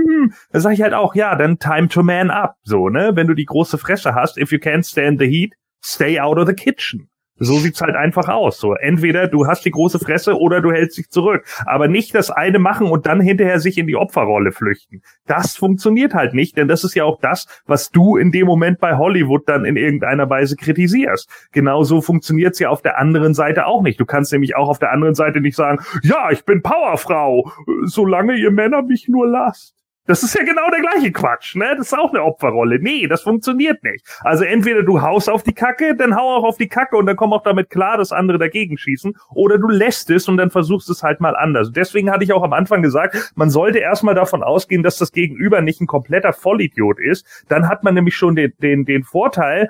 Hm. 0.07 0.33
Da 0.51 0.59
sage 0.59 0.75
ich 0.75 0.81
halt 0.83 0.93
auch, 0.93 1.15
ja, 1.15 1.35
dann 1.35 1.57
time 1.57 1.87
to 1.87 2.03
man 2.03 2.29
up, 2.29 2.55
so, 2.63 2.89
ne? 2.89 3.11
Wenn 3.15 3.25
du 3.25 3.33
die 3.33 3.45
große 3.45 3.79
Fresse 3.79 4.13
hast, 4.13 4.37
if 4.37 4.51
you 4.51 4.59
can't 4.59 4.87
stand 4.87 5.19
the 5.19 5.25
heat, 5.25 5.55
stay 5.83 6.19
out 6.19 6.37
of 6.37 6.47
the 6.47 6.53
kitchen. 6.53 7.08
So 7.39 7.57
sieht's 7.57 7.81
halt 7.81 7.95
einfach 7.95 8.27
aus. 8.27 8.59
So 8.59 8.75
entweder 8.75 9.27
du 9.27 9.47
hast 9.47 9.65
die 9.65 9.71
große 9.71 9.99
Fresse 9.99 10.37
oder 10.37 10.61
du 10.61 10.71
hältst 10.71 10.97
dich 10.97 11.09
zurück, 11.09 11.45
aber 11.65 11.87
nicht 11.87 12.13
das 12.15 12.29
eine 12.29 12.59
machen 12.59 12.87
und 12.87 13.05
dann 13.05 13.21
hinterher 13.21 13.59
sich 13.59 13.77
in 13.77 13.87
die 13.87 13.95
Opferrolle 13.95 14.51
flüchten. 14.51 15.01
Das 15.25 15.55
funktioniert 15.55 16.13
halt 16.13 16.33
nicht, 16.33 16.57
denn 16.57 16.67
das 16.67 16.83
ist 16.83 16.95
ja 16.95 17.03
auch 17.03 17.19
das, 17.19 17.47
was 17.65 17.89
du 17.91 18.17
in 18.17 18.31
dem 18.31 18.45
Moment 18.45 18.79
bei 18.79 18.97
Hollywood 18.97 19.47
dann 19.47 19.65
in 19.65 19.77
irgendeiner 19.77 20.29
Weise 20.29 20.55
kritisierst. 20.55 21.29
Genauso 21.51 22.01
funktioniert's 22.01 22.59
ja 22.59 22.69
auf 22.69 22.81
der 22.81 22.99
anderen 22.99 23.33
Seite 23.33 23.65
auch 23.65 23.81
nicht. 23.81 23.99
Du 23.99 24.05
kannst 24.05 24.31
nämlich 24.31 24.55
auch 24.55 24.69
auf 24.69 24.79
der 24.79 24.91
anderen 24.91 25.15
Seite 25.15 25.41
nicht 25.41 25.55
sagen, 25.55 25.79
ja, 26.03 26.31
ich 26.31 26.45
bin 26.45 26.61
Powerfrau, 26.61 27.51
solange 27.83 28.35
ihr 28.35 28.51
Männer 28.51 28.81
mich 28.81 29.07
nur 29.07 29.27
lasst. 29.27 29.78
Das 30.09 30.23
ist 30.23 30.33
ja 30.33 30.43
genau 30.43 30.67
der 30.71 30.81
gleiche 30.81 31.11
Quatsch, 31.11 31.55
ne? 31.55 31.75
Das 31.77 31.85
ist 31.85 31.93
auch 31.93 32.09
eine 32.09 32.23
Opferrolle. 32.23 32.79
Nee, 32.79 33.05
das 33.05 33.21
funktioniert 33.21 33.83
nicht. 33.83 34.03
Also 34.21 34.43
entweder 34.43 34.81
du 34.81 35.03
haust 35.03 35.29
auf 35.29 35.43
die 35.43 35.53
Kacke, 35.53 35.95
dann 35.95 36.15
hau 36.15 36.35
auch 36.35 36.43
auf 36.43 36.57
die 36.57 36.67
Kacke 36.67 36.97
und 36.97 37.05
dann 37.05 37.15
komm 37.15 37.31
auch 37.31 37.43
damit 37.43 37.69
klar, 37.69 37.95
dass 37.95 38.11
andere 38.11 38.39
dagegen 38.39 38.79
schießen, 38.79 39.15
oder 39.35 39.59
du 39.59 39.67
lässt 39.67 40.09
es 40.09 40.27
und 40.27 40.37
dann 40.37 40.49
versuchst 40.49 40.89
es 40.89 41.03
halt 41.03 41.19
mal 41.21 41.35
anders. 41.35 41.71
Deswegen 41.71 42.09
hatte 42.09 42.23
ich 42.23 42.33
auch 42.33 42.41
am 42.41 42.53
Anfang 42.53 42.81
gesagt, 42.81 43.33
man 43.35 43.51
sollte 43.51 43.77
erstmal 43.77 44.15
davon 44.15 44.41
ausgehen, 44.41 44.81
dass 44.81 44.97
das 44.97 45.11
Gegenüber 45.11 45.61
nicht 45.61 45.79
ein 45.79 45.85
kompletter 45.85 46.33
Vollidiot 46.33 46.99
ist. 46.99 47.45
Dann 47.47 47.69
hat 47.69 47.83
man 47.83 47.93
nämlich 47.93 48.15
schon 48.15 48.35
den, 48.35 48.51
den, 48.57 48.85
den 48.85 49.03
Vorteil, 49.03 49.69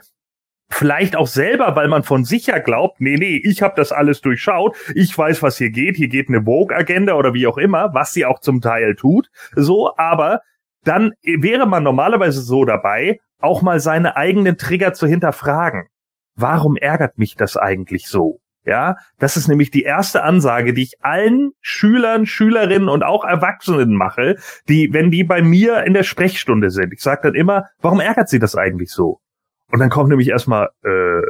Vielleicht 0.72 1.16
auch 1.16 1.28
selber, 1.28 1.76
weil 1.76 1.88
man 1.88 2.04
von 2.04 2.24
sicher 2.24 2.60
glaubt, 2.60 3.02
nee, 3.02 3.16
nee, 3.18 3.42
ich 3.44 3.62
habe 3.62 3.74
das 3.76 3.92
alles 3.92 4.22
durchschaut, 4.22 4.78
ich 4.94 5.18
weiß, 5.18 5.42
was 5.42 5.58
hier 5.58 5.72
geht, 5.72 5.98
hier 5.98 6.10
geht 6.10 6.30
eine 6.30 6.44
Vogue-Agenda 6.44 7.16
oder 7.16 7.34
wie 7.34 7.48
auch 7.48 7.58
immer, 7.58 7.94
was 7.94 8.14
sie 8.14 8.26
auch 8.26 8.40
zum 8.40 8.62
Teil 8.62 8.96
tut, 8.96 9.30
so, 9.56 9.96
aber 9.98 10.42
dann 10.84 11.14
wäre 11.24 11.66
man 11.66 11.84
normalerweise 11.84 12.42
so 12.42 12.66
dabei, 12.66 13.20
auch 13.40 13.62
mal 13.62 13.80
seine 13.80 14.16
eigenen 14.16 14.58
Trigger 14.58 14.94
zu 14.94 15.08
hinterfragen. 15.08 15.88
Warum 16.36 16.78
ärgert 16.78 17.18
mich 17.18 17.36
das 17.36 17.58
eigentlich 17.58 18.08
so? 18.08 18.40
Ja, 18.66 18.98
das 19.18 19.38
ist 19.38 19.48
nämlich 19.48 19.72
die 19.72 19.84
erste 19.84 20.24
Ansage, 20.24 20.74
die 20.74 20.84
ich 20.84 20.94
allen 21.02 21.52
Schülern, 21.62 22.26
Schülerinnen 22.26 22.90
und 22.90 23.04
auch 23.04 23.26
Erwachsenen 23.26 23.96
mache, 23.96 24.36
die, 24.68 24.94
wenn 24.94 25.10
die 25.10 25.24
bei 25.24 25.42
mir 25.42 25.84
in 25.86 25.94
der 25.94 26.04
Sprechstunde 26.04 26.70
sind. 26.70 26.94
Ich 26.94 27.02
sage 27.02 27.22
dann 27.24 27.36
immer, 27.36 27.66
warum 27.82 28.00
ärgert 28.00 28.30
sie 28.30 28.40
das 28.40 28.56
eigentlich 28.56 28.92
so? 28.92 29.22
Und 29.72 29.80
dann 29.80 29.90
kommt 29.90 30.10
nämlich 30.10 30.30
erstmal, 30.30 30.70
äh, 30.84 31.22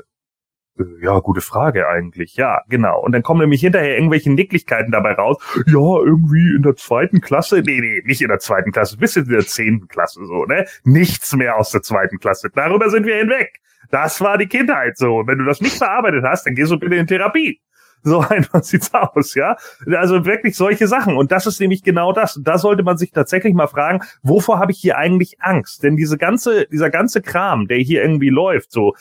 äh, 0.80 1.04
ja, 1.04 1.20
gute 1.20 1.42
Frage 1.42 1.88
eigentlich. 1.88 2.36
Ja, 2.36 2.62
genau. 2.70 3.02
Und 3.02 3.12
dann 3.12 3.24
kommen 3.24 3.42
nämlich 3.42 3.62
hinterher 3.62 3.96
irgendwelche 3.96 4.32
Nicklichkeiten 4.32 4.92
dabei 4.92 5.14
raus. 5.14 5.38
Ja, 5.68 6.04
irgendwie 6.04 6.56
in 6.56 6.64
der 6.64 6.76
zweiten 6.76 7.22
Klasse. 7.22 7.62
Nee, 7.66 7.80
nee, 7.82 8.02
nicht 8.06 8.22
in 8.22 8.30
der 8.30 8.40
zweiten 8.40 8.72
Klasse. 8.72 8.98
Bis 8.98 9.16
in 9.16 9.28
der 9.28 9.46
zehnten 9.46 9.88
Klasse 9.88 10.26
so, 10.26 10.46
ne? 10.46 10.66
Nichts 10.84 11.36
mehr 11.36 11.58
aus 11.58 11.72
der 11.72 11.82
zweiten 11.82 12.20
Klasse. 12.20 12.50
Darüber 12.54 12.90
sind 12.90 13.06
wir 13.06 13.18
hinweg. 13.18 13.60
Das 13.92 14.22
war 14.22 14.38
die 14.38 14.48
Kindheit 14.48 14.98
so. 14.98 15.18
Und 15.18 15.28
wenn 15.28 15.40
du 15.40 15.46
das 15.46 15.62
nicht 15.62 15.78
verarbeitet 15.78 16.24
hast, 16.24 16.46
dann 16.46 16.56
gehst 16.56 16.72
du 16.72 16.80
bitte 16.80 16.96
in 16.96 17.08
Therapie. 17.08 17.62
So 18.04 18.20
einfach 18.30 18.64
sieht's 18.64 18.94
aus, 18.94 19.36
ja. 19.36 19.56
Also 19.88 20.26
wirklich 20.26 20.56
solche 20.56 20.88
Sachen. 20.88 21.18
Und 21.18 21.32
das 21.32 21.46
ist 21.46 21.60
nämlich 21.60 21.84
genau 21.84 22.14
das. 22.14 22.40
Da 22.44 22.58
sollte 22.58 22.84
man 22.84 22.98
sich 22.98 23.12
tatsächlich 23.12 23.54
mal 23.54 23.68
fragen, 23.68 24.02
wovor 24.22 24.60
habe 24.60 24.72
ich 24.72 24.80
hier 24.80 24.98
eigentlich 24.98 25.38
Angst? 25.42 25.84
Denn 25.84 25.96
diese 25.96 26.18
ganze, 26.18 26.66
dieser 26.68 26.90
ganze 26.90 27.22
Kram, 27.22 27.68
der 27.68 27.78
hier 27.78 28.02
irgendwie 28.02 28.30
läuft, 28.30 28.72
so, 28.72 28.94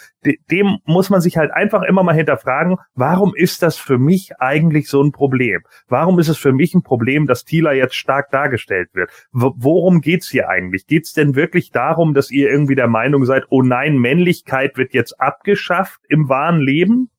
dem 0.51 0.78
muss 0.84 1.11
man 1.11 1.20
sich 1.20 1.36
halt 1.36 1.53
einfach 1.53 1.82
immer 1.82 2.03
mal 2.03 2.14
hinterfragen, 2.14 2.76
warum 2.94 3.34
ist 3.34 3.62
das 3.62 3.76
für 3.76 3.99
mich 3.99 4.32
eigentlich 4.38 4.88
so 4.88 5.03
ein 5.03 5.12
Problem? 5.12 5.62
Warum 5.88 6.18
ist 6.18 6.28
es 6.28 6.38
für 6.38 6.53
mich 6.53 6.74
ein 6.74 6.82
Problem, 6.82 7.26
dass 7.26 7.44
Tila 7.44 7.72
jetzt 7.72 7.94
stark 7.94 8.30
dargestellt 8.30 8.90
wird? 8.94 9.11
Worum 9.32 10.01
geht's 10.01 10.28
hier 10.28 10.49
eigentlich? 10.49 10.86
Geht's 10.86 11.12
denn 11.12 11.34
wirklich 11.34 11.70
darum, 11.70 12.14
dass 12.14 12.30
ihr 12.30 12.51
irgendwie 12.51 12.74
der 12.74 12.88
Meinung 12.88 13.24
seid, 13.24 13.44
oh 13.51 13.62
nein, 13.62 13.96
Männlichkeit 13.99 14.76
wird 14.76 14.94
jetzt 14.94 15.20
abgeschafft 15.20 16.01
im 16.09 16.28
wahren 16.28 16.61
Leben? 16.61 17.11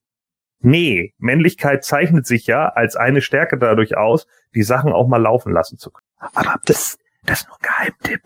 Nee, 0.62 1.14
Männlichkeit 1.18 1.86
zeichnet 1.86 2.28
sich 2.28 2.46
ja 2.48 2.68
als 2.68 2.96
eine 2.96 3.22
Stärke 3.22 3.58
dadurch 3.58 3.96
aus, 3.98 4.28
die 4.54 4.64
Sachen 4.64 4.92
auch 4.92 5.08
mal 5.08 5.22
laufen 5.22 5.54
lassen 5.54 5.78
zu 5.78 5.92
können. 5.92 6.08
Aber 6.18 6.60
das, 6.66 6.98
das 7.24 7.42
ist 7.42 7.48
nur 7.48 7.58
ein 7.58 7.62
Geheimtipp. 7.62 8.22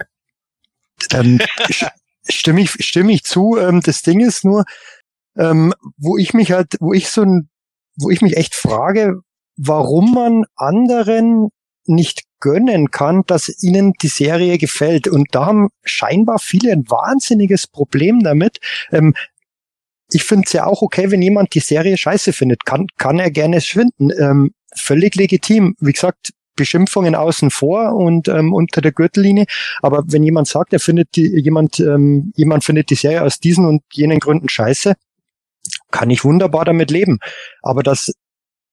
Ähm, 1.11 1.39
stimme 2.29 2.61
ich, 2.61 2.71
stimme 2.71 3.11
ich 3.11 3.23
zu. 3.23 3.57
Ähm, 3.57 3.81
das 3.81 4.01
Ding 4.01 4.19
ist 4.19 4.45
nur, 4.45 4.65
ähm, 5.37 5.73
wo 5.97 6.17
ich 6.17 6.33
mich 6.33 6.51
halt, 6.51 6.75
wo 6.79 6.93
ich 6.93 7.09
so 7.09 7.21
ein, 7.21 7.49
wo 7.97 8.09
ich 8.09 8.21
mich 8.21 8.37
echt 8.37 8.55
frage, 8.55 9.21
warum 9.55 10.13
man 10.13 10.45
anderen 10.55 11.49
nicht 11.85 12.23
gönnen 12.39 12.91
kann, 12.91 13.23
dass 13.27 13.61
ihnen 13.61 13.93
die 14.01 14.07
Serie 14.07 14.57
gefällt. 14.57 15.07
Und 15.07 15.27
da 15.31 15.45
haben 15.45 15.69
scheinbar 15.83 16.39
viele 16.39 16.71
ein 16.71 16.89
wahnsinniges 16.89 17.67
Problem 17.67 18.21
damit. 18.23 18.59
Ähm, 18.91 19.13
ich 20.13 20.23
finde 20.23 20.43
es 20.45 20.53
ja 20.53 20.65
auch 20.65 20.81
okay, 20.81 21.11
wenn 21.11 21.21
jemand 21.21 21.53
die 21.55 21.59
Serie 21.59 21.97
scheiße 21.97 22.33
findet. 22.33 22.65
Kann, 22.65 22.87
kann 22.97 23.19
er 23.19 23.31
gerne 23.31 23.61
schwinden. 23.61 24.11
Ähm, 24.17 24.53
völlig 24.75 25.15
legitim. 25.15 25.75
Wie 25.79 25.91
gesagt, 25.91 26.31
Beschimpfungen 26.55 27.15
außen 27.15 27.49
vor 27.49 27.95
und 27.95 28.27
ähm, 28.27 28.53
unter 28.53 28.81
der 28.81 28.91
Gürtellinie. 28.91 29.45
Aber 29.81 30.03
wenn 30.05 30.23
jemand 30.23 30.47
sagt, 30.47 30.71
er 30.71 30.79
findet 30.79 31.15
die, 31.15 31.27
jemand, 31.41 31.79
ähm, 31.79 32.31
jemand 32.35 32.63
findet 32.63 32.91
die 32.91 32.95
Serie 32.95 33.23
aus 33.23 33.39
diesen 33.39 33.65
und 33.65 33.81
jenen 33.91 34.19
Gründen 34.19 34.49
scheiße, 34.49 34.93
kann 35.89 36.09
ich 36.11 36.23
wunderbar 36.23 36.65
damit 36.65 36.91
leben. 36.91 37.17
Aber 37.63 37.81
das 37.81 38.13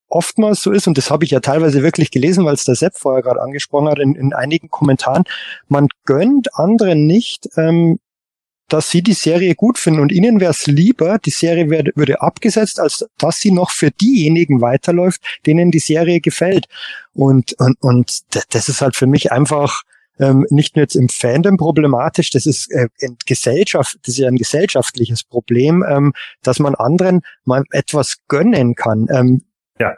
oftmals 0.08 0.60
so 0.60 0.72
ist, 0.72 0.88
und 0.88 0.98
das 0.98 1.10
habe 1.10 1.24
ich 1.24 1.30
ja 1.30 1.40
teilweise 1.40 1.82
wirklich 1.82 2.10
gelesen, 2.10 2.44
weil 2.44 2.54
es 2.54 2.64
der 2.64 2.74
Sepp 2.74 2.96
vorher 2.96 3.22
gerade 3.22 3.40
angesprochen 3.40 3.88
hat, 3.88 3.98
in, 3.98 4.14
in 4.14 4.34
einigen 4.34 4.68
Kommentaren, 4.68 5.24
man 5.68 5.88
gönnt 6.04 6.54
anderen 6.54 7.06
nicht, 7.06 7.48
ähm, 7.56 7.98
dass 8.72 8.90
sie 8.90 9.02
die 9.02 9.12
Serie 9.12 9.54
gut 9.54 9.78
finden 9.78 10.00
und 10.00 10.12
ihnen 10.12 10.40
wäre 10.40 10.52
es 10.52 10.66
lieber, 10.66 11.18
die 11.18 11.30
Serie 11.30 11.68
werde, 11.68 11.92
würde 11.96 12.22
abgesetzt, 12.22 12.80
als 12.80 13.06
dass 13.18 13.40
sie 13.40 13.50
noch 13.50 13.70
für 13.70 13.90
diejenigen 13.90 14.60
weiterläuft, 14.60 15.20
denen 15.46 15.70
die 15.70 15.80
Serie 15.80 16.20
gefällt. 16.20 16.66
Und, 17.12 17.52
und, 17.54 17.76
und 17.82 18.20
das 18.54 18.68
ist 18.68 18.80
halt 18.80 18.96
für 18.96 19.06
mich 19.06 19.32
einfach 19.32 19.82
ähm, 20.20 20.46
nicht 20.50 20.76
nur 20.76 20.84
jetzt 20.84 20.94
im 20.94 21.08
Fandom 21.08 21.56
problematisch, 21.56 22.30
das 22.30 22.46
ist 22.46 22.70
äh, 22.70 22.88
in 22.98 23.16
Gesellschaft, 23.26 23.98
das 24.02 24.14
ist 24.14 24.18
ja 24.18 24.28
ein 24.28 24.36
gesellschaftliches 24.36 25.24
Problem, 25.24 25.84
ähm, 25.88 26.12
dass 26.42 26.58
man 26.58 26.74
anderen 26.74 27.22
mal 27.44 27.64
etwas 27.70 28.18
gönnen 28.28 28.74
kann. 28.74 29.08
Ähm, 29.10 29.42
ja. 29.78 29.94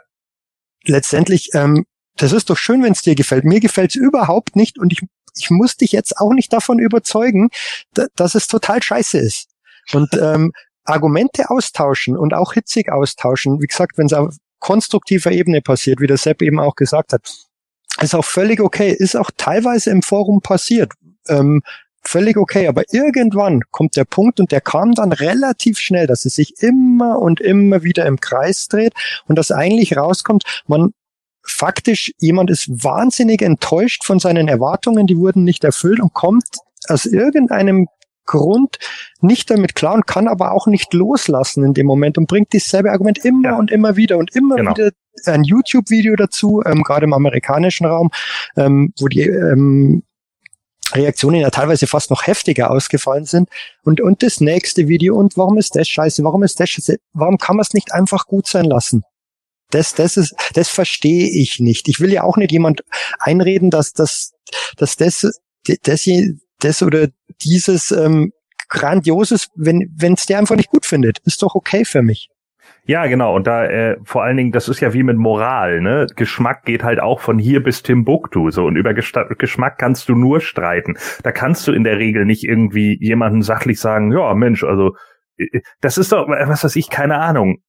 Letztendlich, 0.85 1.49
ähm, 1.53 1.85
das 2.17 2.31
ist 2.31 2.49
doch 2.49 2.57
schön, 2.57 2.83
wenn 2.83 2.93
es 2.93 3.01
dir 3.01 3.15
gefällt. 3.15 3.43
Mir 3.43 3.59
gefällt 3.59 3.91
es 3.91 3.95
überhaupt 3.95 4.55
nicht 4.55 4.77
und 4.77 4.93
ich 4.93 5.01
ich 5.37 5.49
muss 5.49 5.77
dich 5.77 5.91
jetzt 5.91 6.17
auch 6.17 6.33
nicht 6.33 6.53
davon 6.53 6.79
überzeugen, 6.79 7.49
dass 8.15 8.35
es 8.35 8.47
total 8.47 8.81
scheiße 8.81 9.17
ist. 9.17 9.49
Und 9.91 10.13
ähm, 10.21 10.51
Argumente 10.85 11.49
austauschen 11.49 12.17
und 12.17 12.33
auch 12.33 12.53
hitzig 12.53 12.91
austauschen, 12.91 13.61
wie 13.61 13.67
gesagt, 13.67 13.97
wenn 13.97 14.07
es 14.07 14.13
auf 14.13 14.35
konstruktiver 14.59 15.31
Ebene 15.31 15.61
passiert, 15.61 15.99
wie 15.99 16.07
der 16.07 16.17
Sepp 16.17 16.41
eben 16.41 16.59
auch 16.59 16.75
gesagt 16.75 17.13
hat, 17.13 17.21
ist 18.01 18.15
auch 18.15 18.25
völlig 18.25 18.59
okay, 18.59 18.91
ist 18.91 19.15
auch 19.15 19.29
teilweise 19.35 19.91
im 19.91 20.01
Forum 20.01 20.41
passiert. 20.41 20.93
Ähm, 21.27 21.61
völlig 22.01 22.37
okay, 22.37 22.67
aber 22.67 22.83
irgendwann 22.91 23.61
kommt 23.71 23.95
der 23.95 24.05
Punkt 24.05 24.39
und 24.39 24.51
der 24.51 24.61
kam 24.61 24.93
dann 24.93 25.11
relativ 25.11 25.79
schnell, 25.79 26.07
dass 26.07 26.25
es 26.25 26.35
sich 26.35 26.61
immer 26.61 27.19
und 27.19 27.39
immer 27.39 27.83
wieder 27.83 28.05
im 28.05 28.19
Kreis 28.19 28.67
dreht 28.67 28.93
und 29.27 29.37
dass 29.37 29.51
eigentlich 29.51 29.95
rauskommt, 29.95 30.43
man 30.67 30.93
faktisch 31.43 32.13
jemand 32.19 32.49
ist 32.49 32.83
wahnsinnig 32.83 33.41
enttäuscht 33.41 34.03
von 34.03 34.19
seinen 34.19 34.47
Erwartungen, 34.47 35.07
die 35.07 35.17
wurden 35.17 35.43
nicht 35.43 35.63
erfüllt 35.63 35.99
und 35.99 36.13
kommt 36.13 36.45
aus 36.87 37.05
irgendeinem 37.05 37.87
Grund 38.25 38.77
nicht 39.19 39.49
damit 39.49 39.75
klar 39.75 39.95
und 39.95 40.07
kann 40.07 40.27
aber 40.27 40.53
auch 40.53 40.67
nicht 40.67 40.93
loslassen 40.93 41.63
in 41.65 41.73
dem 41.73 41.85
Moment 41.85 42.17
und 42.17 42.27
bringt 42.27 42.53
dieselbe 42.53 42.91
Argument 42.91 43.23
immer 43.25 43.49
ja. 43.49 43.57
und 43.57 43.71
immer 43.71 43.95
wieder 43.97 44.17
und 44.17 44.33
immer 44.35 44.55
genau. 44.55 44.71
wieder 44.71 44.91
ein 45.25 45.43
YouTube-Video 45.43 46.15
dazu, 46.15 46.61
ähm, 46.65 46.83
gerade 46.83 47.05
im 47.05 47.13
amerikanischen 47.13 47.85
Raum, 47.85 48.11
ähm, 48.55 48.93
wo 48.97 49.07
die 49.07 49.21
ähm, 49.21 50.03
Reaktionen 50.93 51.41
ja 51.41 51.49
teilweise 51.49 51.87
fast 51.87 52.09
noch 52.11 52.27
heftiger 52.27 52.71
ausgefallen 52.71 53.25
sind. 53.25 53.49
Und, 53.83 53.99
und 54.01 54.23
das 54.23 54.41
nächste 54.41 54.87
Video 54.87 55.15
und 55.15 55.37
warum 55.37 55.57
ist 55.57 55.75
das 55.75 55.87
scheiße? 55.87 56.23
Warum 56.23 56.43
ist 56.43 56.59
das 56.59 56.69
scheiße? 56.69 56.97
Warum 57.13 57.37
kann 57.37 57.57
man 57.57 57.63
es 57.63 57.73
nicht 57.73 57.93
einfach 57.93 58.25
gut 58.27 58.47
sein 58.47 58.65
lassen? 58.65 59.03
Das, 59.73 59.93
das 59.95 60.17
ist, 60.17 60.35
das 60.53 60.69
verstehe 60.69 61.29
ich 61.29 61.59
nicht. 61.59 61.87
Ich 61.89 61.99
will 61.99 62.11
ja 62.11 62.23
auch 62.23 62.37
nicht 62.37 62.51
jemand 62.51 62.83
einreden, 63.19 63.69
dass, 63.69 63.93
dass, 63.93 64.33
dass 64.77 64.95
das, 64.95 65.41
das, 65.83 66.09
das 66.59 66.83
oder 66.83 67.07
dieses 67.41 67.91
ähm, 67.91 68.33
grandioses, 68.69 69.49
wenn 69.55 70.13
es 70.13 70.25
der 70.25 70.39
einfach 70.39 70.55
nicht 70.55 70.69
gut 70.69 70.85
findet, 70.85 71.19
ist 71.25 71.41
doch 71.41 71.55
okay 71.55 71.85
für 71.85 72.01
mich. 72.01 72.29
Ja, 72.85 73.05
genau. 73.05 73.33
Und 73.33 73.47
da 73.47 73.65
äh, 73.65 73.97
vor 74.03 74.23
allen 74.23 74.35
Dingen, 74.35 74.51
das 74.51 74.67
ist 74.67 74.81
ja 74.81 74.93
wie 74.93 75.03
mit 75.03 75.17
Moral, 75.17 75.79
ne? 75.79 76.05
Geschmack 76.17 76.65
geht 76.65 76.83
halt 76.83 76.99
auch 76.99 77.21
von 77.21 77.39
hier 77.39 77.63
bis 77.63 77.81
Timbuktu. 77.81 78.51
So 78.51 78.65
und 78.65 78.75
über 78.75 78.93
Gesta 78.93 79.23
Geschmack 79.23 79.77
kannst 79.77 80.09
du 80.09 80.15
nur 80.15 80.41
streiten. 80.41 80.95
Da 81.23 81.31
kannst 81.31 81.65
du 81.65 81.71
in 81.71 81.85
der 81.85 81.97
Regel 81.97 82.25
nicht 82.25 82.43
irgendwie 82.43 82.97
jemanden 82.99 83.41
sachlich 83.41 83.79
sagen, 83.79 84.11
ja, 84.11 84.33
Mensch, 84.33 84.65
also 84.65 84.95
das 85.81 85.97
ist 85.97 86.11
doch, 86.11 86.27
was 86.27 86.63
weiß 86.63 86.75
ich, 86.75 86.89
keine 86.89 87.19
Ahnung, 87.19 87.61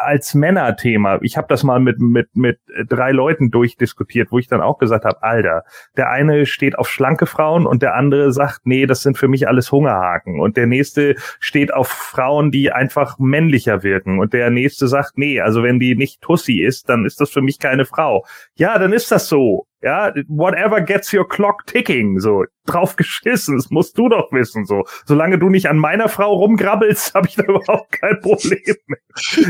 als 0.00 0.34
Männerthema. 0.34 1.18
Ich 1.22 1.36
habe 1.36 1.48
das 1.48 1.64
mal 1.64 1.80
mit, 1.80 1.98
mit, 1.98 2.34
mit 2.34 2.58
drei 2.88 3.10
Leuten 3.12 3.50
durchdiskutiert, 3.50 4.30
wo 4.30 4.38
ich 4.38 4.48
dann 4.48 4.60
auch 4.60 4.78
gesagt 4.78 5.04
habe, 5.04 5.22
Alter, 5.22 5.64
der 5.96 6.10
eine 6.10 6.46
steht 6.46 6.78
auf 6.78 6.88
schlanke 6.88 7.26
Frauen 7.26 7.66
und 7.66 7.82
der 7.82 7.94
andere 7.94 8.32
sagt, 8.32 8.60
nee, 8.64 8.86
das 8.86 9.02
sind 9.02 9.18
für 9.18 9.28
mich 9.28 9.48
alles 9.48 9.72
Hungerhaken. 9.72 10.40
Und 10.40 10.56
der 10.56 10.66
nächste 10.66 11.16
steht 11.40 11.74
auf 11.74 11.88
Frauen, 11.88 12.50
die 12.50 12.70
einfach 12.72 13.18
männlicher 13.18 13.82
wirken. 13.82 14.18
Und 14.18 14.32
der 14.32 14.50
nächste 14.50 14.88
sagt, 14.88 15.18
nee, 15.18 15.40
also 15.40 15.62
wenn 15.62 15.80
die 15.80 15.96
nicht 15.96 16.20
Tussi 16.20 16.60
ist, 16.60 16.88
dann 16.88 17.04
ist 17.04 17.20
das 17.20 17.30
für 17.30 17.42
mich 17.42 17.58
keine 17.58 17.84
Frau. 17.84 18.24
Ja, 18.54 18.78
dann 18.78 18.92
ist 18.92 19.10
das 19.10 19.28
so. 19.28 19.66
Ja, 19.84 20.14
whatever 20.28 20.80
gets 20.80 21.12
your 21.12 21.28
clock 21.28 21.66
ticking, 21.66 22.18
so 22.18 22.44
drauf 22.66 22.96
geschissen, 22.96 23.56
das 23.56 23.70
musst 23.70 23.98
du 23.98 24.08
doch 24.08 24.32
wissen, 24.32 24.64
so. 24.64 24.84
Solange 25.04 25.38
du 25.38 25.50
nicht 25.50 25.68
an 25.68 25.76
meiner 25.76 26.08
Frau 26.08 26.32
rumgrabbelst, 26.34 27.14
habe 27.14 27.28
ich 27.28 27.36
da 27.36 27.42
überhaupt 27.44 27.92
kein 27.92 28.18
Problem. 28.20 28.76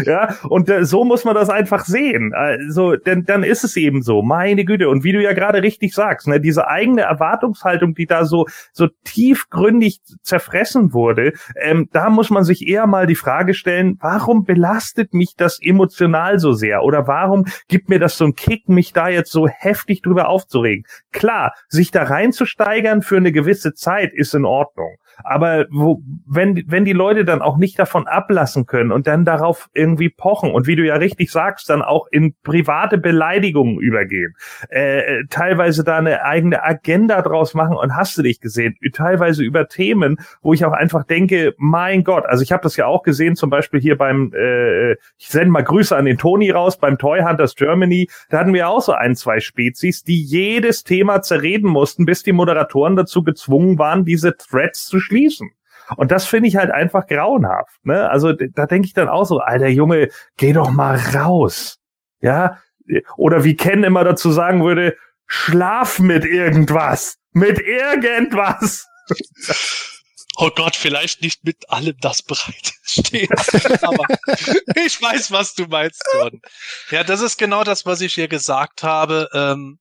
Ja, 0.05 0.37
und 0.49 0.69
äh, 0.69 0.85
so 0.85 1.05
muss 1.05 1.25
man 1.25 1.35
das 1.35 1.51
einfach 1.51 1.85
sehen. 1.85 2.33
Also, 2.35 2.97
denn 2.97 3.25
dann 3.25 3.45
ist 3.45 3.65
es 3.65 3.77
eben 3.77 4.03
so, 4.03 4.23
meine 4.23 4.65
Güte. 4.65 4.89
Und 4.89 5.05
wie 5.05 5.13
du 5.13 5.23
ja 5.23 5.33
gerade 5.33 5.63
richtig 5.63 5.95
sagst, 5.95 6.27
ne, 6.27 6.41
diese 6.41 6.67
eigene 6.67 7.03
Erwartungshaltung, 7.03 7.95
die 7.95 8.07
da 8.07 8.25
so 8.25 8.47
so 8.73 8.89
tiefgründig 9.05 10.01
zerfressen 10.23 10.93
wurde, 10.93 11.33
ähm, 11.61 11.89
da 11.93 12.11
muss 12.11 12.31
man 12.31 12.45
sich 12.45 12.67
eher 12.67 12.87
mal 12.87 13.07
die 13.07 13.15
Frage 13.15 13.55
stellen, 13.55 13.97
warum 14.01 14.45
belastet 14.45 15.15
mich 15.15 15.35
das 15.37 15.61
emotional 15.63 16.39
so 16.39 16.53
sehr? 16.53 16.83
Oder 16.83 17.07
warum 17.07 17.45
gibt 17.69 17.89
mir 17.89 18.01
das 18.01 18.19
so 18.19 18.25
einen 18.25 18.35
Kick, 18.35 18.69
mich 18.69 18.93
da 18.93 19.09
jetzt 19.09 19.31
so 19.31 19.47
heftig 19.47 20.03
drüber 20.03 20.24
aufzuregen. 20.29 20.87
Klar, 21.13 21.55
sich 21.69 21.91
da 21.91 22.05
reinzusteigern 22.05 23.03
für 23.03 23.17
eine 23.17 23.33
gewisse 23.33 23.75
Zeit 23.75 24.13
ist 24.13 24.35
in 24.35 24.45
Ordnung. 24.45 24.97
Aber 25.23 25.67
wo, 25.71 26.03
wenn, 26.27 26.65
wenn 26.67 26.85
die 26.85 26.93
Leute 26.93 27.25
dann 27.25 27.43
auch 27.43 27.57
nicht 27.57 27.79
davon 27.79 28.07
ablassen 28.07 28.67
können 28.67 28.93
und 28.93 29.07
dann 29.07 29.25
darauf 29.25 29.69
irgendwie 29.75 30.09
pochen 30.09 30.51
und 30.51 30.67
wie 30.67 30.77
du 30.77 30.85
ja 30.85 30.97
richtig 30.97 31.31
sagst, 31.31 31.71
dann 31.71 31.83
auch 31.83 32.07
in 32.11 32.35
private 32.43 32.99
Beleidigungen 32.99 33.79
übergehen, 33.79 34.35
äh, 34.69 35.25
teilweise 35.31 35.85
da 35.85 35.99
eine 35.99 36.25
eigene 36.25 36.63
Agenda 36.65 37.23
draus 37.23 37.55
machen 37.55 37.77
und 37.77 37.97
hast 37.97 38.17
du 38.19 38.23
dich 38.23 38.41
gesehen, 38.41 38.77
teilweise 38.93 39.43
über 39.43 39.69
Themen, 39.69 40.19
wo 40.43 40.53
ich 40.53 40.65
auch 40.65 40.73
einfach 40.73 41.05
denke, 41.05 41.55
mein 41.59 42.05
Gott, 42.05 42.27
also 42.27 42.43
ich 42.43 42.53
habe 42.53 42.63
das 42.63 42.77
ja 42.77 42.87
auch 42.87 43.03
gesehen, 43.03 43.37
zum 43.37 43.51
Beispiel 43.51 43.81
hier 43.81 43.97
beim, 43.97 44.33
äh, 44.35 44.93
ich 44.93 45.29
sende 45.29 45.51
mal 45.51 45.63
Grüße 45.63 45.97
an 45.97 46.05
den 46.05 46.19
Toni 46.19 46.51
raus, 46.51 46.79
beim 46.79 46.99
Toy 46.99 47.23
Hunters 47.23 47.55
Germany, 47.55 48.09
da 48.31 48.39
hatten 48.39 48.55
wir 48.55 48.69
auch 48.69 48.81
so 48.81 48.93
ein, 48.93 49.15
zwei 49.17 49.41
Spezies, 49.41 50.03
die 50.03 50.23
jedes 50.23 50.85
Thema 50.85 51.23
zerreden 51.23 51.69
mussten, 51.69 52.07
bis 52.07 52.23
die 52.23 52.33
Moderatoren 52.33 52.97
dazu 52.97 53.23
gezwungen 53.23 53.79
waren, 53.79 54.05
diese 54.05 54.37
Threads 54.37 54.87
zu 54.87 54.99
schließen. 55.05 55.51
Und 55.97 56.11
das 56.11 56.27
finde 56.27 56.49
ich 56.49 56.57
halt 56.57 56.71
einfach 56.71 57.07
grauenhaft. 57.07 57.85
Ne? 57.85 58.09
Also 58.09 58.33
da 58.33 58.67
denke 58.67 58.87
ich 58.87 58.95
dann 58.95 59.09
auch 59.09 59.25
so, 59.25 59.39
alter 59.39 59.69
Junge, 59.69 60.09
geh 60.37 60.53
doch 60.53 60.71
mal 60.71 60.97
raus. 61.15 61.79
Ja, 62.21 62.59
oder 63.17 63.45
wie 63.45 63.57
Ken 63.57 63.85
immer 63.85 64.03
dazu 64.05 64.33
sagen 64.33 64.65
würde, 64.65 64.97
schlaf 65.27 65.99
mit 65.99 66.25
irgendwas. 66.25 67.19
Mit 67.33 67.59
irgendwas. 67.61 68.87
Oh 70.37 70.51
Gott, 70.51 70.75
vielleicht 70.75 71.23
nicht 71.23 71.45
mit 71.45 71.71
allem 71.71 71.97
das 72.01 72.23
bereit 72.23 72.73
steht. 72.83 73.31
Aber 73.85 74.05
ich 74.85 75.01
weiß, 75.01 75.31
was 75.31 75.55
du 75.55 75.67
meinst, 75.67 76.03
Gordon. 76.13 76.41
Ja, 76.91 77.05
das 77.05 77.21
ist 77.21 77.39
genau 77.39 77.63
das, 77.63 77.87
was 77.87 78.01
ich 78.01 78.15
hier 78.15 78.27
gesagt 78.27 78.83
habe. 78.83 79.29
Ähm, 79.33 79.79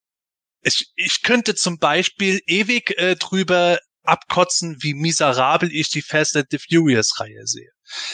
ich, 0.61 0.91
ich 0.95 1.23
könnte 1.23 1.55
zum 1.55 1.79
Beispiel 1.79 2.39
ewig 2.45 2.95
äh, 2.99 3.15
drüber 3.15 3.79
abkotzen, 4.03 4.77
wie 4.81 4.93
miserabel 4.93 5.69
ich 5.71 5.89
die 5.89 6.01
Fast 6.01 6.35
and 6.37 6.47
the 6.51 6.57
Furious 6.59 7.19
Reihe 7.19 7.45
sehe. 7.45 7.69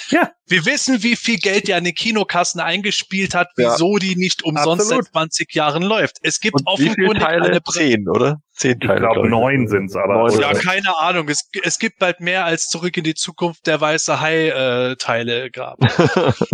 Ja. 0.10 0.32
Wir 0.48 0.66
wissen, 0.66 1.04
wie 1.04 1.16
viel 1.16 1.38
Geld 1.38 1.68
die 1.68 1.74
an 1.74 1.84
den 1.84 1.94
Kinokassen 1.94 2.60
eingespielt 2.60 3.34
hat, 3.36 3.48
Ja. 3.58 3.74
wieso 3.74 3.98
die 3.98 4.16
nicht 4.16 4.44
umsonst 4.44 4.82
Absolut. 4.86 5.06
seit 5.06 5.14
20 5.14 5.54
Jahren 5.56 5.84
läuft. 5.84 6.18
Es 6.22 6.40
gibt 6.40 6.56
Und 6.56 6.80
wie 6.80 6.84
viele 6.90 6.92
offenkundig 7.08 7.24
Teile? 7.24 7.46
eine 7.46 7.64
Zehn, 7.64 8.10
oder? 8.10 8.38
Zehn 8.56 8.78
Ich 8.82 8.88
Teile. 8.88 9.00
glaube, 9.00 9.22
glaub 9.28 9.30
neun 9.30 9.68
sind's 9.68 9.96
aber. 9.96 10.16
Neun 10.28 10.40
Ja, 10.42 10.50
oder- 10.50 10.60
keine 10.60 10.98
Ahnung. 11.00 11.30
Es, 11.30 11.50
es 11.64 11.80
gibt 11.80 12.00
bald 12.00 12.20
mehr 12.20 12.46
als 12.46 12.68
zurück 12.68 12.98
in 12.98 13.04
die 13.04 13.16
Zukunft 13.16 13.68
der 13.68 13.80
weiße 13.80 14.20
Hai-Teile 14.20 15.50
gab. 15.52 15.78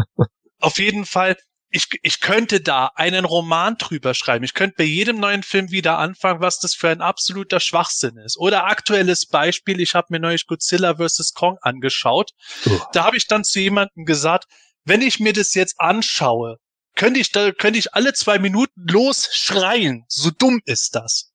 Auf 0.59 0.77
jeden 0.79 1.05
Fall, 1.05 1.35
ich, 1.75 1.89
ich 2.03 2.21
könnte 2.21 2.61
da 2.61 2.91
einen 2.95 3.25
Roman 3.25 3.75
drüber 3.77 4.13
schreiben. 4.13 4.45
Ich 4.45 4.53
könnte 4.53 4.75
bei 4.77 4.85
jedem 4.85 5.19
neuen 5.19 5.43
Film 5.43 5.71
wieder 5.71 5.97
anfangen, 5.97 6.39
was 6.39 6.59
das 6.59 6.73
für 6.73 6.87
ein 6.87 7.01
absoluter 7.01 7.59
Schwachsinn 7.59 8.15
ist. 8.17 8.37
Oder 8.37 8.63
aktuelles 8.63 9.25
Beispiel, 9.25 9.81
ich 9.81 9.93
habe 9.93 10.07
mir 10.09 10.21
neulich 10.21 10.47
Godzilla 10.47 10.95
vs. 10.95 11.33
Kong 11.33 11.57
angeschaut. 11.61 12.31
Oh. 12.65 12.79
Da 12.93 13.03
habe 13.03 13.17
ich 13.17 13.27
dann 13.27 13.43
zu 13.43 13.59
jemandem 13.59 14.05
gesagt, 14.05 14.45
wenn 14.85 15.01
ich 15.01 15.19
mir 15.19 15.33
das 15.33 15.53
jetzt 15.53 15.75
anschaue, 15.77 16.59
könnte 16.95 17.19
ich 17.19 17.33
da, 17.33 17.51
könnte 17.51 17.77
ich 17.77 17.93
alle 17.93 18.13
zwei 18.13 18.39
Minuten 18.39 18.85
losschreien. 18.87 20.05
So 20.07 20.31
dumm 20.31 20.61
ist 20.63 20.95
das. 20.95 21.33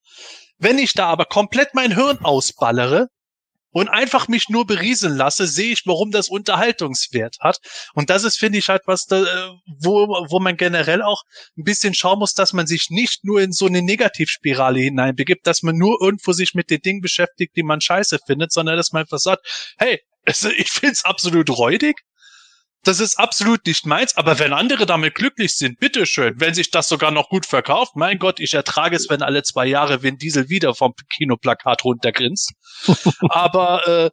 Wenn 0.56 0.78
ich 0.78 0.94
da 0.94 1.08
aber 1.08 1.26
komplett 1.26 1.74
mein 1.74 1.94
Hirn 1.94 2.24
ausballere 2.24 3.08
und 3.72 3.88
einfach 3.88 4.28
mich 4.28 4.48
nur 4.48 4.66
berieseln 4.66 5.16
lasse, 5.16 5.46
sehe 5.46 5.72
ich, 5.72 5.82
warum 5.86 6.10
das 6.10 6.28
Unterhaltungswert 6.28 7.36
hat. 7.40 7.58
Und 7.94 8.10
das 8.10 8.24
ist, 8.24 8.36
finde 8.38 8.58
ich, 8.58 8.68
halt 8.68 8.82
was, 8.86 9.06
da, 9.06 9.22
äh, 9.22 9.50
wo, 9.80 10.06
wo 10.28 10.40
man 10.40 10.56
generell 10.56 11.02
auch 11.02 11.22
ein 11.56 11.64
bisschen 11.64 11.94
schauen 11.94 12.18
muss, 12.18 12.34
dass 12.34 12.52
man 12.52 12.66
sich 12.66 12.86
nicht 12.90 13.24
nur 13.24 13.40
in 13.40 13.52
so 13.52 13.66
eine 13.66 13.82
Negativspirale 13.82 14.80
hineinbegibt, 14.80 15.46
dass 15.46 15.62
man 15.62 15.76
nur 15.76 15.98
irgendwo 16.00 16.32
sich 16.32 16.54
mit 16.54 16.70
den 16.70 16.80
Dingen 16.80 17.00
beschäftigt, 17.00 17.56
die 17.56 17.62
man 17.62 17.80
scheiße 17.80 18.18
findet, 18.26 18.52
sondern 18.52 18.76
dass 18.76 18.92
man 18.92 19.02
einfach 19.02 19.18
sagt, 19.18 19.46
hey, 19.78 20.00
es- 20.24 20.44
ich 20.44 20.70
find's 20.70 21.04
absolut 21.04 21.50
räudig. 21.50 21.96
Das 22.82 22.98
ist 22.98 23.18
absolut 23.18 23.66
nicht 23.66 23.84
meins, 23.84 24.16
aber 24.16 24.38
wenn 24.38 24.54
andere 24.54 24.86
damit 24.86 25.14
glücklich 25.14 25.54
sind, 25.54 25.78
bitteschön. 25.78 26.34
Wenn 26.38 26.54
sich 26.54 26.70
das 26.70 26.88
sogar 26.88 27.10
noch 27.10 27.28
gut 27.28 27.44
verkauft, 27.44 27.94
mein 27.94 28.18
Gott, 28.18 28.40
ich 28.40 28.54
ertrage 28.54 28.96
es, 28.96 29.10
wenn 29.10 29.20
alle 29.20 29.42
zwei 29.42 29.66
Jahre 29.66 30.02
Vin 30.02 30.16
Diesel 30.16 30.48
wieder 30.48 30.74
vom 30.74 30.94
Kinoplakat 31.14 31.84
runtergrinst. 31.84 32.52
aber 33.28 33.86
äh, 33.86 34.10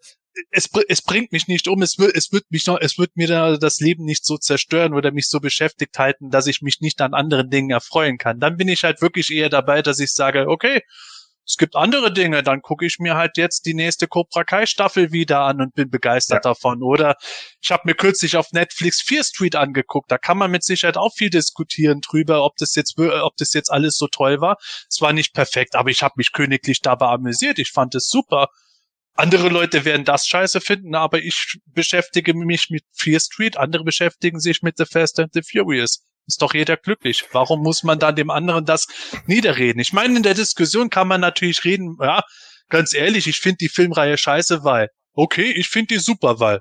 es, 0.52 0.70
es 0.88 1.02
bringt 1.02 1.32
mich 1.32 1.48
nicht 1.48 1.68
um, 1.68 1.82
es 1.82 1.98
wird, 1.98 2.16
es 2.16 2.32
wird 2.32 2.44
mich 2.50 2.66
noch, 2.68 2.80
es 2.80 2.98
wird 2.98 3.16
mir 3.16 3.28
da 3.28 3.58
das 3.58 3.80
Leben 3.80 4.04
nicht 4.04 4.26
so 4.26 4.38
zerstören 4.38 4.94
oder 4.94 5.12
mich 5.12 5.30
so 5.30 5.40
beschäftigt 5.40 5.98
halten, 5.98 6.30
dass 6.30 6.48
ich 6.48 6.62
mich 6.62 6.82
nicht 6.82 7.02
an 7.02 7.14
anderen 7.14 7.50
Dingen 7.50 7.70
erfreuen 7.70 8.18
kann. 8.18 8.40
Dann 8.40 8.58
bin 8.58 8.68
ich 8.68 8.84
halt 8.84 9.02
wirklich 9.02 9.32
eher 9.32 9.50
dabei, 9.50 9.82
dass 9.82 10.00
ich 10.00 10.14
sage, 10.14 10.48
okay, 10.48 10.82
es 11.48 11.56
gibt 11.56 11.78
andere 11.78 12.12
Dinge, 12.12 12.44
dann 12.44 12.62
gucke 12.62 12.86
ich 12.86 13.00
mir 13.00 13.16
halt 13.16 13.38
jetzt 13.38 13.66
die 13.66 13.74
nächste 13.74 14.08
Cobra 14.08 14.44
Kai 14.44 14.66
Staffel 14.66 15.14
wieder 15.14 15.40
an 15.40 15.62
und 15.62 15.74
bin 15.74 15.90
begeistert 15.90 16.44
davon. 16.44 16.84
Oder 16.84 17.16
ich 17.62 17.72
habe 17.72 17.84
mir 17.86 17.96
kürzlich 17.96 18.36
auf 18.36 18.52
Netflix 18.52 19.02
Fear 19.02 19.24
Street 19.24 19.56
angeguckt. 19.56 20.12
Da 20.12 20.18
kann 20.18 20.38
man 20.38 20.52
mit 20.52 20.66
Sicherheit 20.66 20.98
auch 20.98 21.14
viel 21.16 21.30
diskutieren 21.30 22.02
drüber, 22.02 22.44
ob 22.44 22.58
das 22.58 22.76
jetzt, 22.76 23.00
ob 23.00 23.38
das 23.38 23.54
jetzt 23.54 23.72
alles 23.72 23.96
so 23.96 24.08
toll 24.08 24.42
war. 24.42 24.58
Es 24.90 25.00
war 25.00 25.14
nicht 25.14 25.34
perfekt, 25.34 25.76
aber 25.76 25.90
ich 25.90 26.04
habe 26.04 26.16
mich 26.18 26.34
königlich 26.34 26.82
dabei 26.82 27.08
amüsiert. 27.08 27.60
Ich 27.60 27.72
fand 27.72 27.96
es 27.96 28.10
super. 28.10 28.50
Andere 29.14 29.48
Leute 29.48 29.86
werden 29.86 30.04
das 30.04 30.28
scheiße 30.28 30.60
finden, 30.60 30.96
aber 30.96 31.20
ich 31.20 31.60
beschäftige 31.66 32.34
mich 32.34 32.70
mit 32.70 32.84
Fear 32.92 33.22
Street, 33.22 33.58
andere 33.58 33.86
beschäftigen 33.86 34.40
sich 34.40 34.62
mit 34.62 34.78
The 34.78 34.86
Fast 34.86 35.20
and 35.20 35.34
the 35.34 35.42
Furious. 35.42 36.04
Ist 36.28 36.42
doch 36.42 36.54
jeder 36.54 36.76
glücklich. 36.76 37.24
Warum 37.32 37.62
muss 37.64 37.84
man 37.84 38.00
dann 38.00 38.16
dem 38.16 38.30
anderen 38.30 38.66
das 38.66 38.88
niederreden? 39.26 39.80
Ich 39.80 39.94
meine, 39.94 40.18
in 40.18 40.24
der 40.24 40.34
Diskussion 40.34 40.90
kann 40.90 41.08
man 41.08 41.22
natürlich 41.22 41.64
reden, 41.64 41.98
ja, 42.02 42.22
ganz 42.70 42.94
ehrlich, 42.94 43.28
ich 43.28 43.40
finde 43.40 43.60
die 43.62 43.70
Filmreihe 43.70 44.18
scheiße, 44.18 44.64
weil, 44.66 44.90
okay, 45.14 45.52
ich 45.52 45.70
finde 45.70 45.96
die 45.96 46.00
super, 46.00 46.40
weil. 46.40 46.60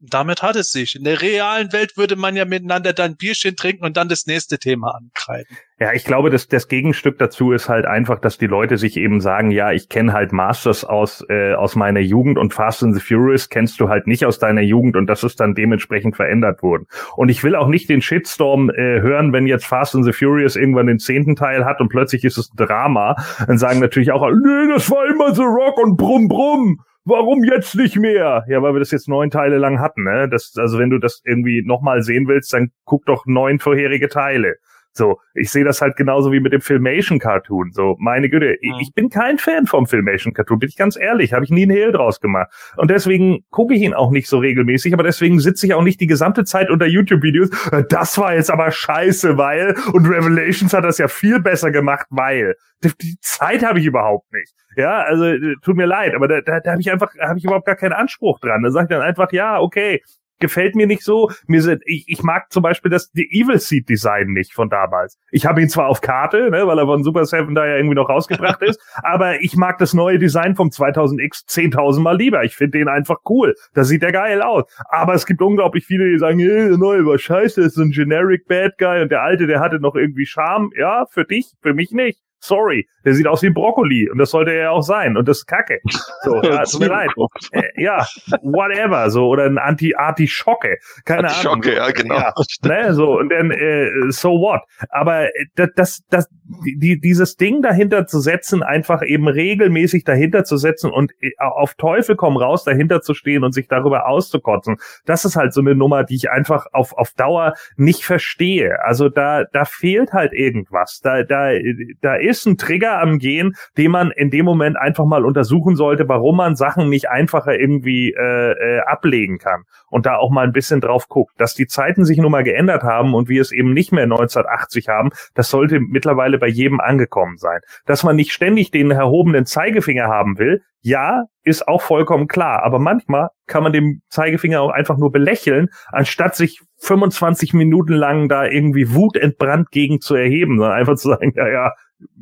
Damit 0.00 0.42
hat 0.42 0.54
es 0.54 0.70
sich. 0.70 0.94
In 0.94 1.02
der 1.02 1.20
realen 1.20 1.72
Welt 1.72 1.96
würde 1.96 2.14
man 2.14 2.36
ja 2.36 2.44
miteinander 2.44 2.92
dann 2.92 3.16
Bierchen 3.16 3.56
trinken 3.56 3.84
und 3.84 3.96
dann 3.96 4.08
das 4.08 4.26
nächste 4.26 4.58
Thema 4.58 4.94
ankreiden. 4.94 5.56
Ja, 5.80 5.92
ich 5.92 6.04
glaube, 6.04 6.30
das, 6.30 6.48
das 6.48 6.68
Gegenstück 6.68 7.18
dazu 7.18 7.52
ist 7.52 7.68
halt 7.68 7.84
einfach, 7.84 8.20
dass 8.20 8.38
die 8.38 8.46
Leute 8.46 8.78
sich 8.78 8.96
eben 8.96 9.20
sagen, 9.20 9.50
ja, 9.50 9.72
ich 9.72 9.88
kenne 9.88 10.12
halt 10.12 10.32
Masters 10.32 10.84
aus, 10.84 11.24
äh, 11.28 11.54
aus 11.54 11.76
meiner 11.76 12.00
Jugend 12.00 12.38
und 12.38 12.54
Fast 12.54 12.82
and 12.82 12.94
the 12.94 13.00
Furious 13.00 13.48
kennst 13.48 13.80
du 13.80 13.88
halt 13.88 14.06
nicht 14.06 14.24
aus 14.24 14.38
deiner 14.38 14.60
Jugend 14.60 14.96
und 14.96 15.06
das 15.06 15.22
ist 15.24 15.40
dann 15.40 15.54
dementsprechend 15.54 16.16
verändert 16.16 16.62
worden. 16.62 16.86
Und 17.16 17.28
ich 17.28 17.42
will 17.44 17.56
auch 17.56 17.68
nicht 17.68 17.88
den 17.88 18.02
Shitstorm 18.02 18.70
äh, 18.70 19.00
hören, 19.00 19.32
wenn 19.32 19.46
jetzt 19.46 19.66
Fast 19.66 19.94
and 19.94 20.04
the 20.04 20.12
Furious 20.12 20.56
irgendwann 20.56 20.86
den 20.86 20.98
zehnten 20.98 21.36
Teil 21.36 21.64
hat 21.64 21.80
und 21.80 21.88
plötzlich 21.88 22.24
ist 22.24 22.38
es 22.38 22.50
ein 22.52 22.56
Drama. 22.56 23.16
Dann 23.46 23.58
sagen 23.58 23.80
natürlich 23.80 24.10
auch, 24.12 24.28
nee, 24.30 24.72
das 24.72 24.90
war 24.90 25.06
immer 25.06 25.34
The 25.34 25.42
Rock 25.42 25.78
und 25.78 25.96
Brumm 25.96 26.28
Brumm. 26.28 26.80
Warum 27.08 27.42
jetzt 27.42 27.74
nicht 27.74 27.96
mehr? 27.96 28.44
Ja, 28.48 28.60
weil 28.60 28.74
wir 28.74 28.80
das 28.80 28.90
jetzt 28.90 29.08
neun 29.08 29.30
Teile 29.30 29.56
lang 29.56 29.80
hatten, 29.80 30.04
ne? 30.04 30.28
Das, 30.28 30.52
also 30.58 30.78
wenn 30.78 30.90
du 30.90 30.98
das 30.98 31.22
irgendwie 31.24 31.62
nochmal 31.64 32.02
sehen 32.02 32.28
willst, 32.28 32.52
dann 32.52 32.70
guck 32.84 33.06
doch 33.06 33.24
neun 33.24 33.60
vorherige 33.60 34.10
Teile. 34.10 34.56
So, 34.98 35.20
ich 35.34 35.50
sehe 35.50 35.64
das 35.64 35.80
halt 35.80 35.96
genauso 35.96 36.32
wie 36.32 36.40
mit 36.40 36.52
dem 36.52 36.60
Filmation 36.60 37.18
Cartoon. 37.20 37.70
So, 37.72 37.96
meine 38.00 38.28
Güte, 38.28 38.56
ich, 38.60 38.70
Mhm. 38.72 38.78
ich 38.80 38.92
bin 38.94 39.08
kein 39.10 39.38
Fan 39.38 39.66
vom 39.66 39.86
Filmation 39.86 40.34
Cartoon, 40.34 40.58
bin 40.58 40.68
ich 40.68 40.76
ganz 40.76 40.98
ehrlich, 40.98 41.32
habe 41.32 41.44
ich 41.44 41.50
nie 41.50 41.62
einen 41.62 41.70
Hehl 41.70 41.92
draus 41.92 42.20
gemacht. 42.20 42.48
Und 42.76 42.90
deswegen 42.90 43.44
gucke 43.50 43.74
ich 43.74 43.82
ihn 43.82 43.94
auch 43.94 44.10
nicht 44.10 44.28
so 44.28 44.38
regelmäßig, 44.38 44.92
aber 44.92 45.04
deswegen 45.04 45.38
sitze 45.40 45.66
ich 45.66 45.74
auch 45.74 45.82
nicht 45.84 46.00
die 46.00 46.06
gesamte 46.08 46.44
Zeit 46.44 46.68
unter 46.68 46.86
YouTube-Videos. 46.86 47.50
"Äh, 47.72 47.84
Das 47.88 48.18
war 48.18 48.34
jetzt 48.34 48.50
aber 48.50 48.70
scheiße, 48.70 49.38
weil 49.38 49.74
und 49.92 50.06
Revelations 50.06 50.74
hat 50.74 50.84
das 50.84 50.98
ja 50.98 51.08
viel 51.08 51.40
besser 51.40 51.70
gemacht, 51.70 52.06
weil 52.10 52.56
die, 52.84 52.90
die 53.00 53.16
Zeit 53.20 53.64
habe 53.64 53.78
ich 53.78 53.86
überhaupt 53.86 54.32
nicht. 54.32 54.52
Ja, 54.76 55.02
also 55.02 55.24
äh, 55.24 55.54
tut 55.62 55.76
mir 55.76 55.86
leid, 55.86 56.14
aber 56.14 56.28
da, 56.28 56.40
da, 56.40 56.60
da 56.60 56.70
habe 56.72 56.80
ich 56.80 56.90
einfach 56.92 57.10
habe 57.20 57.38
ich 57.38 57.44
überhaupt 57.44 57.66
gar 57.66 57.74
keinen 57.76 57.92
Anspruch 57.92 58.38
dran. 58.40 58.62
Da 58.62 58.70
sage 58.70 58.84
ich 58.84 58.90
dann 58.96 59.02
einfach, 59.02 59.32
ja, 59.32 59.58
okay, 59.60 60.02
gefällt 60.38 60.74
mir 60.74 60.86
nicht 60.86 61.02
so. 61.02 61.30
Mir 61.46 61.62
sind, 61.62 61.82
ich, 61.86 62.04
ich 62.08 62.22
mag 62.22 62.52
zum 62.52 62.62
Beispiel 62.62 62.90
das 62.90 63.10
die 63.12 63.28
Evil 63.30 63.58
Seed 63.58 63.88
Design 63.88 64.28
nicht 64.28 64.52
von 64.52 64.68
damals. 64.68 65.18
Ich 65.30 65.46
habe 65.46 65.60
ihn 65.60 65.68
zwar 65.68 65.86
auf 65.86 66.00
Karte, 66.00 66.50
ne, 66.50 66.66
weil 66.66 66.78
er 66.78 66.86
von 66.86 67.02
Super 67.02 67.24
Seven 67.24 67.54
da 67.54 67.66
ja 67.66 67.76
irgendwie 67.76 67.96
noch 67.96 68.08
rausgebracht 68.08 68.62
ist, 68.62 68.80
aber 69.02 69.40
ich 69.42 69.56
mag 69.56 69.78
das 69.78 69.94
neue 69.94 70.18
Design 70.18 70.54
vom 70.54 70.68
2000X 70.68 71.48
10.000 71.48 72.00
Mal 72.00 72.16
lieber. 72.16 72.44
Ich 72.44 72.56
finde 72.56 72.78
den 72.78 72.88
einfach 72.88 73.18
cool. 73.28 73.54
Da 73.74 73.84
sieht 73.84 74.02
der 74.02 74.12
geil 74.12 74.42
aus. 74.42 74.64
Aber 74.88 75.14
es 75.14 75.26
gibt 75.26 75.42
unglaublich 75.42 75.86
viele, 75.86 76.10
die 76.10 76.18
sagen, 76.18 76.40
äh, 76.40 76.68
der 76.68 76.78
neue 76.78 77.04
war 77.06 77.18
scheiße, 77.18 77.62
ist 77.62 77.74
so 77.74 77.82
ein 77.82 77.90
generic 77.90 78.46
Bad 78.46 78.78
Guy 78.78 79.02
und 79.02 79.10
der 79.10 79.22
alte, 79.22 79.46
der 79.46 79.60
hatte 79.60 79.80
noch 79.80 79.94
irgendwie 79.94 80.26
Charme. 80.26 80.70
Ja, 80.76 81.06
für 81.10 81.24
dich, 81.24 81.52
für 81.62 81.74
mich 81.74 81.92
nicht. 81.92 82.20
Sorry, 82.40 82.86
der 83.04 83.14
sieht 83.14 83.26
aus 83.26 83.42
wie 83.42 83.50
Brokkoli 83.50 84.08
und 84.10 84.18
das 84.18 84.30
sollte 84.30 84.52
er 84.52 84.62
ja 84.62 84.70
auch 84.70 84.82
sein 84.82 85.16
und 85.16 85.26
das 85.28 85.38
ist 85.38 85.46
Kacke. 85.46 85.80
So, 86.22 86.36
ja, 86.42 86.64
tut 86.64 86.80
mir 86.80 86.88
leid. 86.88 87.10
Äh, 87.52 87.62
ja, 87.76 88.06
whatever, 88.42 89.10
so 89.10 89.28
oder 89.28 89.44
ein 89.44 89.58
Anti 89.58 89.94
Artischocke, 89.94 90.78
keine 91.04 91.28
Ahnung. 91.28 91.42
Schocke, 91.42 91.76
ja, 91.76 91.90
genau. 91.90 92.16
Ja, 92.16 92.34
ne, 92.62 92.94
so 92.94 93.18
und 93.18 93.30
dann 93.30 93.50
äh, 93.50 93.90
so 94.10 94.30
what. 94.30 94.60
Aber 94.90 95.24
äh, 95.24 95.46
das, 95.54 95.70
das, 95.74 96.02
das, 96.10 96.28
die, 96.64 97.00
dieses 97.00 97.36
Ding 97.36 97.62
dahinter 97.62 98.06
zu 98.06 98.20
setzen, 98.20 98.62
einfach 98.62 99.02
eben 99.02 99.26
regelmäßig 99.26 100.04
dahinter 100.04 100.44
zu 100.44 100.56
setzen 100.56 100.90
und 100.90 101.12
äh, 101.20 101.30
auf 101.38 101.74
Teufel 101.74 102.14
komm 102.16 102.36
raus 102.36 102.64
dahinter 102.64 103.00
zu 103.00 103.14
stehen 103.14 103.42
und 103.42 103.52
sich 103.52 103.68
darüber 103.68 104.06
auszukotzen, 104.06 104.76
das 105.06 105.24
ist 105.24 105.36
halt 105.36 105.52
so 105.52 105.60
eine 105.60 105.74
Nummer, 105.74 106.04
die 106.04 106.16
ich 106.16 106.30
einfach 106.30 106.66
auf 106.72 106.92
auf 106.96 107.12
Dauer 107.12 107.54
nicht 107.76 108.04
verstehe. 108.04 108.82
Also 108.84 109.08
da 109.08 109.44
da 109.44 109.64
fehlt 109.64 110.12
halt 110.12 110.32
irgendwas. 110.32 111.00
Da 111.02 111.22
da 111.22 111.52
da 112.00 112.16
ist 112.28 112.46
ein 112.46 112.58
Trigger 112.58 113.00
am 113.00 113.18
Gehen, 113.18 113.54
den 113.76 113.90
man 113.90 114.10
in 114.10 114.30
dem 114.30 114.44
Moment 114.44 114.76
einfach 114.76 115.04
mal 115.04 115.24
untersuchen 115.24 115.76
sollte, 115.76 116.08
warum 116.08 116.36
man 116.36 116.56
Sachen 116.56 116.88
nicht 116.88 117.08
einfacher 117.08 117.58
irgendwie 117.58 118.12
äh, 118.12 118.52
äh, 118.52 118.80
ablegen 118.80 119.38
kann 119.38 119.64
und 119.90 120.06
da 120.06 120.16
auch 120.16 120.30
mal 120.30 120.44
ein 120.44 120.52
bisschen 120.52 120.80
drauf 120.80 121.08
guckt. 121.08 121.32
Dass 121.38 121.54
die 121.54 121.66
Zeiten 121.66 122.04
sich 122.04 122.18
nun 122.18 122.30
mal 122.30 122.44
geändert 122.44 122.82
haben 122.82 123.14
und 123.14 123.28
wir 123.28 123.40
es 123.40 123.52
eben 123.52 123.72
nicht 123.72 123.92
mehr 123.92 124.04
1980 124.04 124.88
haben, 124.88 125.10
das 125.34 125.50
sollte 125.50 125.80
mittlerweile 125.80 126.38
bei 126.38 126.48
jedem 126.48 126.80
angekommen 126.80 127.38
sein. 127.38 127.60
Dass 127.86 128.04
man 128.04 128.16
nicht 128.16 128.32
ständig 128.32 128.70
den 128.70 128.90
erhobenen 128.90 129.46
Zeigefinger 129.46 130.08
haben 130.08 130.38
will, 130.38 130.62
ja, 130.80 131.24
ist 131.42 131.66
auch 131.66 131.82
vollkommen 131.82 132.28
klar. 132.28 132.62
Aber 132.62 132.78
manchmal 132.78 133.28
kann 133.46 133.62
man 133.62 133.72
den 133.72 134.02
Zeigefinger 134.10 134.60
auch 134.60 134.70
einfach 134.70 134.96
nur 134.96 135.10
belächeln, 135.10 135.68
anstatt 135.90 136.36
sich 136.36 136.60
25 136.78 137.54
Minuten 137.54 137.94
lang 137.94 138.28
da 138.28 138.46
irgendwie 138.46 138.94
wutentbrannt 138.94 139.70
gegen 139.70 140.00
zu 140.00 140.14
erheben, 140.14 140.58
sondern 140.58 140.78
einfach 140.78 140.96
zu 140.96 141.08
sagen, 141.08 141.32
ja, 141.34 141.48
ja, 141.48 141.72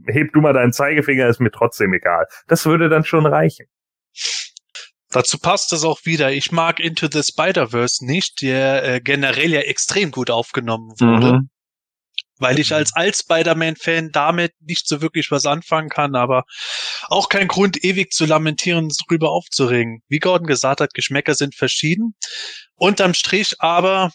heb 0.07 0.33
du 0.33 0.41
mal 0.41 0.53
deinen 0.53 0.73
Zeigefinger, 0.73 1.29
ist 1.29 1.41
mir 1.41 1.51
trotzdem 1.51 1.93
egal. 1.95 2.27
Das 2.49 2.67
würde 2.67 2.89
dann 2.89 3.05
schon 3.05 3.27
reichen. 3.27 3.67
Dazu 5.11 5.39
passt 5.39 5.73
es 5.73 5.85
auch 5.85 6.01
wieder. 6.05 6.33
Ich 6.33 6.53
mag 6.53 6.81
Into 6.81 7.09
the 7.11 7.23
Spider-Verse 7.23 8.05
nicht, 8.05 8.43
der 8.43 8.85
äh, 8.85 9.01
generell 9.01 9.51
ja 9.53 9.61
extrem 9.61 10.11
gut 10.11 10.31
aufgenommen 10.31 10.91
wurde. 10.99 11.33
Mhm. 11.33 11.51
weil 12.39 12.59
ich 12.59 12.75
als 12.75 12.95
Alt-Spider-Man-Fan 12.95 14.11
damit 14.13 14.53
nicht 14.61 14.87
so 14.87 15.01
wirklich 15.01 15.31
was 15.31 15.47
anfangen 15.47 15.89
kann, 15.89 16.15
aber 16.15 16.45
auch 17.09 17.31
kein 17.31 17.49
Grund, 17.49 17.83
ewig 17.83 18.13
zu 18.13 18.27
lamentieren, 18.27 18.91
drüber 19.09 19.31
aufzuregen. 19.31 20.03
Wie 20.09 20.19
Gordon 20.19 20.47
gesagt 20.47 20.83
hat, 20.83 20.93
Geschmäcker 20.93 21.35
sind 21.35 21.55
verschieden. 21.55 22.15
Unterm 22.75 23.15
Strich 23.15 23.55
aber 23.61 24.13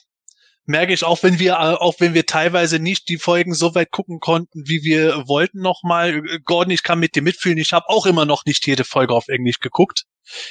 merke 0.65 0.93
ich 0.93 1.03
auch, 1.03 1.23
wenn 1.23 1.39
wir, 1.39 1.81
auch 1.81 1.95
wenn 1.99 2.13
wir 2.13 2.25
teilweise 2.25 2.79
nicht 2.79 3.09
die 3.09 3.17
Folgen 3.17 3.53
so 3.53 3.75
weit 3.75 3.91
gucken 3.91 4.19
konnten, 4.19 4.63
wie 4.67 4.83
wir 4.83 5.27
wollten 5.27 5.59
nochmal. 5.59 6.21
Gordon, 6.45 6.71
ich 6.71 6.83
kann 6.83 6.99
mit 6.99 7.15
dir 7.15 7.21
mitfühlen. 7.21 7.57
Ich 7.57 7.73
habe 7.73 7.89
auch 7.89 8.05
immer 8.05 8.25
noch 8.25 8.45
nicht 8.45 8.65
jede 8.67 8.83
Folge 8.83 9.13
auf 9.13 9.27
Englisch 9.27 9.59
geguckt. 9.59 10.03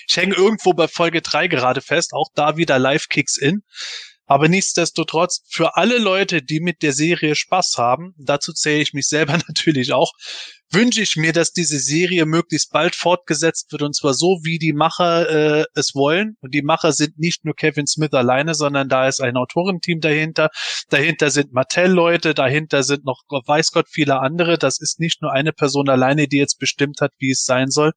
Ich 0.09 0.17
hänge 0.17 0.35
irgendwo 0.35 0.73
bei 0.73 0.89
Folge 0.89 1.23
drei 1.23 1.49
gerade 1.49 1.81
fest, 1.81 2.13
auch 2.13 2.29
da 2.35 2.57
wieder 2.57 2.79
Live-Kicks 2.79 3.37
in. 3.37 3.63
Aber 4.27 4.49
nichtsdestotrotz, 4.49 5.43
für 5.49 5.77
alle 5.77 5.99
Leute, 5.99 6.41
die 6.41 6.61
mit 6.61 6.83
der 6.83 6.93
Serie 6.93 7.35
Spaß 7.35 7.75
haben, 7.79 8.15
dazu 8.17 8.53
zähle 8.53 8.81
ich 8.81 8.93
mich 8.93 9.07
selber 9.09 9.39
natürlich 9.49 9.93
auch, 9.93 10.13
wünsche 10.73 11.03
ich 11.03 11.17
mir, 11.17 11.33
dass 11.33 11.53
diese 11.53 11.79
Serie 11.79 12.27
möglichst 12.27 12.71
bald 12.71 12.95
fortgesetzt 12.95 13.73
wird 13.73 13.83
und 13.83 13.95
zwar 13.95 14.15
so, 14.15 14.41
wie 14.43 14.59
die 14.59 14.73
Macher 14.73 15.29
äh, 15.29 15.65
es 15.75 15.95
wollen. 15.95 16.37
Und 16.41 16.55
die 16.55 16.63
Macher 16.63 16.93
sind 16.93 17.19
nicht 17.19 17.45
nur 17.45 17.55
Kevin 17.55 17.87
Smith 17.87 18.13
alleine, 18.13 18.55
sondern 18.55 18.89
da 18.89 19.09
ist 19.09 19.21
ein 19.21 19.37
Autorenteam 19.37 20.01
dahinter. 20.01 20.51
Dahinter 20.89 21.31
sind 21.31 21.53
Mattel-Leute, 21.53 22.35
dahinter 22.35 22.83
sind 22.83 23.05
noch, 23.05 23.23
weiß 23.29 23.73
Gott, 23.73 23.89
viele 23.91 24.21
andere. 24.21 24.59
Das 24.59 24.81
ist 24.81 25.01
nicht 25.01 25.23
nur 25.23 25.33
eine 25.33 25.53
Person 25.53 25.89
alleine, 25.89 26.29
die 26.29 26.39
jetzt 26.39 26.59
bestimmt 26.59 27.01
hat, 27.01 27.13
wie 27.19 27.33
es 27.33 27.45
sein 27.45 27.71
soll. 27.71 27.93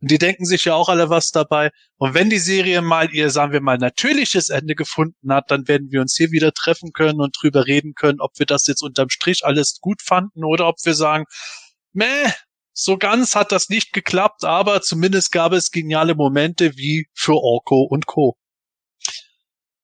Und 0.00 0.10
die 0.10 0.18
denken 0.18 0.44
sich 0.44 0.64
ja 0.64 0.74
auch 0.74 0.88
alle 0.88 1.08
was 1.08 1.30
dabei. 1.30 1.70
Und 1.96 2.14
wenn 2.14 2.30
die 2.30 2.38
Serie 2.38 2.82
mal 2.82 3.12
ihr, 3.12 3.30
sagen 3.30 3.52
wir 3.52 3.60
mal, 3.60 3.78
natürliches 3.78 4.48
Ende 4.48 4.74
gefunden 4.74 5.32
hat, 5.32 5.50
dann 5.50 5.68
werden 5.68 5.92
wir 5.92 6.00
uns 6.00 6.16
hier 6.16 6.32
wieder 6.32 6.52
treffen 6.52 6.92
können 6.92 7.20
und 7.20 7.36
drüber 7.40 7.66
reden 7.66 7.94
können, 7.94 8.20
ob 8.20 8.38
wir 8.38 8.46
das 8.46 8.66
jetzt 8.66 8.82
unterm 8.82 9.08
Strich 9.08 9.44
alles 9.44 9.78
gut 9.80 10.02
fanden 10.02 10.44
oder 10.44 10.66
ob 10.66 10.76
wir 10.82 10.94
sagen, 10.94 11.24
meh, 11.94 12.30
so 12.72 12.96
ganz 12.96 13.34
hat 13.36 13.52
das 13.52 13.68
nicht 13.68 13.92
geklappt, 13.92 14.44
aber 14.44 14.82
zumindest 14.82 15.32
gab 15.32 15.52
es 15.52 15.70
geniale 15.70 16.14
Momente 16.14 16.76
wie 16.76 17.06
für 17.14 17.34
Orko 17.34 17.82
und 17.82 18.06
Co. 18.06 18.36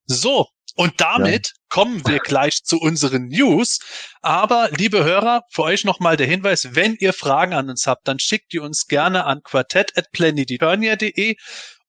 So, 0.07 0.49
und 0.79 1.01
damit 1.01 1.49
ja. 1.49 1.53
kommen 1.71 2.07
wir 2.07 2.21
gleich 2.21 2.63
zu 2.63 2.79
unseren 2.79 3.27
News. 3.27 3.81
Aber, 4.23 4.71
liebe 4.71 5.03
Hörer, 5.05 5.43
für 5.51 5.65
euch 5.65 5.85
nochmal 5.85 6.17
der 6.17 6.29
Hinweis, 6.29 6.77
wenn 6.77 6.95
ihr 7.01 7.13
Fragen 7.13 7.53
an 7.53 7.69
uns 7.69 7.89
habt, 7.89 8.07
dann 8.07 8.21
schickt 8.21 8.55
ihr 8.55 8.63
uns 8.63 8.87
gerne 8.87 9.25
an 9.25 9.43
quartett.planeteturnia.de 9.43 11.37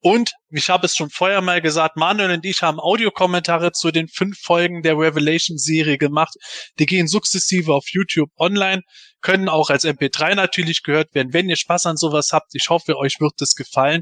und 0.01 0.31
ich 0.49 0.69
habe 0.69 0.85
es 0.85 0.95
schon 0.95 1.09
vorher 1.09 1.41
mal 1.41 1.61
gesagt, 1.61 1.97
Manuel 1.97 2.31
und 2.31 2.45
ich 2.45 2.61
haben 2.61 2.79
Audiokommentare 2.79 3.73
zu 3.73 3.91
den 3.91 4.07
fünf 4.07 4.39
Folgen 4.39 4.81
der 4.81 4.97
Revelation-Serie 4.97 5.97
gemacht. 5.97 6.35
Die 6.79 6.85
gehen 6.85 7.07
sukzessive 7.07 7.73
auf 7.73 7.85
YouTube 7.89 8.29
online, 8.37 8.81
können 9.21 9.49
auch 9.49 9.69
als 9.69 9.83
MP3 9.83 10.35
natürlich 10.35 10.83
gehört 10.83 11.13
werden. 11.13 11.33
Wenn 11.33 11.49
ihr 11.49 11.57
Spaß 11.57 11.85
an 11.85 11.97
sowas 11.97 12.29
habt, 12.31 12.53
ich 12.53 12.69
hoffe, 12.69 12.97
euch 12.97 13.19
wird 13.19 13.41
es 13.41 13.55
gefallen. 13.55 14.01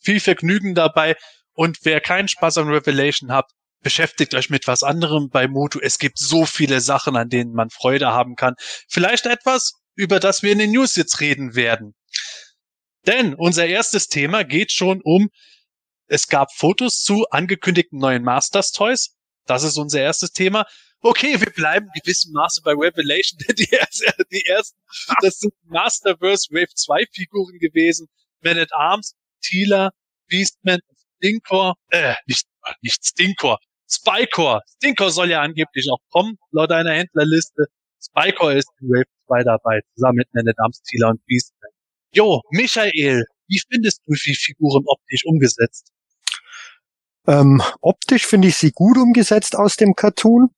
Viel 0.00 0.20
Vergnügen 0.20 0.74
dabei. 0.74 1.14
Und 1.52 1.78
wer 1.82 2.00
keinen 2.00 2.28
Spaß 2.28 2.58
an 2.58 2.68
Revelation 2.68 3.30
hat, 3.30 3.50
beschäftigt 3.82 4.34
euch 4.34 4.48
mit 4.48 4.66
was 4.66 4.82
anderem 4.82 5.28
bei 5.28 5.46
Motu. 5.46 5.78
Es 5.78 5.98
gibt 5.98 6.18
so 6.18 6.46
viele 6.46 6.80
Sachen, 6.80 7.16
an 7.16 7.28
denen 7.28 7.52
man 7.52 7.68
Freude 7.68 8.12
haben 8.12 8.34
kann. 8.34 8.54
Vielleicht 8.88 9.26
etwas, 9.26 9.74
über 9.94 10.20
das 10.20 10.42
wir 10.42 10.52
in 10.52 10.58
den 10.58 10.72
News 10.72 10.96
jetzt 10.96 11.20
reden 11.20 11.54
werden. 11.54 11.94
Denn 13.06 13.34
unser 13.34 13.66
erstes 13.66 14.08
Thema 14.08 14.44
geht 14.44 14.72
schon 14.72 15.00
um, 15.02 15.30
es 16.06 16.28
gab 16.28 16.52
Fotos 16.52 17.02
zu 17.02 17.26
angekündigten 17.30 17.98
neuen 17.98 18.22
Masters 18.22 18.72
Toys. 18.72 19.16
Das 19.46 19.62
ist 19.62 19.76
unser 19.76 20.00
erstes 20.00 20.32
Thema. 20.32 20.66
Okay, 21.00 21.38
wir 21.38 21.52
bleiben 21.52 21.88
gewissen 21.94 22.32
Maße 22.32 22.62
bei 22.62 22.72
Revelation, 22.72 23.38
denn 23.46 23.56
die, 23.58 23.68
die 24.32 24.46
ersten, 24.46 24.78
das 25.20 25.38
sind 25.38 25.52
Masterverse 25.64 26.48
Wave 26.50 26.74
2 26.74 27.04
Figuren 27.12 27.58
gewesen. 27.58 28.08
Man 28.42 28.58
at 28.58 28.72
Arms, 28.72 29.14
Teela, 29.42 29.90
Beastman, 30.28 30.80
Stinkor, 31.16 31.74
äh, 31.90 32.14
nicht, 32.26 32.46
nicht 32.80 33.04
Stinkor, 33.04 33.58
Spycore. 33.86 34.62
Stinkor 34.76 35.10
soll 35.10 35.30
ja 35.30 35.42
angeblich 35.42 35.88
auch 35.90 36.00
kommen, 36.10 36.38
laut 36.52 36.72
einer 36.72 36.92
Händlerliste. 36.92 37.66
Spycore 38.02 38.54
ist 38.54 38.68
in 38.80 38.88
Wave 38.88 39.04
2 39.26 39.42
dabei, 39.44 39.80
zusammen 39.94 40.16
mit 40.16 40.32
Man 40.32 40.48
at 40.48 40.58
Arms, 40.58 40.80
Teela 40.82 41.10
und 41.10 41.24
Beastman. 41.26 41.73
Jo, 42.14 42.42
Michael, 42.50 43.24
wie 43.48 43.60
findest 43.68 44.02
du 44.06 44.14
die 44.14 44.36
Figuren 44.36 44.84
optisch 44.86 45.24
umgesetzt? 45.26 45.88
Ähm, 47.26 47.60
optisch 47.80 48.24
finde 48.24 48.48
ich 48.48 48.56
sie 48.56 48.70
gut 48.70 48.96
umgesetzt 48.96 49.56
aus 49.56 49.76
dem 49.76 49.94
Cartoon. 49.96 50.50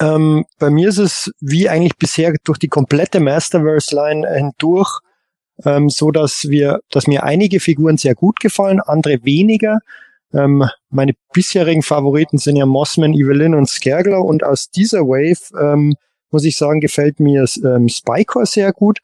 Ähm, 0.00 0.44
bei 0.58 0.70
mir 0.70 0.88
ist 0.88 0.98
es 0.98 1.30
wie 1.40 1.68
eigentlich 1.68 1.96
bisher 1.96 2.34
durch 2.42 2.58
die 2.58 2.66
komplette 2.66 3.20
Masterverse-Line 3.20 4.28
hindurch, 4.28 5.00
ähm, 5.64 5.88
so 5.88 6.10
dass 6.10 6.48
wir, 6.48 6.80
dass 6.90 7.06
mir 7.06 7.22
einige 7.22 7.60
Figuren 7.60 7.96
sehr 7.96 8.16
gut 8.16 8.40
gefallen, 8.40 8.80
andere 8.80 9.24
weniger. 9.24 9.78
Ähm, 10.34 10.68
meine 10.90 11.12
bisherigen 11.32 11.82
Favoriten 11.82 12.38
sind 12.38 12.56
ja 12.56 12.66
Mossman, 12.66 13.14
Evelyn 13.14 13.54
und 13.54 13.68
Skergler 13.68 14.22
und 14.22 14.42
aus 14.42 14.68
dieser 14.70 15.02
Wave 15.02 15.56
ähm, 15.62 15.94
muss 16.30 16.44
ich 16.44 16.56
sagen, 16.56 16.80
gefällt 16.80 17.20
mir 17.20 17.46
ähm, 17.64 17.88
Spycore 17.88 18.46
sehr 18.46 18.72
gut 18.72 18.98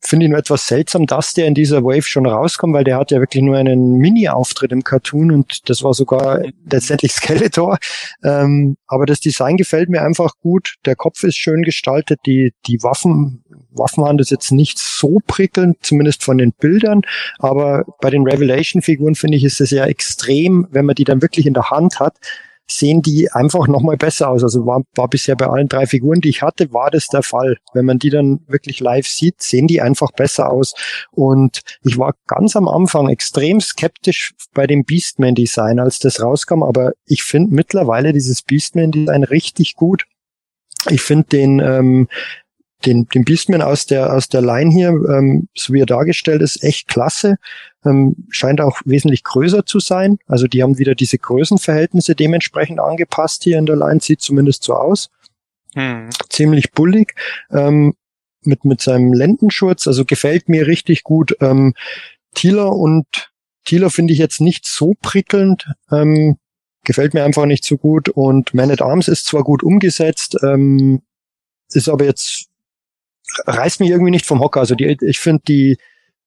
finde 0.00 0.26
ich 0.26 0.30
nur 0.30 0.38
etwas 0.38 0.66
seltsam, 0.66 1.06
dass 1.06 1.32
der 1.32 1.46
in 1.46 1.54
dieser 1.54 1.82
Wave 1.82 2.02
schon 2.02 2.26
rauskommt, 2.26 2.74
weil 2.74 2.84
der 2.84 2.96
hat 2.96 3.10
ja 3.10 3.20
wirklich 3.20 3.42
nur 3.42 3.56
einen 3.56 3.94
Mini-Auftritt 3.94 4.72
im 4.72 4.84
Cartoon 4.84 5.32
und 5.32 5.68
das 5.68 5.82
war 5.82 5.94
sogar 5.94 6.42
letztendlich 6.70 7.12
Skeletor. 7.14 7.78
Ähm, 8.22 8.76
aber 8.86 9.06
das 9.06 9.20
Design 9.20 9.56
gefällt 9.56 9.88
mir 9.88 10.02
einfach 10.02 10.34
gut. 10.40 10.76
Der 10.86 10.96
Kopf 10.96 11.24
ist 11.24 11.36
schön 11.36 11.62
gestaltet. 11.62 12.20
Die, 12.26 12.52
die 12.66 12.82
Waffen, 12.82 13.44
Waffenhand 13.70 14.20
ist 14.20 14.30
jetzt 14.30 14.52
nicht 14.52 14.78
so 14.78 15.20
prickelnd, 15.26 15.78
zumindest 15.82 16.22
von 16.22 16.38
den 16.38 16.52
Bildern. 16.52 17.02
Aber 17.38 17.84
bei 18.00 18.10
den 18.10 18.22
Revelation-Figuren 18.22 19.14
finde 19.14 19.36
ich, 19.36 19.44
ist 19.44 19.60
es 19.60 19.70
ja 19.70 19.84
extrem, 19.86 20.68
wenn 20.70 20.86
man 20.86 20.94
die 20.94 21.04
dann 21.04 21.22
wirklich 21.22 21.46
in 21.46 21.54
der 21.54 21.70
Hand 21.70 22.00
hat, 22.00 22.16
sehen 22.70 23.02
die 23.02 23.30
einfach 23.32 23.66
nochmal 23.66 23.96
besser 23.96 24.28
aus. 24.30 24.42
Also 24.42 24.66
war, 24.66 24.82
war 24.94 25.08
bisher 25.08 25.36
bei 25.36 25.46
allen 25.46 25.68
drei 25.68 25.86
Figuren, 25.86 26.20
die 26.20 26.28
ich 26.28 26.42
hatte, 26.42 26.72
war 26.72 26.90
das 26.90 27.06
der 27.06 27.22
Fall. 27.22 27.56
Wenn 27.72 27.86
man 27.86 27.98
die 27.98 28.10
dann 28.10 28.40
wirklich 28.46 28.80
live 28.80 29.06
sieht, 29.06 29.42
sehen 29.42 29.66
die 29.66 29.80
einfach 29.80 30.12
besser 30.12 30.50
aus. 30.50 30.74
Und 31.10 31.62
ich 31.82 31.98
war 31.98 32.14
ganz 32.26 32.56
am 32.56 32.68
Anfang 32.68 33.08
extrem 33.08 33.60
skeptisch 33.60 34.34
bei 34.52 34.66
dem 34.66 34.84
Beastman-Design, 34.84 35.78
als 35.80 35.98
das 35.98 36.22
rauskam, 36.22 36.62
aber 36.62 36.92
ich 37.06 37.22
finde 37.22 37.54
mittlerweile 37.54 38.12
dieses 38.12 38.42
Beastman-Design 38.42 39.24
richtig 39.24 39.74
gut. 39.74 40.04
Ich 40.90 41.00
finde 41.00 41.26
den 41.28 41.60
ähm, 41.60 42.08
den, 42.86 43.06
den 43.08 43.24
Beastman 43.24 43.62
aus 43.62 43.86
der, 43.86 44.12
aus 44.12 44.28
der 44.28 44.40
Line 44.42 44.70
hier, 44.70 44.88
ähm, 44.88 45.48
so 45.54 45.72
wie 45.72 45.80
er 45.80 45.86
dargestellt 45.86 46.42
ist, 46.42 46.62
echt 46.62 46.86
klasse. 46.88 47.36
Ähm, 47.84 48.16
scheint 48.28 48.60
auch 48.60 48.80
wesentlich 48.84 49.22
größer 49.22 49.64
zu 49.64 49.78
sein. 49.78 50.18
Also 50.26 50.46
die 50.46 50.62
haben 50.62 50.78
wieder 50.78 50.94
diese 50.94 51.18
Größenverhältnisse 51.18 52.14
dementsprechend 52.14 52.80
angepasst 52.80 53.44
hier 53.44 53.58
in 53.58 53.66
der 53.66 53.76
Line, 53.76 54.00
sieht 54.00 54.20
zumindest 54.20 54.64
so 54.64 54.74
aus. 54.74 55.10
Hm. 55.74 56.10
Ziemlich 56.28 56.72
bullig. 56.72 57.14
Ähm, 57.50 57.94
mit, 58.42 58.64
mit 58.64 58.80
seinem 58.80 59.12
Lendenschutz, 59.12 59.86
also 59.86 60.04
gefällt 60.04 60.48
mir 60.48 60.66
richtig 60.66 61.04
gut. 61.04 61.36
Ähm, 61.40 61.74
Thieler 62.34 62.72
und 62.72 63.06
Thieler 63.64 63.90
finde 63.90 64.12
ich 64.12 64.18
jetzt 64.18 64.40
nicht 64.40 64.66
so 64.66 64.94
prickelnd. 65.00 65.68
Ähm, 65.90 66.38
gefällt 66.84 67.14
mir 67.14 67.24
einfach 67.24 67.46
nicht 67.46 67.64
so 67.64 67.76
gut. 67.76 68.08
Und 68.08 68.54
Man 68.54 68.70
at 68.70 68.82
Arms 68.82 69.08
ist 69.08 69.26
zwar 69.26 69.44
gut 69.44 69.62
umgesetzt, 69.62 70.36
ähm, 70.42 71.02
ist 71.72 71.88
aber 71.88 72.04
jetzt 72.04 72.48
reißt 73.46 73.80
mich 73.80 73.90
irgendwie 73.90 74.10
nicht 74.10 74.26
vom 74.26 74.40
Hocker. 74.40 74.60
Also 74.60 74.74
die, 74.74 74.96
ich 75.02 75.18
finde 75.18 75.42
die, 75.46 75.78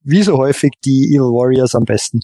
wie 0.03 0.23
so 0.23 0.37
häufig, 0.37 0.71
die 0.83 1.13
Evil 1.13 1.31
Warriors 1.33 1.75
am 1.75 1.85
besten. 1.85 2.21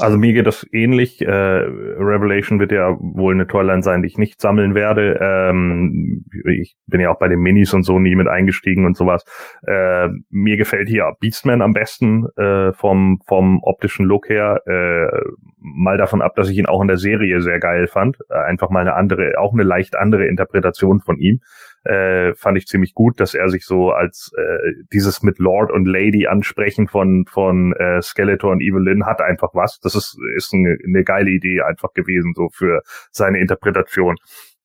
Also 0.00 0.16
mir 0.16 0.32
geht 0.32 0.46
das 0.46 0.64
ähnlich. 0.70 1.20
Äh, 1.20 1.28
Revelation 1.28 2.60
wird 2.60 2.70
ja 2.70 2.96
wohl 3.00 3.34
eine 3.34 3.48
Toyline 3.48 3.82
sein, 3.82 4.02
die 4.02 4.06
ich 4.06 4.16
nicht 4.16 4.40
sammeln 4.40 4.76
werde. 4.76 5.18
Ähm, 5.20 6.24
ich 6.44 6.76
bin 6.86 7.00
ja 7.00 7.10
auch 7.10 7.18
bei 7.18 7.26
den 7.26 7.40
Minis 7.40 7.74
und 7.74 7.82
so 7.82 7.98
nie 7.98 8.14
mit 8.14 8.28
eingestiegen 8.28 8.86
und 8.86 8.96
sowas. 8.96 9.24
Äh, 9.66 10.08
mir 10.30 10.56
gefällt 10.56 10.88
hier 10.88 11.12
Beastman 11.18 11.62
am 11.62 11.72
besten 11.72 12.26
äh, 12.36 12.72
vom 12.74 13.18
vom 13.26 13.58
optischen 13.64 14.06
Look 14.06 14.28
her. 14.28 14.62
Äh, 14.66 15.08
mal 15.56 15.98
davon 15.98 16.22
ab, 16.22 16.36
dass 16.36 16.48
ich 16.48 16.58
ihn 16.58 16.66
auch 16.66 16.80
in 16.80 16.88
der 16.88 16.98
Serie 16.98 17.40
sehr 17.40 17.58
geil 17.58 17.88
fand. 17.88 18.18
Äh, 18.30 18.38
einfach 18.38 18.70
mal 18.70 18.80
eine 18.80 18.94
andere, 18.94 19.32
auch 19.40 19.52
eine 19.52 19.64
leicht 19.64 19.96
andere 19.96 20.26
Interpretation 20.26 21.00
von 21.00 21.18
ihm 21.18 21.40
äh, 21.88 22.34
fand 22.34 22.58
ich 22.58 22.66
ziemlich 22.66 22.92
gut, 22.92 23.18
dass 23.18 23.34
er 23.34 23.48
sich 23.48 23.64
so 23.64 23.90
als 23.90 24.30
äh, 24.36 24.72
dieses 24.92 25.22
mit 25.22 25.38
Lord 25.38 25.72
und 25.72 25.86
Lady 25.86 26.26
ansprechen 26.26 26.86
von 26.86 27.24
von 27.26 27.72
äh, 27.72 28.02
Skeletor 28.02 28.52
und 28.52 28.60
Evelyn 28.60 29.06
hat 29.06 29.22
einfach 29.22 29.54
was. 29.54 29.78
Das 29.80 29.94
ist 29.94 30.18
ist 30.36 30.52
eine, 30.52 30.76
eine 30.86 31.02
geile 31.02 31.30
Idee 31.30 31.62
einfach 31.62 31.92
gewesen 31.94 32.32
so 32.34 32.48
für 32.52 32.82
seine 33.10 33.40
Interpretation. 33.40 34.16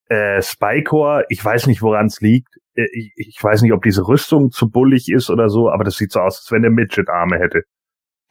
Äh, 0.10 0.42
Spycore, 0.42 1.26
ich 1.30 1.44
weiß 1.44 1.68
nicht, 1.68 1.82
woran 1.82 2.08
es 2.08 2.20
liegt. 2.20 2.58
Äh, 2.76 2.88
ich, 2.92 3.14
ich 3.16 3.40
weiß 3.42 3.62
nicht, 3.62 3.72
ob 3.72 3.84
diese 3.84 4.06
Rüstung 4.06 4.52
zu 4.52 4.70
bullig 4.70 5.10
ist 5.10 5.30
oder 5.30 5.48
so, 5.48 5.70
aber 5.70 5.86
das 5.86 5.96
sieht 5.96 6.12
so 6.12 6.20
aus, 6.20 6.40
als 6.40 6.52
wenn 6.52 6.66
er 6.66 6.72
Midget-Arme 6.72 7.40
hätte. 7.40 7.64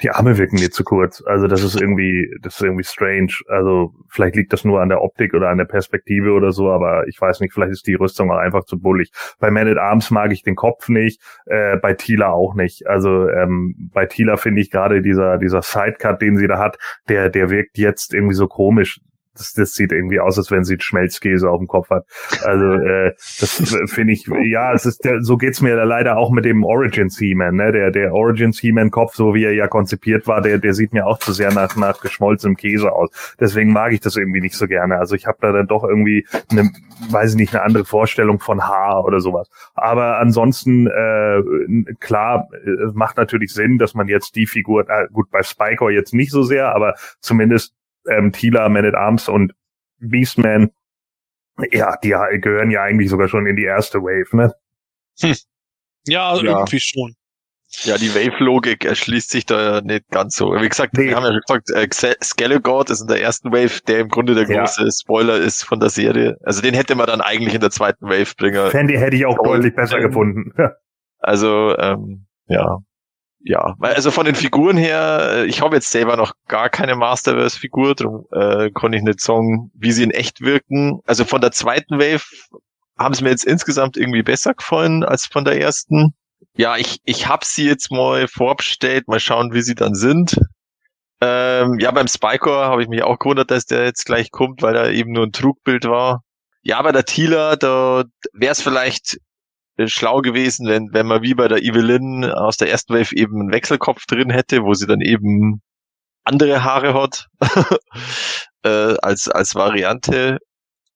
Die 0.02 0.10
Arme 0.10 0.36
wirken 0.36 0.58
mir 0.58 0.70
zu 0.70 0.84
kurz. 0.84 1.22
Also 1.24 1.46
das 1.46 1.62
ist 1.62 1.80
irgendwie, 1.80 2.28
das 2.42 2.56
ist 2.56 2.62
irgendwie 2.62 2.84
strange. 2.84 3.32
Also 3.48 3.94
vielleicht 4.08 4.36
liegt 4.36 4.52
das 4.52 4.64
nur 4.64 4.80
an 4.80 4.88
der 4.88 5.02
Optik 5.02 5.34
oder 5.34 5.48
an 5.48 5.58
der 5.58 5.64
Perspektive 5.64 6.32
oder 6.32 6.52
so, 6.52 6.70
aber 6.70 7.06
ich 7.08 7.20
weiß 7.20 7.40
nicht, 7.40 7.52
vielleicht 7.52 7.72
ist 7.72 7.86
die 7.86 7.94
Rüstung 7.94 8.30
auch 8.30 8.38
einfach 8.38 8.64
zu 8.64 8.80
bullig. 8.80 9.12
Bei 9.38 9.50
Man 9.50 9.68
at 9.68 9.78
Arms 9.78 10.10
mag 10.10 10.32
ich 10.32 10.42
den 10.42 10.56
Kopf 10.56 10.88
nicht, 10.88 11.20
äh, 11.46 11.76
bei 11.76 11.94
Tila 11.94 12.30
auch 12.30 12.54
nicht. 12.54 12.86
Also 12.86 13.28
ähm, 13.28 13.90
bei 13.92 14.06
Tila 14.06 14.36
finde 14.36 14.60
ich 14.60 14.70
gerade 14.70 15.02
dieser, 15.02 15.38
dieser 15.38 15.62
Sidecut, 15.62 16.20
den 16.20 16.36
sie 16.36 16.48
da 16.48 16.58
hat, 16.58 16.78
der, 17.08 17.30
der 17.30 17.50
wirkt 17.50 17.78
jetzt 17.78 18.14
irgendwie 18.14 18.34
so 18.34 18.48
komisch 18.48 19.00
das, 19.36 19.52
das 19.52 19.72
sieht 19.72 19.92
irgendwie 19.92 20.20
aus, 20.20 20.38
als 20.38 20.50
wenn 20.50 20.64
sie 20.64 20.76
Schmelzkäse 20.78 21.48
auf 21.48 21.59
dem 21.59 21.66
Kopf 21.66 21.90
hat. 21.90 22.04
Also 22.44 22.64
äh, 22.72 23.12
das 23.40 23.80
finde 23.86 24.12
ich, 24.12 24.26
ja, 24.44 24.72
es 24.72 24.86
ist 24.86 25.04
der, 25.04 25.22
so 25.22 25.36
geht's 25.36 25.60
mir 25.60 25.76
leider 25.84 26.16
auch 26.16 26.30
mit 26.30 26.44
dem 26.44 26.64
Origins 26.64 27.18
He-Man, 27.18 27.56
ne? 27.56 27.72
Der 27.72 27.90
der 27.90 28.14
Origins 28.14 28.60
He-Man 28.60 28.90
Kopf, 28.90 29.14
so 29.14 29.34
wie 29.34 29.44
er 29.44 29.54
ja 29.54 29.68
konzipiert 29.68 30.26
war, 30.26 30.40
der 30.40 30.59
der 30.59 30.74
sieht 30.74 30.92
mir 30.92 31.06
auch 31.06 31.18
zu 31.18 31.32
sehr 31.32 31.52
nach 31.52 31.76
nach 31.76 32.00
geschmolzenem 32.00 32.56
Käse 32.56 32.92
aus. 32.92 33.10
Deswegen 33.40 33.72
mag 33.72 33.92
ich 33.92 34.00
das 34.00 34.16
irgendwie 34.16 34.40
nicht 34.40 34.54
so 34.54 34.66
gerne. 34.66 34.98
Also 34.98 35.14
ich 35.14 35.26
habe 35.26 35.38
da 35.40 35.52
dann 35.52 35.66
doch 35.66 35.84
irgendwie 35.84 36.26
eine, 36.50 36.70
weiß 37.10 37.30
ich 37.30 37.36
nicht, 37.36 37.54
eine 37.54 37.64
andere 37.64 37.84
Vorstellung 37.84 38.40
von 38.40 38.62
Haar 38.62 39.04
oder 39.04 39.20
sowas. 39.20 39.48
Aber 39.74 40.18
ansonsten 40.18 40.86
äh, 40.86 41.42
klar, 42.00 42.48
es 42.64 42.94
macht 42.94 43.16
natürlich 43.16 43.52
Sinn, 43.52 43.78
dass 43.78 43.94
man 43.94 44.09
jetzt 44.09 44.36
die 44.36 44.46
Figur, 44.46 44.88
äh, 44.88 45.06
gut 45.12 45.30
bei 45.30 45.42
Spiker 45.42 45.90
jetzt 45.90 46.14
nicht 46.14 46.30
so 46.30 46.42
sehr, 46.42 46.74
aber 46.74 46.94
zumindest 47.20 47.74
ähm, 48.10 48.32
Tila, 48.32 48.68
Man 48.68 48.84
at 48.84 48.94
Arms 48.94 49.28
und 49.28 49.54
Beastman, 49.98 50.70
ja, 51.70 51.96
die 52.02 52.10
gehören 52.40 52.70
ja 52.70 52.82
eigentlich 52.82 53.10
sogar 53.10 53.28
schon 53.28 53.46
in 53.46 53.56
die 53.56 53.64
erste 53.64 53.98
Wave, 53.98 54.36
ne? 54.36 54.54
Hm. 55.20 55.34
Ja, 56.06 56.34
ja, 56.36 56.42
irgendwie 56.42 56.80
schon. 56.80 57.14
Ja, 57.84 57.96
die 57.96 58.14
Wave-Logik 58.14 58.84
erschließt 58.84 59.30
sich 59.30 59.46
da 59.46 59.80
nicht 59.80 60.08
ganz 60.10 60.36
so. 60.36 60.52
Wie 60.52 60.68
gesagt, 60.68 60.94
nee. 60.94 61.08
wir 61.08 61.16
haben 61.16 61.24
ja 61.24 61.38
gesagt, 61.38 61.70
äh, 61.70 62.14
Skelegord 62.22 62.90
ist 62.90 63.00
in 63.00 63.06
der 63.06 63.22
ersten 63.22 63.50
Wave, 63.50 63.80
der 63.86 64.00
im 64.00 64.08
Grunde 64.08 64.34
der 64.34 64.44
große 64.44 64.84
ja. 64.84 64.90
Spoiler 64.90 65.38
ist 65.38 65.62
von 65.62 65.80
der 65.80 65.88
Serie. 65.88 66.36
Also 66.42 66.60
den 66.60 66.74
hätte 66.74 66.94
man 66.96 67.06
dann 67.06 67.22
eigentlich 67.22 67.54
in 67.54 67.62
der 67.62 67.70
zweiten 67.70 68.06
Wave 68.06 68.34
bringen. 68.36 68.70
Fandy 68.70 68.94
hätte 68.94 69.16
ich 69.16 69.24
auch 69.24 69.38
deutlich 69.42 69.74
besser 69.74 70.00
gefunden. 70.00 70.52
also, 71.18 71.74
ähm, 71.78 72.26
ja 72.46 72.78
ja, 73.44 73.77
also 73.81 74.10
von 74.10 74.24
den 74.24 74.35
Figuren 74.35 74.77
her, 74.77 75.31
äh, 75.32 75.47
ich 75.47 75.60
habe 75.60 75.77
jetzt 75.77 75.90
selber 75.90 76.16
noch 76.16 76.32
gar 76.47 76.69
keine 76.69 76.94
Masterverse-Figur, 76.94 77.94
darum 77.94 78.27
äh, 78.31 78.70
konnte 78.70 78.98
ich 78.98 79.05
nicht 79.05 79.20
sagen, 79.20 79.70
wie 79.74 79.93
sie 79.93 80.05
in 80.05 80.10
echt 80.10 80.40
wirken. 80.40 81.01
Also 81.06 81.24
von 81.24 81.40
der 81.40 81.51
zweiten 81.51 81.98
Wave 81.98 82.24
haben 82.98 83.14
sie 83.14 83.24
mir 83.24 83.31
jetzt 83.31 83.44
insgesamt 83.44 83.97
irgendwie 83.97 84.23
besser 84.23 84.55
gefallen 84.55 85.02
als 85.02 85.27
von 85.27 85.44
der 85.44 85.60
ersten. 85.60 86.14
Ja, 86.56 86.77
ich, 86.77 87.01
ich 87.05 87.27
habe 87.27 87.44
sie 87.44 87.66
jetzt 87.66 87.90
mal 87.90 88.28
vorbestellt, 88.28 89.09
mal 89.09 89.20
schauen, 89.20 89.52
wie 89.52 89.62
sie 89.62 89.74
dann 89.74 89.94
sind. 89.94 90.39
Ähm, 91.20 91.78
ja, 91.78 91.90
beim 91.90 92.09
Spycore 92.09 92.66
habe 92.66 92.82
ich 92.82 92.89
mich 92.89 93.02
auch 93.02 93.19
gewundert, 93.19 93.51
dass 93.51 93.64
der 93.66 93.85
jetzt 93.85 94.06
gleich 94.06 94.31
kommt, 94.31 94.62
weil 94.62 94.77
er 94.77 94.90
eben 94.90 95.12
nur 95.12 95.24
ein 95.24 95.32
Trugbild 95.32 95.85
war. 95.85 96.23
Ja, 96.62 96.81
bei 96.82 96.93
der 96.93 97.05
Tila, 97.05 97.56
da 97.56 98.05
wäre 98.32 98.52
es 98.52 98.62
vielleicht 98.62 99.19
schlau 99.88 100.20
gewesen, 100.20 100.66
wenn, 100.68 100.92
wenn 100.92 101.06
man 101.06 101.22
wie 101.22 101.34
bei 101.34 101.48
der 101.48 101.62
Evelyn 101.62 102.24
aus 102.24 102.56
der 102.56 102.70
ersten 102.70 102.94
Wave 102.94 103.14
eben 103.14 103.40
einen 103.40 103.52
Wechselkopf 103.52 104.06
drin 104.06 104.30
hätte, 104.30 104.62
wo 104.62 104.74
sie 104.74 104.86
dann 104.86 105.00
eben 105.00 105.62
andere 106.24 106.64
Haare 106.64 106.94
hat 106.94 107.28
äh, 108.64 108.96
als, 109.02 109.28
als 109.28 109.54
Variante. 109.54 110.38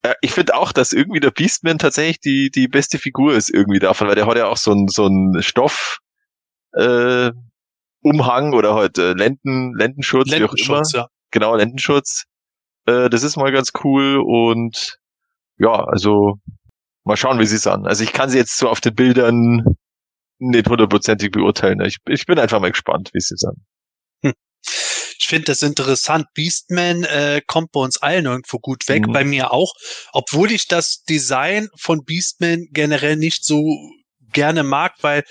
Äh, 0.02 0.14
ich 0.20 0.32
finde 0.32 0.54
auch, 0.54 0.72
dass 0.72 0.92
irgendwie 0.92 1.20
der 1.20 1.30
Beastman 1.30 1.78
tatsächlich 1.78 2.20
die, 2.20 2.50
die 2.50 2.68
beste 2.68 2.98
Figur 2.98 3.34
ist 3.34 3.50
irgendwie 3.52 3.80
davon, 3.80 4.08
weil 4.08 4.14
der 4.14 4.26
hat 4.26 4.36
ja 4.36 4.46
auch 4.46 4.56
so 4.56 4.72
ein, 4.72 4.88
so 4.88 5.06
ein 5.06 5.42
Stoff 5.42 5.98
äh, 6.72 7.30
Umhang 8.02 8.52
oder 8.52 8.74
halt 8.74 8.98
äh, 8.98 9.14
Lenden, 9.14 9.74
Lendenschutz, 9.74 10.30
Lendenschutz, 10.30 10.68
wie 10.68 10.72
auch 10.72 10.76
immer. 10.76 10.88
Ja. 10.92 11.08
Genau, 11.32 11.56
Lendenschutz. 11.56 12.24
Äh, 12.86 13.10
das 13.10 13.22
ist 13.22 13.36
mal 13.36 13.50
ganz 13.50 13.72
cool 13.82 14.18
und 14.24 14.98
ja, 15.58 15.72
also 15.72 16.38
Mal 17.06 17.16
schauen, 17.16 17.38
wie 17.38 17.46
sie 17.46 17.56
es 17.56 17.68
an. 17.68 17.86
Also 17.86 18.02
ich 18.02 18.12
kann 18.12 18.30
sie 18.30 18.36
jetzt 18.36 18.58
so 18.58 18.68
auf 18.68 18.80
den 18.80 18.94
Bildern 18.94 19.62
nicht 20.38 20.68
hundertprozentig 20.68 21.30
beurteilen. 21.30 21.80
Ich, 21.80 21.98
ich 22.08 22.26
bin 22.26 22.38
einfach 22.38 22.60
mal 22.60 22.72
gespannt, 22.72 23.10
wie 23.12 23.20
sie 23.20 23.34
es 23.34 23.44
an. 23.44 23.54
Hm. 24.22 24.34
Ich 25.18 25.28
finde 25.28 25.44
das 25.44 25.62
interessant. 25.62 26.26
Beastman 26.34 27.04
äh, 27.04 27.42
kommt 27.46 27.70
bei 27.70 27.80
uns 27.80 28.02
allen 28.02 28.26
irgendwo 28.26 28.58
gut 28.58 28.88
weg, 28.88 29.06
mhm. 29.06 29.12
bei 29.12 29.24
mir 29.24 29.52
auch. 29.52 29.72
Obwohl 30.12 30.50
ich 30.50 30.66
das 30.66 31.04
Design 31.04 31.68
von 31.78 32.04
Beastman 32.04 32.66
generell 32.72 33.14
nicht 33.14 33.44
so 33.44 33.62
gerne 34.32 34.64
mag, 34.64 34.94
weil 35.02 35.22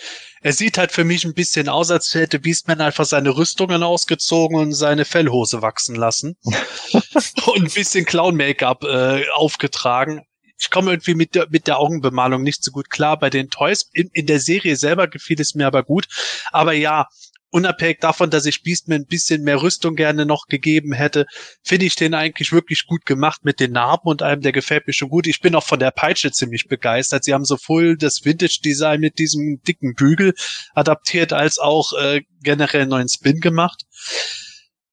er 0.41 0.53
sieht 0.53 0.77
halt 0.77 0.93
für 0.93 1.03
mich 1.03 1.25
ein 1.25 1.33
bisschen 1.33 1.67
aus, 1.67 1.91
als 1.91 2.13
hätte 2.13 2.39
Beastman 2.39 2.79
einfach 2.79 3.05
seine 3.05 3.35
Rüstungen 3.35 3.83
ausgezogen 3.83 4.57
und 4.57 4.73
seine 4.73 5.03
Fellhose 5.03 5.61
wachsen 5.61 5.95
lassen 5.95 6.37
und 6.93 7.63
ein 7.63 7.71
bisschen 7.73 8.05
Clown-Make-up 8.05 8.83
äh, 8.85 9.29
aufgetragen 9.35 10.21
ich 10.57 10.69
komme 10.69 10.91
irgendwie 10.91 11.15
mit 11.15 11.35
der, 11.35 11.47
mit 11.49 11.67
der 11.67 11.79
Augenbemalung 11.79 12.43
nicht 12.43 12.63
so 12.63 12.71
gut 12.71 12.89
klar 12.89 13.19
bei 13.19 13.29
den 13.29 13.49
Toys. 13.49 13.89
In, 13.93 14.09
in 14.13 14.25
der 14.25 14.39
Serie 14.39 14.75
selber 14.75 15.07
gefiel 15.07 15.39
es 15.39 15.55
mir 15.55 15.67
aber 15.67 15.83
gut. 15.83 16.07
Aber 16.51 16.73
ja, 16.73 17.07
unabhängig 17.49 17.99
davon, 17.99 18.29
dass 18.29 18.45
ich 18.45 18.63
Beastman 18.63 19.01
ein 19.01 19.05
bisschen 19.05 19.43
mehr 19.43 19.61
Rüstung 19.61 19.95
gerne 19.95 20.25
noch 20.25 20.47
gegeben 20.47 20.93
hätte, 20.93 21.25
finde 21.63 21.85
ich 21.85 21.95
den 21.95 22.13
eigentlich 22.13 22.51
wirklich 22.51 22.85
gut 22.85 23.05
gemacht 23.05 23.45
mit 23.45 23.59
den 23.59 23.71
Narben 23.71 24.09
und 24.09 24.21
allem, 24.21 24.41
der 24.41 24.51
gefällt 24.51 24.87
mir 24.87 24.93
schon 24.93 25.09
gut. 25.09 25.27
Ich 25.27 25.41
bin 25.41 25.55
auch 25.55 25.63
von 25.63 25.79
der 25.79 25.91
Peitsche 25.91 26.31
ziemlich 26.31 26.67
begeistert. 26.67 27.23
Sie 27.23 27.33
haben 27.33 27.45
sowohl 27.45 27.97
das 27.97 28.25
Vintage-Design 28.25 28.99
mit 28.99 29.19
diesem 29.19 29.61
dicken 29.67 29.93
Bügel 29.93 30.33
adaptiert, 30.73 31.33
als 31.33 31.57
auch 31.57 31.93
äh, 31.93 32.23
generell 32.41 32.87
neuen 32.87 33.09
Spin 33.09 33.39
gemacht. 33.39 33.83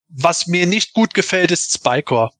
Was 0.08 0.46
mir 0.46 0.66
nicht 0.66 0.92
gut 0.92 1.14
gefällt, 1.14 1.50
ist 1.50 1.72
Spycore 1.72 2.30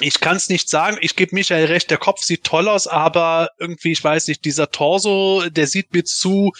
ich 0.00 0.20
kann 0.20 0.36
es 0.36 0.48
nicht 0.48 0.68
sagen. 0.68 0.98
Ich 1.00 1.16
gebe 1.16 1.34
Michael 1.34 1.66
recht, 1.66 1.90
der 1.90 1.98
Kopf 1.98 2.22
sieht 2.22 2.44
toll 2.44 2.68
aus, 2.68 2.86
aber 2.86 3.50
irgendwie, 3.58 3.92
ich 3.92 4.02
weiß 4.02 4.28
nicht, 4.28 4.44
dieser 4.44 4.70
Torso, 4.70 5.48
der 5.48 5.66
sieht 5.66 5.92
mir 5.92 6.04
zu, 6.04 6.52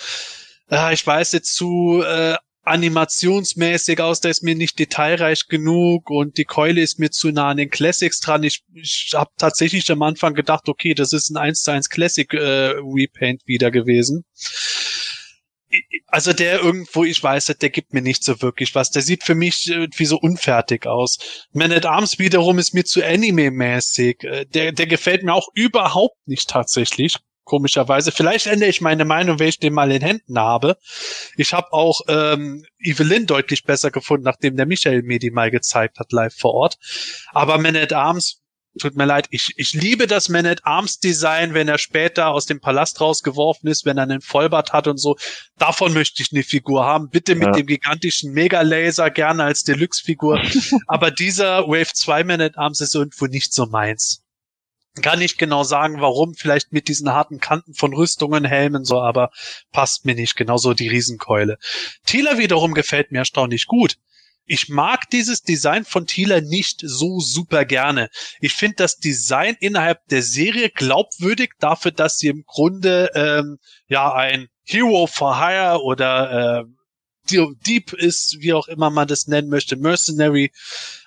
äh, 0.70 0.92
ich 0.94 1.06
weiß 1.06 1.32
jetzt 1.32 1.54
zu 1.54 2.02
äh, 2.02 2.36
animationsmäßig 2.62 4.00
aus, 4.00 4.20
der 4.20 4.30
ist 4.30 4.42
mir 4.42 4.54
nicht 4.54 4.78
detailreich 4.78 5.48
genug 5.48 6.10
und 6.10 6.36
die 6.36 6.44
Keule 6.44 6.82
ist 6.82 6.98
mir 6.98 7.10
zu 7.10 7.32
nah 7.32 7.48
an 7.50 7.56
den 7.56 7.70
Classics 7.70 8.20
dran. 8.20 8.44
Ich, 8.44 8.62
ich 8.74 9.12
habe 9.14 9.30
tatsächlich 9.38 9.90
am 9.90 10.02
Anfang 10.02 10.34
gedacht, 10.34 10.68
okay, 10.68 10.94
das 10.94 11.12
ist 11.12 11.30
ein 11.30 11.36
1 11.36 11.62
zu 11.62 11.72
1 11.72 11.88
Classic 11.88 12.32
äh, 12.32 12.74
Repaint 12.76 13.42
wieder 13.46 13.70
gewesen 13.70 14.24
also 16.08 16.32
der 16.32 16.60
irgendwo, 16.60 17.04
ich 17.04 17.22
weiß, 17.22 17.46
der 17.46 17.70
gibt 17.70 17.92
mir 17.92 18.02
nicht 18.02 18.24
so 18.24 18.42
wirklich 18.42 18.74
was. 18.74 18.90
Der 18.90 19.02
sieht 19.02 19.24
für 19.24 19.34
mich 19.34 19.66
wie 19.96 20.04
so 20.04 20.18
unfertig 20.18 20.86
aus. 20.86 21.18
Man 21.52 21.72
at 21.72 21.86
Arms 21.86 22.18
wiederum 22.18 22.58
ist 22.58 22.74
mir 22.74 22.84
zu 22.84 23.02
anime-mäßig. 23.02 24.24
Äh, 24.24 24.46
der, 24.46 24.72
der 24.72 24.86
gefällt 24.86 25.22
mir 25.22 25.34
auch 25.34 25.48
überhaupt 25.54 26.16
nicht 26.26 26.48
tatsächlich. 26.48 27.16
Komischerweise. 27.44 28.12
Vielleicht 28.12 28.46
ändere 28.46 28.70
ich 28.70 28.80
meine 28.80 29.04
Meinung, 29.04 29.40
wenn 29.40 29.48
ich 29.48 29.58
den 29.58 29.72
mal 29.72 29.90
in 29.90 30.02
Händen 30.02 30.38
habe. 30.38 30.76
Ich 31.36 31.52
habe 31.52 31.72
auch 31.72 32.00
ähm, 32.06 32.64
Evelyn 32.78 33.26
deutlich 33.26 33.64
besser 33.64 33.90
gefunden, 33.90 34.24
nachdem 34.24 34.56
der 34.56 34.66
Michael 34.66 35.02
mir 35.02 35.18
die 35.18 35.32
mal 35.32 35.50
gezeigt 35.50 35.98
hat, 35.98 36.12
live 36.12 36.34
vor 36.36 36.54
Ort. 36.54 36.76
Aber 37.32 37.58
Man 37.58 37.74
at 37.74 37.92
Arms 37.92 38.40
tut 38.78 38.96
mir 38.96 39.04
leid, 39.04 39.26
ich, 39.30 39.52
ich 39.56 39.72
liebe 39.72 40.06
das 40.06 40.28
Man 40.28 40.46
at 40.46 40.64
Arms 40.64 40.98
Design, 40.98 41.54
wenn 41.54 41.68
er 41.68 41.78
später 41.78 42.28
aus 42.28 42.46
dem 42.46 42.60
Palast 42.60 43.00
rausgeworfen 43.00 43.68
ist, 43.68 43.84
wenn 43.84 43.98
er 43.98 44.04
einen 44.04 44.20
Vollbart 44.20 44.72
hat 44.72 44.86
und 44.86 44.98
so. 44.98 45.16
Davon 45.58 45.92
möchte 45.92 46.22
ich 46.22 46.32
eine 46.32 46.42
Figur 46.42 46.84
haben. 46.84 47.10
Bitte 47.10 47.34
mit 47.34 47.46
ja. 47.46 47.52
dem 47.52 47.66
gigantischen 47.66 48.32
Mega-Laser, 48.32 49.10
gerne 49.10 49.44
als 49.44 49.64
Deluxe-Figur. 49.64 50.40
Aber 50.86 51.10
dieser 51.10 51.66
Wave 51.66 51.92
2 51.92 52.24
Man 52.24 52.40
at 52.40 52.56
Arms 52.56 52.80
ist 52.80 52.94
irgendwo 52.94 53.26
nicht 53.26 53.52
so 53.52 53.66
meins. 53.66 54.22
Kann 55.02 55.20
nicht 55.20 55.38
genau 55.38 55.62
sagen, 55.62 56.00
warum. 56.00 56.34
Vielleicht 56.34 56.72
mit 56.72 56.88
diesen 56.88 57.12
harten 57.12 57.38
Kanten 57.38 57.74
von 57.74 57.94
Rüstungen, 57.94 58.44
Helmen, 58.44 58.84
so, 58.84 59.00
aber 59.00 59.30
passt 59.70 60.04
mir 60.04 60.16
nicht. 60.16 60.36
Genauso 60.36 60.74
die 60.74 60.88
Riesenkeule. 60.88 61.58
Thieler 62.06 62.38
wiederum 62.38 62.74
gefällt 62.74 63.12
mir 63.12 63.18
erstaunlich 63.18 63.66
gut. 63.66 63.96
Ich 64.50 64.68
mag 64.68 65.08
dieses 65.10 65.42
Design 65.42 65.84
von 65.84 66.08
Thieler 66.08 66.40
nicht 66.40 66.80
so 66.82 67.20
super 67.20 67.64
gerne. 67.64 68.10
Ich 68.40 68.54
finde 68.54 68.74
das 68.78 68.96
Design 68.96 69.56
innerhalb 69.60 70.04
der 70.08 70.24
Serie 70.24 70.70
glaubwürdig 70.70 71.52
dafür, 71.60 71.92
dass 71.92 72.18
sie 72.18 72.26
im 72.26 72.42
Grunde 72.44 73.12
ähm, 73.14 73.58
ja 73.86 74.12
ein 74.12 74.48
Hero 74.64 75.06
for 75.06 75.38
Hire 75.38 75.84
oder 75.84 76.64
äh, 76.66 77.54
Deep 77.64 77.92
ist, 77.92 78.38
wie 78.40 78.52
auch 78.52 78.66
immer 78.66 78.90
man 78.90 79.06
das 79.06 79.28
nennen 79.28 79.50
möchte, 79.50 79.76
Mercenary. 79.76 80.50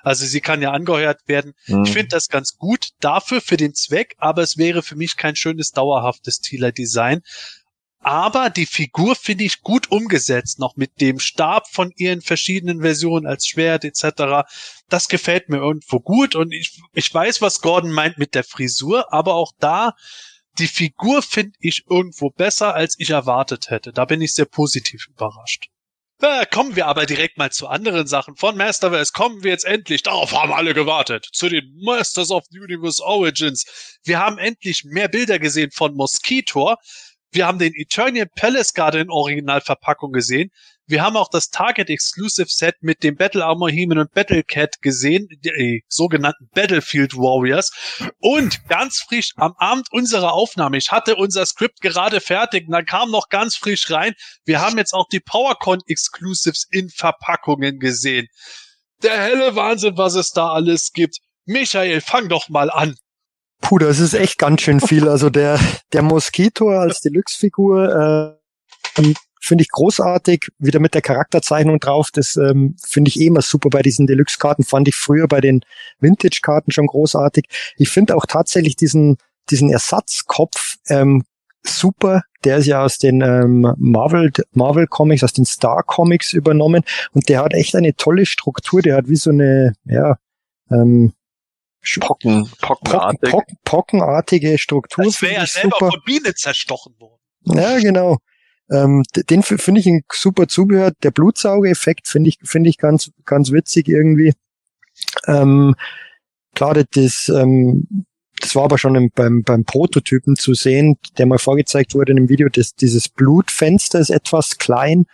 Also 0.04 0.26
sie 0.26 0.40
kann 0.40 0.62
ja 0.62 0.72
angeheuert 0.72 1.20
werden. 1.26 1.52
Mhm. 1.68 1.84
Ich 1.84 1.92
finde 1.92 2.08
das 2.08 2.30
ganz 2.30 2.56
gut 2.56 2.92
dafür, 3.02 3.42
für 3.42 3.58
den 3.58 3.74
Zweck, 3.74 4.16
aber 4.20 4.42
es 4.42 4.58
wäre 4.58 4.84
für 4.84 4.96
mich 4.96 5.18
kein 5.18 5.36
schönes, 5.36 5.72
dauerhaftes 5.72 6.40
Thieler-Design. 6.40 7.24
Aber 8.04 8.50
die 8.50 8.66
Figur 8.66 9.16
finde 9.16 9.46
ich 9.46 9.62
gut 9.62 9.90
umgesetzt, 9.90 10.60
noch 10.60 10.76
mit 10.76 11.00
dem 11.00 11.20
Stab 11.20 11.70
von 11.70 11.92
ihren 11.96 12.22
verschiedenen 12.22 12.82
Versionen 12.82 13.26
als 13.26 13.48
Schwert 13.48 13.86
etc. 13.86 14.46
Das 14.90 15.08
gefällt 15.08 15.48
mir 15.48 15.58
irgendwo 15.58 16.02
gut 16.02 16.36
und 16.36 16.52
ich, 16.52 16.82
ich 16.94 17.14
weiß, 17.14 17.42
was 17.42 17.62
Gordon 17.62 17.92
meint 17.92 18.18
mit 18.18 18.36
der 18.36 18.44
Frisur, 18.44 19.14
aber 19.14 19.36
auch 19.36 19.54
da, 19.60 19.94
die 20.60 20.68
Figur 20.68 21.22
finde 21.22 21.54
ich 21.60 21.86
irgendwo 21.90 22.30
besser, 22.30 22.76
als 22.76 22.96
ich 23.00 23.10
erwartet 23.10 23.70
hätte. 23.70 23.94
Da 23.94 24.06
bin 24.06 24.22
ich 24.22 24.34
sehr 24.34 24.46
positiv 24.46 25.08
überrascht. 25.08 25.70
Da 26.20 26.46
kommen 26.46 26.76
wir 26.76 26.88
aber 26.88 27.06
direkt 27.06 27.38
mal 27.38 27.52
zu 27.52 27.68
anderen 27.68 28.08
Sachen. 28.08 28.36
Von 28.36 28.56
Masterverse 28.56 29.12
kommen 29.14 29.44
wir 29.44 29.52
jetzt 29.52 29.66
endlich, 29.66 30.04
darauf 30.04 30.32
haben 30.32 30.54
alle 30.54 30.74
gewartet, 30.74 31.28
zu 31.32 31.50
den 31.50 31.74
Masters 31.82 32.32
of 32.32 32.46
the 32.50 32.60
Universe 32.60 33.04
Origins. 33.04 34.00
Wir 34.04 34.20
haben 34.20 34.38
endlich 34.38 34.84
mehr 34.86 35.08
Bilder 35.08 35.40
gesehen 35.40 35.72
von 35.72 35.96
Mosquitor. 35.96 36.78
Wir 37.34 37.48
haben 37.48 37.58
den 37.58 37.74
Eternian 37.74 38.30
Palace 38.36 38.76
Guard 38.76 38.94
in 38.94 39.10
Originalverpackung 39.10 40.12
gesehen. 40.12 40.52
Wir 40.86 41.02
haben 41.02 41.18
auch 41.18 41.30
das 41.30 41.50
Target 41.50 41.90
Exclusive 41.90 42.48
Set 42.48 42.76
mit 42.82 43.02
dem 43.02 43.16
Battle 43.16 43.44
Armor 43.44 43.72
Heman 43.72 43.98
und 43.98 44.12
Battle 44.12 44.44
Cat 44.44 44.84
gesehen, 44.84 45.28
die 45.44 45.50
äh, 45.50 45.82
sogenannten 45.88 46.48
Battlefield 46.54 47.16
Warriors. 47.16 47.72
Und 48.20 48.68
ganz 48.68 49.00
frisch 49.00 49.32
am 49.38 49.54
Abend 49.58 49.88
unserer 49.92 50.34
Aufnahme, 50.34 50.78
ich 50.78 50.92
hatte 50.92 51.16
unser 51.16 51.46
Skript 51.48 51.82
gerade 51.82 52.22
fertig 52.22 52.68
und 52.68 52.74
dann 52.74 52.86
kam 52.86 53.10
noch 53.10 53.30
ganz 53.30 53.56
frisch 53.56 53.90
rein. 53.90 54.14
Wir 54.46 54.62
haben 54.62 54.78
jetzt 54.78 54.94
auch 54.94 55.08
die 55.12 55.20
PowerCon 55.22 55.80
Exclusives 55.88 56.68
in 56.70 56.90
Verpackungen 56.90 57.80
gesehen. 57.80 58.28
Der 59.02 59.20
helle 59.20 59.56
Wahnsinn, 59.56 59.98
was 59.98 60.14
es 60.14 60.34
da 60.34 60.52
alles 60.52 60.92
gibt. 60.94 61.18
Michael, 61.46 62.00
fang 62.02 62.30
doch 62.30 62.48
mal 62.50 62.70
an. 62.70 62.96
Puh, 63.64 63.80
das 63.80 64.00
ist 64.00 64.14
echt 64.14 64.38
ganz 64.38 64.62
schön 64.62 64.82
viel. 64.82 65.08
Also 65.08 65.30
der, 65.30 65.58
der 65.94 66.02
Mosquito 66.02 66.70
als 66.70 67.00
Deluxe-Figur, 67.00 68.38
äh, 68.98 69.14
finde 69.40 69.62
ich 69.62 69.70
großartig, 69.70 70.50
wieder 70.60 70.82
mit 70.82 70.94
der 70.94 71.02
Charakterzeichnung 71.02 71.80
drauf. 71.80 72.10
Das 72.12 72.36
ähm, 72.36 72.76
finde 72.86 73.08
ich 73.08 73.20
eh 73.20 73.28
immer 73.28 73.42
super 73.42 73.70
bei 73.70 73.82
diesen 73.82 74.06
Deluxe-Karten. 74.06 74.64
Fand 74.64 74.90
ich 74.90 74.96
früher 74.96 75.30
bei 75.30 75.40
den 75.40 75.62
Vintage-Karten 76.02 76.72
schon 76.72 76.88
großartig. 76.88 77.46
Ich 77.78 77.90
finde 77.90 78.18
auch 78.18 78.26
tatsächlich 78.26 78.76
diesen, 78.76 79.16
diesen 79.50 79.70
Ersatzkopf 79.70 80.76
ähm, 80.90 81.24
super. 81.66 82.24
Der 82.44 82.58
ist 82.58 82.66
ja 82.66 82.84
aus 82.84 82.98
den 82.98 83.22
ähm, 83.22 83.74
Marvel, 83.78 84.34
Marvel 84.52 84.88
Comics, 84.88 85.24
aus 85.24 85.32
den 85.32 85.46
Star 85.46 85.84
Comics 85.84 86.34
übernommen 86.34 86.84
und 87.14 87.30
der 87.30 87.42
hat 87.42 87.54
echt 87.54 87.78
eine 87.78 87.96
tolle 87.96 88.26
Struktur. 88.26 88.82
Der 88.82 88.98
hat 88.98 89.08
wie 89.08 89.16
so 89.16 89.30
eine, 89.30 89.74
ja, 89.86 90.18
ähm, 90.70 91.14
Pocken, 92.00 92.50
pockenartig. 92.62 93.32
Pocken, 93.32 93.58
pockenartige 93.66 94.58
Struktur. 94.58 95.06
Das 95.06 95.22
wäre 95.22 95.34
ja 95.34 95.46
selber 95.46 95.78
super. 95.80 95.92
von 95.92 96.02
Biene 96.06 96.34
zerstochen 96.34 96.96
worden. 97.00 97.20
Ja, 97.46 97.80
genau. 97.80 98.20
Ähm, 98.72 99.04
den 99.16 99.44
finde 99.44 99.82
ich 99.82 99.88
ein 99.88 100.02
super 100.12 100.48
Zubehör. 100.48 100.92
Der 101.04 101.12
Blutsaugeeffekt 101.12 102.08
finde 102.08 102.30
ich, 102.30 102.40
finde 102.44 102.70
ich 102.70 102.78
ganz, 102.78 103.12
ganz 103.26 103.52
witzig 103.52 103.90
irgendwie. 103.90 104.34
Ähm, 105.28 105.76
klar, 106.56 106.74
das, 106.74 107.30
ähm, 107.30 108.06
das 108.40 108.56
war 108.56 108.64
aber 108.64 108.78
schon 108.78 108.96
im, 108.96 109.12
beim, 109.14 109.44
beim 109.44 109.66
Prototypen 109.66 110.36
zu 110.36 110.54
sehen, 110.54 110.98
der 111.18 111.26
mal 111.26 111.40
vorgezeigt 111.40 111.94
wurde 111.94 112.12
in 112.12 112.18
dem 112.18 112.30
Video, 112.30 112.50
dass 112.50 112.76
dieses 112.76 113.10
Blutfenster 113.10 114.00
ist 114.00 114.10
etwas 114.10 114.58
klein, 114.58 115.06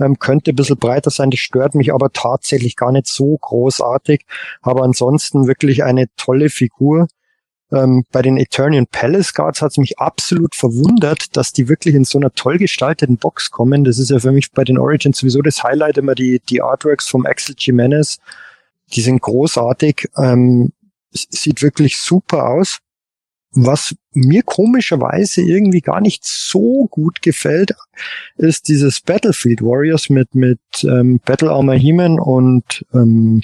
ähm, 0.00 0.18
könnte 0.18 0.52
ein 0.52 0.56
bisschen 0.56 0.78
breiter 0.78 1.10
sein, 1.10 1.30
das 1.30 1.40
stört 1.40 1.74
mich 1.74 1.92
aber 1.92 2.10
tatsächlich 2.12 2.76
gar 2.76 2.92
nicht 2.92 3.06
so 3.06 3.36
großartig. 3.38 4.24
Aber 4.62 4.82
ansonsten 4.82 5.46
wirklich 5.46 5.84
eine 5.84 6.06
tolle 6.16 6.48
Figur. 6.48 7.06
Ähm, 7.72 8.04
bei 8.10 8.22
den 8.22 8.36
Eternian 8.36 8.86
Palace 8.88 9.32
Guards 9.32 9.62
hat 9.62 9.72
es 9.72 9.78
mich 9.78 9.98
absolut 9.98 10.54
verwundert, 10.56 11.36
dass 11.36 11.52
die 11.52 11.68
wirklich 11.68 11.94
in 11.94 12.04
so 12.04 12.18
einer 12.18 12.32
toll 12.32 12.58
gestalteten 12.58 13.16
Box 13.16 13.50
kommen. 13.50 13.84
Das 13.84 13.98
ist 13.98 14.10
ja 14.10 14.18
für 14.18 14.32
mich 14.32 14.50
bei 14.50 14.64
den 14.64 14.78
Origins 14.78 15.18
sowieso 15.18 15.40
das 15.42 15.62
Highlight 15.62 15.98
immer 15.98 16.14
die, 16.14 16.40
die 16.48 16.62
Artworks 16.62 17.08
vom 17.08 17.26
Axel 17.26 17.54
Jimenez. 17.56 18.18
Die 18.92 19.02
sind 19.02 19.22
großartig, 19.22 20.08
ähm, 20.16 20.72
sieht 21.12 21.62
wirklich 21.62 21.98
super 21.98 22.48
aus. 22.48 22.80
Was 23.52 23.96
mir 24.12 24.42
komischerweise 24.42 25.42
irgendwie 25.42 25.80
gar 25.80 26.00
nicht 26.00 26.24
so 26.24 26.86
gut 26.90 27.20
gefällt, 27.20 27.74
ist 28.36 28.68
dieses 28.68 29.00
Battlefield 29.00 29.60
Warriors 29.60 30.08
mit, 30.08 30.34
mit 30.34 30.60
ähm, 30.84 31.20
Battle 31.24 31.50
Armor 31.50 31.74
He-Man 31.74 32.20
und 32.20 32.84
ähm, 32.92 33.40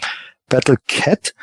Battle 0.49 0.77
Cat 0.87 1.35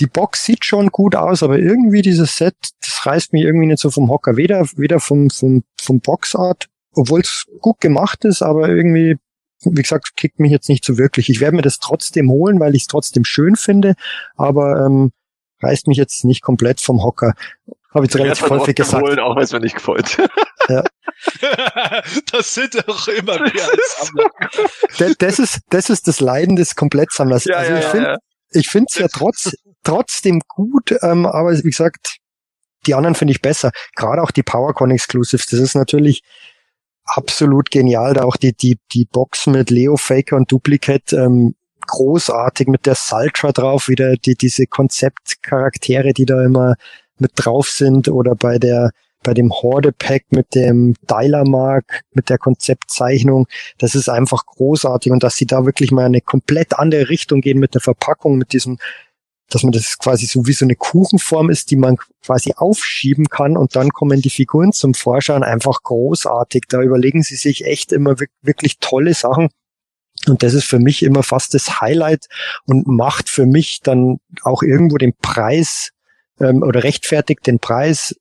die 0.00 0.06
Box 0.06 0.44
sieht 0.44 0.64
schon 0.64 0.88
gut 0.88 1.14
aus, 1.14 1.42
aber 1.42 1.58
irgendwie 1.58 2.02
dieses 2.02 2.36
Set, 2.36 2.54
das 2.80 3.06
reißt 3.06 3.32
mich 3.32 3.42
irgendwie 3.42 3.66
nicht 3.66 3.80
so 3.80 3.90
vom 3.90 4.10
Hocker. 4.10 4.36
Weder, 4.36 4.66
weder 4.76 4.98
vom, 4.98 5.30
vom, 5.30 5.62
vom 5.80 6.00
Boxart, 6.00 6.68
obwohl 6.94 7.20
es 7.20 7.46
gut 7.60 7.80
gemacht 7.80 8.24
ist, 8.24 8.42
aber 8.42 8.68
irgendwie, 8.68 9.16
wie 9.64 9.82
gesagt, 9.82 10.16
kickt 10.16 10.40
mich 10.40 10.52
jetzt 10.52 10.68
nicht 10.68 10.84
so 10.84 10.96
wirklich. 10.96 11.28
Ich 11.28 11.40
werde 11.40 11.56
mir 11.56 11.62
das 11.62 11.78
trotzdem 11.78 12.30
holen, 12.30 12.60
weil 12.60 12.74
ich 12.74 12.82
es 12.82 12.88
trotzdem 12.88 13.24
schön 13.24 13.56
finde, 13.56 13.94
aber 14.36 14.86
ähm, 14.86 15.12
reißt 15.62 15.86
mich 15.86 15.98
jetzt 15.98 16.24
nicht 16.24 16.42
komplett 16.42 16.80
vom 16.80 17.02
Hocker. 17.02 17.34
Habe 17.92 18.06
ich 18.06 18.14
relativ 18.14 18.48
häufig 18.48 18.76
gesagt. 18.76 19.02
Holen, 19.02 19.18
auch 19.18 19.34
wenn 19.34 19.42
es 19.42 19.52
mir 19.52 19.60
nicht 19.60 19.74
gefällt. 19.74 20.16
Ja. 20.68 20.84
das 22.32 22.54
sind 22.54 22.76
doch 22.86 23.08
immer 23.08 23.34
wir 23.40 23.64
als 23.64 23.96
Sammler. 23.98 25.14
Das 25.18 25.38
ist, 25.40 25.60
das 25.70 25.90
ist 25.90 26.06
das 26.06 26.20
Leiden 26.20 26.54
des 26.54 26.76
Komplettsammlers. 26.76 27.44
Ja, 27.44 27.56
also 27.56 27.72
ja, 27.72 27.78
ich 27.78 27.84
ja, 27.84 27.90
finde, 27.90 28.08
ja. 28.08 28.16
ich 28.52 28.68
finde 28.68 28.86
es 28.90 28.98
ja 28.98 29.08
trotz, 29.08 29.52
trotzdem 29.82 30.40
gut, 30.46 30.94
ähm, 31.02 31.26
aber 31.26 31.52
wie 31.52 31.62
gesagt, 31.62 32.18
die 32.86 32.94
anderen 32.94 33.14
finde 33.16 33.32
ich 33.32 33.42
besser. 33.42 33.72
Gerade 33.96 34.22
auch 34.22 34.30
die 34.30 34.44
PowerCon 34.44 34.92
Exclusives, 34.92 35.46
das 35.46 35.58
ist 35.60 35.74
natürlich 35.74 36.22
absolut 37.04 37.70
genial. 37.70 38.14
Da 38.14 38.22
auch 38.22 38.36
die, 38.36 38.52
die, 38.52 38.78
die 38.92 39.06
Box 39.06 39.46
mit 39.46 39.70
Leo 39.70 39.96
Faker 39.96 40.36
und 40.36 40.50
Duplicate, 40.50 41.16
ähm, 41.16 41.54
großartig 41.90 42.68
mit 42.68 42.86
der 42.86 42.94
Saltra 42.94 43.52
drauf, 43.52 43.88
wieder 43.88 44.16
die, 44.16 44.34
diese 44.34 44.66
Konzeptcharaktere, 44.66 46.12
die 46.12 46.26
da 46.26 46.42
immer 46.44 46.76
mit 47.18 47.32
drauf 47.34 47.68
sind 47.68 48.08
oder 48.08 48.34
bei 48.34 48.58
der, 48.58 48.90
bei 49.22 49.34
dem 49.34 49.52
Horde 49.52 49.92
Pack 49.92 50.24
mit 50.30 50.54
dem 50.54 50.94
Dialermark, 51.08 52.02
mit 52.12 52.30
der 52.30 52.38
Konzeptzeichnung. 52.38 53.46
Das 53.78 53.94
ist 53.94 54.08
einfach 54.08 54.46
großartig 54.46 55.12
und 55.12 55.22
dass 55.22 55.36
sie 55.36 55.46
da 55.46 55.66
wirklich 55.66 55.90
mal 55.90 56.06
eine 56.06 56.20
komplett 56.20 56.78
andere 56.78 57.08
Richtung 57.08 57.40
gehen 57.40 57.58
mit 57.58 57.74
der 57.74 57.82
Verpackung, 57.82 58.38
mit 58.38 58.52
diesem 58.52 58.78
dass 59.50 59.64
man 59.64 59.72
das 59.72 59.98
quasi 59.98 60.26
so 60.26 60.46
wie 60.46 60.52
so 60.52 60.64
eine 60.64 60.76
Kuchenform 60.76 61.50
ist, 61.50 61.70
die 61.70 61.76
man 61.76 61.96
quasi 62.24 62.54
aufschieben 62.56 63.26
kann 63.26 63.56
und 63.56 63.74
dann 63.76 63.90
kommen 63.90 64.22
die 64.22 64.30
Figuren 64.30 64.72
zum 64.72 64.94
Vorschein 64.94 65.42
einfach 65.42 65.82
großartig. 65.82 66.64
Da 66.68 66.80
überlegen 66.80 67.22
sie 67.22 67.34
sich 67.34 67.64
echt 67.64 67.92
immer 67.92 68.14
wirklich 68.42 68.78
tolle 68.78 69.12
Sachen. 69.12 69.48
Und 70.30 70.42
das 70.42 70.54
ist 70.54 70.64
für 70.64 70.78
mich 70.78 71.02
immer 71.02 71.22
fast 71.22 71.54
das 71.54 71.80
Highlight 71.80 72.26
und 72.66 72.86
macht 72.86 73.28
für 73.28 73.46
mich 73.46 73.80
dann 73.82 74.18
auch 74.42 74.62
irgendwo 74.62 74.96
den 74.96 75.12
Preis 75.20 75.90
ähm, 76.40 76.62
oder 76.62 76.84
rechtfertigt 76.84 77.46
den 77.46 77.58
Preis 77.58 78.14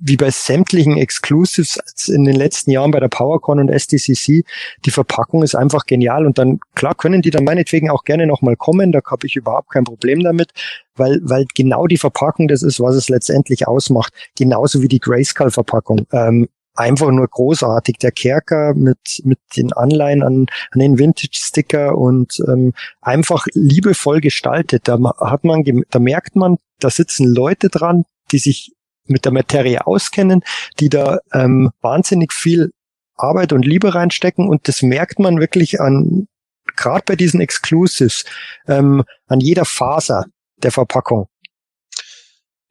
wie 0.00 0.16
bei 0.16 0.30
sämtlichen 0.30 0.96
Exclusives 0.96 1.78
in 2.08 2.24
den 2.24 2.36
letzten 2.36 2.70
Jahren 2.70 2.90
bei 2.90 3.00
der 3.00 3.08
PowerCon 3.08 3.58
und 3.58 3.68
SDCC, 3.68 4.44
die 4.84 4.90
Verpackung 4.90 5.42
ist 5.42 5.54
einfach 5.54 5.86
genial 5.86 6.24
und 6.24 6.38
dann, 6.38 6.60
klar, 6.74 6.94
können 6.94 7.20
die 7.20 7.30
dann 7.30 7.44
meinetwegen 7.44 7.90
auch 7.90 8.04
gerne 8.04 8.26
nochmal 8.26 8.56
kommen, 8.56 8.92
da 8.92 9.00
habe 9.10 9.26
ich 9.26 9.36
überhaupt 9.36 9.70
kein 9.70 9.84
Problem 9.84 10.22
damit, 10.22 10.52
weil, 10.94 11.20
weil 11.22 11.46
genau 11.54 11.86
die 11.86 11.96
Verpackung 11.96 12.48
das 12.48 12.62
ist, 12.62 12.80
was 12.80 12.94
es 12.94 13.08
letztendlich 13.08 13.66
ausmacht, 13.66 14.12
genauso 14.36 14.82
wie 14.82 14.88
die 14.88 15.00
Grayskull-Verpackung. 15.00 16.06
Ähm, 16.12 16.48
einfach 16.78 17.10
nur 17.10 17.26
großartig. 17.26 17.98
Der 17.98 18.12
Kerker 18.12 18.74
mit, 18.74 19.20
mit 19.24 19.38
den 19.56 19.72
Anleihen 19.72 20.22
an, 20.22 20.46
an 20.70 20.78
den 20.78 20.98
Vintage-Sticker 20.98 21.96
und 21.96 22.40
ähm, 22.46 22.72
einfach 23.00 23.46
liebevoll 23.52 24.20
gestaltet. 24.20 24.86
Da 24.86 24.98
hat 25.18 25.44
man, 25.44 25.64
da 25.90 25.98
merkt 25.98 26.36
man, 26.36 26.56
da 26.78 26.90
sitzen 26.90 27.26
Leute 27.26 27.68
dran, 27.68 28.04
die 28.30 28.38
sich 28.38 28.72
mit 29.06 29.24
der 29.24 29.32
Materie 29.32 29.86
auskennen, 29.86 30.42
die 30.78 30.88
da 30.88 31.18
ähm, 31.32 31.70
wahnsinnig 31.80 32.32
viel 32.32 32.70
Arbeit 33.16 33.52
und 33.52 33.64
Liebe 33.64 33.94
reinstecken 33.94 34.48
und 34.48 34.68
das 34.68 34.82
merkt 34.82 35.18
man 35.18 35.40
wirklich 35.40 35.80
an, 35.80 36.28
gerade 36.76 37.02
bei 37.04 37.16
diesen 37.16 37.40
Exclusives, 37.40 38.24
ähm, 38.68 39.02
an 39.26 39.40
jeder 39.40 39.64
Faser 39.64 40.26
der 40.62 40.70
Verpackung. 40.70 41.28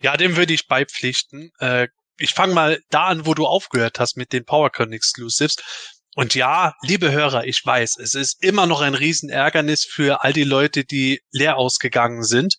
Ja, 0.01 0.15
dem 0.15 0.37
würde 0.37 0.53
ich 0.53 0.67
beipflichten. 0.67 1.51
Äh, 1.59 1.87
ich 2.17 2.33
fange 2.33 2.53
mal 2.53 2.79
da 2.89 3.05
an, 3.05 3.25
wo 3.25 3.33
du 3.33 3.45
aufgehört 3.45 3.99
hast 3.99 4.17
mit 4.17 4.33
den 4.33 4.45
PowerCon 4.45 4.93
Exclusives. 4.93 5.55
Und 6.15 6.33
ja, 6.33 6.73
liebe 6.81 7.11
Hörer, 7.11 7.45
ich 7.45 7.63
weiß, 7.63 7.97
es 7.97 8.15
ist 8.15 8.43
immer 8.43 8.65
noch 8.65 8.81
ein 8.81 8.95
Riesenärgernis 8.95 9.85
für 9.85 10.23
all 10.23 10.33
die 10.33 10.43
Leute, 10.43 10.83
die 10.83 11.21
leer 11.31 11.57
ausgegangen 11.57 12.23
sind. 12.23 12.55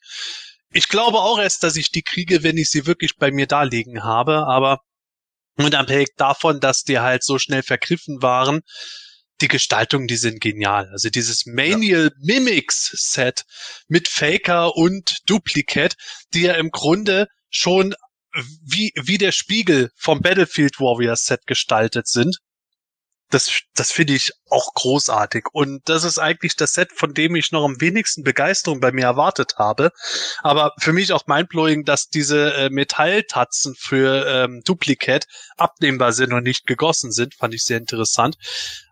Ich 0.70 0.88
glaube 0.88 1.18
auch 1.18 1.38
erst, 1.38 1.62
dass 1.64 1.76
ich 1.76 1.90
die 1.90 2.02
kriege, 2.02 2.42
wenn 2.42 2.56
ich 2.56 2.70
sie 2.70 2.86
wirklich 2.86 3.16
bei 3.16 3.32
mir 3.32 3.46
da 3.46 3.64
liegen 3.64 4.04
habe, 4.04 4.46
aber 4.46 4.80
unabhängig 5.56 6.10
davon, 6.16 6.60
dass 6.60 6.84
die 6.84 7.00
halt 7.00 7.24
so 7.24 7.38
schnell 7.38 7.62
vergriffen 7.62 8.22
waren, 8.22 8.60
die 9.40 9.48
Gestaltung, 9.48 10.06
die 10.06 10.16
sind 10.16 10.40
genial. 10.40 10.88
Also 10.90 11.10
dieses 11.10 11.46
Manial 11.46 12.12
Mimics 12.20 12.90
Set 12.92 13.44
mit 13.88 14.08
Faker 14.08 14.76
und 14.76 15.18
Duplicate, 15.28 15.96
die 16.34 16.42
ja 16.42 16.54
im 16.54 16.70
Grunde 16.70 17.28
schon 17.50 17.94
wie, 18.64 18.92
wie 18.96 19.18
der 19.18 19.32
Spiegel 19.32 19.90
vom 19.96 20.20
Battlefield 20.20 20.80
Warriors 20.80 21.24
Set 21.24 21.46
gestaltet 21.46 22.08
sind. 22.08 22.38
das, 23.30 23.60
das 23.74 23.92
finde 23.92 24.14
ich 24.14 24.32
auch 24.48 24.72
großartig. 24.74 25.44
Und 25.52 25.86
das 25.88 26.04
ist 26.04 26.18
eigentlich 26.18 26.56
das 26.56 26.72
Set, 26.72 26.92
von 26.94 27.12
dem 27.12 27.36
ich 27.36 27.52
noch 27.52 27.64
am 27.64 27.80
wenigsten 27.80 28.22
Begeisterung 28.22 28.80
bei 28.80 28.90
mir 28.90 29.04
erwartet 29.04 29.56
habe. 29.58 29.92
Aber 30.42 30.72
für 30.78 30.92
mich 30.92 31.12
auch 31.12 31.26
mindblowing, 31.26 31.84
dass 31.84 32.08
diese 32.08 32.54
äh, 32.54 32.70
Metalltatzen 32.70 33.74
für 33.78 34.26
ähm, 34.26 34.62
Duplicate 34.64 35.26
abnehmbar 35.56 36.12
sind 36.12 36.32
und 36.32 36.44
nicht 36.44 36.66
gegossen 36.66 37.12
sind, 37.12 37.34
fand 37.34 37.54
ich 37.54 37.64
sehr 37.64 37.78
interessant. 37.78 38.36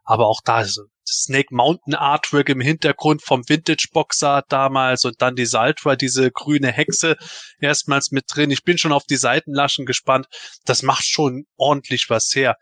Aber 0.04 0.26
auch 0.26 0.40
da 0.44 0.60
ist 0.60 0.80
Snake 1.08 1.54
Mountain 1.54 1.94
Artwork 1.94 2.48
im 2.48 2.60
Hintergrund 2.60 3.22
vom 3.22 3.48
Vintage 3.48 3.88
Boxer 3.92 4.44
damals 4.48 5.04
und 5.04 5.20
dann 5.22 5.36
die 5.36 5.46
Saltra, 5.46 5.96
diese 5.96 6.30
grüne 6.30 6.72
Hexe 6.72 7.16
erstmals 7.60 8.10
mit 8.10 8.24
drin. 8.28 8.50
Ich 8.50 8.64
bin 8.64 8.78
schon 8.78 8.92
auf 8.92 9.04
die 9.04 9.16
Seitenlaschen 9.16 9.86
gespannt. 9.86 10.26
Das 10.64 10.82
macht 10.82 11.06
schon 11.06 11.46
ordentlich 11.56 12.10
was 12.10 12.34
her. 12.34 12.56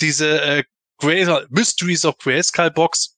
Diese 0.00 0.40
äh, 0.40 0.64
Mysteries 1.50 2.04
of 2.04 2.18
Grayskull 2.18 2.70
Box 2.70 3.17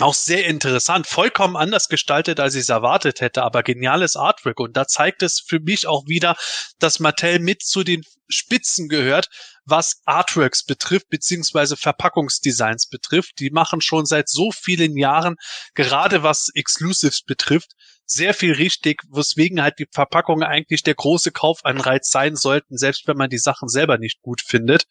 auch 0.00 0.14
sehr 0.14 0.46
interessant, 0.46 1.06
vollkommen 1.06 1.56
anders 1.56 1.88
gestaltet, 1.88 2.40
als 2.40 2.54
ich 2.54 2.62
es 2.62 2.68
erwartet 2.68 3.20
hätte, 3.20 3.42
aber 3.42 3.62
geniales 3.62 4.16
Artwork. 4.16 4.60
Und 4.60 4.76
da 4.76 4.86
zeigt 4.86 5.22
es 5.22 5.40
für 5.40 5.60
mich 5.60 5.86
auch 5.86 6.06
wieder, 6.06 6.36
dass 6.78 7.00
Mattel 7.00 7.38
mit 7.40 7.62
zu 7.62 7.84
den 7.84 8.02
Spitzen 8.28 8.88
gehört, 8.88 9.28
was 9.64 10.00
Artworks 10.04 10.64
betrifft, 10.64 11.08
beziehungsweise 11.08 11.76
Verpackungsdesigns 11.76 12.88
betrifft. 12.88 13.38
Die 13.38 13.50
machen 13.50 13.80
schon 13.80 14.06
seit 14.06 14.28
so 14.28 14.50
vielen 14.50 14.96
Jahren, 14.96 15.36
gerade 15.74 16.22
was 16.22 16.48
Exclusives 16.54 17.22
betrifft, 17.22 17.72
sehr 18.06 18.32
viel 18.32 18.54
richtig, 18.54 19.02
weswegen 19.10 19.60
halt 19.60 19.78
die 19.78 19.86
Verpackungen 19.92 20.42
eigentlich 20.42 20.82
der 20.82 20.94
große 20.94 21.30
Kaufanreiz 21.30 22.10
sein 22.10 22.36
sollten, 22.36 22.78
selbst 22.78 23.06
wenn 23.06 23.18
man 23.18 23.28
die 23.28 23.38
Sachen 23.38 23.68
selber 23.68 23.98
nicht 23.98 24.22
gut 24.22 24.40
findet. 24.40 24.86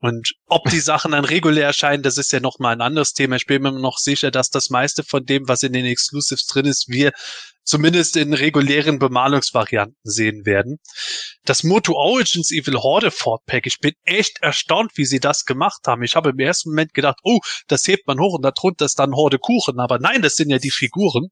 Und 0.00 0.34
ob 0.46 0.70
die 0.70 0.80
Sachen 0.80 1.12
dann 1.12 1.24
regulär 1.26 1.66
erscheinen, 1.66 2.02
das 2.02 2.16
ist 2.16 2.32
ja 2.32 2.40
noch 2.40 2.58
mal 2.58 2.72
ein 2.72 2.80
anderes 2.80 3.12
Thema. 3.12 3.36
Ich 3.36 3.46
bin 3.46 3.62
mir 3.62 3.72
noch 3.72 3.98
sicher, 3.98 4.30
dass 4.30 4.48
das 4.48 4.70
meiste 4.70 5.04
von 5.04 5.24
dem, 5.26 5.46
was 5.46 5.62
in 5.62 5.74
den 5.74 5.84
Exclusives 5.84 6.46
drin 6.46 6.64
ist, 6.64 6.88
wir 6.88 7.12
zumindest 7.62 8.16
in 8.16 8.32
regulären 8.32 8.98
Bemalungsvarianten 8.98 9.96
sehen 10.02 10.44
werden. 10.46 10.78
Das 11.44 11.62
Moto 11.62 11.94
Origins 11.94 12.50
Evil 12.50 12.76
Horde 12.76 13.10
Fort 13.10 13.44
Pack, 13.46 13.66
ich 13.66 13.78
bin 13.78 13.92
echt 14.04 14.42
erstaunt, 14.42 14.92
wie 14.96 15.04
sie 15.04 15.20
das 15.20 15.44
gemacht 15.44 15.80
haben. 15.86 16.02
Ich 16.02 16.16
habe 16.16 16.30
im 16.30 16.38
ersten 16.38 16.70
Moment 16.70 16.94
gedacht, 16.94 17.18
oh, 17.22 17.40
das 17.68 17.86
hebt 17.86 18.06
man 18.06 18.18
hoch 18.18 18.34
und 18.34 18.42
darunter 18.42 18.84
ist 18.84 18.98
dann 18.98 19.14
Horde 19.14 19.38
Kuchen. 19.38 19.78
Aber 19.78 19.98
nein, 19.98 20.22
das 20.22 20.34
sind 20.36 20.50
ja 20.50 20.58
die 20.58 20.70
Figuren. 20.70 21.28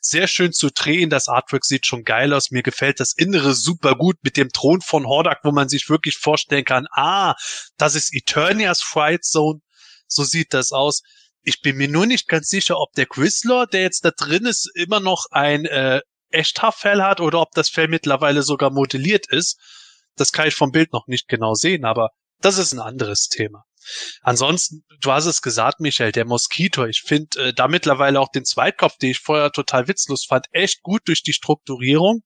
Sehr 0.00 0.28
schön 0.28 0.52
zu 0.52 0.70
drehen. 0.70 1.10
Das 1.10 1.28
Artwork 1.28 1.64
sieht 1.64 1.86
schon 1.86 2.04
geil 2.04 2.32
aus. 2.32 2.50
Mir 2.50 2.62
gefällt 2.62 3.00
das 3.00 3.14
Innere 3.16 3.54
super 3.54 3.94
gut 3.94 4.16
mit 4.22 4.36
dem 4.36 4.50
Thron 4.50 4.80
von 4.80 5.06
Hordak, 5.06 5.40
wo 5.42 5.52
man 5.52 5.68
sich 5.68 5.88
wirklich 5.88 6.18
vorstellen 6.18 6.64
kann, 6.64 6.86
ah, 6.92 7.34
das 7.76 7.94
ist 7.94 8.14
Eternias 8.14 8.82
Fright 8.82 9.24
Zone. 9.24 9.60
So 10.06 10.24
sieht 10.24 10.54
das 10.54 10.72
aus. 10.72 11.02
Ich 11.44 11.60
bin 11.60 11.76
mir 11.76 11.88
nur 11.88 12.06
nicht 12.06 12.26
ganz 12.28 12.48
sicher, 12.48 12.78
ob 12.78 12.92
der 12.94 13.06
Grizzler, 13.06 13.66
der 13.66 13.82
jetzt 13.82 14.04
da 14.04 14.10
drin 14.10 14.46
ist, 14.46 14.70
immer 14.74 15.00
noch 15.00 15.26
ein 15.30 15.66
äh, 15.66 16.00
Echthaarfell 16.30 17.02
hat 17.02 17.20
oder 17.20 17.40
ob 17.40 17.52
das 17.52 17.68
Fell 17.68 17.88
mittlerweile 17.88 18.42
sogar 18.42 18.70
modelliert 18.70 19.28
ist. 19.28 19.58
Das 20.16 20.32
kann 20.32 20.48
ich 20.48 20.54
vom 20.54 20.72
Bild 20.72 20.92
noch 20.92 21.06
nicht 21.06 21.28
genau 21.28 21.54
sehen, 21.54 21.84
aber 21.84 22.10
das 22.40 22.58
ist 22.58 22.72
ein 22.72 22.80
anderes 22.80 23.28
Thema. 23.28 23.64
Ansonsten, 24.22 24.84
du 25.00 25.12
hast 25.12 25.26
es 25.26 25.42
gesagt, 25.42 25.80
Michael, 25.80 26.12
der 26.12 26.24
Moskito. 26.24 26.86
Ich 26.86 27.02
finde 27.02 27.48
äh, 27.48 27.52
da 27.52 27.68
mittlerweile 27.68 28.20
auch 28.20 28.30
den 28.30 28.44
Zweitkopf, 28.44 28.96
den 28.98 29.10
ich 29.10 29.18
vorher 29.18 29.50
total 29.50 29.88
witzlos 29.88 30.24
fand, 30.24 30.46
echt 30.52 30.82
gut 30.82 31.02
durch 31.06 31.22
die 31.22 31.32
Strukturierung. 31.32 32.22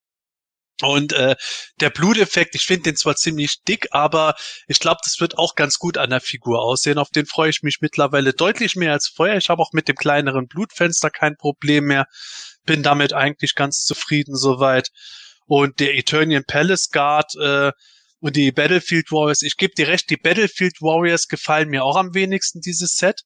Und 0.82 1.12
äh, 1.12 1.34
der 1.80 1.90
Bluteffekt, 1.90 2.54
ich 2.54 2.64
finde 2.64 2.84
den 2.84 2.96
zwar 2.96 3.16
ziemlich 3.16 3.62
dick, 3.64 3.88
aber 3.90 4.34
ich 4.68 4.78
glaube, 4.78 5.00
das 5.02 5.20
wird 5.20 5.36
auch 5.36 5.54
ganz 5.54 5.78
gut 5.78 5.98
an 5.98 6.10
der 6.10 6.20
Figur 6.20 6.62
aussehen. 6.62 6.98
Auf 6.98 7.10
den 7.10 7.26
freue 7.26 7.50
ich 7.50 7.62
mich 7.62 7.78
mittlerweile 7.80 8.32
deutlich 8.32 8.76
mehr 8.76 8.92
als 8.92 9.08
vorher. 9.08 9.36
Ich 9.36 9.48
habe 9.48 9.60
auch 9.60 9.72
mit 9.72 9.88
dem 9.88 9.96
kleineren 9.96 10.46
Blutfenster 10.46 11.10
kein 11.10 11.36
Problem 11.36 11.86
mehr. 11.86 12.06
Bin 12.64 12.82
damit 12.82 13.12
eigentlich 13.12 13.54
ganz 13.54 13.84
zufrieden 13.84 14.36
soweit. 14.36 14.90
Und 15.46 15.80
der 15.80 15.94
Eternian 15.94 16.44
Palace 16.44 16.90
Guard 16.90 17.34
äh, 17.40 17.72
und 18.20 18.36
die 18.36 18.52
Battlefield 18.52 19.10
Warriors, 19.10 19.42
ich 19.42 19.56
gebe 19.56 19.74
dir 19.74 19.88
recht, 19.88 20.10
die 20.10 20.16
Battlefield 20.16 20.80
Warriors 20.80 21.28
gefallen 21.28 21.68
mir 21.68 21.84
auch 21.84 21.96
am 21.96 22.14
wenigsten, 22.14 22.60
dieses 22.60 22.96
Set. 22.96 23.22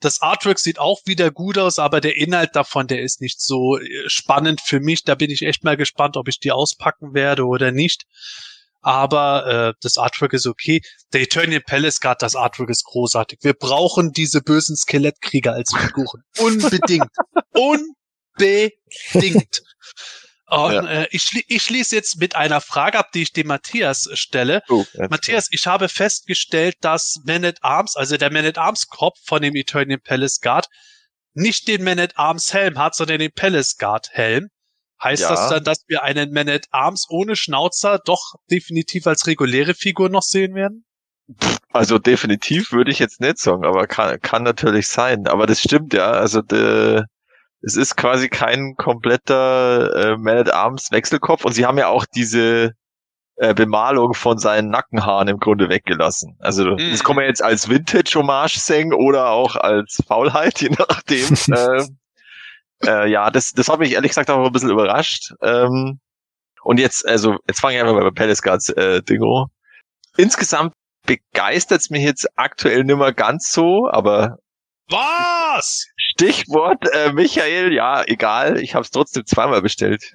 Das 0.00 0.20
Artwork 0.20 0.58
sieht 0.58 0.78
auch 0.78 1.00
wieder 1.06 1.30
gut 1.30 1.58
aus, 1.58 1.78
aber 1.78 2.00
der 2.00 2.16
Inhalt 2.16 2.54
davon, 2.54 2.86
der 2.86 3.02
ist 3.02 3.20
nicht 3.20 3.40
so 3.40 3.78
äh, 3.78 4.08
spannend 4.08 4.60
für 4.60 4.80
mich. 4.80 5.04
Da 5.04 5.14
bin 5.14 5.30
ich 5.30 5.42
echt 5.42 5.64
mal 5.64 5.76
gespannt, 5.76 6.16
ob 6.16 6.28
ich 6.28 6.38
die 6.38 6.52
auspacken 6.52 7.14
werde 7.14 7.46
oder 7.46 7.72
nicht. 7.72 8.04
Aber 8.82 9.46
äh, 9.46 9.74
das 9.80 9.98
Artwork 9.98 10.32
ist 10.32 10.46
okay. 10.46 10.80
Der 11.12 11.22
Eternian 11.22 11.62
Palace 11.66 11.98
Guard, 11.98 12.22
das 12.22 12.36
Artwork 12.36 12.70
ist 12.70 12.84
großartig. 12.84 13.40
Wir 13.42 13.54
brauchen 13.54 14.12
diese 14.12 14.42
bösen 14.42 14.76
Skelettkrieger 14.76 15.54
als 15.54 15.72
Figuren. 15.76 16.22
Unbedingt. 16.38 17.10
Unbedingt. 17.52 19.62
Und, 20.48 20.72
ja. 20.72 20.84
äh, 20.84 21.08
ich, 21.10 21.22
schli 21.22 21.44
ich 21.48 21.62
schließe 21.62 21.94
jetzt 21.94 22.20
mit 22.20 22.36
einer 22.36 22.60
Frage 22.60 22.98
ab, 22.98 23.10
die 23.12 23.22
ich 23.22 23.32
dem 23.32 23.48
Matthias 23.48 24.06
äh, 24.06 24.16
stelle. 24.16 24.62
Oh, 24.68 24.84
Matthias, 25.10 25.48
ich 25.50 25.66
habe 25.66 25.88
festgestellt, 25.88 26.76
dass 26.82 27.20
Man 27.24 27.44
at 27.44 27.58
Arms, 27.62 27.96
also 27.96 28.16
der 28.16 28.32
Man 28.32 28.46
at 28.46 28.56
Arms 28.56 28.86
Kopf 28.86 29.18
von 29.24 29.42
dem 29.42 29.56
Eternian 29.56 30.00
Palace 30.00 30.40
Guard, 30.40 30.68
nicht 31.34 31.66
den 31.66 31.82
Man 31.82 31.98
at 31.98 32.16
Arms 32.16 32.54
Helm 32.54 32.78
hat, 32.78 32.94
sondern 32.94 33.18
den 33.18 33.32
Palace 33.32 33.76
Guard 33.76 34.08
Helm. 34.12 34.48
Heißt 35.02 35.22
ja. 35.22 35.30
das 35.30 35.50
dann, 35.50 35.64
dass 35.64 35.84
wir 35.88 36.04
einen 36.04 36.32
Man 36.32 36.48
at 36.48 36.66
Arms 36.70 37.06
ohne 37.10 37.34
Schnauzer 37.34 37.98
doch 37.98 38.34
definitiv 38.50 39.06
als 39.06 39.26
reguläre 39.26 39.74
Figur 39.74 40.08
noch 40.08 40.22
sehen 40.22 40.54
werden? 40.54 40.84
Also 41.72 41.98
definitiv 41.98 42.72
würde 42.72 42.92
ich 42.92 43.00
jetzt 43.00 43.20
nicht 43.20 43.38
sagen, 43.38 43.64
aber 43.66 43.86
kann, 43.88 44.20
kann 44.20 44.44
natürlich 44.44 44.86
sein. 44.86 45.26
Aber 45.26 45.46
das 45.46 45.60
stimmt 45.60 45.92
ja. 45.92 46.12
Also 46.12 46.40
der 46.40 47.06
es 47.66 47.74
ist 47.74 47.96
quasi 47.96 48.28
kein 48.28 48.76
kompletter 48.76 50.12
äh, 50.12 50.16
Man 50.16 50.38
at 50.38 50.52
Arms 50.52 50.92
Wechselkopf 50.92 51.44
und 51.44 51.52
sie 51.52 51.66
haben 51.66 51.78
ja 51.78 51.88
auch 51.88 52.04
diese 52.06 52.74
äh, 53.34 53.54
Bemalung 53.54 54.14
von 54.14 54.38
seinen 54.38 54.70
Nackenhaaren 54.70 55.26
im 55.26 55.38
Grunde 55.38 55.68
weggelassen. 55.68 56.36
Also 56.38 56.64
mhm. 56.64 56.92
das 56.92 57.02
kann 57.02 57.16
man 57.16 57.24
jetzt 57.24 57.42
als 57.42 57.68
Vintage-Hommage 57.68 58.60
singen 58.60 58.94
oder 58.94 59.30
auch 59.30 59.56
als 59.56 60.00
Faulheit, 60.06 60.60
je 60.60 60.70
nachdem. 60.78 61.34
äh, 61.52 61.84
äh, 62.88 63.10
ja, 63.10 63.32
das, 63.32 63.50
das 63.50 63.68
hat 63.68 63.80
mich 63.80 63.94
ehrlich 63.94 64.10
gesagt 64.10 64.30
auch 64.30 64.46
ein 64.46 64.52
bisschen 64.52 64.70
überrascht. 64.70 65.32
Ähm, 65.42 65.98
und 66.62 66.78
jetzt, 66.78 67.06
also 67.06 67.36
jetzt 67.48 67.60
fange 67.60 67.74
ich 67.74 67.80
einfach 67.80 67.94
mal 67.94 68.04
bei 68.04 68.14
Palace 68.14 68.42
Guards 68.42 68.68
äh, 68.68 69.02
Dingo. 69.02 69.48
Insgesamt 70.16 70.72
begeistert 71.04 71.80
es 71.80 71.90
mich 71.90 72.04
jetzt 72.04 72.28
aktuell 72.36 72.84
nimmer 72.84 73.12
ganz 73.12 73.50
so, 73.50 73.88
aber 73.90 74.38
was? 74.88 75.86
Stichwort 75.96 76.84
äh, 76.92 77.12
Michael, 77.12 77.72
ja, 77.72 78.02
egal, 78.06 78.58
ich 78.60 78.74
habe 78.74 78.84
es 78.84 78.90
trotzdem 78.90 79.26
zweimal 79.26 79.62
bestellt. 79.62 80.12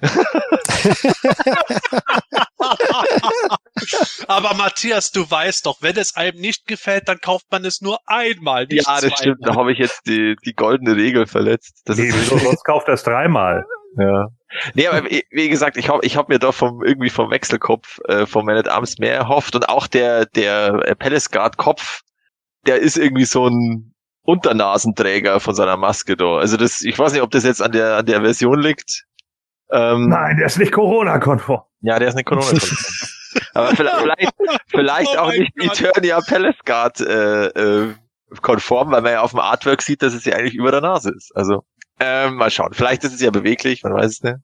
Aber 4.28 4.54
Matthias, 4.54 5.10
du 5.10 5.28
weißt 5.30 5.66
doch, 5.66 5.82
wenn 5.82 5.96
es 5.96 6.16
einem 6.16 6.40
nicht 6.40 6.66
gefällt, 6.66 7.08
dann 7.08 7.20
kauft 7.20 7.46
man 7.50 7.64
es 7.64 7.80
nur 7.80 7.98
einmal. 8.06 8.66
Nicht 8.66 8.86
ja, 8.86 8.92
das 8.94 9.00
zweimal. 9.00 9.18
stimmt. 9.18 9.38
Da 9.42 9.54
habe 9.56 9.72
ich 9.72 9.78
jetzt 9.78 10.06
die, 10.06 10.36
die 10.44 10.54
goldene 10.54 10.96
Regel 10.96 11.26
verletzt. 11.26 11.82
Das 11.84 11.98
nee, 11.98 12.08
ist 12.08 12.28
sonst 12.28 12.64
kauft 12.64 12.88
er 12.88 12.94
es 12.94 13.02
dreimal. 13.02 13.64
Ja. 13.98 14.28
Nee, 14.74 14.86
aber 14.86 15.04
wie 15.04 15.48
gesagt, 15.48 15.76
ich 15.76 15.88
habe 15.88 16.04
ich 16.04 16.16
hab 16.16 16.28
mir 16.28 16.38
da 16.38 16.52
vom 16.52 16.82
irgendwie 16.82 17.10
vom 17.10 17.30
Wechselkopf 17.30 18.00
äh, 18.08 18.26
vom 18.26 18.46
Man 18.46 18.56
at 18.56 18.68
Arms 18.68 18.98
mehr 18.98 19.14
erhofft 19.14 19.54
und 19.54 19.68
auch 19.68 19.86
der 19.86 20.26
der 20.26 20.94
Palace 20.98 21.30
Guard 21.30 21.56
Kopf, 21.58 22.00
der 22.66 22.78
ist 22.78 22.96
irgendwie 22.96 23.24
so 23.24 23.46
ein 23.48 23.91
Unternasenträger 24.22 25.40
von 25.40 25.54
seiner 25.54 25.76
Maske 25.76 26.16
da. 26.16 26.36
Also 26.36 26.56
das, 26.56 26.82
ich 26.82 26.98
weiß 26.98 27.12
nicht, 27.12 27.22
ob 27.22 27.30
das 27.30 27.44
jetzt 27.44 27.62
an 27.62 27.72
der, 27.72 27.96
an 27.96 28.06
der 28.06 28.20
Version 28.20 28.60
liegt. 28.60 29.04
Ähm, 29.70 30.08
Nein, 30.08 30.36
der 30.36 30.46
ist 30.46 30.58
nicht 30.58 30.72
Corona-konform. 30.72 31.62
Ja, 31.80 31.98
der 31.98 32.08
ist 32.08 32.14
nicht 32.14 32.26
Corona-konform. 32.26 32.76
Aber 33.54 33.74
vielleicht, 33.74 34.32
vielleicht 34.68 35.10
oh 35.14 35.18
auch 35.18 35.32
nicht 35.32 35.56
Gott. 35.56 35.80
Eternia 35.80 36.20
Palace 36.20 36.58
Guard 36.64 37.00
äh, 37.00 37.46
äh, 37.46 37.94
konform, 38.40 38.90
weil 38.92 39.02
man 39.02 39.12
ja 39.12 39.20
auf 39.22 39.30
dem 39.30 39.40
Artwork 39.40 39.82
sieht, 39.82 40.02
dass 40.02 40.14
es 40.14 40.24
ja 40.24 40.36
eigentlich 40.36 40.54
über 40.54 40.70
der 40.70 40.82
Nase 40.82 41.12
ist. 41.14 41.34
Also 41.34 41.64
ähm, 41.98 42.36
mal 42.36 42.50
schauen. 42.50 42.72
Vielleicht 42.72 43.04
ist 43.04 43.14
es 43.14 43.20
ja 43.20 43.30
beweglich, 43.30 43.82
man 43.82 43.94
weiß 43.94 44.10
es 44.10 44.22
nicht. 44.22 44.36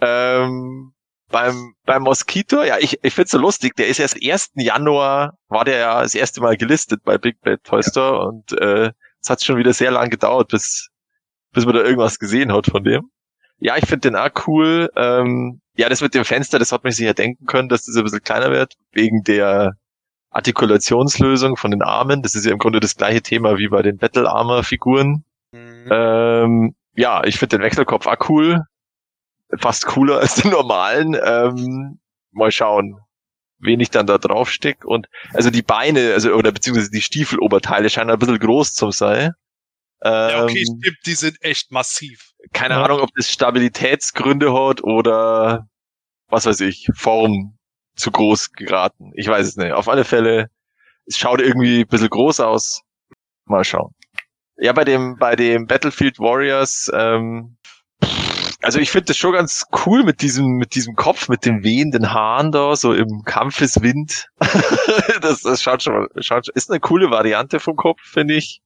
Ähm, 0.00 0.92
beim, 1.30 1.74
beim 1.84 2.02
Mosquito, 2.02 2.62
ja, 2.62 2.78
ich, 2.78 2.98
ich 3.02 3.14
find's 3.14 3.30
so 3.30 3.38
lustig, 3.38 3.76
der 3.76 3.88
ist 3.88 4.00
erst 4.00 4.18
1. 4.22 4.52
Januar, 4.56 5.38
war 5.48 5.64
der 5.64 5.78
ja 5.78 6.02
das 6.02 6.14
erste 6.14 6.40
Mal 6.40 6.56
gelistet 6.56 7.02
bei 7.04 7.18
Big 7.18 7.40
Bad 7.40 7.64
Toy 7.64 7.82
Store 7.82 8.18
ja. 8.18 8.22
und 8.24 8.52
äh, 8.60 8.92
es 9.22 9.30
hat 9.30 9.42
schon 9.42 9.56
wieder 9.56 9.72
sehr 9.72 9.90
lang 9.90 10.10
gedauert, 10.10 10.48
bis, 10.48 10.88
bis 11.52 11.64
man 11.64 11.74
da 11.74 11.82
irgendwas 11.82 12.18
gesehen 12.18 12.52
hat 12.52 12.66
von 12.66 12.84
dem. 12.84 13.10
Ja, 13.58 13.76
ich 13.76 13.86
finde 13.86 14.10
den 14.10 14.16
auch 14.16 14.30
cool. 14.46 14.90
Ähm, 14.96 15.60
ja, 15.76 15.88
das 15.88 16.00
mit 16.00 16.14
dem 16.14 16.24
Fenster, 16.24 16.58
das 16.58 16.72
hat 16.72 16.82
man 16.82 16.92
sich 16.92 17.04
ja 17.04 17.12
denken 17.12 17.44
können, 17.46 17.68
dass 17.68 17.84
das 17.84 17.96
ein 17.96 18.04
bisschen 18.04 18.22
kleiner 18.22 18.50
wird, 18.50 18.74
wegen 18.92 19.22
der 19.22 19.74
Artikulationslösung 20.30 21.56
von 21.56 21.70
den 21.70 21.82
Armen. 21.82 22.22
Das 22.22 22.34
ist 22.34 22.46
ja 22.46 22.52
im 22.52 22.58
Grunde 22.58 22.80
das 22.80 22.96
gleiche 22.96 23.20
Thema 23.20 23.58
wie 23.58 23.68
bei 23.68 23.82
den 23.82 23.98
Battle 23.98 24.28
Armor 24.30 24.64
Figuren. 24.64 25.24
Mhm. 25.52 25.88
Ähm, 25.90 26.74
ja, 26.94 27.22
ich 27.24 27.38
finde 27.38 27.58
den 27.58 27.64
Wechselkopf 27.64 28.06
auch 28.06 28.28
cool 28.30 28.64
fast 29.58 29.86
cooler 29.86 30.18
als 30.20 30.36
den 30.36 30.50
normalen. 30.50 31.16
Ähm, 31.22 32.00
mal 32.32 32.50
schauen. 32.52 32.98
wen 33.62 33.80
ich 33.80 33.90
dann 33.90 34.06
da 34.06 34.16
draufsteck. 34.18 34.84
Und 34.86 35.06
also 35.34 35.50
die 35.50 35.62
Beine, 35.62 36.12
also 36.14 36.32
oder 36.32 36.50
beziehungsweise 36.52 36.90
die 36.90 37.02
Stiefeloberteile 37.02 37.90
scheinen 37.90 38.10
ein 38.10 38.18
bisschen 38.18 38.38
groß 38.38 38.72
zu 38.74 38.90
sein. 38.90 39.32
Ja, 40.02 40.44
okay, 40.44 40.64
Ähm, 40.66 40.78
stimmt, 40.80 40.98
die 41.04 41.14
sind 41.14 41.36
echt 41.42 41.70
massiv. 41.72 42.30
keine 42.54 42.74
Ja. 42.74 42.84
Ahnung, 42.84 43.00
ob 43.00 43.10
das 43.16 43.28
Stabilitätsgründe 43.30 44.52
hat 44.54 44.82
oder 44.82 45.66
was 46.28 46.46
weiß 46.46 46.60
ich, 46.60 46.88
Form 46.94 47.58
zu 47.96 48.10
groß 48.10 48.52
geraten. 48.52 49.10
Ich 49.14 49.28
weiß 49.28 49.46
es 49.46 49.56
nicht. 49.56 49.72
Auf 49.72 49.88
alle 49.88 50.04
Fälle, 50.04 50.48
es 51.04 51.18
schaut 51.18 51.40
irgendwie 51.42 51.80
ein 51.80 51.86
bisschen 51.88 52.08
groß 52.08 52.40
aus. 52.40 52.80
Mal 53.44 53.64
schauen. 53.64 53.92
Ja, 54.56 54.72
bei 54.72 54.84
dem, 54.84 55.16
bei 55.18 55.36
dem 55.36 55.66
Battlefield 55.66 56.18
Warriors, 56.18 56.90
ähm, 56.94 57.58
also 58.62 58.78
ich 58.78 58.90
finde 58.90 59.06
das 59.06 59.16
schon 59.16 59.32
ganz 59.32 59.66
cool 59.86 60.04
mit 60.04 60.20
diesem, 60.22 60.56
mit 60.56 60.74
diesem 60.74 60.94
Kopf, 60.94 61.28
mit 61.28 61.44
den 61.44 61.64
wehenden 61.64 62.12
Haaren 62.12 62.52
da, 62.52 62.76
so 62.76 62.92
im 62.92 63.22
Kampfeswind. 63.24 64.28
das, 65.22 65.42
das 65.42 65.62
schaut 65.62 65.82
schon, 65.82 66.08
schaut, 66.18 66.48
ist 66.48 66.70
eine 66.70 66.80
coole 66.80 67.10
Variante 67.10 67.60
vom 67.60 67.76
Kopf, 67.76 68.00
finde 68.02 68.34
ich. 68.34 68.60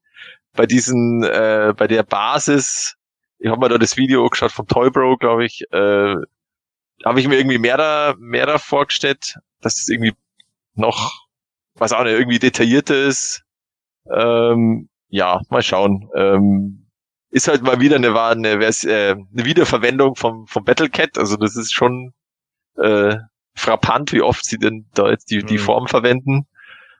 Bei 0.52 0.66
diesen, 0.66 1.22
äh, 1.22 1.74
bei 1.76 1.86
der 1.86 2.02
Basis, 2.02 2.96
ich 3.38 3.50
habe 3.50 3.60
mir 3.60 3.68
da 3.68 3.78
das 3.78 3.96
Video 3.96 4.28
geschaut 4.28 4.52
vom 4.52 4.66
Toy 4.66 4.90
Bro, 4.90 5.16
glaube 5.16 5.44
ich, 5.44 5.62
äh, 5.72 6.14
habe 7.04 7.20
ich 7.20 7.28
mir 7.28 7.36
irgendwie 7.36 7.58
mehr 7.58 7.76
da, 7.76 8.14
mehr 8.18 8.46
da 8.46 8.58
vorgestellt, 8.58 9.36
dass 9.60 9.78
es 9.78 9.88
irgendwie 9.88 10.14
noch, 10.74 11.26
was 11.74 11.92
auch 11.92 12.04
nicht, 12.04 12.14
irgendwie 12.14 12.38
detaillierter 12.38 12.96
ist. 12.96 13.42
Ähm, 14.10 14.88
ja, 15.08 15.40
mal 15.50 15.62
schauen. 15.62 16.08
Ähm, 16.16 16.83
ist 17.34 17.48
halt 17.48 17.62
mal 17.62 17.80
wieder 17.80 17.96
eine, 17.96 18.14
eine, 18.20 18.48
äh, 18.52 19.10
eine 19.10 19.44
Wiederverwendung 19.44 20.14
vom, 20.14 20.46
vom 20.46 20.64
Battlecat. 20.64 21.18
Also 21.18 21.36
das 21.36 21.56
ist 21.56 21.74
schon 21.74 22.12
äh, 22.76 23.16
frappant, 23.56 24.12
wie 24.12 24.22
oft 24.22 24.44
sie 24.44 24.56
denn 24.56 24.86
da 24.94 25.10
jetzt 25.10 25.32
die, 25.32 25.42
die 25.42 25.54
Mhm. 25.54 25.58
Form 25.58 25.88
verwenden. 25.88 26.46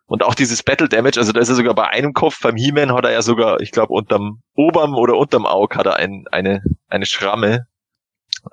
Und 0.07 0.25
auch 0.25 0.35
dieses 0.35 0.65
Battle 0.65 0.89
Damage, 0.89 1.21
also 1.21 1.31
da 1.31 1.41
ist 1.41 1.51
er 1.51 1.55
sogar 1.55 1.75
bei 1.75 1.87
einem 1.89 2.13
Kopf, 2.15 2.41
beim 2.43 2.57
He-Man 2.57 2.93
hat 2.93 3.05
er 3.05 3.13
ja 3.13 3.23
sogar, 3.23 3.61
ich 3.61 3.71
glaube, 3.71 3.93
unterm 3.93 4.43
Oberm 4.55 4.95
oder 4.97 5.17
unterm 5.17 5.47
Auge 5.47 5.77
hat 5.77 5.87
er 5.87 5.97
ein, 5.97 6.25
eine, 6.33 6.63
eine 6.89 7.07
Schramme. 7.07 7.69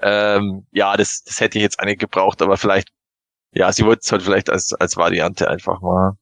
Ähm, 0.01 0.67
ja, 0.71 0.95
das, 0.97 1.23
das 1.23 1.41
hätte 1.41 1.57
ich 1.57 1.63
jetzt 1.63 1.79
eigentlich 1.79 1.97
gebraucht, 1.99 2.43
aber 2.43 2.57
vielleicht, 2.57 2.89
ja, 3.53 3.71
sie 3.73 3.85
wollten 3.85 4.01
es 4.03 4.11
halt 4.11 4.21
vielleicht 4.21 4.51
als, 4.51 4.73
als 4.73 4.97
Variante 4.97 5.49
einfach 5.49 5.81
mal. 5.81 6.13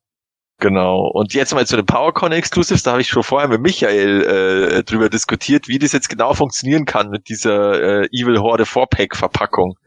Genau. 0.59 1.07
Und 1.07 1.33
jetzt 1.33 1.53
mal 1.53 1.65
zu 1.65 1.77
den 1.77 1.85
PowerCon 1.85 2.33
Exclusives, 2.33 2.83
da 2.83 2.91
habe 2.91 3.01
ich 3.01 3.07
schon 3.07 3.23
vorher 3.23 3.47
mit 3.47 3.61
Michael 3.61 4.23
äh, 4.23 4.83
drüber 4.83 5.09
diskutiert, 5.09 5.69
wie 5.69 5.79
das 5.79 5.93
jetzt 5.93 6.09
genau 6.09 6.33
funktionieren 6.33 6.83
kann 6.83 7.09
mit 7.09 7.29
dieser 7.29 7.81
äh, 8.03 8.09
Evil 8.11 8.39
Horde 8.39 8.65
4-Pack 8.65 9.15
Verpackung. 9.15 9.77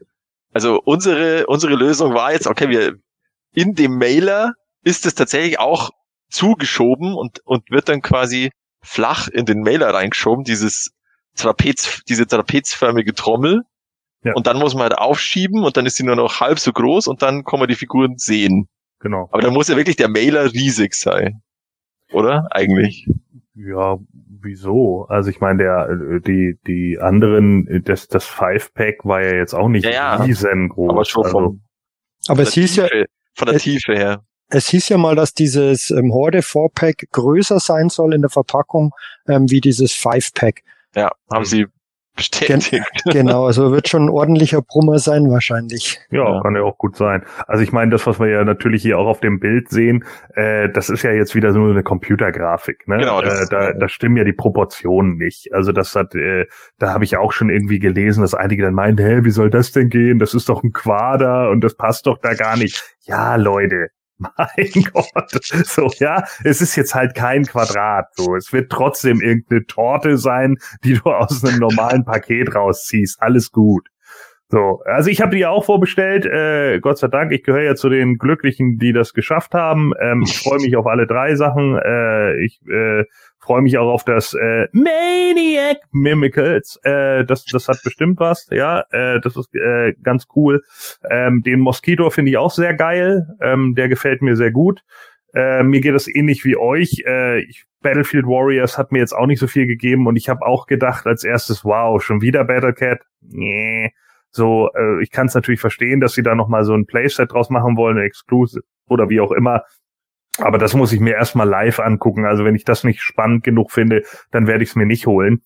Also 0.51 0.81
unsere, 0.83 1.45
unsere 1.45 1.75
Lösung 1.75 2.15
war 2.15 2.33
jetzt, 2.33 2.47
okay, 2.47 2.69
wir 2.69 2.95
in 3.53 3.75
dem 3.75 3.97
Mailer 3.99 4.53
ist 4.83 5.05
es 5.05 5.13
tatsächlich 5.13 5.59
auch 5.59 5.91
zugeschoben 6.29 7.13
und, 7.13 7.39
und 7.45 7.69
wird 7.69 7.87
dann 7.89 8.01
quasi 8.01 8.49
flach 8.81 9.27
in 9.27 9.45
den 9.45 9.61
Mailer 9.61 9.93
reingeschoben, 9.93 10.43
dieses 10.43 10.91
Trapez, 11.35 12.01
diese 12.09 12.25
trapezförmige 12.25 13.13
Trommel. 13.13 13.61
Ja. 14.23 14.33
Und 14.33 14.47
dann 14.47 14.57
muss 14.57 14.73
man 14.73 14.83
halt 14.83 14.97
aufschieben 14.97 15.63
und 15.63 15.77
dann 15.77 15.85
ist 15.85 15.97
sie 15.97 16.03
nur 16.03 16.15
noch 16.15 16.39
halb 16.39 16.57
so 16.57 16.71
groß 16.71 17.07
und 17.07 17.21
dann 17.21 17.43
kann 17.43 17.59
man 17.59 17.67
die 17.67 17.75
Figuren 17.75 18.17
sehen. 18.17 18.67
Genau. 19.03 19.29
Aber 19.31 19.41
dann 19.41 19.53
muss 19.53 19.67
ja 19.67 19.75
wirklich 19.77 19.97
der 19.97 20.07
Mailer 20.09 20.51
riesig 20.51 20.95
sein. 20.95 21.41
Oder? 22.11 22.47
Eigentlich. 22.51 23.07
Ja, 23.53 23.97
wieso? 24.41 25.05
Also 25.09 25.29
ich 25.29 25.39
meine, 25.41 25.59
der 25.63 25.89
äh, 25.89 26.21
die 26.21 26.57
die 26.65 26.97
anderen, 26.99 27.67
äh, 27.67 27.81
das 27.81 28.07
das 28.07 28.25
Five 28.25 28.73
Pack 28.73 29.03
war 29.05 29.21
ja 29.23 29.35
jetzt 29.35 29.53
auch 29.53 29.67
nicht 29.67 29.83
Ja, 29.85 29.91
ja. 29.91 30.15
riesengroß. 30.23 30.89
Aber 30.89 31.05
schon 31.05 31.23
also, 31.25 31.37
vom, 31.37 31.61
Aber 32.27 32.37
von 32.37 32.43
es 32.45 32.53
der 32.53 32.63
hieß 32.63 32.75
ja, 32.77 32.87
Tiefe, 32.87 33.05
von 33.35 33.45
der 33.47 33.55
es- 33.57 33.63
Tiefe 33.63 33.93
her. 33.93 34.23
es 34.49 34.67
hieß 34.69 34.89
ja 34.89 34.97
mal, 34.97 35.15
dass 35.15 35.33
dieses 35.33 35.91
ähm, 35.91 36.13
Horde 36.13 36.39
4-Pack 36.39 37.07
größer 37.11 37.59
sein 37.59 37.89
soll 37.89 38.13
in 38.13 38.21
der 38.21 38.29
Verpackung 38.31 38.91
ähm, 39.27 39.49
wie 39.51 39.61
dieses 39.61 39.91
5-Pack. 39.93 40.63
Ja, 40.95 41.11
haben 41.31 41.39
Hm. 41.43 41.45
sie 41.45 41.65
bestätigt. 42.15 42.83
Genau, 43.05 43.45
also 43.45 43.71
wird 43.71 43.87
schon 43.87 44.05
ein 44.05 44.09
ordentlicher 44.09 44.61
Brummer 44.61 44.99
sein 44.99 45.29
wahrscheinlich. 45.29 45.99
Ja, 46.11 46.23
Ja. 46.35 46.41
kann 46.41 46.55
ja 46.55 46.61
auch 46.61 46.77
gut 46.77 46.95
sein. 46.95 47.23
Also 47.47 47.63
ich 47.63 47.71
meine, 47.71 47.91
das, 47.91 48.05
was 48.07 48.19
wir 48.19 48.27
ja 48.27 48.43
natürlich 48.43 48.81
hier 48.81 48.97
auch 48.97 49.07
auf 49.07 49.19
dem 49.19 49.39
Bild 49.39 49.69
sehen, 49.69 50.03
äh, 50.35 50.69
das 50.69 50.89
ist 50.89 51.03
ja 51.03 51.11
jetzt 51.11 51.35
wieder 51.35 51.51
so 51.53 51.63
eine 51.63 51.83
Computergrafik. 51.83 52.87
Ne? 52.87 52.97
Genau, 52.97 53.21
das 53.21 53.41
äh, 53.41 53.47
da, 53.49 53.73
da 53.73 53.89
stimmen 53.89 54.17
ja 54.17 54.23
die 54.23 54.33
Proportionen 54.33 55.17
nicht. 55.17 55.53
Also 55.53 55.71
das 55.71 55.95
hat, 55.95 56.15
äh, 56.15 56.45
da 56.79 56.93
habe 56.93 57.03
ich 57.03 57.17
auch 57.17 57.31
schon 57.33 57.49
irgendwie 57.49 57.79
gelesen, 57.79 58.21
dass 58.21 58.33
einige 58.33 58.63
dann 58.63 58.73
meinen, 58.73 58.97
hä, 58.97 59.19
wie 59.23 59.31
soll 59.31 59.49
das 59.49 59.71
denn 59.71 59.89
gehen? 59.89 60.19
Das 60.19 60.33
ist 60.33 60.49
doch 60.49 60.63
ein 60.63 60.71
Quader 60.71 61.49
und 61.49 61.61
das 61.63 61.75
passt 61.75 62.07
doch 62.07 62.17
da 62.19 62.33
gar 62.33 62.57
nicht. 62.57 62.83
Ja, 63.05 63.35
Leute. 63.35 63.87
Mein 64.17 64.83
Gott. 64.93 65.43
So, 65.43 65.89
ja, 65.99 66.23
es 66.43 66.61
ist 66.61 66.75
jetzt 66.75 66.95
halt 66.95 67.15
kein 67.15 67.45
Quadrat. 67.45 68.07
So, 68.15 68.35
es 68.35 68.51
wird 68.53 68.71
trotzdem 68.71 69.21
irgendeine 69.21 69.65
Torte 69.65 70.17
sein, 70.17 70.57
die 70.83 70.93
du 70.93 71.09
aus 71.09 71.43
einem 71.43 71.59
normalen 71.59 72.05
Paket 72.05 72.55
rausziehst. 72.55 73.21
Alles 73.21 73.51
gut. 73.51 73.87
So, 74.53 74.81
also 74.85 75.09
ich 75.09 75.19
habe 75.19 75.35
die 75.35 75.47
auch 75.47 75.65
vorbestellt. 75.65 76.27
Äh, 76.27 76.79
Gott 76.79 76.99
sei 76.99 77.07
Dank, 77.07 77.31
ich 77.31 77.41
gehöre 77.41 77.63
ja 77.63 77.75
zu 77.75 77.89
den 77.89 78.19
Glücklichen, 78.19 78.77
die 78.77 78.93
das 78.93 79.13
geschafft 79.13 79.55
haben. 79.55 79.93
Ähm, 79.99 80.21
ich 80.23 80.37
freue 80.37 80.59
mich 80.59 80.75
auf 80.75 80.85
alle 80.85 81.07
drei 81.07 81.33
Sachen. 81.35 81.75
Äh, 81.83 82.35
ich 82.43 82.61
äh, 82.69 83.03
freue 83.43 83.61
mich 83.61 83.77
auch 83.77 83.91
auf 83.91 84.05
das 84.05 84.33
äh, 84.33 84.67
Maniac 84.71 85.77
Mimicals. 85.91 86.79
Äh, 86.83 87.25
das, 87.25 87.43
das 87.45 87.67
hat 87.67 87.81
bestimmt 87.83 88.19
was. 88.19 88.47
Ja, 88.51 88.85
äh, 88.91 89.19
das 89.19 89.35
ist 89.35 89.53
äh, 89.53 89.93
ganz 90.01 90.27
cool. 90.35 90.63
Ähm, 91.09 91.43
den 91.43 91.59
Mosquito 91.59 92.09
finde 92.09 92.31
ich 92.31 92.37
auch 92.37 92.51
sehr 92.51 92.73
geil. 92.73 93.27
Ähm, 93.41 93.75
der 93.75 93.89
gefällt 93.89 94.21
mir 94.21 94.37
sehr 94.37 94.51
gut. 94.51 94.81
Äh, 95.33 95.63
mir 95.63 95.81
geht 95.81 95.93
das 95.93 96.07
ähnlich 96.07 96.45
wie 96.45 96.55
euch. 96.55 97.03
Äh, 97.05 97.41
ich, 97.41 97.65
Battlefield 97.81 98.25
Warriors 98.25 98.77
hat 98.77 98.93
mir 98.93 98.99
jetzt 98.99 99.13
auch 99.13 99.25
nicht 99.25 99.39
so 99.39 99.47
viel 99.47 99.67
gegeben 99.67 100.07
und 100.07 100.15
ich 100.15 100.29
habe 100.29 100.45
auch 100.45 100.65
gedacht 100.65 101.05
als 101.05 101.25
erstes, 101.25 101.65
wow, 101.65 102.01
schon 102.01 102.21
wieder 102.21 102.45
Battlecat? 102.45 103.01
Nee. 103.21 103.93
So, 104.31 104.69
äh, 104.73 105.03
ich 105.03 105.11
kann 105.11 105.27
es 105.27 105.35
natürlich 105.35 105.59
verstehen, 105.59 105.99
dass 105.99 106.13
sie 106.13 106.23
da 106.23 106.33
nochmal 106.33 106.63
so 106.63 106.73
ein 106.73 106.85
Playset 106.85 107.31
draus 107.31 107.49
machen 107.49 107.75
wollen, 107.75 107.97
Exclusive 107.97 108.63
oder 108.87 109.09
wie 109.09 109.19
auch 109.19 109.31
immer. 109.31 109.63
Aber 110.39 110.57
das 110.57 110.73
muss 110.73 110.91
ich 110.91 110.99
mir 110.99 111.13
erstmal 111.13 111.47
live 111.47 111.79
angucken. 111.79 112.25
Also 112.25 112.43
wenn 112.43 112.55
ich 112.55 112.65
das 112.65 112.83
nicht 112.83 113.01
spannend 113.01 113.43
genug 113.43 113.71
finde, 113.71 114.03
dann 114.31 114.47
werde 114.47 114.63
ich 114.63 114.71
es 114.71 114.75
mir 114.75 114.85
nicht 114.85 115.05
holen. 115.05 115.41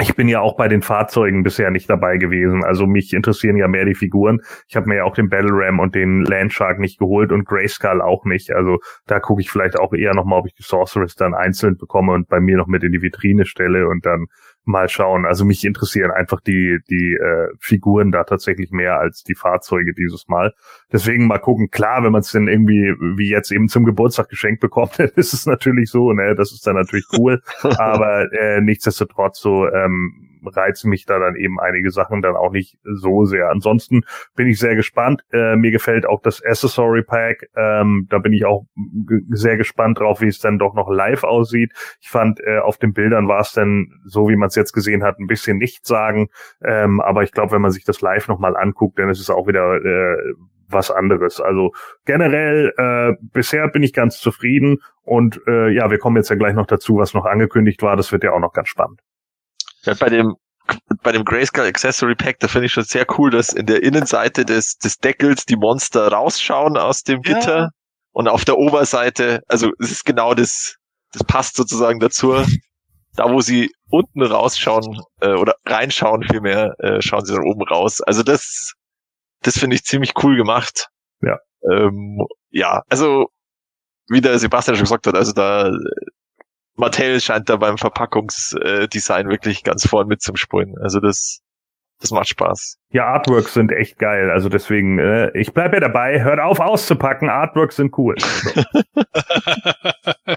Ich 0.00 0.16
bin 0.16 0.26
ja 0.28 0.40
auch 0.40 0.56
bei 0.56 0.66
den 0.66 0.82
Fahrzeugen 0.82 1.44
bisher 1.44 1.70
nicht 1.70 1.88
dabei 1.88 2.16
gewesen. 2.16 2.64
Also 2.64 2.84
mich 2.84 3.12
interessieren 3.12 3.56
ja 3.56 3.68
mehr 3.68 3.84
die 3.84 3.94
Figuren. 3.94 4.40
Ich 4.66 4.74
habe 4.74 4.88
mir 4.88 4.96
ja 4.96 5.04
auch 5.04 5.14
den 5.14 5.28
Battle 5.28 5.52
Ram 5.52 5.78
und 5.78 5.94
den 5.94 6.24
Landshark 6.24 6.80
nicht 6.80 6.98
geholt 6.98 7.30
und 7.30 7.44
Grayskull 7.44 8.02
auch 8.02 8.24
nicht. 8.24 8.50
Also 8.50 8.78
da 9.06 9.20
gucke 9.20 9.40
ich 9.40 9.52
vielleicht 9.52 9.78
auch 9.78 9.92
eher 9.92 10.12
nochmal, 10.12 10.40
ob 10.40 10.46
ich 10.46 10.54
die 10.54 10.64
Sorceress 10.64 11.14
dann 11.14 11.32
einzeln 11.32 11.76
bekomme 11.76 12.12
und 12.12 12.28
bei 12.28 12.40
mir 12.40 12.56
noch 12.56 12.66
mit 12.66 12.82
in 12.82 12.90
die 12.90 13.02
Vitrine 13.02 13.46
stelle 13.46 13.86
und 13.86 14.04
dann 14.04 14.26
mal 14.64 14.88
schauen. 14.88 15.26
Also 15.26 15.44
mich 15.44 15.64
interessieren 15.64 16.10
einfach 16.10 16.40
die, 16.40 16.78
die 16.90 17.14
äh, 17.14 17.48
Figuren 17.58 18.10
da 18.10 18.24
tatsächlich 18.24 18.70
mehr 18.70 18.98
als 18.98 19.22
die 19.22 19.34
Fahrzeuge 19.34 19.94
dieses 19.94 20.28
Mal. 20.28 20.54
Deswegen 20.92 21.26
mal 21.26 21.38
gucken. 21.38 21.70
Klar, 21.70 22.04
wenn 22.04 22.12
man 22.12 22.22
es 22.22 22.32
denn 22.32 22.48
irgendwie 22.48 22.94
wie 23.16 23.30
jetzt 23.30 23.52
eben 23.52 23.68
zum 23.68 23.84
Geburtstag 23.84 24.28
geschenkt 24.28 24.60
bekommt, 24.60 24.92
dann 24.98 25.10
ist 25.16 25.32
es 25.34 25.46
natürlich 25.46 25.90
so, 25.90 26.12
ne, 26.12 26.34
das 26.34 26.52
ist 26.52 26.66
dann 26.66 26.76
natürlich 26.76 27.06
cool. 27.18 27.42
Aber 27.62 28.32
äh, 28.32 28.60
nichtsdestotrotz 28.60 29.40
so 29.40 29.68
ähm, 29.68 30.33
reizen 30.46 30.90
mich 30.90 31.06
da 31.06 31.18
dann 31.18 31.36
eben 31.36 31.60
einige 31.60 31.90
Sachen 31.90 32.22
dann 32.22 32.36
auch 32.36 32.50
nicht 32.50 32.78
so 32.82 33.24
sehr. 33.24 33.50
Ansonsten 33.50 34.04
bin 34.36 34.48
ich 34.48 34.58
sehr 34.58 34.76
gespannt. 34.76 35.22
Äh, 35.32 35.56
mir 35.56 35.70
gefällt 35.70 36.06
auch 36.06 36.20
das 36.22 36.42
Accessory 36.44 37.02
Pack. 37.02 37.48
Ähm, 37.56 38.06
da 38.10 38.18
bin 38.18 38.32
ich 38.32 38.44
auch 38.44 38.66
sehr 39.30 39.56
gespannt 39.56 40.00
drauf, 40.00 40.20
wie 40.20 40.28
es 40.28 40.38
dann 40.38 40.58
doch 40.58 40.74
noch 40.74 40.90
live 40.90 41.24
aussieht. 41.24 41.72
Ich 42.00 42.10
fand, 42.10 42.40
äh, 42.40 42.58
auf 42.58 42.78
den 42.78 42.92
Bildern 42.92 43.28
war 43.28 43.40
es 43.40 43.52
dann, 43.52 43.88
so 44.04 44.28
wie 44.28 44.36
man 44.36 44.48
es 44.48 44.54
jetzt 44.54 44.72
gesehen 44.72 45.02
hat, 45.02 45.18
ein 45.18 45.26
bisschen 45.26 45.58
nicht 45.58 45.86
sagen. 45.86 46.28
Ähm, 46.62 47.00
aber 47.00 47.22
ich 47.22 47.32
glaube, 47.32 47.52
wenn 47.52 47.62
man 47.62 47.70
sich 47.70 47.84
das 47.84 48.00
live 48.00 48.28
nochmal 48.28 48.56
anguckt, 48.56 48.98
dann 48.98 49.08
ist 49.08 49.20
es 49.20 49.30
auch 49.30 49.46
wieder 49.46 49.76
äh, 49.84 50.34
was 50.68 50.90
anderes. 50.90 51.40
Also 51.40 51.72
generell, 52.04 52.72
äh, 52.76 53.14
bisher 53.32 53.68
bin 53.68 53.82
ich 53.82 53.92
ganz 53.92 54.18
zufrieden. 54.18 54.78
Und 55.02 55.40
äh, 55.46 55.70
ja, 55.70 55.90
wir 55.90 55.98
kommen 55.98 56.16
jetzt 56.16 56.30
ja 56.30 56.36
gleich 56.36 56.54
noch 56.54 56.66
dazu, 56.66 56.96
was 56.96 57.14
noch 57.14 57.26
angekündigt 57.26 57.82
war. 57.82 57.96
Das 57.96 58.12
wird 58.12 58.24
ja 58.24 58.32
auch 58.32 58.40
noch 58.40 58.52
ganz 58.52 58.68
spannend. 58.68 59.00
Ja, 59.84 59.94
bei 59.94 60.08
dem 60.08 60.34
bei 61.02 61.12
dem 61.12 61.24
Grayskull 61.24 61.66
Accessory 61.66 62.14
Pack, 62.14 62.40
da 62.40 62.48
finde 62.48 62.66
ich 62.66 62.72
schon 62.72 62.84
sehr 62.84 63.06
cool, 63.18 63.30
dass 63.30 63.52
in 63.52 63.66
der 63.66 63.82
Innenseite 63.82 64.44
des, 64.46 64.78
des 64.78 64.96
Deckels 64.96 65.44
die 65.44 65.56
Monster 65.56 66.08
rausschauen 66.08 66.78
aus 66.78 67.02
dem 67.02 67.20
Ja. 67.22 67.34
Gitter 67.34 67.70
und 68.12 68.28
auf 68.28 68.44
der 68.44 68.56
Oberseite, 68.56 69.42
also 69.48 69.70
es 69.78 69.90
ist 69.90 70.04
genau 70.04 70.34
das, 70.34 70.76
das 71.12 71.24
passt 71.24 71.56
sozusagen 71.56 72.00
dazu. 72.00 72.34
Da, 73.16 73.30
wo 73.30 73.40
sie 73.40 73.70
unten 73.90 74.22
rausschauen 74.22 75.00
äh, 75.20 75.34
oder 75.34 75.54
reinschauen 75.66 76.24
vielmehr, 76.24 76.74
äh, 76.78 77.00
schauen 77.00 77.24
sie 77.24 77.32
dann 77.32 77.44
oben 77.44 77.62
raus. 77.62 78.00
Also 78.00 78.24
das, 78.24 78.72
das 79.42 79.56
finde 79.56 79.76
ich 79.76 79.84
ziemlich 79.84 80.14
cool 80.24 80.36
gemacht. 80.36 80.88
Ja. 81.20 81.38
Ähm, 81.70 82.26
ja, 82.50 82.82
also 82.88 83.28
wie 84.08 84.20
der 84.20 84.38
Sebastian 84.40 84.76
schon 84.76 84.84
gesagt 84.84 85.06
hat, 85.06 85.14
also 85.14 85.32
da 85.32 85.70
Mattel 86.76 87.20
scheint 87.20 87.48
da 87.48 87.56
beim 87.56 87.78
Verpackungsdesign 87.78 89.28
wirklich 89.28 89.62
ganz 89.62 89.86
vorn 89.86 90.08
mit 90.08 90.22
zum 90.22 90.36
Spulen. 90.36 90.74
Also 90.82 91.00
das, 91.00 91.40
das 92.00 92.10
macht 92.10 92.28
Spaß. 92.28 92.78
Ja, 92.90 93.06
Artworks 93.06 93.54
sind 93.54 93.72
echt 93.72 93.98
geil. 93.98 94.30
Also 94.30 94.48
deswegen, 94.48 94.98
äh, 94.98 95.30
ich 95.38 95.52
bleibe 95.52 95.76
ja 95.76 95.80
dabei. 95.80 96.22
Hört 96.22 96.40
auf 96.40 96.60
auszupacken. 96.60 97.30
Artworks 97.30 97.76
sind 97.76 97.96
cool. 97.96 98.16
So. 98.18 98.62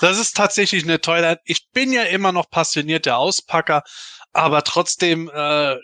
das 0.00 0.18
ist 0.18 0.36
tatsächlich 0.36 0.84
eine 0.84 1.00
tolle. 1.00 1.38
Ich 1.44 1.68
bin 1.72 1.92
ja 1.92 2.02
immer 2.02 2.32
noch 2.32 2.50
passionierter 2.50 3.16
Auspacker, 3.16 3.82
aber 4.36 4.64
trotzdem, 4.64 5.30
äh, 5.32 5.76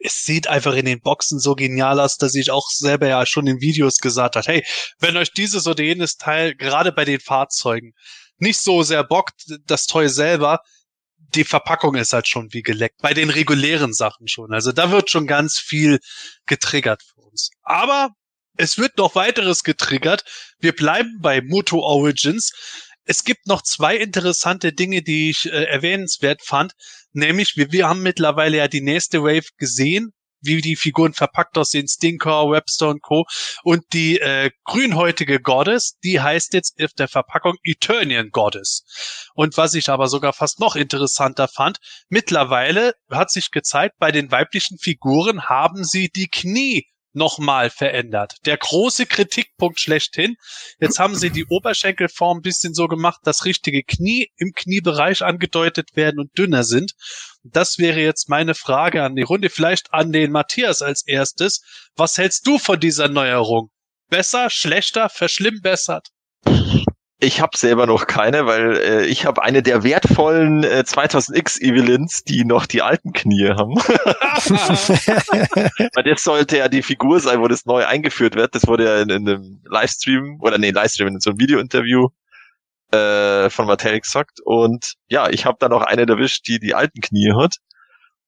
es 0.00 0.24
sieht 0.24 0.48
einfach 0.48 0.74
in 0.74 0.86
den 0.86 1.00
Boxen 1.00 1.40
so 1.40 1.56
genial 1.56 1.98
aus, 2.00 2.16
dass 2.16 2.36
ich 2.36 2.52
auch 2.52 2.70
selber 2.70 3.08
ja 3.08 3.26
schon 3.26 3.48
in 3.48 3.60
Videos 3.60 3.98
gesagt 3.98 4.36
habe, 4.36 4.46
hey, 4.46 4.64
wenn 5.00 5.16
euch 5.16 5.32
dieses 5.32 5.66
oder 5.66 5.82
jenes 5.82 6.16
Teil 6.16 6.54
gerade 6.54 6.92
bei 6.92 7.04
den 7.04 7.20
Fahrzeugen 7.20 7.92
nicht 8.40 8.58
so 8.58 8.82
sehr 8.82 9.04
bockt, 9.04 9.44
das 9.66 9.86
Toy 9.86 10.08
selber, 10.08 10.60
die 11.34 11.44
Verpackung 11.44 11.94
ist 11.94 12.12
halt 12.12 12.28
schon 12.28 12.52
wie 12.52 12.62
geleckt. 12.62 13.00
Bei 13.02 13.14
den 13.14 13.30
regulären 13.30 13.92
Sachen 13.92 14.28
schon. 14.28 14.52
Also 14.52 14.72
da 14.72 14.90
wird 14.90 15.10
schon 15.10 15.26
ganz 15.26 15.58
viel 15.58 16.00
getriggert 16.46 17.02
für 17.02 17.20
uns. 17.20 17.50
Aber 17.62 18.10
es 18.56 18.78
wird 18.78 18.98
noch 18.98 19.14
weiteres 19.14 19.62
getriggert. 19.62 20.24
Wir 20.58 20.72
bleiben 20.72 21.18
bei 21.20 21.40
Moto 21.40 21.78
Origins. 21.80 22.52
Es 23.04 23.24
gibt 23.24 23.46
noch 23.46 23.62
zwei 23.62 23.96
interessante 23.96 24.72
Dinge, 24.72 25.02
die 25.02 25.30
ich 25.30 25.46
äh, 25.46 25.64
erwähnenswert 25.64 26.42
fand. 26.44 26.72
Nämlich, 27.12 27.56
wir, 27.56 27.72
wir 27.72 27.88
haben 27.88 28.02
mittlerweile 28.02 28.58
ja 28.58 28.68
die 28.68 28.82
nächste 28.82 29.22
Wave 29.22 29.48
gesehen 29.56 30.12
wie 30.40 30.60
die 30.60 30.76
Figuren 30.76 31.12
verpackt 31.12 31.56
aussehen, 31.58 31.88
Stinker, 31.88 32.50
Webster 32.50 32.88
und 32.88 33.02
Co. 33.02 33.26
Und 33.62 33.84
die 33.92 34.20
äh, 34.20 34.50
grünhäutige 34.64 35.40
Goddess, 35.40 35.98
die 36.02 36.20
heißt 36.20 36.54
jetzt 36.54 36.82
auf 36.82 36.92
der 36.92 37.08
Verpackung 37.08 37.56
Eternian 37.62 38.30
Goddess. 38.30 38.84
Und 39.34 39.56
was 39.56 39.74
ich 39.74 39.88
aber 39.88 40.08
sogar 40.08 40.32
fast 40.32 40.60
noch 40.60 40.76
interessanter 40.76 41.48
fand, 41.48 41.78
mittlerweile 42.08 42.94
hat 43.10 43.30
sich 43.30 43.50
gezeigt, 43.50 43.96
bei 43.98 44.12
den 44.12 44.30
weiblichen 44.30 44.78
Figuren 44.78 45.44
haben 45.48 45.84
sie 45.84 46.08
die 46.08 46.28
Knie 46.28 46.86
nochmal 47.12 47.70
verändert. 47.70 48.34
Der 48.46 48.56
große 48.56 49.06
Kritikpunkt 49.06 49.80
schlechthin. 49.80 50.36
Jetzt 50.80 50.98
haben 50.98 51.16
sie 51.16 51.30
die 51.30 51.46
Oberschenkelform 51.46 52.38
ein 52.38 52.42
bisschen 52.42 52.74
so 52.74 52.88
gemacht, 52.88 53.20
dass 53.24 53.44
richtige 53.44 53.82
Knie 53.82 54.30
im 54.36 54.52
Kniebereich 54.52 55.22
angedeutet 55.22 55.96
werden 55.96 56.20
und 56.20 56.36
dünner 56.38 56.64
sind. 56.64 56.92
Das 57.42 57.78
wäre 57.78 58.00
jetzt 58.00 58.28
meine 58.28 58.54
Frage 58.54 59.02
an 59.02 59.16
die 59.16 59.22
Runde, 59.22 59.50
vielleicht 59.50 59.92
an 59.92 60.12
den 60.12 60.30
Matthias 60.30 60.82
als 60.82 61.06
erstes. 61.06 61.62
Was 61.96 62.18
hältst 62.18 62.46
du 62.46 62.58
von 62.58 62.78
dieser 62.78 63.08
Neuerung? 63.08 63.70
Besser, 64.08 64.50
schlechter, 64.50 65.08
verschlimmbessert? 65.08 66.08
Ich 67.22 67.42
habe 67.42 67.54
selber 67.54 67.86
noch 67.86 68.06
keine, 68.06 68.46
weil 68.46 68.78
äh, 68.78 69.04
ich 69.04 69.26
habe 69.26 69.42
eine 69.42 69.62
der 69.62 69.84
wertvollen 69.84 70.64
äh, 70.64 70.84
2000X 70.86 71.60
Evelynns, 71.60 72.24
die 72.24 72.46
noch 72.46 72.64
die 72.64 72.80
alten 72.80 73.12
Knie 73.12 73.50
haben. 73.50 73.74
weil 75.94 76.04
das 76.04 76.24
sollte 76.24 76.56
ja 76.56 76.68
die 76.68 76.82
Figur 76.82 77.20
sein, 77.20 77.40
wo 77.40 77.48
das 77.48 77.66
neu 77.66 77.84
eingeführt 77.84 78.36
wird. 78.36 78.54
Das 78.54 78.66
wurde 78.66 78.86
ja 78.86 79.02
in, 79.02 79.10
in 79.10 79.28
einem 79.28 79.60
Livestream, 79.66 80.38
oder 80.40 80.56
nee, 80.56 80.70
Livestream, 80.70 81.08
in 81.08 81.20
so 81.20 81.30
einem 81.30 81.40
Video-Interview 81.40 82.08
äh, 82.90 83.50
von 83.50 83.66
Mattel 83.66 84.00
gesagt. 84.00 84.40
Und 84.42 84.94
ja, 85.08 85.28
ich 85.28 85.44
habe 85.44 85.58
da 85.60 85.68
noch 85.68 85.82
eine 85.82 86.06
erwischt, 86.06 86.48
die 86.48 86.58
die 86.58 86.74
alten 86.74 87.02
Knie 87.02 87.34
hat. 87.34 87.56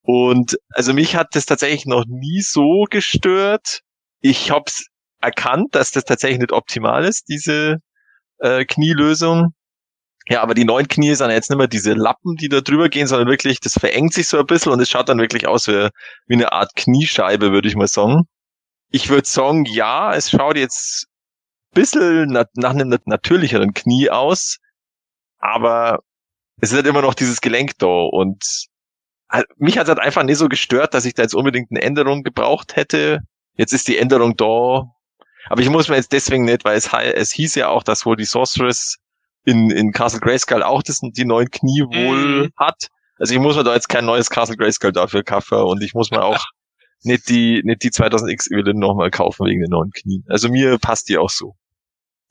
Und 0.03 0.59
also 0.69 0.93
mich 0.93 1.17
hat 1.17 1.29
das 1.33 1.47
tatsächlich 1.47 1.87
noch 1.87 2.05
nie 2.07 2.43
so 2.43 2.85
gestört. 2.91 3.81
Ich 4.21 4.51
habe 4.51 4.71
erkannt, 5.23 5.75
dass 5.75 5.93
das 5.93 6.05
tatsächlich 6.05 6.41
nicht 6.41 6.53
optimal 6.53 7.07
ist, 7.07 7.29
diese 7.29 7.79
äh, 8.43 8.65
Knielösung. 8.65 9.55
Ja, 10.29 10.43
aber 10.43 10.55
die 10.55 10.65
neuen 10.65 10.87
Knie 10.87 11.15
sind 11.15 11.31
jetzt 11.31 11.51
nicht 11.51 11.59
mehr 11.59 11.67
diese 11.67 11.95
Lappen, 11.95 12.37
die 12.37 12.49
da 12.49 12.61
drüber 12.61 12.89
gehen, 12.89 13.07
sondern 13.09 13.29
wirklich, 13.29 13.61
das 13.61 13.75
verengt 13.75 14.15
sich 14.15 14.29
so 14.29 14.39
ein 14.39 14.47
bisschen 14.47 14.73
und 14.73 14.81
es 14.81 14.91
schaut 14.91 15.09
dann 15.09 15.19
wirklich 15.19 15.49
aus 15.49 15.67
wie, 15.67 15.89
wie 16.27 16.35
eine 16.35 16.53
Art 16.53 16.77
Kniescheibe, 16.77 17.51
würde 17.51 17.69
ich 17.69 17.75
mal 17.75 17.89
sagen. 17.89 18.23
Ich 18.91 19.09
würde 19.09 19.27
sagen, 19.27 19.65
ja, 19.65 20.15
es 20.15 20.31
schaut 20.31 20.57
jetzt 20.57 21.07
ein 21.71 21.81
bisschen 21.81 22.27
na 22.29 22.45
nach 22.55 22.71
einem 22.71 22.97
natürlicheren 23.05 23.75
Knie 23.75 24.11
aus, 24.11 24.59
aber 25.39 26.01
es 26.61 26.71
ist 26.71 26.77
halt 26.77 26.87
immer 26.87 27.03
noch 27.03 27.15
dieses 27.15 27.41
Gelenk 27.41 27.73
da 27.79 27.87
und 27.87 28.69
halt, 29.29 29.47
mich 29.57 29.79
hat 29.79 29.85
es 29.85 29.89
halt 29.89 29.99
einfach 29.99 30.23
nicht 30.23 30.39
so 30.39 30.49
gestört, 30.49 30.95
dass 30.95 31.05
ich 31.05 31.15
da 31.15 31.23
jetzt 31.23 31.35
unbedingt 31.35 31.71
eine 31.71 31.83
Änderung 31.83 32.23
gebraucht 32.23 32.77
hätte. 32.77 33.21
Jetzt 33.57 33.73
ist 33.73 33.89
die 33.89 33.99
Änderung 33.99 34.37
da, 34.37 34.85
aber 35.47 35.63
ich 35.63 35.71
muss 35.71 35.89
mir 35.89 35.97
jetzt 35.97 36.13
deswegen 36.13 36.45
nicht, 36.45 36.65
weil 36.65 36.77
es, 36.77 36.93
es 36.93 37.33
hieß 37.33 37.55
ja 37.57 37.69
auch, 37.69 37.83
dass 37.83 38.07
wohl 38.07 38.17
die 38.17 38.25
Sorceress 38.25 38.99
in, 39.45 39.71
in 39.71 39.93
Castle 39.93 40.21
Grayskull 40.21 40.63
auch 40.63 40.83
das, 40.83 41.01
die 41.03 41.25
neuen 41.25 41.51
Knie 41.51 41.83
wohl 41.83 42.47
mm. 42.47 42.53
hat. 42.57 42.89
Also 43.19 43.35
ich 43.35 43.41
muss 43.41 43.57
mir 43.57 43.65
da 43.65 43.75
jetzt 43.75 43.89
kein 43.89 44.05
neues 44.05 44.31
Castle 44.31 44.57
Grayskull 44.57 44.93
dafür 44.93 45.23
kaufen 45.25 45.59
und 45.59 45.83
ich 45.83 45.95
muss 45.95 46.11
mir 46.11 46.23
auch 46.23 46.45
nicht 47.03 47.29
die, 47.29 47.61
nicht 47.65 47.83
die 47.83 47.91
2000X 47.91 48.51
Evelyn 48.53 48.79
nochmal 48.79 49.11
kaufen 49.11 49.47
wegen 49.47 49.61
den 49.61 49.71
neuen 49.71 49.91
Knien. 49.91 50.25
Also 50.29 50.49
mir 50.49 50.79
passt 50.79 51.09
die 51.09 51.19
auch 51.19 51.31
so. 51.31 51.57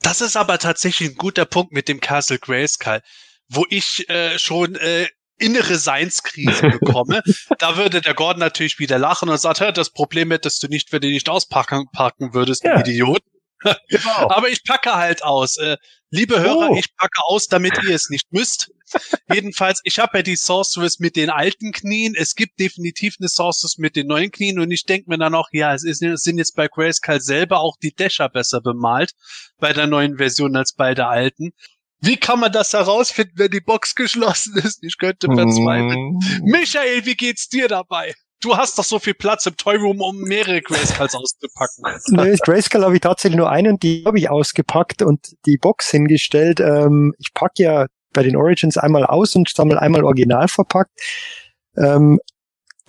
Das 0.00 0.20
ist 0.20 0.36
aber 0.36 0.58
tatsächlich 0.58 1.10
ein 1.10 1.16
guter 1.16 1.44
Punkt 1.44 1.72
mit 1.72 1.88
dem 1.88 2.00
Castle 2.00 2.38
Grayskull, 2.38 3.02
wo 3.48 3.64
ich 3.68 4.08
äh, 4.08 4.38
schon 4.38 4.74
äh, 4.76 5.06
innere 5.42 5.76
Seinskrise 5.76 6.68
bekomme, 6.68 7.22
da 7.58 7.76
würde 7.76 8.00
der 8.00 8.14
Gordon 8.14 8.40
natürlich 8.40 8.78
wieder 8.78 8.98
lachen 8.98 9.28
und 9.28 9.38
sagt, 9.38 9.60
das 9.76 9.90
Problem 9.90 10.30
hättest 10.30 10.62
du 10.62 10.68
nicht, 10.68 10.92
wenn 10.92 11.00
du 11.00 11.08
nicht 11.08 11.28
auspacken 11.28 11.86
packen 11.92 12.34
würdest, 12.34 12.64
ja. 12.64 12.80
Idiot. 12.80 13.20
Genau. 13.88 14.28
Aber 14.30 14.48
ich 14.48 14.64
packe 14.64 14.94
halt 14.94 15.22
aus. 15.22 15.56
Äh, 15.56 15.76
liebe 16.10 16.40
Hörer, 16.40 16.70
oh. 16.70 16.76
ich 16.76 16.94
packe 16.96 17.20
aus, 17.24 17.46
damit 17.46 17.74
ihr 17.84 17.94
es 17.94 18.10
nicht 18.10 18.32
müsst. 18.32 18.72
Jedenfalls, 19.32 19.80
ich 19.84 19.98
habe 19.98 20.18
ja 20.18 20.22
die 20.22 20.36
Sorceress 20.36 20.98
mit 20.98 21.16
den 21.16 21.30
alten 21.30 21.72
Knien. 21.72 22.14
Es 22.16 22.34
gibt 22.34 22.58
definitiv 22.58 23.16
eine 23.20 23.28
Sorceress 23.28 23.78
mit 23.78 23.96
den 23.96 24.08
neuen 24.08 24.30
Knien 24.30 24.58
und 24.58 24.70
ich 24.70 24.84
denke 24.84 25.08
mir 25.08 25.18
dann 25.18 25.34
auch, 25.34 25.48
ja, 25.52 25.74
es, 25.74 25.84
ist, 25.84 26.02
es 26.02 26.22
sind 26.22 26.38
jetzt 26.38 26.56
bei 26.56 26.68
Grayskull 26.68 27.20
selber 27.20 27.60
auch 27.60 27.76
die 27.82 27.94
Dächer 27.94 28.28
besser 28.28 28.60
bemalt 28.60 29.12
bei 29.58 29.72
der 29.72 29.86
neuen 29.86 30.18
Version 30.18 30.56
als 30.56 30.74
bei 30.74 30.94
der 30.94 31.08
alten. 31.08 31.52
Wie 32.02 32.16
kann 32.16 32.40
man 32.40 32.50
das 32.50 32.72
herausfinden, 32.72 33.34
wenn 33.36 33.50
die 33.50 33.60
Box 33.60 33.94
geschlossen 33.94 34.56
ist? 34.58 34.82
Ich 34.82 34.98
könnte 34.98 35.28
verzweifeln. 35.32 36.18
Mm. 36.18 36.50
Michael, 36.50 37.06
wie 37.06 37.14
geht's 37.14 37.48
dir 37.48 37.68
dabei? 37.68 38.12
Du 38.40 38.56
hast 38.56 38.76
doch 38.76 38.84
so 38.84 38.98
viel 38.98 39.14
Platz 39.14 39.46
im 39.46 39.56
Toyroom, 39.56 40.00
um 40.00 40.18
mehrere 40.18 40.60
Grayskulls 40.60 41.14
auszupacken. 41.14 41.84
Nö, 42.08 42.36
Grayskull 42.42 42.82
habe 42.82 42.94
ich 42.94 43.00
tatsächlich 43.00 43.38
nur 43.38 43.50
einen, 43.50 43.78
die 43.78 44.02
habe 44.04 44.18
ich 44.18 44.28
ausgepackt 44.28 45.02
und 45.02 45.36
die 45.46 45.58
Box 45.58 45.90
hingestellt. 45.90 46.58
Ähm, 46.58 47.14
ich 47.18 47.32
packe 47.34 47.62
ja 47.62 47.86
bei 48.12 48.24
den 48.24 48.36
Origins 48.36 48.76
einmal 48.76 49.06
aus 49.06 49.36
und 49.36 49.48
sammle 49.48 49.80
einmal 49.80 50.02
original 50.02 50.48
verpackt. 50.48 50.90
Ähm, 51.76 52.18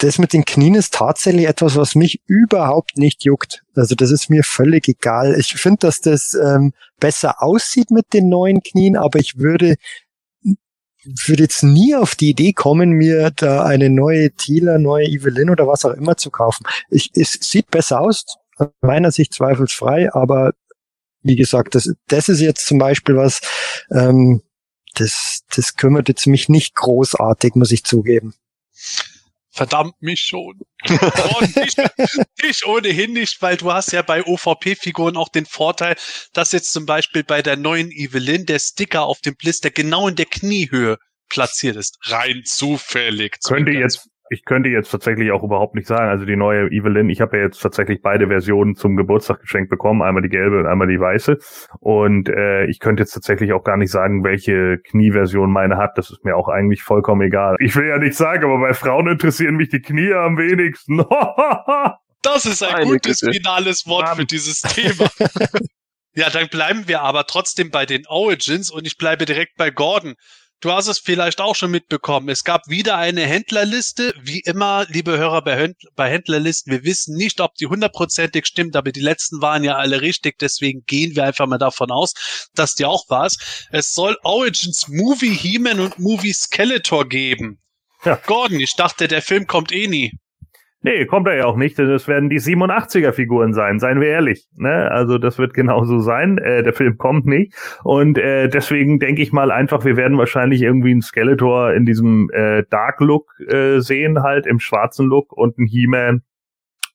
das 0.03 0.19
mit 0.19 0.33
den 0.33 0.43
Knien 0.43 0.75
ist 0.75 0.93
tatsächlich 0.93 1.47
etwas, 1.47 1.77
was 1.77 1.95
mich 1.95 2.21
überhaupt 2.25 2.97
nicht 2.97 3.23
juckt. 3.23 3.63
Also 3.73 3.95
das 3.95 4.11
ist 4.11 4.29
mir 4.29 4.43
völlig 4.43 4.89
egal. 4.89 5.39
Ich 5.39 5.53
finde, 5.53 5.79
dass 5.79 6.01
das 6.01 6.33
ähm, 6.33 6.73
besser 6.99 7.41
aussieht 7.41 7.89
mit 7.89 8.13
den 8.13 8.27
neuen 8.27 8.61
Knien, 8.61 8.97
aber 8.97 9.19
ich 9.19 9.37
würde 9.37 9.75
würde 11.25 11.43
jetzt 11.43 11.63
nie 11.63 11.95
auf 11.95 12.15
die 12.15 12.29
Idee 12.29 12.53
kommen, 12.53 12.91
mir 12.91 13.31
da 13.31 13.65
eine 13.65 13.89
neue 13.89 14.31
Thieler, 14.31 14.77
neue 14.79 15.05
Evelyn 15.05 15.49
oder 15.49 15.67
was 15.67 15.83
auch 15.83 15.91
immer 15.91 16.15
zu 16.15 16.31
kaufen. 16.31 16.65
Ich, 16.89 17.11
es 17.15 17.33
sieht 17.41 17.69
besser 17.71 17.99
aus, 17.99 18.25
meiner 18.81 19.11
Sicht 19.11 19.33
zweifelsfrei, 19.33 20.13
aber 20.13 20.53
wie 21.21 21.35
gesagt, 21.35 21.75
das, 21.75 21.93
das 22.07 22.29
ist 22.29 22.39
jetzt 22.39 22.65
zum 22.67 22.77
Beispiel 22.77 23.17
was, 23.17 23.41
ähm, 23.91 24.43
das, 24.95 25.41
das 25.53 25.75
kümmert 25.75 26.07
jetzt 26.07 26.27
mich 26.27 26.47
nicht 26.47 26.75
großartig, 26.75 27.55
muss 27.55 27.71
ich 27.71 27.83
zugeben. 27.83 28.33
Verdammt 29.53 30.01
mich 30.01 30.21
schon. 30.21 30.59
Und 30.87 31.55
dich, 31.55 31.75
dich 32.43 32.65
ohnehin 32.65 33.13
nicht, 33.13 33.39
weil 33.41 33.55
du 33.55 33.71
hast 33.71 33.91
ja 33.91 34.01
bei 34.01 34.25
OVP-Figuren 34.25 35.15
auch 35.15 35.29
den 35.29 35.45
Vorteil, 35.45 35.95
dass 36.33 36.53
jetzt 36.53 36.73
zum 36.73 36.87
Beispiel 36.87 37.23
bei 37.23 37.43
der 37.43 37.55
neuen 37.55 37.91
Evelyn 37.91 38.47
der 38.47 38.57
Sticker 38.57 39.03
auf 39.03 39.21
dem 39.21 39.35
Blister 39.35 39.69
genau 39.69 40.07
in 40.07 40.15
der 40.15 40.25
Kniehöhe 40.25 40.97
platziert 41.29 41.75
ist. 41.75 41.99
Rein 42.05 42.41
zufällig. 42.45 43.37
Könnte 43.43 43.71
jetzt 43.71 44.09
ich 44.29 44.45
könnte 44.45 44.69
jetzt 44.69 44.89
tatsächlich 44.89 45.31
auch 45.31 45.43
überhaupt 45.43 45.75
nicht 45.75 45.87
sagen. 45.87 46.09
Also 46.09 46.25
die 46.25 46.35
neue 46.35 46.71
Evelyn, 46.71 47.09
ich 47.09 47.21
habe 47.21 47.37
ja 47.37 47.43
jetzt 47.43 47.61
tatsächlich 47.61 48.01
beide 48.01 48.27
Versionen 48.27 48.75
zum 48.75 48.95
Geburtstag 48.95 49.41
geschenkt 49.41 49.69
bekommen, 49.69 50.01
einmal 50.01 50.23
die 50.23 50.29
gelbe 50.29 50.59
und 50.59 50.65
einmal 50.65 50.87
die 50.87 50.99
weiße. 50.99 51.37
Und 51.79 52.29
äh, 52.29 52.65
ich 52.65 52.79
könnte 52.79 53.03
jetzt 53.03 53.13
tatsächlich 53.13 53.53
auch 53.53 53.63
gar 53.63 53.77
nicht 53.77 53.91
sagen, 53.91 54.23
welche 54.23 54.79
Knieversion 54.79 55.51
meine 55.51 55.77
hat. 55.77 55.97
Das 55.97 56.09
ist 56.09 56.23
mir 56.23 56.35
auch 56.35 56.47
eigentlich 56.49 56.83
vollkommen 56.83 57.21
egal. 57.21 57.55
Ich 57.59 57.75
will 57.75 57.87
ja 57.87 57.97
nicht 57.97 58.15
sagen, 58.15 58.45
aber 58.45 58.59
bei 58.59 58.73
Frauen 58.73 59.07
interessieren 59.07 59.55
mich 59.55 59.69
die 59.69 59.81
Knie 59.81 60.13
am 60.13 60.37
wenigsten. 60.37 60.97
das 62.21 62.45
ist 62.45 62.63
ein 62.63 62.71
Meine 62.73 62.85
gutes 62.85 63.19
Güte. 63.19 63.33
finales 63.33 63.85
Wort 63.87 64.05
Mann. 64.05 64.17
für 64.17 64.25
dieses 64.25 64.61
Thema. 64.61 65.09
ja, 66.15 66.29
dann 66.29 66.47
bleiben 66.47 66.87
wir 66.87 67.01
aber 67.01 67.25
trotzdem 67.25 67.69
bei 67.69 67.85
den 67.85 68.07
Origins 68.07 68.71
und 68.71 68.87
ich 68.87 68.97
bleibe 68.97 69.25
direkt 69.25 69.57
bei 69.57 69.69
Gordon. 69.69 70.15
Du 70.63 70.71
hast 70.71 70.87
es 70.87 70.97
vielleicht 70.97 71.41
auch 71.41 71.57
schon 71.57 71.71
mitbekommen. 71.71 72.29
Es 72.29 72.45
gab 72.45 72.69
wieder 72.69 72.95
eine 72.95 73.25
Händlerliste. 73.25 74.13
Wie 74.21 74.39
immer, 74.39 74.85
liebe 74.87 75.17
Hörer 75.17 75.41
bei, 75.41 76.09
Händlerlisten, 76.09 76.71
wir 76.71 76.85
wissen 76.85 77.17
nicht, 77.17 77.41
ob 77.41 77.55
die 77.55 77.67
hundertprozentig 77.67 78.45
stimmt, 78.45 78.77
aber 78.77 78.93
die 78.93 79.01
letzten 79.01 79.41
waren 79.41 79.65
ja 79.65 79.75
alle 79.75 79.99
richtig. 79.99 80.39
Deswegen 80.39 80.85
gehen 80.85 81.17
wir 81.17 81.25
einfach 81.25 81.47
mal 81.47 81.57
davon 81.57 81.91
aus, 81.91 82.13
dass 82.55 82.75
die 82.75 82.85
auch 82.85 83.09
war. 83.09 83.29
Es 83.71 83.93
soll 83.93 84.17
Origins 84.23 84.87
Movie 84.87 85.35
He-Man 85.35 85.81
und 85.81 85.99
Movie 85.99 86.31
Skeletor 86.31 87.09
geben. 87.09 87.59
Ja. 88.05 88.15
Gordon, 88.25 88.61
ich 88.61 88.77
dachte, 88.77 89.09
der 89.09 89.21
Film 89.21 89.47
kommt 89.47 89.73
eh 89.73 89.87
nie. 89.87 90.17
Nee, 90.85 91.05
kommt 91.05 91.27
er 91.27 91.35
ja 91.35 91.45
auch 91.45 91.55
nicht, 91.55 91.77
denn 91.77 91.89
es 91.89 92.09
werden 92.09 92.29
die 92.29 92.41
87er-Figuren 92.41 93.53
sein, 93.53 93.79
seien 93.79 94.01
wir 94.01 94.09
ehrlich. 94.09 94.49
Ne? 94.57 94.91
Also 94.91 95.17
das 95.17 95.39
wird 95.39 95.53
genauso 95.53 95.99
sein. 95.99 96.37
Äh, 96.37 96.61
der 96.61 96.73
Film 96.73 96.97
kommt 96.97 97.25
nicht. 97.25 97.55
Und 97.83 98.17
äh, 98.17 98.49
deswegen 98.49 98.99
denke 98.99 99.21
ich 99.21 99.31
mal 99.31 99.49
einfach, 99.49 99.85
wir 99.85 99.95
werden 99.95 100.17
wahrscheinlich 100.17 100.61
irgendwie 100.61 100.91
einen 100.91 101.01
Skeletor 101.01 101.73
in 101.73 101.85
diesem 101.85 102.29
äh, 102.33 102.63
Dark-Look 102.69 103.33
äh, 103.47 103.79
sehen, 103.79 104.23
halt 104.23 104.45
im 104.45 104.59
schwarzen 104.59 105.07
Look 105.07 105.31
und 105.31 105.57
einen 105.57 105.67
He-Man 105.67 106.21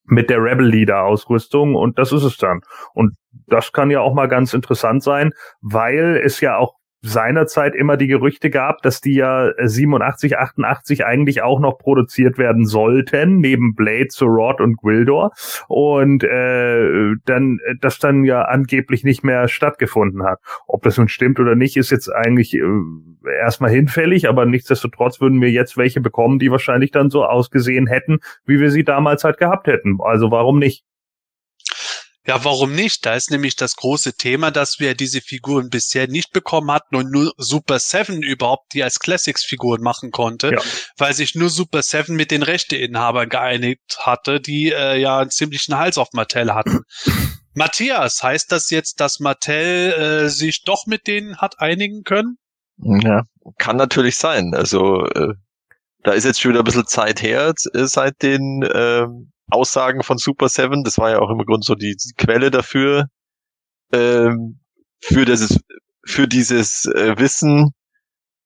mit 0.04 0.28
der 0.28 0.42
Rebel 0.42 0.66
Leader 0.66 1.04
Ausrüstung 1.04 1.74
und 1.74 1.98
das 1.98 2.12
ist 2.12 2.24
es 2.24 2.36
dann. 2.36 2.60
Und 2.92 3.14
das 3.46 3.72
kann 3.72 3.90
ja 3.90 4.00
auch 4.00 4.14
mal 4.14 4.28
ganz 4.28 4.52
interessant 4.52 5.02
sein, 5.02 5.32
weil 5.60 6.20
es 6.22 6.40
ja 6.40 6.56
auch 6.56 6.77
seinerzeit 7.00 7.74
immer 7.74 7.96
die 7.96 8.08
Gerüchte 8.08 8.50
gab, 8.50 8.82
dass 8.82 9.00
die 9.00 9.14
ja 9.14 9.52
87, 9.58 10.38
88 10.38 11.04
eigentlich 11.04 11.42
auch 11.42 11.60
noch 11.60 11.78
produziert 11.78 12.38
werden 12.38 12.66
sollten, 12.66 13.38
neben 13.38 13.74
Blade, 13.74 14.08
Rod 14.22 14.60
und 14.60 14.76
Gwildor. 14.76 15.32
Und 15.68 16.24
äh, 16.24 17.14
dann, 17.24 17.58
das 17.80 17.98
dann 17.98 18.24
ja 18.24 18.42
angeblich 18.42 19.04
nicht 19.04 19.22
mehr 19.22 19.48
stattgefunden 19.48 20.24
hat. 20.24 20.40
Ob 20.66 20.82
das 20.82 20.98
nun 20.98 21.08
stimmt 21.08 21.38
oder 21.40 21.54
nicht, 21.54 21.76
ist 21.76 21.90
jetzt 21.90 22.08
eigentlich 22.08 22.54
äh, 22.54 22.62
erstmal 23.38 23.70
hinfällig, 23.70 24.28
aber 24.28 24.46
nichtsdestotrotz 24.46 25.20
würden 25.20 25.40
wir 25.40 25.50
jetzt 25.50 25.76
welche 25.76 26.00
bekommen, 26.00 26.38
die 26.38 26.50
wahrscheinlich 26.50 26.90
dann 26.90 27.10
so 27.10 27.24
ausgesehen 27.24 27.86
hätten, 27.86 28.18
wie 28.44 28.60
wir 28.60 28.70
sie 28.70 28.84
damals 28.84 29.24
halt 29.24 29.38
gehabt 29.38 29.66
hätten. 29.66 29.98
Also 30.00 30.30
warum 30.30 30.58
nicht? 30.58 30.84
Ja, 32.28 32.44
warum 32.44 32.74
nicht? 32.74 33.06
Da 33.06 33.14
ist 33.14 33.30
nämlich 33.30 33.56
das 33.56 33.76
große 33.76 34.12
Thema, 34.12 34.50
dass 34.50 34.78
wir 34.78 34.94
diese 34.94 35.22
Figuren 35.22 35.70
bisher 35.70 36.08
nicht 36.08 36.34
bekommen 36.34 36.70
hatten 36.70 36.94
und 36.94 37.10
nur 37.10 37.32
Super 37.38 37.78
Seven 37.78 38.22
überhaupt 38.22 38.74
die 38.74 38.84
als 38.84 39.00
Classics-Figuren 39.00 39.80
machen 39.80 40.10
konnte, 40.10 40.50
ja. 40.52 40.60
weil 40.98 41.14
sich 41.14 41.34
nur 41.34 41.48
Super 41.48 41.80
Seven 41.80 42.16
mit 42.16 42.30
den 42.30 42.42
Rechteinhabern 42.42 43.30
geeinigt 43.30 44.00
hatte, 44.00 44.42
die 44.42 44.70
äh, 44.70 45.00
ja 45.00 45.20
einen 45.20 45.30
ziemlichen 45.30 45.78
Hals 45.78 45.96
auf 45.96 46.08
Mattel 46.12 46.52
hatten. 46.52 46.82
Matthias, 47.54 48.22
heißt 48.22 48.52
das 48.52 48.68
jetzt, 48.68 49.00
dass 49.00 49.20
Mattel 49.20 49.92
äh, 49.94 50.28
sich 50.28 50.64
doch 50.64 50.84
mit 50.84 51.06
denen 51.06 51.38
hat 51.38 51.60
einigen 51.60 52.02
können? 52.02 52.36
Ja, 52.76 53.22
kann 53.56 53.76
natürlich 53.76 54.16
sein. 54.16 54.52
Also 54.54 55.06
äh, 55.06 55.32
da 56.02 56.12
ist 56.12 56.24
jetzt 56.24 56.42
schon 56.42 56.50
wieder 56.50 56.60
ein 56.60 56.64
bisschen 56.64 56.86
Zeit 56.86 57.22
her, 57.22 57.54
äh, 57.72 57.86
seit 57.86 58.22
den 58.22 58.62
äh, 58.64 59.06
Aussagen 59.50 60.02
von 60.02 60.18
Super 60.18 60.48
Seven. 60.48 60.84
Das 60.84 60.98
war 60.98 61.10
ja 61.10 61.18
auch 61.18 61.30
im 61.30 61.38
Grunde 61.38 61.64
so 61.64 61.74
die, 61.74 61.96
die 61.96 62.14
Quelle 62.16 62.50
dafür, 62.50 63.06
ähm, 63.92 64.60
für 65.00 65.24
dieses, 65.24 65.60
für 66.04 66.28
dieses 66.28 66.86
äh, 66.86 67.18
Wissen, 67.18 67.72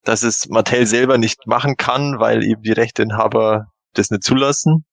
dass 0.05 0.23
es 0.23 0.49
Mattel 0.49 0.87
selber 0.87 1.19
nicht 1.19 1.47
machen 1.47 1.77
kann, 1.77 2.19
weil 2.19 2.43
eben 2.43 2.63
die 2.63 2.73
Rechteinhaber 2.73 3.67
das 3.95 4.11
nicht 4.11 4.25
zulassen. 4.25 4.85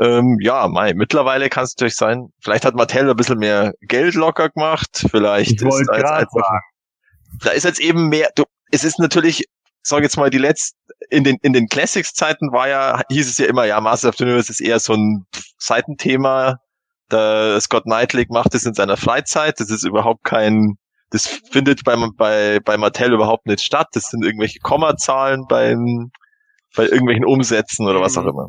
Ähm, 0.00 0.38
ja, 0.40 0.68
mei, 0.68 0.94
mittlerweile 0.94 1.48
kann 1.48 1.64
es 1.64 1.74
natürlich 1.76 1.96
sein, 1.96 2.28
vielleicht 2.40 2.64
hat 2.64 2.74
Mattel 2.74 3.10
ein 3.10 3.16
bisschen 3.16 3.38
mehr 3.38 3.74
Geld 3.80 4.14
locker 4.14 4.48
gemacht, 4.48 5.04
vielleicht 5.10 5.60
ich 5.60 5.68
ist 5.68 5.88
da 5.88 5.96
jetzt 5.96 6.10
einfach, 6.10 6.60
da 7.40 7.50
ist 7.50 7.64
jetzt 7.64 7.80
eben 7.80 8.08
mehr, 8.08 8.30
du, 8.34 8.44
es 8.70 8.84
ist 8.84 8.98
natürlich 8.98 9.44
sag 9.82 10.02
jetzt 10.02 10.16
mal, 10.16 10.30
die 10.30 10.38
letzten, 10.38 10.78
in 11.08 11.24
den, 11.24 11.36
in 11.42 11.52
den 11.52 11.68
Classics-Zeiten 11.68 12.52
war 12.52 12.68
ja, 12.68 13.00
hieß 13.10 13.28
es 13.28 13.38
ja 13.38 13.46
immer, 13.46 13.64
ja, 13.64 13.80
Master 13.80 14.10
of 14.10 14.16
the 14.16 14.24
Universe 14.24 14.50
ist 14.50 14.60
eher 14.60 14.78
so 14.78 14.94
ein 14.94 15.26
Seitenthema. 15.58 16.56
Der 17.10 17.60
Scott 17.60 17.84
Knightley 17.84 18.26
macht 18.28 18.54
es 18.54 18.64
in 18.64 18.74
seiner 18.74 18.96
Freizeit. 18.96 19.58
Das 19.58 19.70
ist 19.70 19.84
überhaupt 19.84 20.24
kein, 20.24 20.76
das 21.10 21.26
findet 21.50 21.82
bei, 21.84 21.96
bei, 22.16 22.60
bei 22.60 22.76
Mattel 22.76 23.12
überhaupt 23.12 23.46
nicht 23.46 23.62
statt. 23.62 23.88
Das 23.92 24.04
sind 24.04 24.24
irgendwelche 24.24 24.60
Kommazahlen 24.60 25.46
beim, 25.48 26.10
bei 26.76 26.84
irgendwelchen 26.84 27.24
Umsätzen 27.24 27.88
oder 27.88 28.00
was 28.00 28.16
auch 28.16 28.22
mhm. 28.22 28.28
immer. 28.28 28.48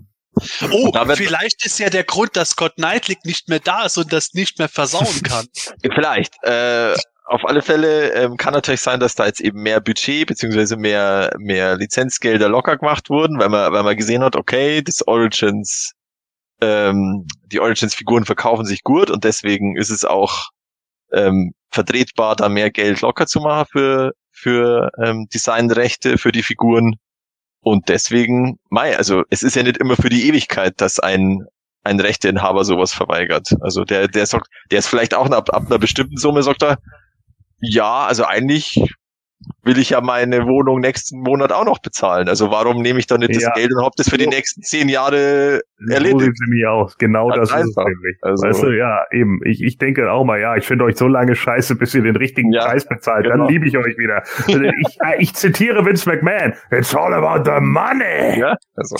Oh, 0.72 0.91
vielleicht 1.16 1.66
ist 1.66 1.80
ja 1.80 1.90
der 1.90 2.06
Grund, 2.06 2.38
dass 2.38 2.52
Scott 2.52 2.76
Knightley 2.76 3.18
nicht 3.26 3.49
mehr 3.49 3.60
da 3.60 3.86
ist 3.86 3.98
und 3.98 4.14
das 4.14 4.34
nicht 4.34 4.60
mehr 4.60 4.70
versauen 4.70 5.24
kann. 5.24 5.45
vielleicht. 5.94 6.34
Äh, 6.44 6.95
auf 7.32 7.45
alle 7.45 7.62
Fälle 7.62 8.14
ähm, 8.14 8.36
kann 8.36 8.53
natürlich 8.53 8.82
sein, 8.82 8.99
dass 8.99 9.16
da 9.16 9.26
jetzt 9.26 9.40
eben 9.40 9.62
mehr 9.64 9.80
Budget 9.80 10.28
beziehungsweise 10.28 10.76
mehr 10.76 11.32
mehr 11.40 11.78
Lizenzgelder 11.78 12.49
locker 12.49 12.78
gemacht 12.78 13.10
wurden, 13.10 13.40
weil 13.40 13.48
man 13.49 13.72
weil 13.72 13.84
man 13.84 13.95
gesehen 13.95 14.22
hat, 14.22 14.36
okay, 14.36 14.82
das 14.82 15.08
Origins 15.08 15.94
ähm, 16.62 17.26
die 17.45 17.62
Origins 17.62 17.95
Figuren 17.95 18.26
verkaufen 18.26 18.66
sich 18.66 18.84
gut 18.84 19.10
und 19.10 19.24
deswegen 19.24 19.78
ist 19.78 19.91
es 19.91 20.03
auch 20.03 20.49
ähm, 21.14 21.53
vertretbar, 21.72 22.36
da 22.36 22.49
mehr 22.49 22.70
Geld 22.70 23.02
locker 23.02 23.28
zu 23.28 23.40
machen 23.40 23.66
für 23.72 24.12
für 24.32 24.91
ähm, 25.02 25.28
Designrechte 25.34 26.18
für 26.18 26.34
die 26.34 26.44
Figuren 26.44 26.95
und 27.62 27.90
deswegen, 27.90 28.60
mei, 28.70 28.98
also 28.98 29.24
es 29.30 29.44
ist 29.44 29.56
ja 29.56 29.64
nicht 29.64 29.78
immer 29.78 29.95
für 29.95 30.10
die 30.10 30.28
Ewigkeit, 30.28 30.74
dass 30.82 30.99
ein 30.99 31.45
ein 31.84 31.99
Rechteinhaber 31.99 32.64
sowas 32.66 32.94
verweigert. 32.94 33.56
Also 33.62 33.84
der, 33.86 34.08
der 34.08 34.26
sagt, 34.28 34.48
der 34.70 34.80
ist 34.80 34.88
vielleicht 34.88 35.14
auch 35.14 35.30
ab, 35.32 35.49
ab 35.52 35.64
einer 35.66 35.80
bestimmten 35.80 36.18
Summe, 36.18 36.44
sagt 36.44 36.64
er, 36.64 36.78
ja, 37.61 38.05
also 38.05 38.25
eigentlich 38.25 38.81
will 39.63 39.77
ich 39.77 39.91
ja 39.91 40.01
meine 40.01 40.45
Wohnung 40.45 40.79
nächsten 40.79 41.19
Monat 41.19 41.51
auch 41.51 41.65
noch 41.65 41.79
bezahlen. 41.79 42.27
Also 42.27 42.51
warum 42.51 42.81
nehme 42.81 42.99
ich 42.99 43.07
dann 43.07 43.19
nicht 43.19 43.39
ja. 43.39 43.49
das 43.49 43.55
Geld 43.55 43.71
und 43.73 43.83
hab 43.83 43.95
das 43.95 44.09
für 44.09 44.17
die 44.17 44.27
nächsten 44.27 44.61
zehn 44.61 44.89
Jahre 44.89 45.61
erledigt? 45.89 46.38
So 46.38 46.49
mich 46.49 46.67
aus. 46.67 46.97
Genau 46.97 47.29
das, 47.29 47.49
das 47.49 47.61
ist 47.61 47.69
es 47.69 47.75
nämlich. 47.77 48.17
Also, 48.21 48.47
weißt 48.47 48.63
du, 48.63 48.77
ja, 48.77 49.05
eben. 49.11 49.39
Ich, 49.45 49.63
ich 49.63 49.77
denke 49.77 50.11
auch 50.11 50.23
mal, 50.23 50.39
ja, 50.39 50.55
ich 50.55 50.65
finde 50.65 50.85
euch 50.85 50.97
so 50.97 51.07
lange 51.07 51.35
scheiße, 51.35 51.75
bis 51.75 51.93
ihr 51.93 52.03
den 52.03 52.15
richtigen 52.15 52.51
ja, 52.51 52.65
Preis 52.65 52.88
bezahlt. 52.88 53.25
Genau. 53.25 53.45
Dann 53.45 53.47
liebe 53.47 53.67
ich 53.67 53.77
euch 53.77 53.97
wieder. 53.97 54.23
Also 54.47 54.61
ich, 54.61 55.01
äh, 55.01 55.15
ich 55.19 55.33
zitiere 55.33 55.85
Vince 55.85 56.09
McMahon. 56.09 56.53
It's 56.71 56.95
all 56.95 57.13
about 57.13 57.49
the 57.49 57.59
money. 57.61 58.39
Ja, 58.39 58.55
also. 58.75 58.95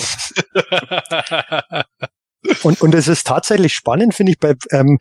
und, 2.62 2.80
und 2.80 2.94
es 2.94 3.08
ist 3.08 3.26
tatsächlich 3.26 3.72
spannend, 3.72 4.14
finde 4.14 4.32
ich, 4.32 4.38
bei, 4.38 4.54
ähm, 4.70 4.98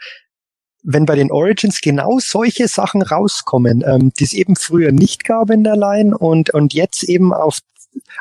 wenn 0.84 1.06
bei 1.06 1.16
den 1.16 1.32
Origins 1.32 1.82
genau 1.82 2.20
solche 2.20 2.68
Sachen 2.68 3.02
rauskommen, 3.02 3.84
ähm, 3.86 4.12
die 4.18 4.24
es 4.24 4.34
eben 4.34 4.56
früher 4.56 4.92
nicht 4.92 5.24
gab 5.24 5.50
in 5.50 5.64
der 5.64 5.76
Line 5.76 6.18
und, 6.18 6.52
und 6.52 6.74
jetzt 6.74 7.04
eben 7.04 7.34
auf 7.34 7.60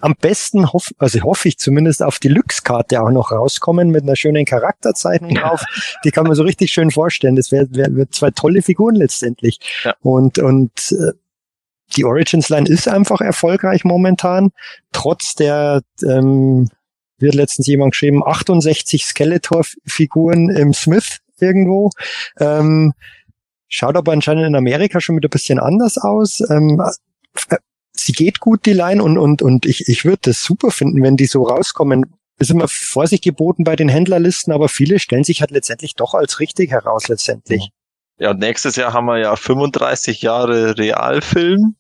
am 0.01 0.15
besten 0.20 0.73
hoff, 0.73 0.91
also 0.99 1.20
hoffe 1.23 1.49
ich 1.49 1.59
zumindest 1.59 2.03
auf 2.03 2.19
die 2.19 2.28
Lux-Karte 2.28 3.01
auch 3.01 3.11
noch 3.11 3.31
rauskommen 3.31 3.91
mit 3.91 4.03
einer 4.03 4.16
schönen 4.16 4.45
Charakterzeichnung 4.45 5.35
drauf. 5.35 5.62
Die 6.05 6.11
kann 6.11 6.24
man 6.24 6.35
so 6.35 6.43
richtig 6.43 6.70
schön 6.70 6.91
vorstellen. 6.91 7.37
Das 7.37 7.53
wäre 7.53 7.69
wär, 7.70 7.95
wär 7.95 8.11
zwei 8.11 8.31
tolle 8.31 8.62
Figuren 8.62 8.97
letztendlich. 8.97 9.61
Ja. 9.85 9.95
Und, 10.01 10.39
und 10.39 10.73
äh, 10.93 11.12
die 11.97 12.05
Origins-Line 12.05 12.69
ist 12.69 12.89
einfach 12.89 13.20
erfolgreich 13.20 13.85
momentan, 13.85 14.51
trotz 14.93 15.35
der 15.35 15.82
ähm, 16.03 16.69
wird 17.19 17.35
letztens 17.35 17.66
jemand 17.66 17.93
geschrieben, 17.93 18.23
68 18.24 19.05
Skeletor-Figuren 19.05 20.49
im 20.51 20.73
Smith 20.73 21.19
irgendwo. 21.42 21.90
Ähm, 22.38 22.92
schaut 23.68 23.96
aber 23.96 24.12
anscheinend 24.12 24.46
in 24.46 24.56
Amerika 24.56 25.00
schon 25.00 25.16
wieder 25.16 25.28
ein 25.28 25.30
bisschen 25.30 25.58
anders 25.58 25.98
aus. 25.98 26.40
Ähm, 26.50 26.82
äh, 27.48 27.56
sie 27.92 28.12
geht 28.12 28.40
gut, 28.40 28.66
die 28.66 28.72
Line, 28.72 29.02
und, 29.02 29.18
und, 29.18 29.42
und 29.42 29.66
ich, 29.66 29.88
ich 29.88 30.04
würde 30.04 30.20
das 30.22 30.42
super 30.42 30.70
finden, 30.70 31.02
wenn 31.02 31.16
die 31.16 31.26
so 31.26 31.42
rauskommen. 31.42 32.16
Ist 32.38 32.50
immer 32.50 32.68
Vorsicht 32.68 33.22
geboten 33.22 33.64
bei 33.64 33.76
den 33.76 33.90
Händlerlisten, 33.90 34.52
aber 34.52 34.68
viele 34.68 34.98
stellen 34.98 35.24
sich 35.24 35.40
halt 35.42 35.50
letztendlich 35.50 35.94
doch 35.94 36.14
als 36.14 36.40
richtig 36.40 36.70
heraus 36.70 37.08
letztendlich. 37.08 37.70
Ja, 38.18 38.30
und 38.30 38.38
nächstes 38.38 38.76
Jahr 38.76 38.92
haben 38.92 39.06
wir 39.06 39.18
ja 39.18 39.36
35 39.36 40.22
Jahre 40.22 40.78
Realfilm 40.78 41.76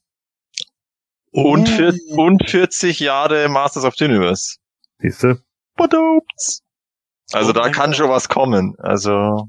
und, 1.32 1.68
oh. 2.12 2.22
und 2.22 2.48
40 2.48 3.00
Jahre 3.00 3.48
Masters 3.48 3.84
of 3.84 3.94
the 3.96 4.04
Universe. 4.04 4.56
Siehst 4.98 5.22
du? 5.22 5.40
Also 7.32 7.50
oh 7.50 7.52
da 7.52 7.68
kann 7.70 7.94
schon 7.94 8.10
was 8.10 8.28
kommen. 8.28 8.74
Also. 8.78 9.48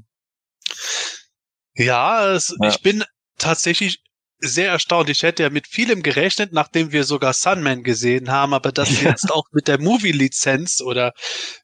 Ja, 1.74 2.32
es, 2.32 2.54
ja, 2.60 2.68
ich 2.68 2.82
bin 2.82 3.04
tatsächlich 3.38 4.02
sehr 4.38 4.70
erstaunt. 4.70 5.08
Ich 5.08 5.22
hätte 5.22 5.44
ja 5.44 5.50
mit 5.50 5.68
vielem 5.68 6.02
gerechnet, 6.02 6.52
nachdem 6.52 6.92
wir 6.92 7.04
sogar 7.04 7.32
Sunman 7.32 7.84
gesehen 7.84 8.30
haben, 8.30 8.54
aber 8.54 8.72
dass 8.72 8.90
ja. 9.02 9.10
jetzt 9.10 9.30
auch 9.30 9.44
mit 9.52 9.68
der 9.68 9.80
Movie-Lizenz 9.80 10.80
oder 10.80 11.12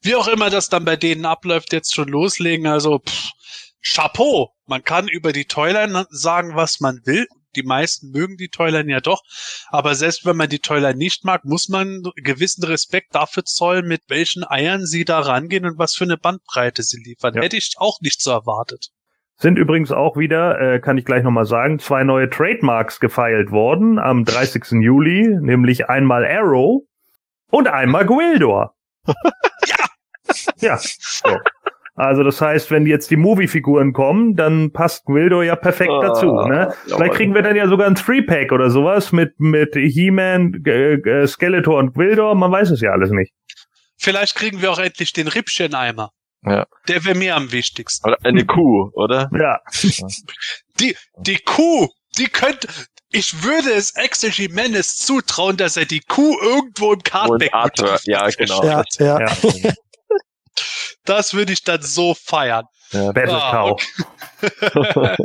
wie 0.01 0.15
auch 0.15 0.27
immer 0.27 0.49
das 0.49 0.69
dann 0.69 0.85
bei 0.85 0.95
denen 0.95 1.25
abläuft, 1.25 1.73
jetzt 1.73 1.93
schon 1.93 2.07
loslegen. 2.07 2.67
Also 2.67 2.99
pff, 2.99 3.31
Chapeau. 3.81 4.53
Man 4.65 4.83
kann 4.83 5.07
über 5.07 5.33
die 5.33 5.45
Toyline 5.45 6.05
sagen, 6.09 6.55
was 6.55 6.79
man 6.79 7.01
will 7.05 7.27
die 7.55 7.63
meisten 7.63 8.11
mögen 8.11 8.37
die 8.37 8.49
Toyline 8.49 8.91
ja 8.91 8.99
doch. 8.99 9.21
Aber 9.69 9.95
selbst 9.95 10.25
wenn 10.25 10.37
man 10.37 10.49
die 10.49 10.59
Toyline 10.59 10.97
nicht 10.97 11.25
mag, 11.25 11.45
muss 11.45 11.69
man 11.69 12.03
gewissen 12.15 12.63
Respekt 12.63 13.15
dafür 13.15 13.43
zollen, 13.43 13.87
mit 13.87 14.01
welchen 14.07 14.43
Eiern 14.43 14.85
sie 14.85 15.05
da 15.05 15.19
rangehen 15.19 15.65
und 15.65 15.77
was 15.77 15.95
für 15.95 16.03
eine 16.03 16.17
Bandbreite 16.17 16.83
sie 16.83 17.01
liefern. 17.03 17.35
Ja. 17.35 17.41
Hätte 17.41 17.57
ich 17.57 17.73
auch 17.77 17.99
nicht 18.01 18.21
so 18.21 18.31
erwartet. 18.31 18.89
Sind 19.37 19.57
übrigens 19.57 19.91
auch 19.91 20.17
wieder, 20.17 20.59
äh, 20.59 20.79
kann 20.81 20.97
ich 20.97 21.05
gleich 21.05 21.23
nochmal 21.23 21.45
sagen, 21.45 21.79
zwei 21.79 22.03
neue 22.03 22.29
Trademarks 22.29 22.99
gefeilt 22.99 23.51
worden 23.51 23.97
am 23.97 24.25
30. 24.25 24.81
Juli, 24.81 25.29
nämlich 25.39 25.87
einmal 25.87 26.25
Arrow 26.25 26.83
und 27.49 27.69
einmal 27.69 28.05
Gwildor. 28.05 28.75
ja! 29.05 29.85
Ja. 30.59 30.77
So. 30.77 31.37
Also 31.99 32.23
das 32.23 32.39
heißt, 32.39 32.71
wenn 32.71 32.85
jetzt 32.85 33.11
die 33.11 33.17
Movie-Figuren 33.17 33.91
kommen, 33.91 34.33
dann 34.35 34.71
passt 34.71 35.03
Gwildo 35.03 35.41
ja 35.41 35.57
perfekt 35.57 35.91
ah, 35.91 35.99
dazu. 36.01 36.27
Ne? 36.27 36.73
Vielleicht 36.85 37.15
kriegen 37.15 37.35
wir 37.35 37.41
dann 37.41 37.57
ja 37.57 37.67
sogar 37.67 37.87
ein 37.87 37.95
Three-Pack 37.95 38.53
oder 38.53 38.69
sowas 38.69 39.11
mit 39.11 39.37
mit 39.37 39.75
He-Man, 39.75 40.63
äh, 40.65 41.27
Skeletor 41.27 41.77
und 41.77 41.93
Gwildo. 41.93 42.33
Man 42.35 42.53
weiß 42.53 42.71
es 42.71 42.79
ja 42.79 42.91
alles 42.91 43.11
nicht. 43.11 43.33
Vielleicht 43.97 44.35
kriegen 44.35 44.61
wir 44.61 44.71
auch 44.71 44.79
endlich 44.79 45.11
den 45.11 45.27
Rippchen-Eimer. 45.27 46.11
Ja. 46.45 46.67
Der 46.87 47.03
wäre 47.03 47.17
mir 47.17 47.35
am 47.35 47.51
wichtigsten. 47.51 48.07
Oder 48.07 48.17
eine 48.23 48.45
Kuh, 48.45 48.91
oder? 48.93 49.29
Ja, 49.37 49.59
Die, 50.79 50.95
die 51.17 51.39
Kuh, 51.39 51.89
die 52.17 52.27
könnte, 52.27 52.69
ich 53.11 53.43
würde 53.43 53.71
es 53.71 53.97
Axel 53.97 54.29
Jimenez 54.29 54.95
zutrauen, 54.95 55.57
dass 55.57 55.75
er 55.75 55.83
die 55.83 55.99
Kuh 55.99 56.37
irgendwo 56.41 56.93
im 56.93 57.03
Kartback 57.03 57.53
Arthur, 57.53 57.99
ja, 58.05 58.25
genau. 58.29 58.63
Ja, 58.63 58.83
ja. 58.99 59.19
ja. 59.19 59.73
Das 61.05 61.33
würde 61.33 61.53
ich 61.53 61.63
dann 61.63 61.81
so 61.81 62.13
feiern. 62.13 62.65
Ja. 62.91 63.11
Battle 63.11 63.41
Ah, 63.41 63.51
Cow. 63.51 63.81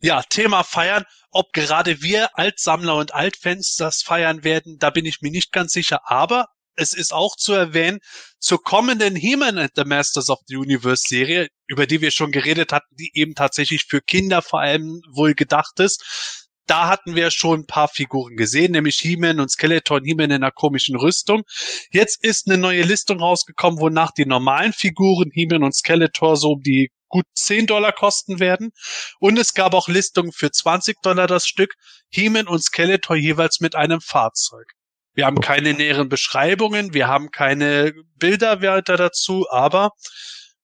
Ja, 0.00 0.22
Thema 0.22 0.62
feiern. 0.62 1.04
Ob 1.32 1.52
gerade 1.52 2.02
wir 2.02 2.30
Altsammler 2.38 2.94
und 2.94 3.14
Altfans 3.14 3.74
das 3.76 4.02
feiern 4.02 4.44
werden, 4.44 4.78
da 4.78 4.90
bin 4.90 5.04
ich 5.04 5.20
mir 5.20 5.30
nicht 5.30 5.52
ganz 5.52 5.72
sicher. 5.72 6.00
Aber 6.04 6.46
es 6.76 6.94
ist 6.94 7.12
auch 7.12 7.36
zu 7.36 7.52
erwähnen, 7.52 7.98
zur 8.38 8.62
kommenden 8.62 9.16
He-Man 9.16 9.58
and 9.58 9.72
the 9.74 9.84
Masters 9.84 10.30
of 10.30 10.38
the 10.46 10.56
Universe 10.56 11.02
Serie, 11.06 11.48
über 11.66 11.86
die 11.86 12.00
wir 12.00 12.12
schon 12.12 12.30
geredet 12.30 12.72
hatten, 12.72 12.94
die 12.94 13.10
eben 13.14 13.34
tatsächlich 13.34 13.86
für 13.88 14.00
Kinder 14.00 14.40
vor 14.42 14.60
allem 14.60 15.02
wohl 15.10 15.34
gedacht 15.34 15.80
ist. 15.80 16.47
Da 16.68 16.86
hatten 16.86 17.16
wir 17.16 17.30
schon 17.30 17.60
ein 17.60 17.66
paar 17.66 17.88
Figuren 17.88 18.36
gesehen, 18.36 18.72
nämlich 18.72 18.98
He-Man 18.98 19.40
und 19.40 19.50
Skeletor, 19.50 20.00
He-Man 20.04 20.30
in 20.30 20.32
einer 20.32 20.52
komischen 20.52 20.96
Rüstung. 20.96 21.44
Jetzt 21.90 22.22
ist 22.22 22.46
eine 22.46 22.58
neue 22.58 22.82
Listung 22.82 23.20
rausgekommen, 23.20 23.80
wonach 23.80 24.12
die 24.12 24.26
normalen 24.26 24.74
Figuren 24.74 25.30
He-Man 25.32 25.62
und 25.64 25.74
Skeletor 25.74 26.36
so 26.36 26.52
um 26.52 26.62
die 26.62 26.90
gut 27.08 27.24
10 27.34 27.66
Dollar 27.68 27.92
kosten 27.92 28.38
werden. 28.38 28.72
Und 29.18 29.38
es 29.38 29.54
gab 29.54 29.72
auch 29.72 29.88
Listungen 29.88 30.30
für 30.30 30.50
20 30.50 31.00
Dollar 31.00 31.26
das 31.26 31.46
Stück, 31.46 31.72
He-Man 32.10 32.46
und 32.46 32.62
Skeletor 32.62 33.16
jeweils 33.16 33.60
mit 33.60 33.74
einem 33.74 34.02
Fahrzeug. 34.02 34.66
Wir 35.14 35.24
haben 35.24 35.40
keine 35.40 35.72
näheren 35.72 36.10
Beschreibungen, 36.10 36.92
wir 36.92 37.08
haben 37.08 37.30
keine 37.30 37.94
Bilder 38.16 38.60
weiter 38.60 38.98
dazu, 38.98 39.46
aber 39.50 39.92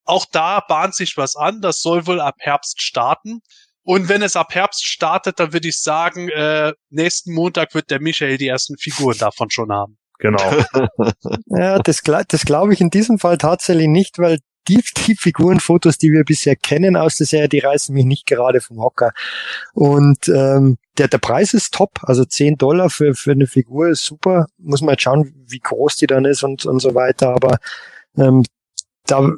auch 0.05 0.27
da 0.31 0.61
bahnt 0.61 0.95
sich 0.95 1.17
was 1.17 1.35
an. 1.35 1.63
Das 1.63 1.81
soll 1.81 2.07
wohl 2.07 2.21
ab 2.21 2.37
Herbst 2.39 2.83
starten. 2.83 3.41
Und 3.85 4.09
wenn 4.09 4.23
es 4.23 4.35
ab 4.35 4.55
Herbst 4.55 4.85
startet, 4.85 5.39
dann 5.39 5.53
würde 5.53 5.69
ich 5.69 5.81
sagen, 5.81 6.29
äh, 6.31 6.73
nächsten 6.91 7.33
Montag 7.33 7.75
wird 7.75 7.91
der 7.91 8.01
Michael 8.01 8.39
die 8.39 8.49
ersten 8.49 8.77
Figuren 8.79 9.17
davon 9.19 9.51
schon 9.51 9.71
haben. 9.71 9.99
Genau. 10.19 10.41
Ja, 11.47 11.79
das, 11.79 12.03
das 12.29 12.45
glaube 12.45 12.73
ich 12.73 12.81
in 12.81 12.91
diesem 12.91 13.19
Fall 13.19 13.39
tatsächlich 13.39 13.89
nicht, 13.89 14.19
weil 14.19 14.39
die, 14.69 14.83
die 15.07 15.15
Figurenfotos, 15.15 15.99
die 15.99 16.11
wir 16.11 16.25
bisher 16.25 16.57
kennen 16.57 16.97
aus 16.97 17.17
der 17.17 17.27
Serie, 17.27 17.49
die 17.49 17.59
reißen 17.59 17.95
mich 17.95 18.07
nicht 18.07 18.27
gerade 18.27 18.61
vom 18.61 18.81
Hocker. 18.81 19.13
Und 19.75 20.29
ähm, 20.29 20.79
der, 20.97 21.09
der 21.09 21.19
Preis 21.19 21.55
ist 21.55 21.75
top, 21.75 22.01
also 22.03 22.25
10 22.25 22.57
Dollar 22.57 22.89
für, 22.89 23.15
für 23.15 23.33
eine 23.33 23.47
Figur 23.47 23.89
ist 23.89 24.05
super. 24.05 24.47
Muss 24.59 24.81
man 24.81 24.95
jetzt 24.95 25.03
schauen, 25.03 25.35
wie 25.47 25.61
groß 25.61 25.97
die 25.97 26.07
dann 26.07 26.25
ist 26.25 26.43
und, 26.43 26.65
und 26.65 26.81
so 26.81 26.95
weiter. 26.95 27.31
Aber 27.31 27.59
ähm, 28.17 28.45
da, 29.07 29.31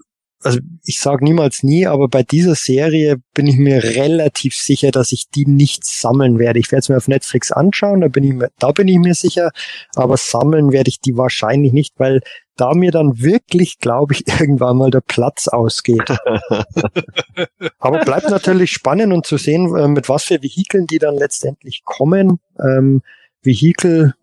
also 0.47 0.61
ich 0.85 1.01
sage 1.01 1.25
niemals 1.25 1.65
nie, 1.65 1.87
aber 1.89 2.07
bei 2.07 2.23
dieser 2.23 2.55
Serie 2.55 3.17
bin 3.35 3.49
ich 3.49 3.57
mir 3.57 3.83
relativ 3.83 4.55
sicher, 4.55 4.93
dass 4.93 5.11
ich 5.11 5.29
die 5.29 5.45
nicht 5.45 5.85
sammeln 5.85 6.39
werde. 6.39 6.61
Ich 6.61 6.71
werde 6.71 6.81
es 6.81 6.89
mir 6.89 6.97
auf 6.97 7.09
Netflix 7.09 7.51
anschauen, 7.51 8.01
da 8.01 8.09
bin 8.09 8.23
ich 8.23 8.33
mir, 8.33 8.51
da 8.61 8.71
bin 8.71 8.87
ich 8.87 8.99
mir 8.99 9.15
sicher, 9.15 9.51
aber 9.97 10.17
sammeln 10.17 10.71
werde 10.71 10.89
ich 10.89 11.01
die 11.01 11.17
wahrscheinlich 11.17 11.73
nicht, 11.73 11.95
weil 11.99 12.21
da 12.55 12.75
mir 12.75 12.93
dann 12.93 13.21
wirklich, 13.21 13.79
glaube 13.81 14.15
ich, 14.15 14.29
irgendwann 14.41 14.77
mal 14.77 14.93
der 14.93 15.01
Platz 15.01 15.49
ausgeht. 15.49 16.09
aber 17.81 18.05
bleibt 18.05 18.31
natürlich 18.31 18.71
spannend 18.71 19.13
und 19.13 19.27
zu 19.27 19.39
sehen, 19.39 19.77
äh, 19.77 19.89
mit 19.89 20.09
was 20.09 20.25
für 20.25 20.43
Vehikeln 20.43 20.87
die 20.87 20.99
dann 20.99 21.17
letztendlich 21.17 21.83
kommen. 21.85 22.39
Ähm, 22.61 23.03
Vehikel 23.43 24.15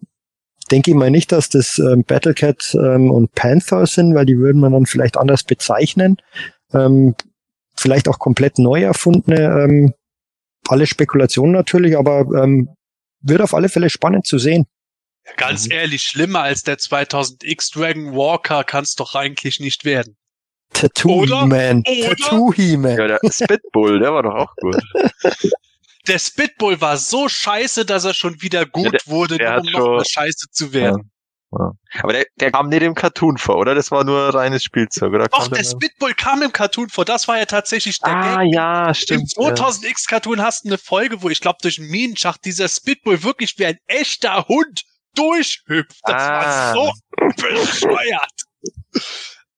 denke 0.74 0.90
ich 0.90 0.98
mal 0.98 1.12
nicht, 1.12 1.32
dass 1.32 1.50
das 1.50 1.78
ähm, 1.78 2.04
Battlecat 2.04 2.74
ähm, 2.74 3.12
und 3.12 3.36
Panther 3.36 3.86
sind, 3.86 4.16
weil 4.16 4.26
die 4.26 4.40
würden 4.40 4.60
man 4.60 4.74
dann 4.74 4.88
vielleicht 4.88 5.18
anders 5.18 5.44
bezeichnen. 5.44 6.18
Ähm, 6.74 7.14
vielleicht 7.76 8.08
auch 8.08 8.18
komplett 8.18 8.58
neu 8.58 8.82
erfundene, 8.82 9.40
ähm, 9.40 9.94
alle 10.68 10.88
Spekulationen 10.88 11.52
natürlich, 11.52 11.96
aber 11.96 12.22
ähm, 12.44 12.70
wird 13.22 13.42
auf 13.42 13.54
alle 13.54 13.70
Fälle 13.70 13.92
spannend 13.92 14.26
zu 14.26 14.40
sehen. 14.40 14.66
Ganz 15.38 15.70
ehrlich, 15.70 16.02
schlimmer 16.02 16.42
als 16.42 16.64
der 16.64 16.78
2000X 16.80 17.76
Dragon 17.76 18.16
Walker 18.16 18.64
kann 18.64 18.84
es 18.84 18.96
doch 18.96 19.14
eigentlich 19.14 19.60
nicht 19.60 19.86
werden. 19.86 20.18
Tattoo? 20.74 21.24
He-Man. 21.24 21.84
Oder? 21.88 22.16
Tattoo 22.16 22.52
He-Man. 22.52 22.98
Ja, 22.98 23.08
der 23.08 23.20
Spitbull, 23.30 24.00
der 24.00 24.12
war 24.12 24.24
doch 24.24 24.34
auch 24.34 24.56
gut. 24.56 24.82
Der 26.08 26.20
Spitbull 26.20 26.82
war 26.82 26.98
so 26.98 27.30
scheiße, 27.30 27.86
dass 27.86 28.04
er 28.04 28.14
schon 28.14 28.42
wieder 28.42 28.66
gut 28.66 28.86
Ja, 28.86 28.92
der- 28.92 29.02
wurde, 29.08 29.38
der 29.38 29.60
um 29.60 29.66
noch 29.66 29.80
schon- 29.80 30.06
scheiße 30.06 30.48
zu 30.52 30.74
werden. 30.74 31.10
Aber 32.02 32.14
der, 32.14 32.26
der 32.40 32.52
kam 32.52 32.70
nicht 32.70 32.82
im 32.82 32.96
Cartoon 32.96 33.38
vor, 33.38 33.58
oder? 33.58 33.76
Das 33.76 33.92
war 33.92 34.04
nur 34.04 34.34
reines 34.34 34.64
Spielzeug, 34.64 35.14
oder? 35.14 35.28
Doch, 35.28 35.48
der 35.50 35.62
der- 35.62 35.70
Spitbull 35.70 36.16
kam 36.16 36.42
im 36.42 36.52
Cartoon 36.52 36.90
vor. 36.90 37.06
Das 37.06 37.28
war 37.28 37.38
ja 37.38 37.46
tatsächlich 37.46 38.00
der 38.00 38.10
Ah, 38.16 38.38
Gag. 38.44 38.54
ja, 38.56 38.88
Im 38.88 38.94
stimmt. 38.96 39.34
ja. 39.38 39.44
2000X 39.54 40.08
Cartoon 40.08 40.42
hast 40.42 40.64
du 40.66 40.70
eine 40.70 40.80
Folge, 40.80 41.22
wo 41.22 41.30
ich 41.30 41.40
glaube 41.42 41.60
durch 41.62 41.78
einen 41.80 41.90
Minenschacht 41.92 42.44
dieser 42.44 42.68
Spitbull 42.68 43.22
wirklich 43.22 43.54
wie 43.60 43.68
ein 43.68 43.78
echter 43.86 44.48
Hund 44.48 44.82
durchhüpft. 45.16 46.00
Das 46.06 46.22
Ah. 46.24 46.74
war 46.74 46.74
so 46.74 46.92
bescheuert. 47.36 48.32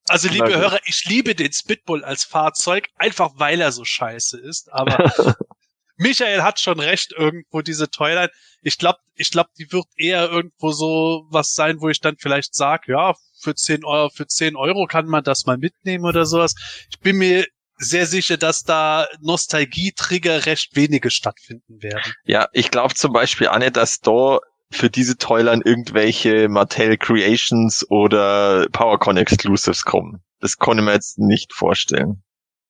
Also, 0.10 0.28
liebe. 0.28 0.50
Hörer, 0.56 0.80
ich 0.86 1.06
liebe 1.06 1.34
den 1.34 1.54
Spitbull 1.54 2.04
als 2.04 2.26
Fahrzeug, 2.26 2.90
einfach 2.98 3.32
weil 3.36 3.62
er 3.62 3.72
so 3.72 3.86
scheiße 3.86 4.38
ist. 4.38 4.68
Aber 4.74 4.98
Michael 5.98 6.42
hat 6.42 6.60
schon 6.60 6.80
recht, 6.80 7.14
irgendwo 7.14 7.62
diese 7.62 7.90
Toyline. 7.90 8.30
Ich 8.62 8.78
glaube, 8.78 9.00
ich 9.16 9.32
glaube, 9.32 9.50
die 9.58 9.72
wird 9.72 9.86
eher 9.96 10.30
irgendwo 10.30 10.72
so 10.72 11.26
was 11.30 11.54
sein, 11.54 11.80
wo 11.80 11.90
ich 11.90 12.02
dann 12.02 12.18
vielleicht 12.18 12.54
sage, 12.56 12.92
ja, 12.92 13.14
für 13.40 13.56
10 13.56 13.86
Euro, 13.86 14.10
für 14.10 14.28
10 14.28 14.56
Euro 14.56 14.88
kann 14.88 15.06
man 15.06 15.24
das 15.24 15.46
mal 15.46 15.58
mitnehmen 15.58 16.06
oder 16.06 16.26
sowas. 16.26 16.56
Ich 16.90 17.00
bin 17.00 17.18
mir 17.18 17.46
sehr 17.78 18.06
sicher, 18.06 18.38
dass 18.38 18.64
da 18.64 19.08
Nostalgie-Trigger 19.22 20.46
recht 20.46 20.76
wenige 20.76 21.10
stattfinden 21.12 21.82
werden. 21.82 22.14
Ja, 22.24 22.48
ich 22.54 22.72
glaube 22.72 22.94
zum 22.96 23.12
Beispiel 23.12 23.50
nicht, 23.60 23.78
dass 23.78 24.00
da 24.00 24.40
für 24.72 24.90
diese 24.90 25.18
Toyline 25.18 25.62
irgendwelche 25.64 26.50
Mattel 26.50 26.98
Creations 26.98 27.86
oder 27.90 28.68
PowerCon 28.72 29.18
Exclusives 29.18 29.84
kommen. 29.84 30.24
Das 30.40 30.58
konnte 30.58 30.84
mir 30.84 30.94
jetzt 30.94 31.18
nicht 31.20 31.54
vorstellen, 31.54 32.24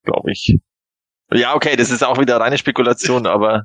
glaube 0.04 0.32
ich. 0.32 0.58
Ja, 1.32 1.56
okay, 1.56 1.76
das 1.76 1.92
ist 1.92 2.04
auch 2.04 2.20
wieder 2.20 2.38
reine 2.38 2.58
Spekulation, 2.58 3.28
aber 3.28 3.64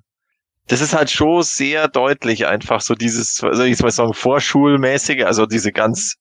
das 0.66 0.80
ist 0.80 0.94
halt 0.94 1.10
schon 1.10 1.42
sehr 1.42 1.88
deutlich 1.88 2.46
einfach 2.46 2.80
so 2.80 2.94
dieses, 2.94 3.36
soll 3.36 3.66
ich 3.66 3.80
mal 3.80 3.90
sagen, 3.90 4.14
vorschulmäßige, 4.14 5.24
also 5.24 5.46
diese 5.46 5.72
ganz 5.72 6.16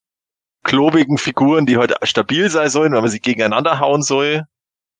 klobigen 0.63 1.17
Figuren, 1.17 1.65
die 1.65 1.77
heute 1.77 1.95
stabil 2.03 2.49
sein 2.49 2.69
sollen, 2.69 2.93
wenn 2.93 3.01
man 3.01 3.09
sie 3.09 3.19
gegeneinander 3.19 3.79
hauen 3.79 4.01
soll. 4.01 4.43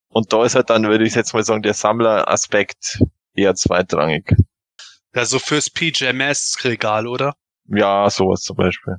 Und 0.09 0.33
da 0.33 0.43
ist 0.45 0.55
halt 0.55 0.69
dann, 0.69 0.83
würde 0.87 1.05
ich 1.05 1.15
jetzt 1.15 1.33
mal 1.33 1.43
sagen, 1.43 1.61
der 1.61 1.73
Sammleraspekt 1.73 2.99
eher 3.33 3.55
zweitrangig. 3.55 4.35
Ja, 5.13 5.25
so 5.25 5.39
fürs 5.39 5.69
PJMS-Regal, 5.69 7.07
oder? 7.07 7.33
Ja, 7.65 8.09
sowas 8.09 8.41
zum 8.41 8.55
Beispiel. 8.55 8.95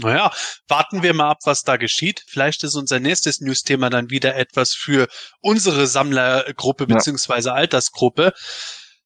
Naja, 0.00 0.32
warten 0.66 1.02
wir 1.02 1.14
mal 1.14 1.30
ab, 1.30 1.38
was 1.44 1.62
da 1.62 1.76
geschieht. 1.76 2.24
Vielleicht 2.26 2.64
ist 2.64 2.74
unser 2.74 2.98
nächstes 2.98 3.40
News-Thema 3.40 3.90
dann 3.90 4.10
wieder 4.10 4.34
etwas 4.34 4.74
für 4.74 5.06
unsere 5.40 5.86
Sammlergruppe 5.86 6.86
beziehungsweise 6.86 7.52
Altersgruppe. 7.52 8.32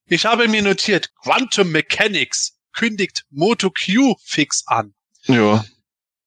Ich 0.07 0.25
habe 0.25 0.49
mir 0.49 0.63
notiert, 0.63 1.11
Quantum 1.23 1.71
Mechanics 1.71 2.59
kündigt 2.73 3.25
Moto 3.31 3.71
Q 3.71 4.17
fix 4.25 4.63
an. 4.67 4.95
Ja. 5.25 5.65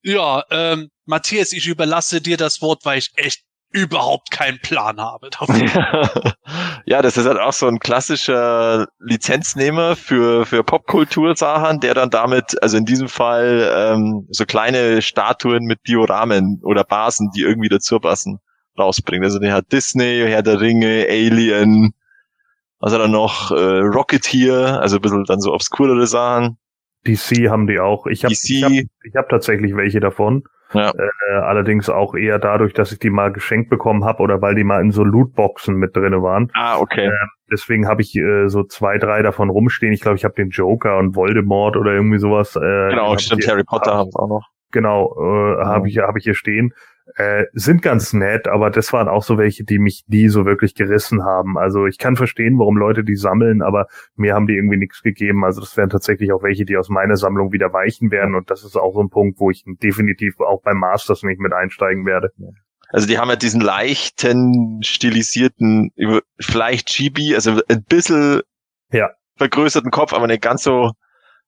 Ja, 0.03 0.43
ähm, 0.51 0.89
Matthias, 1.05 1.51
ich 1.51 1.67
überlasse 1.67 2.21
dir 2.21 2.38
das 2.38 2.61
Wort, 2.61 2.85
weil 2.85 2.99
ich 2.99 3.11
echt 3.15 3.43
überhaupt 3.72 4.31
keinen 4.31 4.60
Plan 4.60 4.99
habe. 4.99 5.30
ja, 6.85 7.02
das 7.02 7.18
ist 7.18 7.26
halt 7.26 7.39
auch 7.39 7.53
so 7.53 7.68
ein 7.68 7.80
klassischer 7.80 8.88
Lizenznehmer 8.99 9.95
für, 9.95 10.45
für 10.45 10.64
Popkultursachen, 10.64 11.80
der 11.80 11.93
dann 11.93 12.10
damit, 12.10 12.61
also 12.61 12.77
in 12.77 12.85
diesem 12.85 13.07
Fall, 13.07 13.72
ähm, 13.76 14.27
so 14.30 14.45
kleine 14.45 15.02
Statuen 15.02 15.65
mit 15.65 15.80
Dioramen 15.88 16.61
oder 16.64 16.84
Basen, 16.84 17.31
die 17.35 17.41
irgendwie 17.41 17.69
dazu 17.69 17.99
passen, 17.99 18.39
rausbringt. 18.77 19.23
Also 19.23 19.39
der 19.39 19.53
hat 19.53 19.72
Disney, 19.72 20.23
Herr 20.27 20.43
der 20.43 20.60
Ringe, 20.60 21.06
Alien, 21.10 21.93
also 22.80 22.98
dann 22.98 23.11
noch 23.11 23.52
äh, 23.52 23.80
Rocketeer, 23.80 24.81
also 24.81 24.98
ein 24.98 25.02
bisschen 25.02 25.23
dann 25.26 25.39
so 25.39 25.53
obskurere 25.53 26.07
Sachen. 26.07 26.57
DC 27.07 27.49
haben 27.49 27.68
die 27.68 27.80
auch. 27.80 28.07
Ich 28.07 28.23
habe 28.23 28.34
ich 28.34 28.64
hab, 28.64 28.72
ich 28.72 29.15
hab 29.15 29.30
tatsächlich 29.30 29.76
welche 29.76 29.99
davon. 29.99 30.44
Ja. 30.73 30.91
Äh, 30.91 31.34
allerdings 31.34 31.90
auch 31.90 32.15
eher 32.15 32.40
dadurch, 32.40 32.73
dass 32.73 32.91
ich 32.91 32.99
die 32.99 33.10
mal 33.10 33.32
geschenkt 33.32 33.69
bekommen 33.69 34.06
habe 34.06 34.23
oder 34.23 34.41
weil 34.41 34.56
die 34.56 34.64
mal 34.64 34.80
in 34.82 34.91
so 34.91 35.03
Lootboxen 35.03 35.76
mit 35.76 35.95
drinne 35.95 36.22
waren. 36.23 36.49
Ah, 36.53 36.78
okay. 36.80 37.11
Deswegen 37.52 37.88
habe 37.88 38.02
ich 38.02 38.15
äh, 38.15 38.48
so 38.48 38.64
zwei, 38.64 38.98
drei 38.98 39.22
davon 39.22 39.49
rumstehen. 39.49 39.91
Ich 39.91 39.99
glaube, 39.99 40.15
ich 40.15 40.23
habe 40.23 40.36
den 40.36 40.49
Joker 40.49 40.98
und 40.98 41.15
Voldemort 41.15 41.76
oder 41.76 41.91
irgendwie 41.91 42.19
sowas. 42.19 42.56
Äh, 42.56 42.90
Genau, 42.90 43.18
stimmt, 43.18 43.45
Harry 43.48 43.64
Potter 43.65 43.94
haben 43.94 44.07
es 44.07 44.15
auch 44.15 44.30
noch. 44.30 44.48
Genau, 44.72 45.14
äh, 45.19 45.65
habe 45.65 45.90
ich, 45.90 45.98
hab 45.98 46.15
ich 46.15 46.23
hier 46.23 46.36
stehen. 46.36 46.73
Äh, 47.15 47.45
sind 47.53 47.82
ganz 47.82 48.14
nett, 48.14 48.48
aber 48.48 48.69
das 48.69 48.94
waren 48.94 49.07
auch 49.07 49.23
so 49.23 49.38
welche, 49.38 49.64
die 49.64 49.80
mich 49.80 50.03
nie 50.07 50.30
so 50.30 50.45
wirklich 50.45 50.76
gerissen 50.76 51.23
haben. 51.23 51.57
Also 51.57 51.86
ich 51.86 51.98
kann 51.98 52.15
verstehen, 52.15 52.57
warum 52.60 52.78
Leute 52.78 53.03
die 53.03 53.15
sammeln, 53.15 53.61
aber 53.61 53.88
mir 54.15 54.34
haben 54.34 54.48
die 54.48 54.56
irgendwie 54.56 54.78
nichts 54.78 55.02
gegeben. 55.02 55.44
Also 55.44 55.61
das 55.61 55.76
wären 55.78 55.90
tatsächlich 55.90 56.32
auch 56.32 56.44
welche, 56.44 56.65
die 56.65 56.78
aus 56.78 56.90
meiner 56.90 57.18
Sammlung 57.18 57.52
wieder 57.52 57.73
weichen 57.73 58.11
werden 58.11 58.36
und 58.36 58.49
das 58.49 58.64
ist 58.64 58.76
auch 58.76 58.94
so 58.94 59.02
ein 59.02 59.10
Punkt, 59.10 59.40
wo 59.40 59.49
ich 59.52 59.64
definitiv 59.65 60.40
auch 60.40 60.61
beim 60.61 60.78
Masters 60.78 61.23
nicht 61.23 61.40
mit 61.40 61.53
einsteigen 61.53 62.06
werde. 62.06 62.32
Also 62.90 63.07
die 63.07 63.18
haben 63.18 63.30
ja 63.30 63.38
diesen 63.38 63.61
leichten, 63.61 64.82
stilisierten, 64.84 65.91
vielleicht 66.40 66.90
Chibi, 66.90 67.36
also 67.36 67.61
ein 67.69 67.84
bisschen 67.84 68.41
ja. 68.91 69.11
vergrößerten 69.38 69.91
Kopf, 69.91 70.14
aber 70.14 70.28
nicht 70.28 70.41
ganz 70.41 70.64
so 70.64 70.91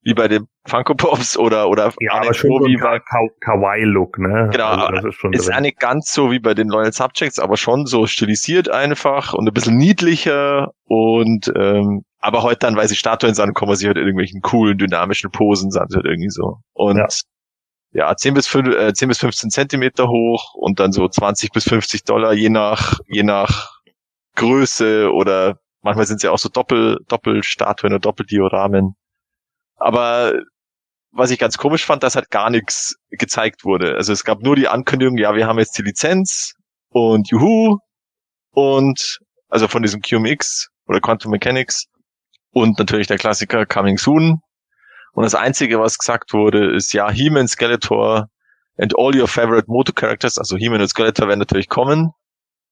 wie 0.03 0.13
bei 0.13 0.27
den 0.27 0.47
Funko 0.67 0.95
Pops 0.95 1.37
oder 1.37 1.69
oder 1.69 1.93
ja, 1.99 2.13
aber 2.13 2.33
schon 2.33 2.51
so 2.51 2.65
ein 2.65 2.77
Ka 2.79 3.27
Kawaii 3.39 3.83
Look, 3.83 4.17
ne? 4.17 4.49
Genau, 4.51 4.67
also 4.67 5.07
ist, 5.07 5.15
schon 5.15 5.33
ist 5.33 5.49
nicht 5.61 5.79
ganz 5.79 6.11
so 6.13 6.31
wie 6.31 6.39
bei 6.39 6.53
den 6.53 6.67
Loyal 6.67 6.91
Subjects, 6.91 7.39
aber 7.39 7.57
schon 7.57 7.85
so 7.85 8.05
stilisiert 8.05 8.69
einfach 8.69 9.33
und 9.33 9.47
ein 9.47 9.53
bisschen 9.53 9.77
niedlicher 9.77 10.71
und 10.85 11.51
ähm, 11.55 12.03
aber 12.19 12.43
heute 12.43 12.59
dann, 12.59 12.75
weil 12.75 12.87
sie 12.87 12.95
Statuen 12.95 13.33
sind, 13.33 13.53
kommen 13.53 13.75
sie 13.75 13.87
halt 13.87 13.97
in 13.97 14.03
irgendwelchen 14.03 14.41
coolen 14.41 14.77
dynamischen 14.77 15.31
Posen, 15.31 15.71
sind 15.71 15.91
sie 15.91 15.95
halt 15.95 16.05
irgendwie 16.05 16.29
so 16.29 16.59
und 16.73 16.97
ja. 16.97 17.07
ja 17.91 18.15
10 18.15 18.33
bis 18.33 18.47
5, 18.47 18.67
äh, 18.75 18.93
10 18.93 19.07
bis 19.07 19.19
15 19.19 19.49
Zentimeter 19.49 20.07
hoch 20.07 20.53
und 20.55 20.79
dann 20.79 20.91
so 20.91 21.07
20 21.07 21.51
bis 21.51 21.63
50 21.65 22.03
Dollar 22.03 22.33
je 22.33 22.49
nach 22.49 22.99
je 23.07 23.23
nach 23.23 23.79
Größe 24.35 25.11
oder 25.13 25.59
manchmal 25.81 26.05
sind 26.05 26.19
sie 26.19 26.29
auch 26.29 26.39
so 26.39 26.49
Doppel 26.49 26.99
Doppelstatuen 27.07 27.93
oder 27.93 27.99
Doppeldioramen 27.99 28.95
aber 29.83 30.33
was 31.11 31.31
ich 31.31 31.39
ganz 31.39 31.57
komisch 31.57 31.85
fand, 31.85 32.03
dass 32.03 32.15
halt 32.15 32.31
gar 32.31 32.49
nichts 32.49 32.95
gezeigt 33.11 33.63
wurde. 33.63 33.95
Also 33.95 34.13
es 34.13 34.23
gab 34.23 34.41
nur 34.41 34.55
die 34.55 34.67
Ankündigung, 34.67 35.17
ja, 35.17 35.35
wir 35.35 35.45
haben 35.45 35.59
jetzt 35.59 35.77
die 35.77 35.83
Lizenz 35.83 36.53
und 36.89 37.29
juhu 37.29 37.77
und 38.51 39.19
also 39.49 39.67
von 39.67 39.83
diesem 39.83 40.01
QMX 40.01 40.69
oder 40.87 40.99
Quantum 40.99 41.31
Mechanics 41.31 41.85
und 42.51 42.79
natürlich 42.79 43.07
der 43.07 43.17
Klassiker 43.17 43.65
Coming 43.65 43.97
Soon. 43.97 44.39
Und 45.13 45.23
das 45.23 45.35
Einzige, 45.35 45.79
was 45.79 45.99
gesagt 45.99 46.33
wurde, 46.33 46.73
ist 46.73 46.93
ja, 46.93 47.11
He-Man, 47.11 47.47
Skeletor 47.47 48.27
and 48.77 48.97
all 48.97 49.15
your 49.15 49.27
favorite 49.27 49.65
Moto 49.67 49.93
Characters, 49.93 50.39
also 50.39 50.57
He-Man 50.57 50.81
und 50.81 50.87
Skeletor 50.87 51.27
werden 51.27 51.39
natürlich 51.39 51.69
kommen. 51.69 52.11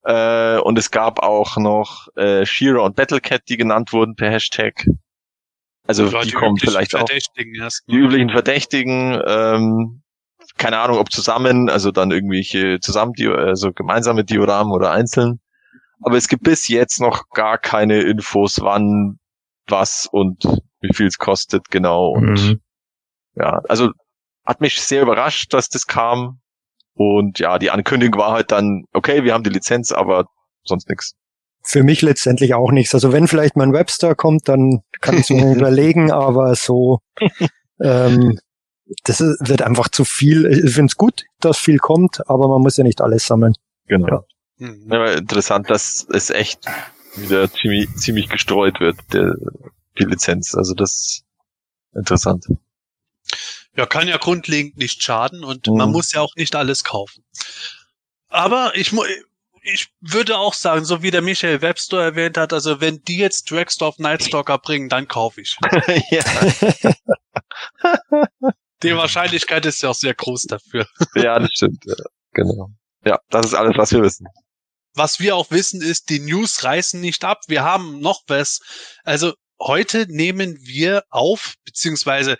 Äh, 0.04 0.58
und 0.58 0.80
es 0.80 0.90
gab 0.90 1.20
auch 1.20 1.58
noch 1.58 2.08
äh, 2.16 2.46
Shira 2.46 2.82
und 2.82 2.96
Battlecat, 2.96 3.42
die 3.48 3.58
genannt 3.58 3.94
wurden 3.94 4.16
per 4.16 4.32
Hashtag. 4.32 4.84
Also 6.00 6.20
die, 6.20 6.28
die 6.28 6.34
kommen 6.34 6.58
vielleicht 6.58 6.96
auch. 6.96 7.06
Die 7.06 7.96
üblichen 7.96 8.30
Verdächtigen, 8.30 9.22
ähm, 9.26 10.04
keine 10.58 10.80
Ahnung, 10.80 10.98
ob 10.98 11.12
zusammen, 11.12 11.70
also 11.70 11.92
dann 11.92 12.12
irgendwelche 12.12 12.80
zusammen, 12.80 13.14
also 13.36 13.72
gemeinsame 13.72 14.24
Dioramen 14.24 14.72
oder 14.72 14.92
einzeln. 14.92 15.40
Aber 16.02 16.18
es 16.18 16.28
gibt 16.28 16.44
bis 16.44 16.68
jetzt 16.68 17.00
noch 17.00 17.30
gar 17.30 17.58
keine 17.58 18.02
Infos, 18.02 18.60
wann, 18.62 19.20
was 19.68 20.08
und 20.12 20.44
wie 20.82 20.94
viel 20.94 21.08
es 21.08 21.18
kostet, 21.18 21.70
genau. 21.70 22.10
Und 22.10 22.42
mhm. 22.42 22.62
ja, 23.36 23.62
also 23.68 23.90
hat 24.46 24.62
mich 24.62 24.82
sehr 24.82 25.04
überrascht, 25.04 25.54
dass 25.54 25.70
das 25.70 25.86
kam. 25.86 26.40
Und 26.94 27.40
ja, 27.40 27.60
die 27.60 27.72
Ankündigung 27.72 28.20
war 28.20 28.32
halt 28.32 28.52
dann, 28.52 28.86
okay, 28.94 29.24
wir 29.24 29.34
haben 29.34 29.44
die 29.44 29.50
Lizenz, 29.50 29.92
aber 29.92 30.26
sonst 30.64 30.90
nichts 30.90 31.16
für 31.64 31.84
mich 31.84 32.02
letztendlich 32.02 32.54
auch 32.54 32.72
nichts. 32.72 32.94
Also 32.94 33.12
wenn 33.12 33.28
vielleicht 33.28 33.56
mein 33.56 33.74
Webster 33.74 34.16
kommt, 34.16 34.48
dann 34.48 34.82
kann 35.00 35.16
ich 35.16 35.22
es 35.22 35.30
mir 35.30 35.52
überlegen, 35.56 36.12
aber 36.12 36.56
so, 36.56 37.00
ähm, 37.80 38.40
das 39.04 39.22
wird 39.22 39.62
einfach 39.62 39.90
zu 39.90 40.04
viel. 40.06 40.46
Ich 40.46 40.74
finde 40.74 40.92
es 40.92 40.98
gut, 40.98 41.24
dass 41.40 41.58
viel 41.58 41.78
kommt, 41.78 42.28
aber 42.30 42.48
man 42.48 42.62
muss 42.62 42.78
ja 42.78 42.84
nicht 42.84 43.02
alles 43.02 43.26
sammeln. 43.26 43.54
Genau. 43.88 44.08
Ja. 44.08 44.24
Mhm. 44.68 44.92
Ja, 44.92 45.14
interessant, 45.14 45.70
dass 45.70 46.06
es 46.12 46.30
echt 46.30 46.66
wieder 47.16 47.52
ziemlich, 47.52 47.90
ziemlich 47.96 48.30
gestreut 48.30 48.80
wird, 48.80 48.98
der, 49.14 49.36
die 50.00 50.04
Lizenz. 50.04 50.56
Also 50.56 50.74
das 50.74 50.92
ist 50.92 51.26
interessant. 51.96 52.46
Ja, 53.76 53.86
kann 53.86 54.08
ja 54.08 54.18
grundlegend 54.18 54.78
nicht 54.78 55.02
schaden 55.02 55.44
und 55.44 55.68
mhm. 55.68 55.78
man 55.78 55.92
muss 55.92 56.12
ja 56.14 56.22
auch 56.22 56.36
nicht 56.36 56.56
alles 56.56 56.84
kaufen. 56.84 57.24
Aber 58.28 58.74
ich 58.76 58.92
muss, 58.92 59.08
ich 59.62 59.90
würde 60.00 60.38
auch 60.38 60.54
sagen, 60.54 60.86
so 60.86 61.02
wie 61.04 61.12
der 61.12 61.22
Michael 61.22 61.62
Webster 61.62 62.02
erwähnt 62.02 62.38
hat, 62.38 62.54
also 62.54 62.82
wenn 62.82 63.02
die 63.04 63.18
jetzt 63.18 63.50
Dragstorf 63.52 64.00
Nightstalker 64.00 64.58
bringen, 64.58 64.90
dann 64.90 65.08
kaufe 65.08 65.42
ich. 65.42 65.56
die 68.84 68.96
Wahrscheinlichkeit 68.96 69.66
ist 69.66 69.82
ja 69.84 69.90
auch 69.90 69.96
sehr 69.96 70.14
groß 70.14 70.44
dafür. 70.44 70.88
ja, 71.16 71.38
das 71.40 71.52
stimmt. 71.54 71.84
Ja, 71.86 71.96
genau. 72.34 72.70
Ja, 73.06 73.20
das 73.30 73.48
ist 73.48 73.54
alles, 73.54 73.78
was 73.78 73.92
wir 73.92 74.02
wissen. 74.02 74.28
Was 74.94 75.20
wir 75.20 75.36
auch 75.36 75.52
wissen, 75.52 75.82
ist, 75.82 76.10
die 76.10 76.20
News 76.20 76.64
reißen 76.64 77.00
nicht 77.00 77.24
ab. 77.24 77.42
Wir 77.48 77.64
haben 77.64 78.00
noch 78.00 78.24
was. 78.28 78.60
Also 79.04 79.34
heute 79.60 80.06
nehmen 80.10 80.58
wir 80.62 81.04
auf, 81.10 81.54
beziehungsweise 81.64 82.38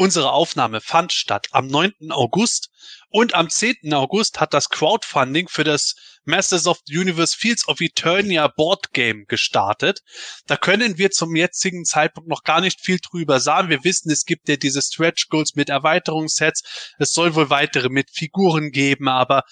Unsere 0.00 0.32
Aufnahme 0.32 0.80
fand 0.80 1.12
statt 1.12 1.48
am 1.50 1.66
9. 1.66 1.92
August 2.08 2.70
und 3.10 3.34
am 3.34 3.50
10. 3.50 3.92
August 3.92 4.40
hat 4.40 4.54
das 4.54 4.68
Crowdfunding 4.68 5.48
für 5.48 5.64
das 5.64 5.96
Masters 6.24 6.66
of 6.66 6.78
the 6.86 6.96
Universe 6.96 7.36
Fields 7.36 7.66
of 7.66 7.80
Eternia 7.80 8.46
Board 8.46 8.92
Game 8.92 9.24
gestartet. 9.26 10.00
Da 10.46 10.56
können 10.56 10.96
wir 10.96 11.10
zum 11.10 11.34
jetzigen 11.34 11.84
Zeitpunkt 11.84 12.28
noch 12.28 12.44
gar 12.44 12.60
nicht 12.60 12.80
viel 12.80 12.98
drüber 12.98 13.40
sagen. 13.40 13.68
Wir 13.68 13.82
wissen, 13.82 14.12
es 14.12 14.24
gibt 14.24 14.48
ja 14.48 14.56
diese 14.56 14.80
Stretch 14.80 15.28
Goals 15.28 15.56
mit 15.56 15.70
Erweiterungssets. 15.70 16.94
Es 16.98 17.12
soll 17.12 17.34
wohl 17.34 17.50
weitere 17.50 17.88
mit 17.88 18.10
Figuren 18.10 18.70
geben, 18.70 19.08
aber 19.08 19.42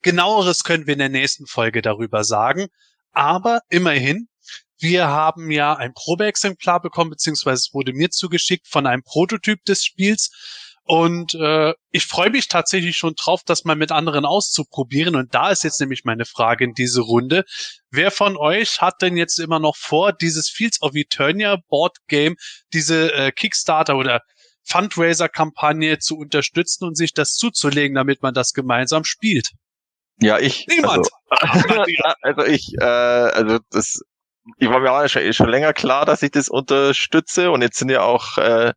genaueres 0.00 0.64
können 0.64 0.86
wir 0.86 0.94
in 0.94 1.00
der 1.00 1.08
nächsten 1.10 1.46
Folge 1.46 1.82
darüber 1.82 2.24
sagen. 2.24 2.68
Aber 3.12 3.60
immerhin, 3.68 4.28
wir 4.78 5.08
haben 5.08 5.50
ja 5.50 5.74
ein 5.74 5.92
Probeexemplar 5.92 6.80
bekommen, 6.80 7.10
beziehungsweise 7.10 7.60
es 7.66 7.74
wurde 7.74 7.92
mir 7.92 8.10
zugeschickt 8.10 8.68
von 8.68 8.86
einem 8.86 9.02
Prototyp 9.02 9.62
des 9.64 9.84
Spiels. 9.84 10.30
Und 10.84 11.34
äh, 11.34 11.74
ich 11.90 12.06
freue 12.06 12.30
mich 12.30 12.48
tatsächlich 12.48 12.96
schon 12.96 13.14
drauf, 13.14 13.42
das 13.46 13.64
mal 13.64 13.76
mit 13.76 13.92
anderen 13.92 14.24
auszuprobieren. 14.24 15.14
Und 15.14 15.34
da 15.34 15.50
ist 15.50 15.62
jetzt 15.62 15.80
nämlich 15.80 16.04
meine 16.04 16.24
Frage 16.24 16.64
in 16.64 16.74
diese 16.74 17.02
Runde. 17.02 17.44
Wer 17.90 18.10
von 18.10 18.36
euch 18.36 18.80
hat 18.80 19.00
denn 19.00 19.16
jetzt 19.16 19.38
immer 19.38 19.60
noch 19.60 19.76
vor, 19.76 20.12
dieses 20.12 20.48
Fields 20.48 20.82
of 20.82 20.94
Eternia 20.94 21.58
Board 21.68 21.98
Game, 22.08 22.34
diese 22.72 23.12
äh, 23.14 23.30
Kickstarter 23.30 23.96
oder 23.96 24.22
Fundraiser-Kampagne 24.64 25.98
zu 25.98 26.16
unterstützen 26.16 26.84
und 26.84 26.96
sich 26.96 27.12
das 27.12 27.34
zuzulegen, 27.34 27.94
damit 27.94 28.22
man 28.22 28.34
das 28.34 28.52
gemeinsam 28.52 29.04
spielt? 29.04 29.50
Ja, 30.20 30.38
ich. 30.38 30.66
Niemand. 30.68 31.08
Also, 31.28 31.68
also 32.22 32.44
ich, 32.44 32.74
äh, 32.80 32.84
also 32.84 33.58
das 33.70 34.00
ich 34.58 34.68
war 34.68 34.80
mir 34.80 34.92
auch 34.92 35.06
schon, 35.08 35.32
schon 35.32 35.48
länger 35.48 35.72
klar, 35.72 36.04
dass 36.04 36.22
ich 36.22 36.32
das 36.32 36.48
unterstütze 36.48 37.50
und 37.50 37.62
jetzt 37.62 37.78
sind 37.78 37.90
ja 37.90 38.02
auch, 38.02 38.38
äh, 38.38 38.72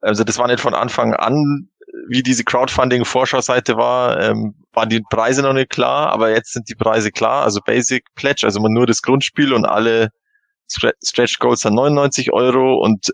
also 0.00 0.24
das 0.24 0.38
war 0.38 0.46
nicht 0.46 0.60
von 0.60 0.74
Anfang 0.74 1.14
an, 1.14 1.68
wie 2.08 2.22
diese 2.22 2.44
Crowdfunding-Vorschauseite 2.44 3.76
war, 3.76 4.20
ähm, 4.20 4.54
waren 4.72 4.88
die 4.88 5.02
Preise 5.10 5.42
noch 5.42 5.52
nicht 5.52 5.70
klar, 5.70 6.10
aber 6.10 6.30
jetzt 6.30 6.52
sind 6.52 6.68
die 6.68 6.74
Preise 6.74 7.10
klar, 7.10 7.44
also 7.44 7.60
Basic 7.64 8.04
Pledge, 8.14 8.42
also 8.44 8.60
man 8.60 8.72
nur 8.72 8.86
das 8.86 9.02
Grundspiel 9.02 9.52
und 9.52 9.64
alle 9.64 10.10
Stretch 10.70 11.38
Goals 11.38 11.64
an 11.64 11.74
99 11.74 12.32
Euro. 12.32 12.76
Und 12.82 13.12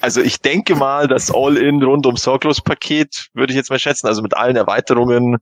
also 0.00 0.20
ich 0.20 0.40
denke 0.40 0.74
mal, 0.74 1.06
das 1.06 1.30
All-In 1.30 1.82
rund 1.82 2.06
um 2.06 2.16
Sorglos 2.16 2.62
Paket 2.62 3.28
würde 3.34 3.52
ich 3.52 3.56
jetzt 3.56 3.70
mal 3.70 3.78
schätzen, 3.78 4.06
also 4.06 4.22
mit 4.22 4.36
allen 4.36 4.56
Erweiterungen 4.56 5.36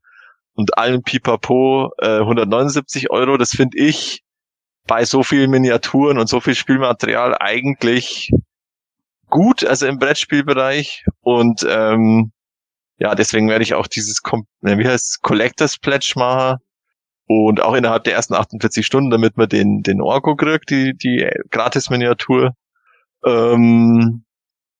und 0.55 0.77
allen 0.79 1.03
Pipapo 1.03 1.91
äh, 1.99 2.19
179 2.19 3.11
Euro, 3.11 3.37
das 3.37 3.51
finde 3.51 3.79
ich 3.79 4.23
bei 4.87 5.05
so 5.05 5.23
vielen 5.23 5.51
Miniaturen 5.51 6.19
und 6.19 6.29
so 6.29 6.41
viel 6.41 6.55
Spielmaterial 6.55 7.37
eigentlich 7.39 8.31
gut, 9.29 9.65
also 9.65 9.87
im 9.87 9.99
Brettspielbereich. 9.99 11.05
Und 11.21 11.67
ähm, 11.69 12.33
ja, 12.99 13.15
deswegen 13.15 13.49
werde 13.49 13.63
ich 13.63 13.75
auch 13.75 13.87
dieses, 13.87 14.23
wie 14.23 14.87
heißt 14.87 15.23
Collectors 15.23 15.79
Pledge 15.79 16.15
machen. 16.17 16.59
Und 17.29 17.61
auch 17.61 17.75
innerhalb 17.75 18.05
der 18.05 18.15
ersten 18.15 18.35
48 18.35 18.87
Stunden, 18.87 19.11
damit 19.11 19.37
man 19.37 19.49
den, 19.49 19.83
den 19.83 20.01
Orgo 20.01 20.37
kriegt, 20.37 20.71
die, 20.71 20.93
die 20.97 21.29
Gratis-Miniatur. 21.51 22.53
Ähm, 23.25 24.25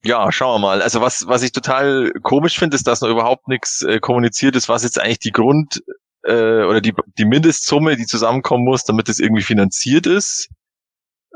ja, 0.05 0.31
schauen 0.31 0.61
wir 0.61 0.67
mal. 0.69 0.83
Also 0.83 1.01
was, 1.01 1.27
was 1.27 1.43
ich 1.43 1.51
total 1.51 2.13
komisch 2.23 2.57
finde, 2.57 2.77
ist, 2.77 2.87
dass 2.87 3.01
noch 3.01 3.09
überhaupt 3.09 3.49
nichts 3.49 3.83
äh, 3.83 3.99
kommuniziert 3.99 4.55
ist, 4.55 4.69
was 4.69 4.85
jetzt 4.85 5.01
eigentlich 5.01 5.19
die 5.19 5.33
Grund, 5.33 5.83
äh, 6.23 6.65
oder 6.65 6.81
die, 6.81 6.95
die 7.19 7.25
Mindestsumme, 7.25 7.97
die 7.97 8.07
zusammenkommen 8.07 8.65
muss, 8.65 8.85
damit 8.85 9.09
es 9.09 9.19
irgendwie 9.19 9.43
finanziert 9.43 10.07
ist. 10.07 10.49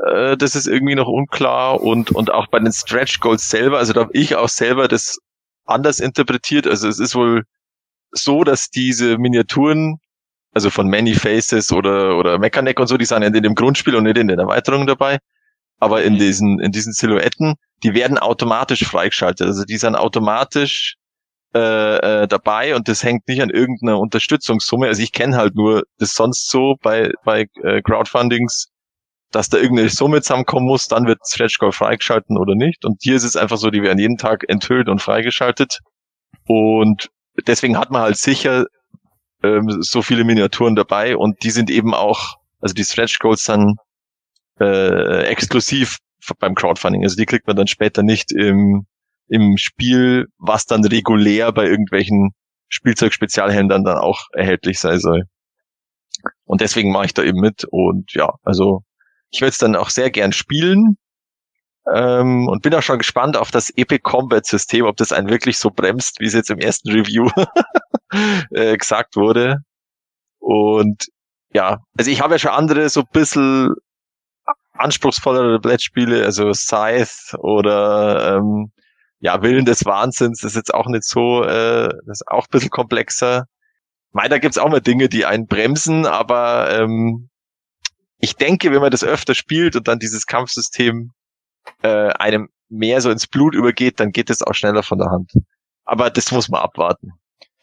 Äh, 0.06 0.36
das 0.36 0.56
ist 0.56 0.66
irgendwie 0.66 0.94
noch 0.94 1.08
unklar 1.08 1.80
und, 1.80 2.10
und 2.12 2.32
auch 2.32 2.46
bei 2.48 2.58
den 2.58 2.72
Stretch 2.72 3.20
Goals 3.20 3.48
selber, 3.50 3.78
also 3.78 3.92
da 3.92 4.00
habe 4.02 4.12
ich 4.14 4.36
auch 4.36 4.48
selber 4.48 4.88
das 4.88 5.18
anders 5.66 6.00
interpretiert. 6.00 6.66
Also 6.66 6.88
es 6.88 6.98
ist 6.98 7.14
wohl 7.14 7.44
so, 8.12 8.44
dass 8.44 8.70
diese 8.70 9.18
Miniaturen, 9.18 9.98
also 10.52 10.70
von 10.70 10.88
Many 10.88 11.14
Faces 11.14 11.72
oder, 11.72 12.16
oder 12.18 12.38
Mechanic 12.38 12.80
und 12.80 12.88
so, 12.88 12.96
die 12.96 13.04
sind 13.04 13.22
in 13.22 13.32
dem 13.32 13.54
Grundspiel 13.54 13.94
und 13.94 14.04
nicht 14.04 14.18
in 14.18 14.28
den 14.28 14.38
Erweiterungen 14.38 14.86
dabei. 14.86 15.18
Aber 15.78 16.02
in 16.02 16.16
diesen, 16.18 16.60
in 16.60 16.72
diesen 16.72 16.92
Silhouetten, 16.92 17.54
die 17.82 17.94
werden 17.94 18.18
automatisch 18.18 18.84
freigeschaltet. 18.84 19.46
Also 19.46 19.64
die 19.64 19.78
sind 19.78 19.96
automatisch 19.96 20.96
äh, 21.54 22.22
äh, 22.22 22.28
dabei 22.28 22.74
und 22.76 22.88
das 22.88 23.02
hängt 23.02 23.26
nicht 23.28 23.40
an 23.40 23.50
irgendeiner 23.50 23.98
Unterstützungssumme. 23.98 24.88
Also 24.88 25.02
ich 25.02 25.12
kenne 25.12 25.36
halt 25.36 25.54
nur 25.54 25.84
das 25.98 26.14
sonst 26.14 26.50
so 26.50 26.76
bei, 26.82 27.12
bei 27.24 27.46
äh, 27.62 27.80
Crowdfundings, 27.82 28.68
dass 29.30 29.48
da 29.48 29.58
irgendeine 29.58 29.88
Summe 29.90 30.22
zusammenkommen 30.22 30.66
muss, 30.66 30.88
dann 30.88 31.06
wird 31.06 31.20
Stretch 31.26 31.58
Goal 31.58 31.72
freigeschalten 31.72 32.36
oder 32.36 32.54
nicht. 32.54 32.84
Und 32.84 32.98
hier 33.02 33.16
ist 33.16 33.24
es 33.24 33.36
einfach 33.36 33.58
so, 33.58 33.70
die 33.70 33.82
werden 33.82 33.98
jeden 33.98 34.16
Tag 34.16 34.44
enthüllt 34.48 34.88
und 34.88 35.00
freigeschaltet. 35.00 35.78
Und 36.46 37.10
deswegen 37.46 37.78
hat 37.78 37.90
man 37.90 38.02
halt 38.02 38.16
sicher 38.16 38.66
ähm, 39.42 39.68
so 39.80 40.02
viele 40.02 40.24
Miniaturen 40.24 40.74
dabei 40.74 41.16
und 41.16 41.42
die 41.42 41.50
sind 41.50 41.70
eben 41.70 41.94
auch, 41.94 42.36
also 42.60 42.74
die 42.74 42.84
Stretch 42.84 43.18
Goals 43.18 43.44
dann 43.44 43.76
äh, 44.60 45.24
exklusiv 45.24 45.98
beim 46.38 46.54
Crowdfunding. 46.54 47.02
Also 47.04 47.16
die 47.16 47.26
kriegt 47.26 47.46
man 47.46 47.56
dann 47.56 47.66
später 47.66 48.02
nicht 48.02 48.32
im, 48.32 48.86
im 49.28 49.56
Spiel, 49.56 50.26
was 50.38 50.66
dann 50.66 50.84
regulär 50.84 51.52
bei 51.52 51.66
irgendwelchen 51.66 52.32
Spielzeugspezialhändlern 52.68 53.84
dann 53.84 53.98
auch 53.98 54.26
erhältlich 54.32 54.78
sein 54.78 54.98
soll. 54.98 55.24
Und 56.44 56.60
deswegen 56.60 56.92
mache 56.92 57.06
ich 57.06 57.14
da 57.14 57.22
eben 57.22 57.40
mit 57.40 57.64
und 57.70 58.12
ja, 58.12 58.34
also 58.42 58.82
ich 59.30 59.40
würde 59.40 59.50
es 59.50 59.58
dann 59.58 59.76
auch 59.76 59.90
sehr 59.90 60.10
gern 60.10 60.32
spielen 60.32 60.96
ähm, 61.92 62.48
und 62.48 62.62
bin 62.62 62.74
auch 62.74 62.82
schon 62.82 62.98
gespannt 62.98 63.36
auf 63.36 63.50
das 63.50 63.70
Epic 63.70 64.00
Combat 64.02 64.44
System, 64.46 64.84
ob 64.84 64.96
das 64.96 65.12
einen 65.12 65.28
wirklich 65.28 65.58
so 65.58 65.70
bremst, 65.70 66.20
wie 66.20 66.26
es 66.26 66.34
jetzt 66.34 66.50
im 66.50 66.58
ersten 66.58 66.90
Review 66.90 67.28
äh, 68.50 68.76
gesagt 68.76 69.16
wurde. 69.16 69.58
Und 70.38 71.06
ja, 71.52 71.78
also 71.96 72.10
ich 72.10 72.20
habe 72.20 72.34
ja 72.34 72.38
schon 72.38 72.52
andere 72.52 72.88
so 72.88 73.02
bisschen 73.02 73.74
anspruchsvollere 74.72 75.60
Brettspiele, 75.60 76.24
also 76.24 76.52
Scythe 76.52 77.36
oder 77.38 78.36
ähm, 78.36 78.72
ja, 79.18 79.42
Willen 79.42 79.66
des 79.66 79.84
Wahnsinns, 79.84 80.42
ist 80.44 80.56
jetzt 80.56 80.72
auch 80.72 80.86
nicht 80.86 81.04
so, 81.04 81.44
äh, 81.44 81.88
das 82.06 82.20
ist 82.20 82.28
auch 82.28 82.44
ein 82.44 82.50
bisschen 82.50 82.70
komplexer. 82.70 83.44
Meiner 84.12 84.40
gibt's 84.40 84.58
auch 84.58 84.70
mal 84.70 84.80
Dinge, 84.80 85.08
die 85.08 85.26
einen 85.26 85.46
bremsen, 85.46 86.06
aber 86.06 86.70
ähm, 86.70 87.28
ich 88.20 88.36
denke, 88.36 88.72
wenn 88.72 88.80
man 88.80 88.90
das 88.90 89.04
öfter 89.04 89.34
spielt 89.34 89.76
und 89.76 89.88
dann 89.88 89.98
dieses 89.98 90.26
Kampfsystem 90.26 91.12
äh, 91.82 92.08
einem 92.12 92.48
mehr 92.68 93.00
so 93.00 93.10
ins 93.10 93.26
Blut 93.26 93.54
übergeht, 93.54 94.00
dann 94.00 94.12
geht 94.12 94.30
es 94.30 94.42
auch 94.42 94.54
schneller 94.54 94.82
von 94.82 94.98
der 94.98 95.10
Hand. 95.10 95.32
Aber 95.84 96.10
das 96.10 96.30
muss 96.30 96.48
man 96.48 96.62
abwarten. 96.62 97.12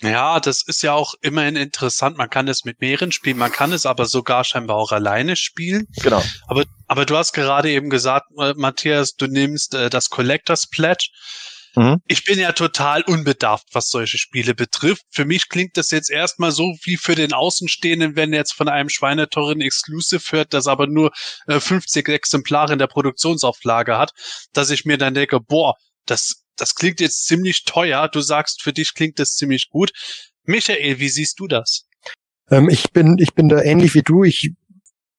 Ja, 0.01 0.39
das 0.39 0.61
ist 0.61 0.83
ja 0.83 0.93
auch 0.93 1.15
immerhin 1.21 1.55
interessant. 1.55 2.17
Man 2.17 2.29
kann 2.29 2.47
es 2.47 2.65
mit 2.65 2.81
mehreren 2.81 3.11
spielen, 3.11 3.37
man 3.37 3.51
kann 3.51 3.71
es 3.71 3.87
aber 3.87 4.05
sogar 4.05 4.43
scheinbar 4.43 4.75
auch 4.75 4.91
alleine 4.91 5.35
spielen. 5.35 5.87
Genau. 6.03 6.21
Aber, 6.47 6.65
aber 6.87 7.05
du 7.05 7.17
hast 7.17 7.33
gerade 7.33 7.71
eben 7.71 7.89
gesagt, 7.89 8.27
äh, 8.37 8.53
Matthias, 8.55 9.15
du 9.15 9.25
nimmst 9.25 9.73
äh, 9.73 9.89
das 9.89 10.09
Collectors 10.09 10.67
Pledge. 10.67 11.09
Mhm. 11.77 12.01
Ich 12.07 12.25
bin 12.25 12.39
ja 12.39 12.53
total 12.53 13.03
unbedarft, 13.03 13.67
was 13.71 13.89
solche 13.89 14.17
Spiele 14.17 14.55
betrifft. 14.55 15.03
Für 15.11 15.25
mich 15.25 15.47
klingt 15.47 15.77
das 15.77 15.91
jetzt 15.91 16.09
erstmal 16.09 16.51
so 16.51 16.75
wie 16.83 16.97
für 16.97 17.13
den 17.13 17.33
Außenstehenden, 17.33 18.15
wenn 18.15 18.33
er 18.33 18.39
jetzt 18.39 18.53
von 18.53 18.67
einem 18.67 18.89
Schweineteuren 18.89 19.61
Exclusive 19.61 20.23
hört, 20.31 20.55
das 20.55 20.65
aber 20.65 20.87
nur 20.87 21.11
äh, 21.45 21.59
50 21.59 22.09
Exemplare 22.09 22.73
in 22.73 22.79
der 22.79 22.87
Produktionsauflage 22.87 23.97
hat, 23.97 24.11
dass 24.53 24.71
ich 24.71 24.85
mir 24.85 24.97
dann 24.97 25.13
denke, 25.13 25.39
boah, 25.39 25.75
das 26.07 26.43
das 26.55 26.73
klingt 26.73 26.99
jetzt 26.99 27.27
ziemlich 27.27 27.65
teuer. 27.65 28.09
Du 28.09 28.21
sagst, 28.21 28.63
für 28.63 28.73
dich 28.73 28.95
klingt 28.95 29.19
das 29.19 29.35
ziemlich 29.35 29.69
gut. 29.69 29.91
Michael, 30.45 30.97
wie 30.97 31.09
siehst 31.09 31.39
du 31.39 31.47
das? 31.47 31.85
Ähm, 32.49 32.69
ich 32.69 32.91
bin, 32.91 33.17
ich 33.19 33.35
bin 33.35 33.47
da 33.49 33.61
ähnlich 33.61 33.93
wie 33.93 34.01
du. 34.01 34.23
Ich 34.23 34.53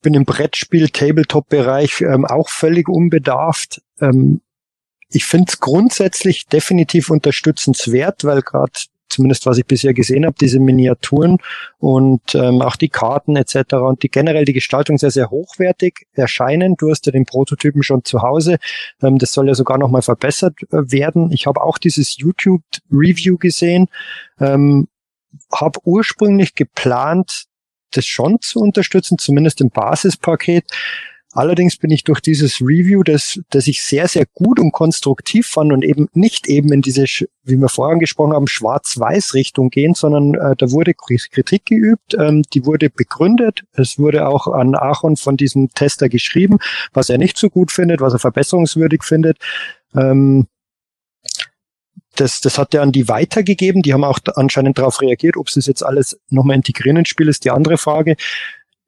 bin 0.02 0.14
im 0.14 0.24
Brettspiel, 0.24 0.88
Tabletop-Bereich 0.88 2.00
ähm, 2.00 2.24
auch 2.24 2.48
völlig 2.48 2.88
unbedarft. 2.88 3.80
Ähm, 4.00 4.40
ich 5.10 5.24
finde 5.24 5.46
es 5.48 5.60
grundsätzlich 5.60 6.46
definitiv 6.46 7.10
unterstützenswert, 7.10 8.24
weil 8.24 8.42
gerade 8.42 8.72
zumindest 9.08 9.46
was 9.46 9.58
ich 9.58 9.66
bisher 9.66 9.94
gesehen 9.94 10.26
habe, 10.26 10.36
diese 10.38 10.60
Miniaturen 10.60 11.38
und 11.78 12.34
ähm, 12.34 12.62
auch 12.62 12.76
die 12.76 12.88
Karten 12.88 13.36
etc. 13.36 13.74
und 13.74 14.02
die 14.02 14.10
generell 14.10 14.44
die 14.44 14.52
Gestaltung 14.52 14.98
sehr, 14.98 15.10
sehr 15.10 15.30
hochwertig 15.30 16.06
erscheinen. 16.12 16.76
Du 16.76 16.90
hast 16.90 17.06
ja 17.06 17.12
den 17.12 17.24
Prototypen 17.24 17.82
schon 17.82 18.04
zu 18.04 18.22
Hause. 18.22 18.58
Ähm, 19.02 19.18
das 19.18 19.32
soll 19.32 19.48
ja 19.48 19.54
sogar 19.54 19.78
nochmal 19.78 20.02
verbessert 20.02 20.54
äh, 20.70 20.90
werden. 20.90 21.32
Ich 21.32 21.46
habe 21.46 21.62
auch 21.62 21.78
dieses 21.78 22.18
YouTube-Review 22.18 23.38
gesehen. 23.38 23.88
Ähm, 24.38 24.88
habe 25.52 25.78
ursprünglich 25.84 26.54
geplant, 26.54 27.44
das 27.92 28.06
schon 28.06 28.40
zu 28.40 28.60
unterstützen, 28.60 29.18
zumindest 29.18 29.60
im 29.60 29.70
Basispaket. 29.70 30.64
Allerdings 31.38 31.76
bin 31.76 31.92
ich 31.92 32.02
durch 32.02 32.18
dieses 32.18 32.60
Review, 32.60 33.04
das, 33.04 33.40
das 33.50 33.68
ich 33.68 33.80
sehr, 33.80 34.08
sehr 34.08 34.26
gut 34.26 34.58
und 34.58 34.72
konstruktiv 34.72 35.46
fand 35.46 35.72
und 35.72 35.84
eben 35.84 36.08
nicht 36.12 36.48
eben 36.48 36.72
in 36.72 36.82
diese, 36.82 37.04
wie 37.04 37.56
wir 37.56 37.68
vorhin 37.68 38.00
gesprochen 38.00 38.32
haben, 38.32 38.48
Schwarz-Weiß-Richtung 38.48 39.70
gehen, 39.70 39.94
sondern 39.94 40.34
äh, 40.34 40.56
da 40.56 40.72
wurde 40.72 40.94
Kritik 40.94 41.64
geübt, 41.64 42.14
ähm, 42.18 42.42
die 42.52 42.66
wurde 42.66 42.90
begründet. 42.90 43.62
Es 43.70 44.00
wurde 44.00 44.26
auch 44.26 44.48
an 44.48 44.74
Aaron 44.74 45.16
von 45.16 45.36
diesem 45.36 45.70
Tester 45.70 46.08
geschrieben, 46.08 46.58
was 46.92 47.08
er 47.08 47.18
nicht 47.18 47.38
so 47.38 47.50
gut 47.50 47.70
findet, 47.70 48.00
was 48.00 48.14
er 48.14 48.18
verbesserungswürdig 48.18 49.04
findet. 49.04 49.38
Ähm, 49.94 50.48
das, 52.16 52.40
das 52.40 52.58
hat 52.58 52.74
er 52.74 52.82
an 52.82 52.90
die 52.90 53.06
weitergegeben. 53.06 53.82
Die 53.82 53.92
haben 53.92 54.02
auch 54.02 54.18
anscheinend 54.34 54.76
darauf 54.78 55.00
reagiert. 55.00 55.36
Ob 55.36 55.50
sie 55.50 55.60
es 55.60 55.66
jetzt 55.66 55.86
alles 55.86 56.18
nochmal 56.30 56.56
integrieren 56.56 56.96
ins 56.96 57.10
Spiel, 57.10 57.28
ist 57.28 57.44
die 57.44 57.52
andere 57.52 57.78
Frage. 57.78 58.16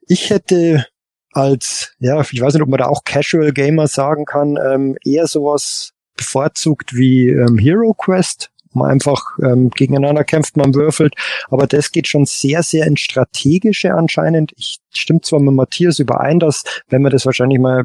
Ich 0.08 0.30
hätte 0.30 0.86
als, 1.32 1.94
ja, 1.98 2.20
ich 2.20 2.40
weiß 2.40 2.54
nicht, 2.54 2.62
ob 2.62 2.68
man 2.68 2.78
da 2.78 2.86
auch 2.86 3.04
Casual 3.04 3.52
Gamer 3.52 3.86
sagen 3.86 4.24
kann, 4.24 4.56
ähm, 4.56 4.96
eher 5.04 5.26
sowas 5.26 5.92
bevorzugt 6.16 6.94
wie 6.94 7.28
ähm, 7.28 7.58
Hero 7.58 7.94
Quest, 7.94 8.50
man 8.72 8.90
einfach 8.90 9.22
ähm, 9.42 9.70
gegeneinander 9.70 10.24
kämpft, 10.24 10.56
man 10.56 10.74
würfelt, 10.74 11.14
aber 11.50 11.66
das 11.66 11.90
geht 11.92 12.06
schon 12.06 12.26
sehr, 12.26 12.62
sehr 12.62 12.86
ins 12.86 13.00
Strategische 13.00 13.94
anscheinend. 13.94 14.52
Ich 14.56 14.78
stimme 14.92 15.20
zwar 15.22 15.40
mit 15.40 15.54
Matthias 15.54 15.98
überein, 15.98 16.38
dass, 16.38 16.64
wenn 16.88 17.02
man 17.02 17.10
das 17.10 17.26
wahrscheinlich 17.26 17.58
mal 17.58 17.84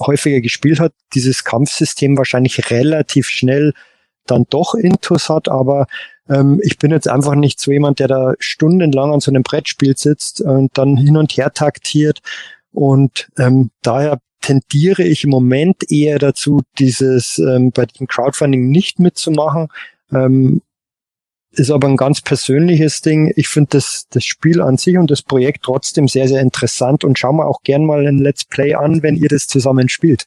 häufiger 0.00 0.40
gespielt 0.40 0.80
hat, 0.80 0.92
dieses 1.14 1.44
Kampfsystem 1.44 2.16
wahrscheinlich 2.16 2.70
relativ 2.70 3.28
schnell 3.28 3.72
dann 4.26 4.44
doch 4.50 4.74
Intus 4.74 5.28
hat, 5.28 5.48
aber 5.48 5.86
ähm, 6.28 6.60
ich 6.62 6.78
bin 6.78 6.90
jetzt 6.90 7.08
einfach 7.08 7.34
nicht 7.34 7.58
so 7.58 7.72
jemand, 7.72 7.98
der 7.98 8.08
da 8.08 8.34
stundenlang 8.38 9.12
an 9.12 9.20
so 9.20 9.30
einem 9.30 9.42
Brettspiel 9.42 9.96
sitzt 9.96 10.42
und 10.42 10.76
dann 10.76 10.96
hin 10.96 11.16
und 11.16 11.32
her 11.32 11.52
taktiert 11.52 12.20
und 12.72 13.28
ähm, 13.38 13.70
daher 13.82 14.20
tendiere 14.40 15.02
ich 15.02 15.24
im 15.24 15.30
Moment 15.30 15.90
eher 15.90 16.18
dazu, 16.18 16.62
dieses 16.78 17.38
ähm, 17.38 17.72
bei 17.72 17.86
dem 17.86 18.06
Crowdfunding 18.06 18.68
nicht 18.68 18.98
mitzumachen. 18.98 19.68
Ähm, 20.12 20.62
ist 21.50 21.70
aber 21.70 21.88
ein 21.88 21.96
ganz 21.96 22.20
persönliches 22.20 23.00
Ding. 23.00 23.32
Ich 23.36 23.48
finde 23.48 23.70
das, 23.72 24.06
das 24.10 24.24
Spiel 24.24 24.60
an 24.60 24.76
sich 24.76 24.96
und 24.96 25.10
das 25.10 25.22
Projekt 25.22 25.64
trotzdem 25.64 26.06
sehr, 26.06 26.28
sehr 26.28 26.40
interessant 26.40 27.04
und 27.04 27.18
schauen 27.18 27.36
wir 27.36 27.46
auch 27.46 27.62
gern 27.62 27.84
mal 27.84 28.06
ein 28.06 28.18
Let's 28.18 28.44
Play 28.44 28.74
an, 28.74 29.02
wenn 29.02 29.16
ihr 29.16 29.28
das 29.28 29.46
zusammen 29.46 29.88
spielt. 29.88 30.26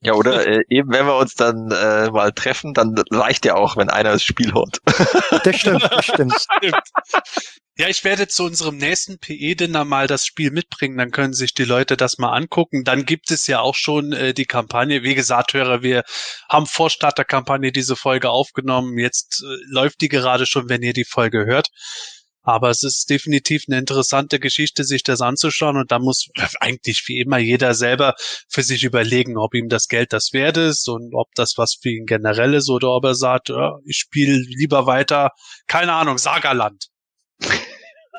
Ja, 0.00 0.14
oder 0.14 0.44
äh, 0.44 0.64
eben, 0.68 0.92
wenn 0.92 1.06
wir 1.06 1.16
uns 1.16 1.34
dann 1.34 1.70
äh, 1.70 2.10
mal 2.10 2.32
treffen, 2.32 2.74
dann 2.74 3.00
reicht 3.10 3.44
ja 3.44 3.54
auch, 3.54 3.76
wenn 3.76 3.88
einer 3.88 4.12
das 4.12 4.24
Spiel 4.24 4.52
hat. 4.52 4.80
Das 5.44 5.56
stimmt, 5.56 5.88
das 5.90 6.04
stimmt. 6.04 6.34
stimmt. 6.58 7.61
Ja, 7.82 7.88
ich 7.88 8.04
werde 8.04 8.28
zu 8.28 8.44
unserem 8.44 8.76
nächsten 8.76 9.18
PE-Dinner 9.18 9.84
mal 9.84 10.06
das 10.06 10.24
Spiel 10.24 10.52
mitbringen, 10.52 10.98
dann 10.98 11.10
können 11.10 11.34
sich 11.34 11.52
die 11.52 11.64
Leute 11.64 11.96
das 11.96 12.16
mal 12.16 12.30
angucken. 12.30 12.84
Dann 12.84 13.04
gibt 13.06 13.32
es 13.32 13.48
ja 13.48 13.58
auch 13.58 13.74
schon 13.74 14.12
äh, 14.12 14.32
die 14.32 14.44
Kampagne. 14.44 15.02
Wie 15.02 15.16
gesagt, 15.16 15.52
Hörer, 15.52 15.82
wir 15.82 16.04
haben 16.48 16.66
vor 16.66 16.90
Start 16.90 17.18
der 17.18 17.24
Kampagne 17.24 17.72
diese 17.72 17.96
Folge 17.96 18.30
aufgenommen. 18.30 18.98
Jetzt 18.98 19.42
äh, 19.42 19.56
läuft 19.66 20.00
die 20.00 20.08
gerade 20.08 20.46
schon, 20.46 20.68
wenn 20.68 20.80
ihr 20.82 20.92
die 20.92 21.04
Folge 21.04 21.44
hört. 21.44 21.70
Aber 22.42 22.70
es 22.70 22.84
ist 22.84 23.10
definitiv 23.10 23.64
eine 23.66 23.78
interessante 23.78 24.38
Geschichte, 24.38 24.84
sich 24.84 25.02
das 25.02 25.20
anzuschauen. 25.20 25.76
Und 25.76 25.90
da 25.90 25.98
muss 25.98 26.28
eigentlich 26.60 27.02
wie 27.08 27.18
immer 27.18 27.38
jeder 27.38 27.74
selber 27.74 28.14
für 28.48 28.62
sich 28.62 28.84
überlegen, 28.84 29.36
ob 29.36 29.54
ihm 29.54 29.68
das 29.68 29.88
Geld 29.88 30.12
das 30.12 30.32
wert 30.32 30.56
ist 30.56 30.88
und 30.88 31.16
ob 31.16 31.34
das 31.34 31.54
was 31.56 31.78
für 31.82 31.90
ihn 31.90 32.06
generell 32.06 32.54
ist 32.54 32.70
oder 32.70 32.90
ob 32.90 33.04
er 33.06 33.16
sagt, 33.16 33.48
ja, 33.48 33.72
ich 33.84 33.96
spiele 33.96 34.36
lieber 34.36 34.86
weiter, 34.86 35.30
keine 35.66 35.94
Ahnung, 35.94 36.18
Sagerland. 36.18 36.86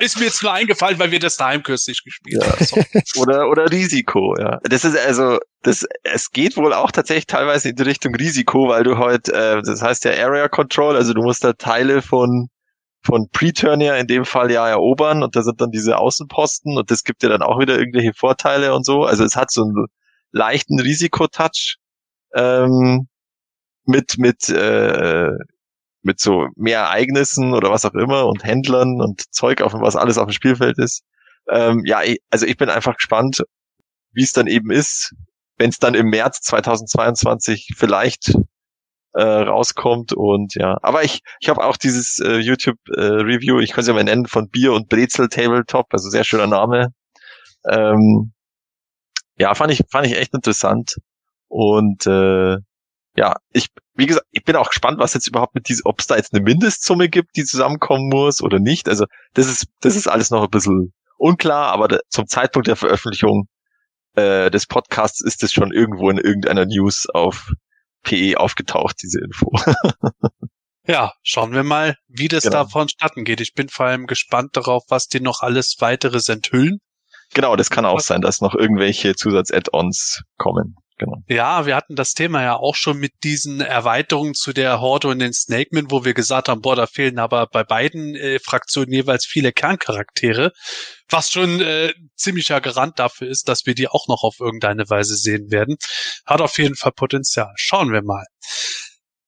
Ist 0.04 0.18
mir 0.18 0.26
jetzt 0.26 0.42
nur 0.42 0.52
eingefallen, 0.52 0.98
weil 0.98 1.10
wir 1.10 1.18
das 1.18 1.36
daheim 1.36 1.62
kürzlich 1.62 2.02
gespielt 2.04 2.42
ja. 2.42 2.52
haben. 2.52 2.64
So. 2.64 3.20
Oder, 3.22 3.48
oder 3.48 3.70
Risiko, 3.70 4.34
ja. 4.38 4.58
Das 4.64 4.84
ist 4.84 4.96
also, 4.98 5.38
das, 5.62 5.86
es 6.02 6.30
geht 6.30 6.56
wohl 6.56 6.72
auch 6.74 6.90
tatsächlich 6.90 7.26
teilweise 7.26 7.70
in 7.70 7.76
die 7.76 7.82
Richtung 7.82 8.14
Risiko, 8.14 8.68
weil 8.68 8.84
du 8.84 8.98
heute, 8.98 9.32
äh, 9.32 9.62
das 9.62 9.82
heißt 9.82 10.04
ja 10.04 10.12
Area 10.12 10.48
Control, 10.48 10.96
also 10.96 11.14
du 11.14 11.22
musst 11.22 11.42
da 11.44 11.52
Teile 11.54 12.02
von 12.02 12.48
von 13.06 13.28
Preturnier 13.30 13.96
in 13.96 14.06
dem 14.06 14.24
Fall 14.24 14.50
ja 14.50 14.66
erobern 14.66 15.22
und 15.22 15.36
da 15.36 15.42
sind 15.42 15.60
dann 15.60 15.70
diese 15.70 15.98
Außenposten 15.98 16.78
und 16.78 16.90
das 16.90 17.04
gibt 17.04 17.22
dir 17.22 17.28
dann 17.28 17.42
auch 17.42 17.58
wieder 17.60 17.78
irgendwelche 17.78 18.14
Vorteile 18.14 18.74
und 18.74 18.86
so. 18.86 19.04
Also 19.04 19.24
es 19.24 19.36
hat 19.36 19.50
so 19.50 19.62
einen 19.62 19.86
leichten 20.32 20.80
Risikotouch 20.80 21.76
ähm, 22.34 23.08
mit 23.84 24.16
mit 24.16 24.48
äh, 24.48 25.30
mit 26.04 26.20
so 26.20 26.48
mehr 26.56 26.80
Ereignissen 26.80 27.54
oder 27.54 27.70
was 27.70 27.84
auch 27.84 27.94
immer 27.94 28.26
und 28.26 28.44
Händlern 28.44 29.00
und 29.00 29.22
Zeug, 29.34 29.62
auf 29.62 29.72
was 29.74 29.96
alles 29.96 30.18
auf 30.18 30.26
dem 30.26 30.32
Spielfeld 30.32 30.78
ist. 30.78 31.02
Ähm, 31.50 31.82
ja, 31.84 32.00
also 32.30 32.46
ich 32.46 32.56
bin 32.56 32.70
einfach 32.70 32.96
gespannt, 32.96 33.42
wie 34.12 34.22
es 34.22 34.32
dann 34.32 34.46
eben 34.46 34.70
ist, 34.70 35.14
wenn 35.58 35.70
es 35.70 35.78
dann 35.78 35.94
im 35.94 36.08
März 36.08 36.40
2022 36.42 37.74
vielleicht 37.76 38.34
äh, 39.14 39.22
rauskommt 39.22 40.12
und 40.12 40.54
ja, 40.56 40.76
aber 40.82 41.04
ich 41.04 41.20
ich 41.40 41.48
habe 41.48 41.64
auch 41.64 41.76
dieses 41.76 42.18
äh, 42.18 42.38
YouTube 42.38 42.78
äh, 42.96 43.00
Review, 43.00 43.60
ich 43.60 43.70
kann 43.70 43.82
es 43.82 43.88
ja 43.88 43.94
mal 43.94 44.04
nennen 44.04 44.26
von 44.26 44.48
Bier 44.48 44.72
und 44.72 44.88
Brezel 44.88 45.28
Tabletop, 45.28 45.86
also 45.92 46.10
sehr 46.10 46.24
schöner 46.24 46.48
Name. 46.48 46.88
Ähm, 47.68 48.32
ja, 49.38 49.54
fand 49.54 49.72
ich 49.72 49.82
fand 49.90 50.06
ich 50.06 50.16
echt 50.16 50.34
interessant 50.34 50.96
und 51.48 52.06
äh, 52.06 52.56
ja, 53.16 53.36
ich 53.52 53.68
wie 53.96 54.06
gesagt, 54.06 54.26
ich 54.32 54.44
bin 54.44 54.56
auch 54.56 54.68
gespannt, 54.70 54.98
was 54.98 55.14
jetzt 55.14 55.28
überhaupt 55.28 55.54
mit 55.54 55.68
diesem, 55.68 55.82
ob 55.84 56.00
es 56.00 56.06
da 56.06 56.16
jetzt 56.16 56.34
eine 56.34 56.42
Mindestsumme 56.42 57.08
gibt, 57.08 57.36
die 57.36 57.44
zusammenkommen 57.44 58.08
muss 58.08 58.42
oder 58.42 58.58
nicht. 58.58 58.88
Also 58.88 59.06
das 59.34 59.46
ist 59.46 59.66
das 59.80 59.96
ist 59.96 60.08
alles 60.08 60.30
noch 60.30 60.42
ein 60.42 60.50
bisschen 60.50 60.92
unklar, 61.16 61.72
aber 61.72 61.88
de, 61.88 62.00
zum 62.08 62.26
Zeitpunkt 62.26 62.66
der 62.66 62.76
Veröffentlichung 62.76 63.46
äh, 64.14 64.50
des 64.50 64.66
Podcasts 64.66 65.20
ist 65.20 65.42
es 65.42 65.52
schon 65.52 65.72
irgendwo 65.72 66.10
in 66.10 66.18
irgendeiner 66.18 66.66
News 66.66 67.06
auf 67.12 67.50
PE 68.02 68.38
aufgetaucht, 68.38 68.96
diese 69.02 69.20
Info. 69.20 69.50
ja, 70.86 71.12
schauen 71.22 71.52
wir 71.52 71.64
mal, 71.64 71.96
wie 72.08 72.28
das 72.28 72.44
Genau. 72.44 72.64
da 72.64 72.66
vonstatten 72.66 73.24
geht. 73.24 73.40
Ich 73.40 73.54
bin 73.54 73.68
vor 73.68 73.86
allem 73.86 74.06
gespannt 74.06 74.56
darauf, 74.56 74.84
was 74.88 75.06
die 75.08 75.20
noch 75.20 75.40
alles 75.40 75.76
weiteres 75.78 76.28
enthüllen. 76.28 76.80
genau, 77.32 77.56
das 77.56 77.70
kann 77.70 77.86
auch 77.86 78.00
sein, 78.00 78.20
dass 78.20 78.40
noch 78.40 78.54
irgendwelche 78.54 79.14
Zusatz-Add-ons 79.14 80.22
kommen. 80.36 80.76
Genau. 80.96 81.16
Ja, 81.28 81.66
wir 81.66 81.74
hatten 81.74 81.96
das 81.96 82.12
Thema 82.12 82.42
ja 82.42 82.54
auch 82.56 82.76
schon 82.76 82.98
mit 82.98 83.12
diesen 83.24 83.60
Erweiterungen 83.60 84.34
zu 84.34 84.52
der 84.52 84.80
Horde 84.80 85.08
und 85.08 85.18
den 85.18 85.32
Snakemen, 85.32 85.90
wo 85.90 86.04
wir 86.04 86.14
gesagt 86.14 86.48
haben, 86.48 86.60
boah, 86.60 86.76
da 86.76 86.86
fehlen 86.86 87.18
aber 87.18 87.48
bei 87.48 87.64
beiden 87.64 88.14
äh, 88.14 88.38
Fraktionen 88.38 88.92
jeweils 88.92 89.26
viele 89.26 89.52
Kerncharaktere, 89.52 90.52
was 91.08 91.32
schon 91.32 91.60
äh, 91.60 91.92
ziemlicher 92.14 92.60
Garant 92.60 93.00
dafür 93.00 93.28
ist, 93.28 93.48
dass 93.48 93.66
wir 93.66 93.74
die 93.74 93.88
auch 93.88 94.06
noch 94.06 94.22
auf 94.22 94.38
irgendeine 94.38 94.88
Weise 94.88 95.16
sehen 95.16 95.50
werden. 95.50 95.76
Hat 96.26 96.40
auf 96.40 96.58
jeden 96.58 96.76
Fall 96.76 96.92
Potenzial. 96.92 97.52
Schauen 97.56 97.92
wir 97.92 98.02
mal. 98.02 98.24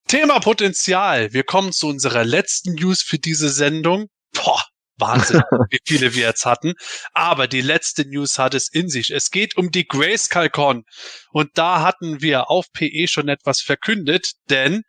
Thema 0.07 0.39
Potenzial. 0.39 1.33
Wir 1.33 1.43
kommen 1.43 1.73
zu 1.73 1.87
unserer 1.87 2.23
letzten 2.23 2.75
News 2.75 3.01
für 3.01 3.19
diese 3.19 3.49
Sendung. 3.49 4.07
Boah, 4.31 4.63
Wahnsinn, 4.97 5.41
wie 5.69 5.79
viele 5.85 6.13
wir 6.13 6.27
jetzt 6.27 6.45
hatten. 6.45 6.73
Aber 7.13 7.47
die 7.47 7.61
letzte 7.61 8.07
News 8.07 8.37
hat 8.39 8.53
es 8.53 8.69
in 8.69 8.89
sich. 8.89 9.11
Es 9.11 9.31
geht 9.31 9.57
um 9.57 9.71
die 9.71 9.87
Grayskull-Con. 9.87 10.83
Und 11.31 11.49
da 11.55 11.81
hatten 11.81 12.21
wir 12.21 12.49
auf 12.49 12.71
PE 12.73 13.07
schon 13.07 13.29
etwas 13.29 13.61
verkündet, 13.61 14.31
denn 14.49 14.83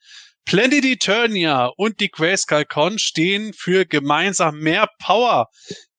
Planet 0.45 0.85
Eternia 0.85 1.67
und 1.77 2.01
die 2.01 2.09
Grayskull-Con 2.09 2.99
stehen 2.99 3.53
für 3.53 3.85
gemeinsam 3.85 4.59
mehr 4.61 4.89
Power. 4.99 5.49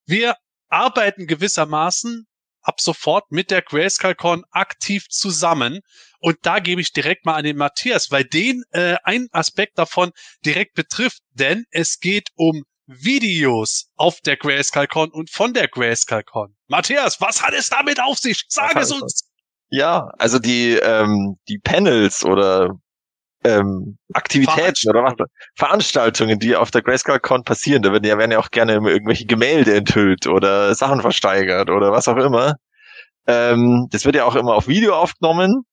Wir 0.06 0.36
arbeiten 0.69 1.27
gewissermaßen 1.27 2.26
ab 2.61 2.81
sofort 2.81 3.31
mit 3.31 3.52
der 3.52 3.61
Grayskull-Con 3.61 4.44
aktiv 4.52 5.07
zusammen. 5.10 5.81
Und 6.19 6.38
da 6.44 6.60
gebe 6.60 6.81
ich 6.81 6.94
direkt 6.94 7.26
mal 7.26 7.36
an 7.36 7.44
den 7.44 7.57
Matthias, 7.57 8.11
weil 8.11 8.26
den 8.26 8.64
äh, 8.72 8.98
ein 9.03 9.27
Aspekt 9.31 9.77
davon 9.77 10.11
direkt 10.45 10.73
betrifft, 10.73 11.22
denn 11.31 11.65
es 11.72 11.99
geht 11.99 12.30
um 12.36 12.64
Videos 12.90 13.91
auf 13.95 14.20
der 14.22 14.36
Grayskull-Con 14.36 15.11
und 15.11 15.30
von 15.30 15.53
der 15.53 15.68
Grayskull-Con. 15.68 16.56
Matthias, 16.68 17.22
was 17.22 17.41
hat 17.44 17.53
es 17.53 17.70
damit 17.70 18.02
auf 18.02 18.18
sich? 18.18 18.45
Sag 18.48 18.76
es 18.76 18.91
uns! 18.91 19.30
Ja, 19.70 20.10
also 20.18 20.40
die, 20.40 20.74
ähm, 20.74 21.38
die 21.48 21.60
Panels 21.60 22.26
oder 22.26 22.72
ähm, 23.44 23.99
Aktivitäten 24.14 24.90
oder 24.90 25.03
was, 25.03 25.14
Veranstaltungen, 25.56 26.40
die 26.40 26.56
auf 26.56 26.72
der 26.72 26.82
Grayskull-Con 26.82 27.44
passieren, 27.44 27.84
da 27.84 27.91
werden 27.91 28.06
ja, 28.06 28.18
werden 28.18 28.32
ja 28.32 28.40
auch 28.40 28.49
gerne 28.49 28.74
irgendwelche 28.74 29.28
Gemälde 29.28 29.76
enthüllt 29.76 30.26
oder 30.26 30.74
Sachen 30.74 31.02
versteigert 31.02 31.70
oder 31.70 31.91
was 31.91 32.07
auch 32.07 32.18
immer. 32.18 32.56
Ähm, 33.28 33.88
das 33.91 34.06
wird 34.06 34.16
ja 34.16 34.26
auch 34.26 34.36
immer 34.36 34.56
auf 34.56 34.68
Video 34.68 34.95
aufgenommen 34.95 35.64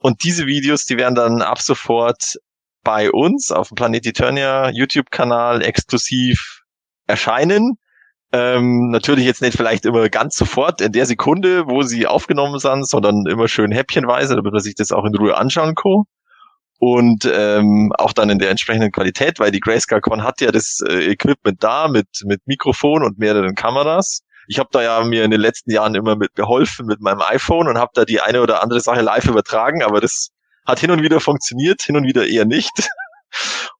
und 0.00 0.24
diese 0.24 0.46
Videos, 0.46 0.84
die 0.84 0.96
werden 0.96 1.14
dann 1.14 1.40
ab 1.40 1.60
sofort 1.60 2.36
bei 2.82 3.10
uns 3.10 3.50
auf 3.50 3.68
dem 3.68 3.74
Planet 3.74 4.06
Eternia 4.06 4.70
YouTube-Kanal 4.70 5.62
exklusiv 5.62 6.62
erscheinen. 7.06 7.78
Ähm, 8.30 8.90
natürlich 8.90 9.24
jetzt 9.24 9.40
nicht 9.40 9.56
vielleicht 9.56 9.86
immer 9.86 10.08
ganz 10.10 10.36
sofort 10.36 10.80
in 10.80 10.92
der 10.92 11.06
Sekunde, 11.06 11.66
wo 11.66 11.82
sie 11.82 12.06
aufgenommen 12.06 12.58
sind, 12.58 12.86
sondern 12.86 13.24
immer 13.26 13.48
schön 13.48 13.72
häppchenweise, 13.72 14.36
damit 14.36 14.52
man 14.52 14.62
sich 14.62 14.74
das 14.74 14.92
auch 14.92 15.04
in 15.06 15.14
Ruhe 15.14 15.36
anschauen 15.36 15.74
kann. 15.74 16.04
Und 16.80 17.28
ähm, 17.32 17.92
auch 17.98 18.12
dann 18.12 18.30
in 18.30 18.38
der 18.38 18.50
entsprechenden 18.50 18.92
Qualität, 18.92 19.40
weil 19.40 19.50
die 19.50 19.60
Grayscale 19.60 20.00
Con 20.00 20.22
hat 20.22 20.40
ja 20.40 20.52
das 20.52 20.80
äh, 20.86 21.10
Equipment 21.10 21.62
da 21.62 21.88
mit, 21.88 22.06
mit 22.24 22.46
Mikrofon 22.46 23.02
und 23.02 23.18
mehreren 23.18 23.54
Kameras. 23.54 24.20
Ich 24.46 24.58
habe 24.58 24.68
da 24.72 24.82
ja 24.82 25.02
mir 25.04 25.24
in 25.24 25.30
den 25.30 25.40
letzten 25.40 25.72
Jahren 25.72 25.94
immer 25.94 26.14
mit 26.14 26.34
geholfen 26.36 26.86
mit 26.86 27.00
meinem 27.00 27.20
iPhone 27.20 27.66
und 27.66 27.78
habe 27.78 27.90
da 27.94 28.04
die 28.04 28.20
eine 28.20 28.42
oder 28.42 28.62
andere 28.62 28.80
Sache 28.80 29.00
live 29.00 29.26
übertragen, 29.26 29.82
aber 29.82 30.00
das 30.00 30.30
hat 30.68 30.78
hin 30.80 30.90
und 30.90 31.02
wieder 31.02 31.18
funktioniert, 31.18 31.82
hin 31.82 31.96
und 31.96 32.04
wieder 32.04 32.26
eher 32.28 32.44
nicht. 32.44 32.88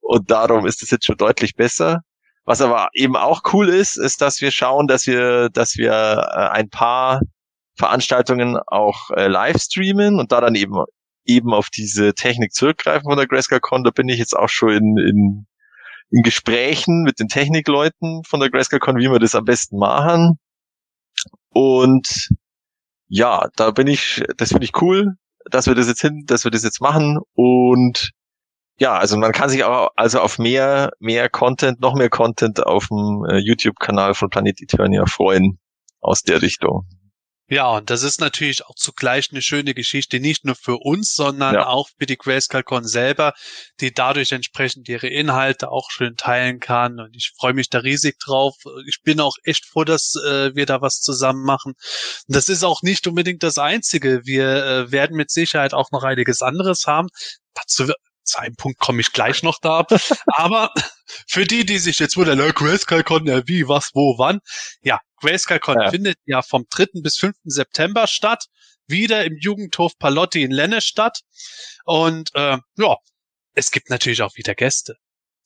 Und 0.01 0.29
darum 0.31 0.65
ist 0.65 0.81
es 0.83 0.89
jetzt 0.89 1.05
schon 1.05 1.17
deutlich 1.17 1.55
besser. 1.55 2.01
Was 2.43 2.61
aber 2.61 2.89
eben 2.93 3.15
auch 3.15 3.41
cool 3.53 3.69
ist, 3.69 3.95
ist, 3.95 4.21
dass 4.21 4.41
wir 4.41 4.49
schauen, 4.49 4.87
dass 4.87 5.05
wir, 5.05 5.49
dass 5.49 5.77
wir 5.77 5.91
äh, 5.91 6.49
ein 6.49 6.69
paar 6.69 7.21
Veranstaltungen 7.77 8.57
auch 8.65 9.11
äh, 9.11 9.27
live 9.27 9.61
streamen 9.61 10.19
und 10.19 10.31
da 10.31 10.41
dann 10.41 10.55
eben 10.55 10.83
eben 11.25 11.53
auf 11.53 11.69
diese 11.69 12.15
Technik 12.15 12.53
zurückgreifen 12.53 13.03
von 13.03 13.17
der 13.17 13.27
Grayscale 13.27 13.61
Con. 13.61 13.83
Da 13.83 13.91
bin 13.91 14.09
ich 14.09 14.17
jetzt 14.17 14.35
auch 14.35 14.49
schon 14.49 14.71
in, 14.71 14.97
in, 14.97 15.47
in 16.09 16.23
Gesprächen 16.23 17.03
mit 17.03 17.19
den 17.19 17.27
Technikleuten 17.27 18.23
von 18.23 18.39
der 18.39 18.49
Grayscale 18.49 18.79
Con, 18.79 18.97
wie 18.97 19.11
wir 19.11 19.19
das 19.19 19.35
am 19.35 19.45
besten 19.45 19.77
machen. 19.77 20.39
Und 21.49 22.29
ja, 23.07 23.47
da 23.55 23.71
bin 23.71 23.87
ich, 23.87 24.23
das 24.37 24.49
finde 24.49 24.65
ich 24.65 24.81
cool, 24.81 25.13
dass 25.49 25.67
wir 25.67 25.75
das 25.75 25.87
jetzt 25.87 26.01
hin, 26.01 26.23
dass 26.25 26.43
wir 26.43 26.51
das 26.51 26.63
jetzt 26.63 26.81
machen 26.81 27.19
und 27.33 28.11
ja, 28.79 28.97
also 28.97 29.17
man 29.17 29.33
kann 29.33 29.49
sich 29.49 29.65
auch 29.65 29.89
also 29.97 30.21
auf 30.21 30.39
mehr, 30.39 30.91
mehr 30.99 31.29
Content, 31.29 31.81
noch 31.81 31.95
mehr 31.95 32.09
Content 32.09 32.65
auf 32.65 32.87
dem 32.87 33.25
äh, 33.29 33.37
YouTube-Kanal 33.37 34.13
von 34.13 34.29
Planet 34.29 34.61
Eternia 34.61 35.05
freuen 35.05 35.59
aus 35.99 36.23
der 36.23 36.41
Richtung. 36.41 36.87
Ja, 37.49 37.67
und 37.69 37.89
das 37.89 38.03
ist 38.03 38.21
natürlich 38.21 38.63
auch 38.65 38.75
zugleich 38.75 39.29
eine 39.31 39.41
schöne 39.41 39.73
Geschichte, 39.73 40.19
nicht 40.19 40.45
nur 40.45 40.55
für 40.55 40.77
uns, 40.77 41.15
sondern 41.15 41.55
Ja. 41.55 41.67
auch 41.67 41.89
für 41.97 42.05
die 42.05 42.15
Grayscale-Con 42.17 42.85
selber, 42.87 43.33
die 43.79 43.91
dadurch 43.91 44.31
entsprechend 44.31 44.87
ihre 44.87 45.07
Inhalte 45.07 45.71
auch 45.71 45.89
schön 45.89 46.15
teilen 46.15 46.59
kann. 46.59 46.99
Und 46.99 47.15
ich 47.15 47.31
freue 47.35 47.53
mich 47.53 47.69
da 47.69 47.79
riesig 47.79 48.19
drauf. 48.19 48.55
Ich 48.87 49.01
bin 49.03 49.19
auch 49.19 49.35
echt 49.43 49.65
froh, 49.65 49.83
dass 49.83 50.13
äh, 50.15 50.53
wir 50.55 50.67
da 50.67 50.81
was 50.81 51.01
zusammen 51.01 51.43
machen. 51.43 51.73
Und 52.27 52.35
das 52.35 52.49
ist 52.49 52.63
auch 52.63 52.83
nicht 52.83 53.07
unbedingt 53.07 53.41
das 53.41 53.57
Einzige. 53.57 54.21
Wir 54.25 54.65
äh, 54.65 54.91
werden 54.91 55.17
mit 55.17 55.31
Sicherheit 55.31 55.73
auch 55.73 55.89
noch 55.91 56.03
einiges 56.03 56.43
anderes 56.43 56.85
haben. 56.85 57.07
Dazu 57.55 57.91
zu 58.23 58.37
einem 58.39 58.55
Punkt 58.55 58.79
komme 58.79 59.01
ich 59.01 59.11
gleich 59.11 59.41
noch 59.41 59.57
da. 59.59 59.85
Aber 60.27 60.71
für 61.27 61.45
die, 61.45 61.65
die 61.65 61.79
sich 61.79 61.99
jetzt 61.99 62.17
wundern, 62.17 62.39
äh, 62.39 62.51
Grayscale-Con, 62.53 63.25
ja, 63.25 63.47
wie, 63.47 63.67
was, 63.67 63.91
wo, 63.93 64.17
wann? 64.17 64.39
Ja, 64.81 64.99
Grayscale-Con 65.21 65.79
Ja. 65.81 65.89
findet 65.91 66.17
ja 66.25 66.41
vom 66.41 66.65
3. 66.69 67.01
bis 67.01 67.17
5. 67.17 67.35
September 67.45 68.07
statt. 68.07 68.45
Wieder 68.87 69.23
im 69.25 69.37
Jugendhof 69.39 69.97
Palotti 69.99 70.43
in 70.43 70.51
Lenne 70.51 70.81
statt. 70.81 71.19
Und 71.85 72.31
äh, 72.33 72.57
ja, 72.77 72.95
es 73.53 73.71
gibt 73.71 73.89
natürlich 73.89 74.21
auch 74.23 74.35
wieder 74.35 74.55
Gäste. 74.55 74.95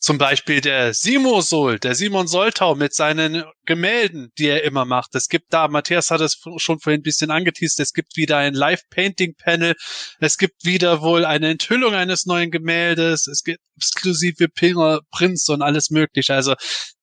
Zum 0.03 0.17
Beispiel 0.17 0.59
der 0.59 0.93
Simo 0.93 1.39
Sol, 1.39 1.80
der 1.80 1.95
Simon 1.95 2.27
Soltau 2.27 2.75
mit 2.75 2.93
seinen 2.93 3.45
Gemälden, 3.65 4.34
die 4.38 4.47
er 4.47 4.65
immer 4.65 4.84
macht. 4.84 5.15
Es 5.15 5.30
gibt 5.30 5.53
da, 5.53 5.69
Matthias 5.69 6.11
hat 6.11 6.19
es 6.19 6.43
schon 6.57 6.81
vorhin 6.81 6.99
ein 6.99 7.03
bisschen 7.03 7.31
angeteased, 7.31 7.80
es 7.80 7.93
gibt 7.93 8.17
wieder 8.17 8.35
ein 8.35 8.53
Live-Painting-Panel, 8.53 9.75
es 10.19 10.38
gibt 10.38 10.65
wieder 10.65 11.01
wohl 11.01 11.23
eine 11.23 11.51
Enthüllung 11.51 11.93
eines 11.93 12.25
neuen 12.25 12.51
Gemäldes, 12.51 13.27
es 13.27 13.43
gibt 13.43 13.61
exklusive 13.77 14.49
Prints 14.49 15.47
und 15.47 15.61
alles 15.61 15.89
mögliche. 15.89 16.34
Also 16.34 16.55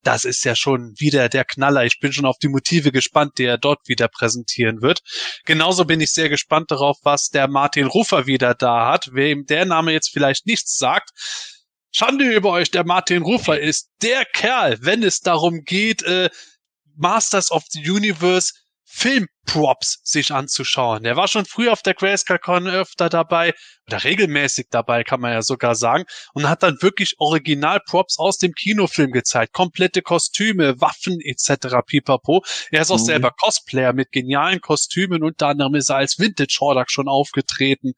das 0.02 0.26
ist 0.26 0.44
ja 0.44 0.54
schon 0.54 0.92
wieder 0.98 1.30
der 1.30 1.46
Knaller. 1.46 1.86
Ich 1.86 2.00
bin 2.00 2.12
schon 2.12 2.26
auf 2.26 2.36
die 2.36 2.48
Motive 2.48 2.92
gespannt, 2.92 3.38
die 3.38 3.44
er 3.44 3.56
dort 3.56 3.80
wieder 3.88 4.08
präsentieren 4.08 4.82
wird. 4.82 5.00
Genauso 5.46 5.86
bin 5.86 6.02
ich 6.02 6.12
sehr 6.12 6.28
gespannt 6.28 6.70
darauf, 6.70 6.98
was 7.02 7.30
der 7.30 7.48
Martin 7.48 7.86
Rufer 7.86 8.26
wieder 8.26 8.54
da 8.54 8.90
hat. 8.90 9.08
Wem 9.14 9.46
der 9.46 9.64
Name 9.64 9.92
jetzt 9.92 10.10
vielleicht 10.12 10.44
nichts 10.44 10.76
sagt, 10.76 11.12
Schande 11.92 12.32
über 12.32 12.50
euch, 12.50 12.70
der 12.70 12.84
Martin 12.84 13.22
Rufer 13.22 13.58
ist 13.58 13.90
der 14.02 14.24
Kerl, 14.24 14.78
wenn 14.80 15.02
es 15.02 15.20
darum 15.20 15.64
geht, 15.64 16.02
äh, 16.02 16.30
Masters 16.96 17.50
of 17.50 17.64
the 17.70 17.90
Universe 17.90 18.54
Filmprops 18.92 20.00
sich 20.02 20.32
anzuschauen. 20.32 21.04
Der 21.04 21.14
war 21.16 21.28
schon 21.28 21.46
früher 21.46 21.72
auf 21.72 21.82
der 21.82 21.94
Grayscale-Con 21.94 22.66
öfter 22.66 23.08
dabei, 23.08 23.54
oder 23.86 24.02
regelmäßig 24.02 24.66
dabei, 24.70 25.04
kann 25.04 25.20
man 25.20 25.32
ja 25.32 25.42
sogar 25.42 25.76
sagen, 25.76 26.04
und 26.34 26.48
hat 26.48 26.62
dann 26.64 26.76
wirklich 26.82 27.14
Original-Props 27.18 28.18
aus 28.18 28.38
dem 28.38 28.52
Kinofilm 28.52 29.12
gezeigt. 29.12 29.52
Komplette 29.52 30.02
Kostüme, 30.02 30.80
Waffen 30.80 31.18
etc. 31.20 31.78
pipapo. 31.86 32.42
Er 32.72 32.82
ist 32.82 32.90
auch 32.90 32.98
Mhm. 32.98 33.04
selber 33.04 33.30
Cosplayer 33.30 33.92
mit 33.92 34.10
genialen 34.10 34.60
Kostümen, 34.60 35.22
unter 35.22 35.46
anderem 35.46 35.76
ist 35.76 35.88
er 35.88 35.96
als 35.96 36.18
Vintage 36.18 36.58
Hordak 36.60 36.90
schon 36.90 37.08
aufgetreten. 37.08 37.92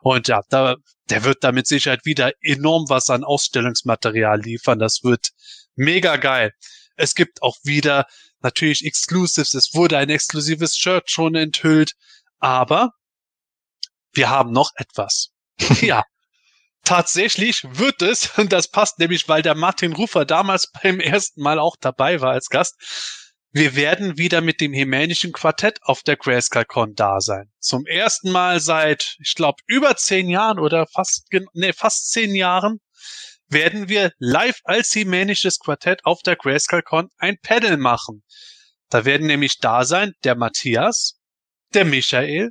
Und 0.00 0.26
ja, 0.28 0.40
da, 0.48 0.76
der 1.10 1.24
wird 1.24 1.44
da 1.44 1.52
mit 1.52 1.66
Sicherheit 1.66 2.04
wieder 2.04 2.32
enorm 2.40 2.86
was 2.88 3.10
an 3.10 3.24
Ausstellungsmaterial 3.24 4.40
liefern. 4.40 4.78
Das 4.78 5.04
wird 5.04 5.28
mega 5.76 6.16
geil. 6.16 6.52
Es 6.96 7.14
gibt 7.14 7.42
auch 7.42 7.56
wieder 7.62 8.06
natürlich 8.42 8.84
Exclusives. 8.84 9.54
Es 9.54 9.74
wurde 9.74 9.98
ein 9.98 10.10
exklusives 10.10 10.76
Shirt 10.76 11.10
schon 11.10 11.34
enthüllt. 11.34 11.94
Aber 12.38 12.90
wir 14.12 14.30
haben 14.30 14.52
noch 14.52 14.70
etwas. 14.76 15.30
ja. 15.80 16.04
tatsächlich 16.84 17.64
wird 17.64 18.02
es, 18.02 18.38
und 18.38 18.52
das 18.52 18.68
passt 18.68 18.98
nämlich, 18.98 19.28
weil 19.28 19.42
der 19.42 19.54
Martin 19.54 19.92
Rufer 19.92 20.24
damals 20.24 20.70
beim 20.82 21.00
ersten 21.00 21.42
Mal 21.42 21.58
auch 21.58 21.76
dabei 21.78 22.20
war 22.20 22.32
als 22.32 22.48
Gast, 22.48 22.76
wir 23.52 23.74
werden 23.74 24.16
wieder 24.16 24.40
mit 24.40 24.60
dem 24.60 24.72
Hemänischen 24.72 25.32
Quartett 25.32 25.80
auf 25.82 26.02
der 26.02 26.16
GrayscaleCon 26.16 26.94
da 26.94 27.20
sein. 27.20 27.50
Zum 27.58 27.84
ersten 27.84 28.30
Mal 28.30 28.60
seit, 28.60 29.16
ich 29.18 29.34
glaube, 29.34 29.58
über 29.66 29.96
zehn 29.96 30.28
Jahren 30.28 30.60
oder 30.60 30.86
fast, 30.86 31.26
nee, 31.52 31.72
fast 31.72 32.12
zehn 32.12 32.34
Jahren 32.34 32.80
werden 33.50 33.88
wir 33.88 34.12
live 34.18 34.60
als 34.64 34.94
Hemänisches 34.94 35.58
Quartett 35.58 36.04
auf 36.04 36.22
der 36.22 36.36
GrayscaleCon 36.36 37.10
ein 37.18 37.38
Panel 37.42 37.76
machen. 37.76 38.22
Da 38.88 39.04
werden 39.04 39.26
nämlich 39.26 39.58
da 39.58 39.84
sein 39.84 40.12
der 40.24 40.34
Matthias, 40.34 41.20
der 41.74 41.84
Michael, 41.84 42.50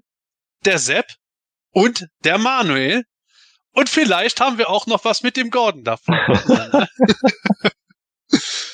der 0.65 0.79
Sepp 0.79 1.07
und 1.71 2.07
der 2.23 2.37
Manuel. 2.37 3.03
Und 3.71 3.89
vielleicht 3.89 4.41
haben 4.41 4.57
wir 4.57 4.69
auch 4.69 4.87
noch 4.87 5.05
was 5.05 5.23
mit 5.23 5.37
dem 5.37 5.51
Gordon 5.51 5.83
davon. 5.83 6.17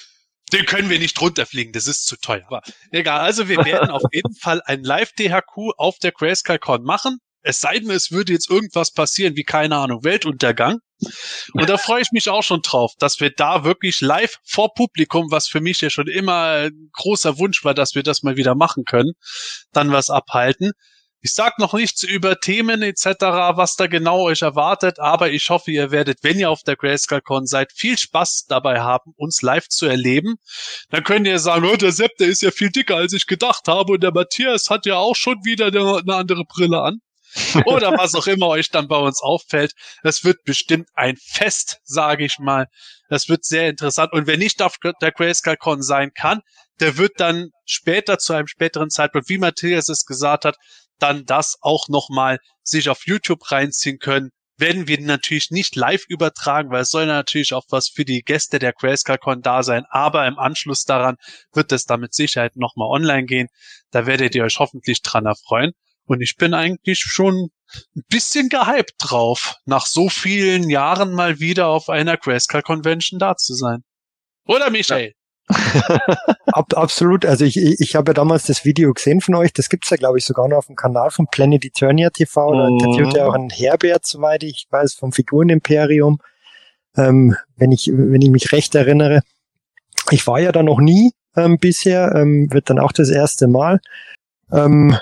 Den 0.53 0.65
können 0.65 0.89
wir 0.89 0.99
nicht 0.99 1.19
runterfliegen, 1.19 1.73
das 1.73 1.87
ist 1.87 2.05
zu 2.05 2.17
teuer. 2.17 2.43
Aber 2.47 2.61
egal, 2.91 3.19
also 3.19 3.49
wir 3.49 3.65
werden 3.65 3.89
auf 3.89 4.03
jeden 4.11 4.35
Fall 4.41 4.61
ein 4.65 4.83
Live-DHQ 4.83 5.73
auf 5.77 5.97
der 5.99 6.11
GrayscaleCon 6.11 6.83
machen. 6.83 7.17
Es 7.41 7.59
sei 7.59 7.79
denn, 7.79 7.91
es 7.91 8.11
würde 8.11 8.33
jetzt 8.33 8.49
irgendwas 8.49 8.91
passieren, 8.91 9.35
wie 9.35 9.43
keine 9.43 9.75
Ahnung, 9.75 10.03
Weltuntergang. 10.03 10.79
Und 11.53 11.69
da 11.69 11.77
freue 11.77 12.01
ich 12.01 12.11
mich 12.11 12.29
auch 12.29 12.43
schon 12.43 12.61
drauf, 12.61 12.93
dass 12.99 13.19
wir 13.19 13.29
da 13.29 13.63
wirklich 13.63 14.01
live 14.01 14.37
vor 14.43 14.73
Publikum, 14.73 15.29
was 15.29 15.47
für 15.47 15.61
mich 15.61 15.81
ja 15.81 15.89
schon 15.89 16.07
immer 16.07 16.67
ein 16.67 16.89
großer 16.93 17.37
Wunsch 17.37 17.63
war, 17.63 17.73
dass 17.73 17.95
wir 17.95 18.03
das 18.03 18.23
mal 18.23 18.37
wieder 18.37 18.55
machen 18.55 18.85
können, 18.85 19.13
dann 19.71 19.91
was 19.91 20.09
abhalten. 20.09 20.71
Ich 21.21 21.33
sag 21.33 21.57
noch 21.57 21.73
nichts 21.73 22.03
über 22.03 22.39
Themen 22.39 22.83
etc., 22.83 23.05
was 23.55 23.75
da 23.75 23.87
genau 23.87 24.21
euch 24.21 24.43
erwartet, 24.43 24.99
aber 24.99 25.31
ich 25.31 25.49
hoffe, 25.49 25.71
ihr 25.71 25.89
werdet, 25.89 26.19
wenn 26.21 26.37
ihr 26.37 26.51
auf 26.51 26.61
der 26.61 26.75
GrayscaleCon 26.75 27.47
seid, 27.47 27.71
viel 27.73 27.97
Spaß 27.97 28.45
dabei 28.47 28.81
haben, 28.81 29.11
uns 29.17 29.41
live 29.41 29.67
zu 29.67 29.87
erleben. 29.87 30.35
Dann 30.91 31.03
könnt 31.03 31.25
ihr 31.25 31.39
sagen, 31.39 31.65
oh, 31.65 31.77
der 31.77 31.91
Sepp, 31.91 32.11
der 32.19 32.27
ist 32.27 32.43
ja 32.43 32.51
viel 32.51 32.69
dicker, 32.69 32.97
als 32.97 33.11
ich 33.11 33.25
gedacht 33.25 33.67
habe 33.67 33.93
und 33.93 34.03
der 34.03 34.13
Matthias 34.13 34.69
hat 34.69 34.85
ja 34.85 34.97
auch 34.97 35.15
schon 35.15 35.43
wieder 35.43 35.67
eine 35.67 36.15
andere 36.15 36.43
Brille 36.45 36.79
an. 36.83 36.99
Oder 37.65 37.97
was 37.97 38.15
auch 38.15 38.27
immer 38.27 38.47
euch 38.47 38.69
dann 38.69 38.87
bei 38.87 38.97
uns 38.97 39.21
auffällt. 39.21 39.73
Es 40.03 40.23
wird 40.23 40.43
bestimmt 40.43 40.89
ein 40.93 41.17
Fest, 41.17 41.79
sage 41.83 42.25
ich 42.25 42.39
mal. 42.39 42.67
Das 43.09 43.29
wird 43.29 43.43
sehr 43.43 43.69
interessant. 43.69 44.13
Und 44.13 44.27
wer 44.27 44.37
nicht 44.37 44.61
auf 44.61 44.77
der 45.01 45.11
GrayscaleCon 45.11 45.81
sein 45.81 46.11
kann, 46.13 46.41
der 46.79 46.97
wird 46.97 47.13
dann 47.17 47.49
später 47.65 48.17
zu 48.17 48.33
einem 48.33 48.47
späteren 48.47 48.89
Zeitpunkt, 48.89 49.29
wie 49.29 49.37
Matthias 49.37 49.89
es 49.89 50.05
gesagt 50.05 50.45
hat, 50.45 50.55
dann 50.99 51.25
das 51.25 51.57
auch 51.61 51.87
nochmal 51.89 52.39
sich 52.63 52.89
auf 52.89 53.05
YouTube 53.05 53.51
reinziehen 53.51 53.99
können. 53.99 54.31
Werden 54.57 54.87
wir 54.87 55.01
natürlich 55.01 55.51
nicht 55.51 55.75
live 55.75 56.05
übertragen, 56.07 56.71
weil 56.71 56.83
es 56.83 56.89
soll 56.89 57.05
natürlich 57.05 57.53
auch 57.53 57.65
was 57.69 57.89
für 57.89 58.05
die 58.05 58.21
Gäste 58.21 58.57
der 58.57 58.71
GrayscaleCon 58.71 59.41
da 59.41 59.63
sein. 59.63 59.83
Aber 59.89 60.25
im 60.25 60.39
Anschluss 60.39 60.85
daran 60.85 61.17
wird 61.51 61.73
es 61.73 61.83
da 61.83 61.97
mit 61.97 62.13
Sicherheit 62.13 62.55
nochmal 62.55 62.87
online 62.89 63.25
gehen. 63.25 63.49
Da 63.91 64.05
werdet 64.05 64.33
ihr 64.35 64.45
euch 64.45 64.59
hoffentlich 64.59 65.01
dran 65.01 65.25
erfreuen. 65.25 65.73
Und 66.05 66.21
ich 66.21 66.35
bin 66.37 66.53
eigentlich 66.53 66.99
schon 66.99 67.49
ein 67.95 68.03
bisschen 68.09 68.49
gehypt 68.49 68.93
drauf, 68.99 69.55
nach 69.65 69.85
so 69.85 70.09
vielen 70.09 70.69
Jahren 70.69 71.13
mal 71.13 71.39
wieder 71.39 71.67
auf 71.67 71.89
einer 71.89 72.17
Grayscale 72.17 72.63
Convention 72.63 73.19
da 73.19 73.35
zu 73.35 73.53
sein. 73.55 73.83
Oder 74.47 74.69
Michael? 74.69 75.13
Ab, 76.47 76.73
absolut. 76.75 77.25
Also 77.25 77.45
ich, 77.45 77.57
ich 77.57 77.95
habe 77.95 78.09
ja 78.09 78.13
damals 78.13 78.45
das 78.45 78.65
Video 78.65 78.93
gesehen 78.93 79.21
von 79.21 79.35
euch. 79.35 79.53
Das 79.53 79.69
gibt's 79.69 79.89
ja, 79.89 79.97
glaube 79.97 80.17
ich, 80.17 80.25
sogar 80.25 80.47
noch 80.47 80.57
auf 80.57 80.67
dem 80.67 80.75
Kanal 80.75 81.11
von 81.11 81.27
Planet 81.27 81.65
Eternia 81.65 82.09
TV. 82.09 82.53
Da 82.53 82.69
Mhm. 82.69 82.79
interviewt 82.79 83.15
ja 83.15 83.27
auch 83.27 83.33
ein 83.33 83.49
Herbert, 83.49 84.05
soweit 84.05 84.43
ich 84.43 84.67
weiß, 84.69 84.95
vom 84.95 85.11
Figurenimperium. 85.11 86.19
Ähm, 86.97 87.35
wenn 87.57 87.71
ich, 87.71 87.91
wenn 87.93 88.21
ich 88.21 88.29
mich 88.29 88.51
recht 88.51 88.73
erinnere. 88.75 89.21
Ich 90.11 90.25
war 90.27 90.39
ja 90.39 90.51
da 90.51 90.63
noch 90.63 90.79
nie 90.79 91.11
ähm, 91.35 91.57
bisher, 91.57 92.13
ähm, 92.15 92.47
wird 92.51 92.69
dann 92.69 92.79
auch 92.79 92.91
das 92.91 93.09
erste 93.09 93.47
Mal. 93.47 93.79
Ähm, 94.51 94.95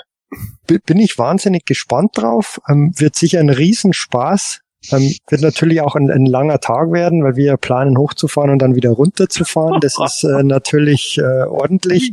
bin 0.66 0.98
ich 0.98 1.18
wahnsinnig 1.18 1.64
gespannt 1.66 2.12
drauf. 2.14 2.60
Ähm, 2.68 2.92
wird 2.96 3.16
sicher 3.16 3.40
ein 3.40 3.50
Riesenspaß. 3.50 4.60
Ähm, 4.90 5.14
wird 5.28 5.40
natürlich 5.40 5.80
auch 5.80 5.94
ein, 5.94 6.10
ein 6.10 6.26
langer 6.26 6.60
Tag 6.60 6.92
werden, 6.92 7.24
weil 7.24 7.36
wir 7.36 7.56
planen 7.56 7.96
hochzufahren 7.96 8.50
und 8.50 8.58
dann 8.58 8.74
wieder 8.74 8.90
runterzufahren. 8.90 9.80
Das 9.80 9.96
ist 9.98 10.24
äh, 10.24 10.42
natürlich 10.42 11.18
äh, 11.18 11.44
ordentlich. 11.44 12.12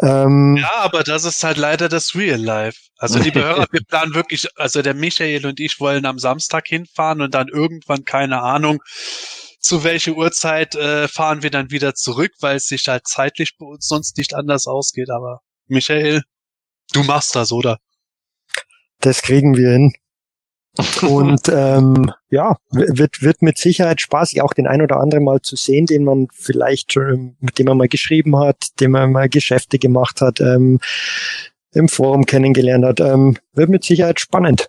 Ähm, 0.00 0.56
Ja, 0.58 0.72
aber 0.78 1.02
das 1.02 1.24
ist 1.24 1.44
halt 1.44 1.58
leider 1.58 1.88
das 1.88 2.14
Real 2.14 2.40
Life. 2.40 2.78
Also 2.96 3.18
liebe 3.18 3.40
Hörer, 3.44 3.66
wir 3.70 3.80
planen 3.86 4.14
wirklich, 4.14 4.48
also 4.56 4.82
der 4.82 4.94
Michael 4.94 5.46
und 5.46 5.60
ich 5.60 5.78
wollen 5.80 6.06
am 6.06 6.18
Samstag 6.18 6.66
hinfahren 6.66 7.20
und 7.20 7.34
dann 7.34 7.48
irgendwann, 7.48 8.04
keine 8.04 8.42
Ahnung, 8.42 8.80
zu 9.60 9.84
welcher 9.84 10.12
Uhrzeit 10.12 10.74
äh, 10.74 11.06
fahren 11.06 11.42
wir 11.42 11.50
dann 11.50 11.70
wieder 11.70 11.94
zurück, 11.94 12.32
weil 12.40 12.56
es 12.56 12.66
sich 12.66 12.88
halt 12.88 13.06
zeitlich 13.06 13.56
bei 13.58 13.66
uns 13.66 13.86
sonst 13.86 14.16
nicht 14.16 14.34
anders 14.34 14.66
ausgeht. 14.66 15.10
Aber 15.10 15.40
Michael, 15.68 16.22
du 16.90 17.02
machst 17.04 17.34
das, 17.36 17.52
oder? 17.52 17.78
Das 19.00 19.22
kriegen 19.22 19.56
wir 19.56 19.70
hin. 19.70 19.92
Und 21.02 21.48
ähm, 21.48 22.12
ja, 22.30 22.56
wird, 22.70 23.22
wird 23.22 23.42
mit 23.42 23.58
Sicherheit 23.58 24.00
spaßig, 24.00 24.40
auch 24.40 24.52
den 24.52 24.66
ein 24.66 24.82
oder 24.82 24.98
anderen 24.98 25.24
mal 25.24 25.40
zu 25.42 25.56
sehen, 25.56 25.86
den 25.86 26.04
man 26.04 26.28
vielleicht 26.32 26.92
schon, 26.92 27.36
mit 27.40 27.58
dem 27.58 27.66
man 27.66 27.76
mal 27.76 27.88
geschrieben 27.88 28.38
hat, 28.38 28.80
dem 28.80 28.92
man 28.92 29.10
mal 29.10 29.28
Geschäfte 29.28 29.78
gemacht 29.78 30.20
hat, 30.20 30.40
ähm, 30.40 30.78
im 31.72 31.88
Forum 31.88 32.24
kennengelernt 32.24 32.84
hat. 32.84 33.00
Ähm, 33.00 33.36
wird 33.52 33.68
mit 33.68 33.84
Sicherheit 33.84 34.20
spannend. 34.20 34.68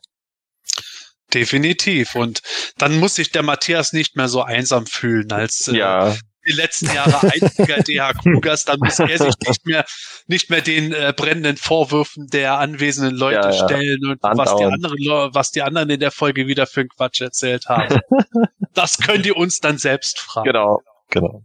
Definitiv. 1.33 2.15
Und 2.15 2.41
dann 2.77 2.99
muss 2.99 3.15
sich 3.15 3.31
der 3.31 3.43
Matthias 3.43 3.93
nicht 3.93 4.15
mehr 4.15 4.27
so 4.27 4.41
einsam 4.41 4.85
fühlen 4.85 5.31
als 5.31 5.67
äh, 5.67 5.77
Ja, 5.77 6.15
die 6.47 6.53
letzten 6.53 6.93
Jahre 6.93 7.31
einziger 7.31 7.77
DH-Krugers, 7.83 8.65
dann 8.65 8.79
muss 8.79 8.99
er 8.99 9.17
sich 9.17 9.35
nicht 9.47 9.65
mehr, 9.65 9.85
nicht 10.27 10.49
mehr 10.49 10.61
den 10.61 10.93
äh, 10.93 11.13
brennenden 11.15 11.57
Vorwürfen 11.57 12.27
der 12.27 12.57
anwesenden 12.57 13.15
Leute 13.15 13.49
Ja, 13.49 13.53
stellen 13.53 14.05
und 14.05 14.19
was 14.21 14.55
die, 14.55 14.63
anderen, 14.63 15.33
was 15.33 15.51
die 15.51 15.61
anderen 15.61 15.89
in 15.89 15.99
der 15.99 16.11
Folge 16.11 16.47
wieder 16.47 16.67
für 16.67 16.81
einen 16.81 16.89
Quatsch 16.89 17.21
erzählt 17.21 17.67
haben. 17.67 17.99
das 18.73 18.97
könnt 18.97 19.25
ihr 19.25 19.37
uns 19.37 19.59
dann 19.59 19.77
selbst 19.77 20.19
fragen. 20.19 20.45
genau, 20.45 20.81
genau. 21.09 21.43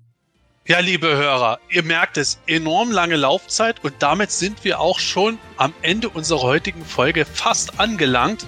Ja, 0.68 0.80
liebe 0.80 1.06
Hörer, 1.06 1.60
ihr 1.68 1.84
merkt 1.84 2.16
es, 2.16 2.40
enorm 2.48 2.90
lange 2.90 3.14
Laufzeit 3.14 3.84
und 3.84 3.94
damit 4.00 4.32
sind 4.32 4.64
wir 4.64 4.80
auch 4.80 4.98
schon 4.98 5.38
am 5.56 5.72
Ende 5.80 6.08
unserer 6.08 6.42
heutigen 6.42 6.84
Folge 6.84 7.24
fast 7.24 7.78
angelangt. 7.78 8.44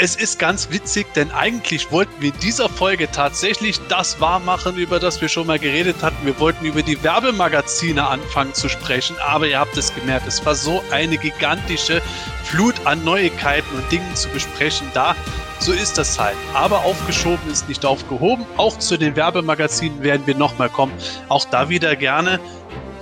Es 0.00 0.14
ist 0.14 0.38
ganz 0.38 0.70
witzig, 0.70 1.12
denn 1.14 1.32
eigentlich 1.32 1.90
wollten 1.90 2.22
wir 2.22 2.32
in 2.32 2.38
dieser 2.38 2.68
Folge 2.68 3.10
tatsächlich 3.10 3.80
das 3.88 4.20
wahrmachen, 4.20 4.76
über 4.76 5.00
das 5.00 5.20
wir 5.20 5.28
schon 5.28 5.48
mal 5.48 5.58
geredet 5.58 5.96
hatten. 6.02 6.24
Wir 6.24 6.38
wollten 6.38 6.64
über 6.64 6.82
die 6.82 7.02
Werbemagazine 7.02 8.06
anfangen 8.06 8.54
zu 8.54 8.68
sprechen, 8.68 9.16
aber 9.18 9.48
ihr 9.48 9.58
habt 9.58 9.76
es 9.76 9.92
gemerkt, 9.92 10.28
es 10.28 10.46
war 10.46 10.54
so 10.54 10.84
eine 10.92 11.18
gigantische 11.18 12.00
Flut 12.44 12.74
an 12.84 13.02
Neuigkeiten 13.02 13.74
und 13.74 13.90
Dingen 13.90 14.14
zu 14.14 14.28
besprechen 14.28 14.86
da. 14.94 15.16
So 15.58 15.72
ist 15.72 15.98
das 15.98 16.16
halt. 16.16 16.36
Aber 16.54 16.84
aufgeschoben 16.84 17.50
ist 17.50 17.68
nicht 17.68 17.84
aufgehoben. 17.84 18.46
Auch 18.56 18.78
zu 18.78 18.98
den 18.98 19.16
Werbemagazinen 19.16 20.04
werden 20.04 20.24
wir 20.28 20.36
nochmal 20.36 20.68
kommen. 20.68 20.92
Auch 21.28 21.44
da 21.44 21.70
wieder 21.70 21.96
gerne. 21.96 22.38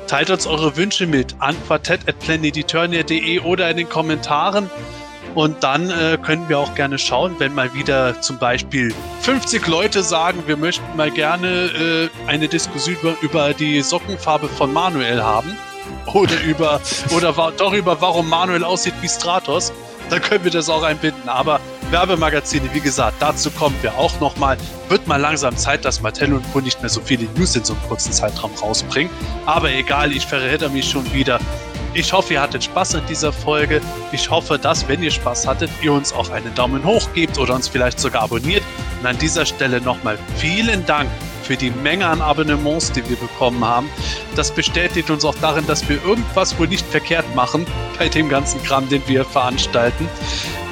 Teilt 0.07 0.31
uns 0.31 0.47
eure 0.47 0.79
Wünsche 0.79 1.07
mit 1.07 1.35
an 1.41 1.57
quartett.planeteturnier.de 1.67 3.41
oder 3.41 3.69
in 3.69 3.77
den 3.77 3.89
Kommentaren. 3.91 4.71
Und 5.37 5.63
dann 5.63 5.91
äh, 5.91 6.17
können 6.17 6.49
wir 6.49 6.59
auch 6.59 6.75
gerne 6.75 6.99
schauen, 6.99 7.35
wenn 7.39 7.55
mal 7.55 7.75
wieder 7.75 8.23
zum 8.23 8.39
Beispiel 8.39 8.95
50 9.21 9.67
Leute 9.67 10.03
sagen, 10.03 10.43
wir 10.47 10.57
möchten 10.57 10.97
mal 10.97 11.11
gerne 11.11 11.47
äh, 11.47 12.09
eine 12.27 12.49
Diskussion 12.49 12.97
über, 12.97 13.17
über 13.21 13.53
die 13.53 13.83
Sockenfarbe 13.83 14.49
von 14.49 14.73
Manuel 14.73 15.23
haben. 15.23 15.55
Oder 16.15 16.41
über, 16.43 16.81
oder 17.15 17.35
darüber, 17.59 18.01
warum 18.01 18.31
Manuel 18.31 18.65
aussieht 18.65 18.95
wie 19.03 19.09
Stratos. 19.11 19.75
Dann 20.09 20.23
können 20.23 20.43
wir 20.43 20.51
das 20.51 20.71
auch 20.71 20.83
einbinden. 20.83 21.29
Aber 21.29 21.61
Werbemagazine, 21.91 22.73
wie 22.73 22.81
gesagt, 22.81 23.17
dazu 23.21 23.51
kommen 23.51 23.77
wir 23.83 23.95
auch 23.99 24.19
nochmal. 24.21 24.57
Wird 24.89 25.07
mal 25.07 25.21
langsam 25.21 25.55
Zeit, 25.59 25.85
dass 25.85 26.01
Mattel 26.01 26.33
und 26.33 26.51
Co. 26.55 26.61
nicht 26.61 26.81
mehr 26.81 26.89
so 26.89 27.03
viele 27.03 27.25
News 27.37 27.55
in 27.57 27.63
so 27.63 27.75
einem 27.75 27.83
kurzen 27.83 28.11
Zeitraum 28.11 28.53
rausbringen. 28.55 29.13
Aber 29.45 29.71
egal, 29.71 30.13
ich 30.13 30.27
verrate 30.27 30.71
mich 30.71 30.89
schon 30.89 31.13
wieder. 31.13 31.39
Ich 31.99 32.13
hoffe, 32.13 32.35
ihr 32.35 32.43
hattet 32.43 32.63
Spaß 32.63 32.97
an 32.97 33.07
dieser 33.09 33.33
Folge. 33.33 33.81
Ich 34.13 34.31
hoffe, 34.31 34.59
dass, 34.59 34.87
wenn 34.87 35.03
ihr 35.03 35.11
Spaß 35.11 35.47
hattet, 35.47 35.71
ihr 35.81 35.95
uns 35.95 36.13
auch 36.13 36.29
einen 36.29 36.55
Daumen 36.55 36.85
hoch 36.85 37.09
gebt 37.15 37.39
oder 37.39 37.55
uns 37.55 37.69
vielleicht 37.69 37.99
sogar 37.99 38.25
abonniert. 38.25 38.63
Und 39.01 39.07
an 39.07 39.17
dieser 39.17 39.47
Stelle 39.47 39.81
nochmal 39.81 40.19
vielen 40.37 40.85
Dank 40.85 41.09
für 41.43 41.57
die 41.57 41.71
Menge 41.71 42.07
an 42.07 42.21
Abonnements, 42.21 42.93
die 42.93 43.09
wir 43.09 43.17
bekommen 43.17 43.65
haben. 43.65 43.89
Das 44.35 44.51
bestätigt 44.51 45.09
uns 45.09 45.25
auch 45.25 45.37
darin, 45.41 45.67
dass 45.67 45.89
wir 45.89 45.97
irgendwas 46.05 46.59
wohl 46.59 46.69
nicht 46.69 46.85
verkehrt 46.85 47.35
machen 47.35 47.65
bei 47.99 48.11
dem 48.11 48.29
ganzen 48.29 48.63
Kram, 48.63 48.87
den 48.91 49.01
wir 49.09 49.25
veranstalten. 49.25 50.07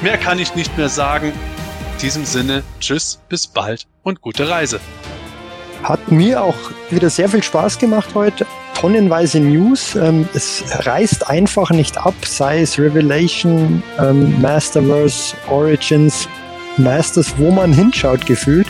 Mehr 0.03 0.19
kann 0.19 0.37
ich 0.37 0.53
nicht 0.53 0.77
mehr 0.77 0.89
sagen. 0.89 1.29
In 1.29 2.01
diesem 2.03 2.25
Sinne, 2.25 2.61
tschüss, 2.79 3.19
bis 3.29 3.47
bald 3.47 3.87
und 4.03 4.21
gute 4.21 4.47
Reise. 4.47 4.79
Hat 5.81 6.11
mir 6.11 6.43
auch 6.43 6.71
wieder 6.91 7.09
sehr 7.09 7.29
viel 7.29 7.41
Spaß 7.41 7.79
gemacht 7.79 8.09
heute. 8.13 8.45
Tonnenweise 8.75 9.39
News. 9.39 9.95
Ähm, 9.95 10.29
es 10.33 10.63
reißt 10.85 11.27
einfach 11.27 11.71
nicht 11.71 11.97
ab, 11.97 12.13
sei 12.25 12.61
es 12.61 12.77
Revelation, 12.77 13.81
ähm, 13.99 14.39
Masterverse, 14.41 15.35
Origins. 15.49 16.27
Masters, 16.77 17.33
wo 17.37 17.51
man 17.51 17.73
hinschaut, 17.73 18.25
gefühlt. 18.25 18.67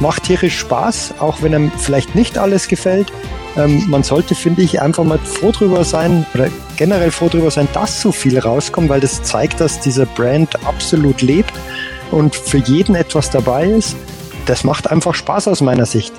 Macht 0.00 0.24
tierisch 0.24 0.58
Spaß, 0.58 1.14
auch 1.18 1.42
wenn 1.42 1.54
einem 1.54 1.72
vielleicht 1.76 2.14
nicht 2.14 2.38
alles 2.38 2.68
gefällt. 2.68 3.12
Ähm, 3.56 3.84
man 3.88 4.02
sollte, 4.02 4.34
finde 4.34 4.62
ich, 4.62 4.80
einfach 4.80 5.04
mal 5.04 5.18
froh 5.18 5.50
drüber 5.50 5.84
sein 5.84 6.24
oder 6.34 6.48
generell 6.76 7.10
froh 7.10 7.28
drüber 7.28 7.50
sein, 7.50 7.66
dass 7.72 8.00
so 8.00 8.12
viel 8.12 8.38
rauskommt, 8.38 8.88
weil 8.88 9.00
das 9.00 9.22
zeigt, 9.22 9.60
dass 9.60 9.80
dieser 9.80 10.06
Brand 10.06 10.64
absolut 10.64 11.22
lebt 11.22 11.52
und 12.12 12.36
für 12.36 12.58
jeden 12.58 12.94
etwas 12.94 13.30
dabei 13.30 13.66
ist. 13.66 13.96
Das 14.46 14.62
macht 14.62 14.90
einfach 14.90 15.14
Spaß 15.14 15.48
aus 15.48 15.60
meiner 15.60 15.86
Sicht. 15.86 16.12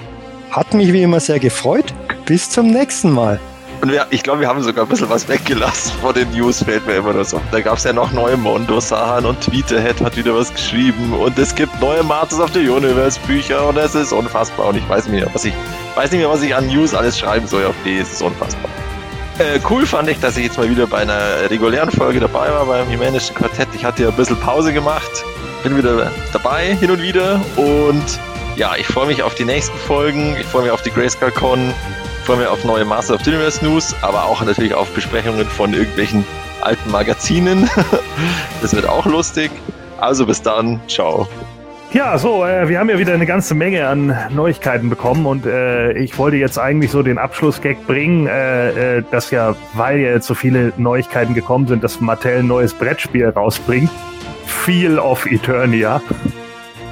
Hat 0.52 0.74
mich 0.74 0.92
wie 0.92 1.02
immer 1.02 1.20
sehr 1.20 1.40
gefreut. 1.40 1.94
Bis 2.30 2.48
zum 2.48 2.68
nächsten 2.68 3.12
Mal. 3.12 3.40
Und 3.82 3.92
wir, 3.92 4.06
ich 4.12 4.22
glaube, 4.22 4.42
wir 4.42 4.48
haben 4.48 4.62
sogar 4.62 4.86
ein 4.86 4.88
bisschen 4.88 5.10
was 5.10 5.28
weggelassen 5.28 5.94
vor 6.00 6.14
den 6.14 6.30
News, 6.30 6.64
fällt 6.64 6.86
mir 6.86 6.98
immer 6.98 7.12
nur 7.12 7.26
so. 7.26 7.42
Da 7.52 7.60
gab 7.60 7.80
es 7.80 7.86
ja 7.86 7.92
noch 7.92 8.12
neue 8.12 8.38
Mondo 8.38 8.80
Sahan 8.80 9.26
und 9.26 9.42
Tweeterhead 9.42 10.00
hat 10.00 10.16
wieder 10.16 10.36
was 10.36 10.54
geschrieben 10.54 11.12
und 11.14 11.40
es 11.40 11.56
gibt 11.56 11.82
neue 11.82 12.04
Masters 12.04 12.40
of 12.40 12.52
the 12.54 12.70
Universe 12.70 13.20
Bücher 13.26 13.68
und 13.68 13.78
es 13.78 13.96
ist 13.96 14.14
unfassbar 14.14 14.68
und 14.68 14.78
ich 14.78 14.88
weiß 14.88 15.08
nicht 15.08 15.24
mehr, 15.24 15.34
was 15.34 15.44
ich, 15.44 15.56
weiß 15.96 16.12
nicht 16.12 16.20
mehr, 16.20 16.30
was 16.30 16.44
ich 16.44 16.54
an 16.54 16.68
News 16.68 16.94
alles 16.94 17.18
schreiben 17.18 17.48
soll 17.48 17.66
auf 17.66 17.74
die, 17.84 17.98
es 17.98 18.14
ist 18.14 18.22
unfassbar. 18.22 18.70
Äh, 19.40 19.60
cool 19.68 19.88
fand 19.88 20.08
ich, 20.08 20.20
dass 20.20 20.38
ich 20.38 20.44
jetzt 20.44 20.60
mal 20.60 20.70
wieder 20.70 20.86
bei 20.86 21.00
einer 21.00 21.50
regulären 21.50 21.90
Folge 21.90 22.20
dabei 22.20 22.52
war, 22.52 22.64
beim 22.68 22.88
Humanischen 22.94 23.34
Quartett. 23.34 23.70
Ich 23.74 23.84
hatte 23.84 24.04
ja 24.04 24.10
ein 24.10 24.16
bisschen 24.16 24.40
Pause 24.40 24.72
gemacht, 24.72 25.26
bin 25.64 25.76
wieder 25.76 26.12
dabei, 26.32 26.76
hin 26.76 26.92
und 26.92 27.02
wieder 27.02 27.42
und 27.56 28.06
ja, 28.56 28.76
ich 28.78 28.86
freue 28.86 29.08
mich 29.08 29.24
auf 29.24 29.34
die 29.34 29.46
nächsten 29.46 29.78
Folgen, 29.80 30.38
ich 30.40 30.46
freue 30.46 30.64
mich 30.64 30.72
auf 30.72 30.84
die 30.84 30.92
Grayscale 30.92 31.32
Con, 31.32 31.74
freue 32.30 32.38
mich 32.38 32.48
auf 32.48 32.64
neue 32.64 32.86
Master 32.86 33.16
of 33.16 33.24
the 33.24 33.32
Universe 33.32 33.66
News, 33.66 33.96
aber 34.04 34.26
auch 34.26 34.46
natürlich 34.46 34.76
auf 34.76 34.88
Besprechungen 34.94 35.48
von 35.48 35.74
irgendwelchen 35.74 36.24
alten 36.62 36.92
Magazinen. 36.92 37.68
das 38.62 38.76
wird 38.76 38.88
auch 38.88 39.08
lustig. 39.08 39.50
Also 39.98 40.28
bis 40.28 40.40
dann, 40.40 40.80
ciao. 40.88 41.28
Ja, 41.92 42.20
so, 42.20 42.46
äh, 42.46 42.70
wir 42.70 42.78
haben 42.78 42.88
ja 42.88 43.00
wieder 43.00 43.16
eine 43.16 43.26
ganze 43.26 43.56
Menge 43.56 43.88
an 43.88 44.16
Neuigkeiten 44.30 44.92
bekommen 44.92 45.26
und 45.26 45.48
äh, 45.48 45.94
ich 45.94 46.20
wollte 46.20 46.38
jetzt 46.38 46.60
eigentlich 46.60 46.92
so 46.92 47.02
den 47.02 47.18
Abschlussgag 47.18 47.88
bringen, 47.88 48.28
äh, 48.28 48.98
äh, 48.98 49.04
dass 49.10 49.32
ja, 49.32 49.56
weil 49.74 49.98
ja 50.00 50.10
jetzt 50.10 50.28
so 50.28 50.36
viele 50.36 50.72
Neuigkeiten 50.78 51.34
gekommen 51.34 51.66
sind, 51.66 51.84
dass 51.84 52.00
Mattel 52.00 52.42
ein 52.42 52.48
neues 52.48 52.76
Brettspiel 52.76 53.28
rausbringt. 53.30 53.90
Feel 54.46 55.00
of 55.00 55.26
Eternia. 55.26 56.00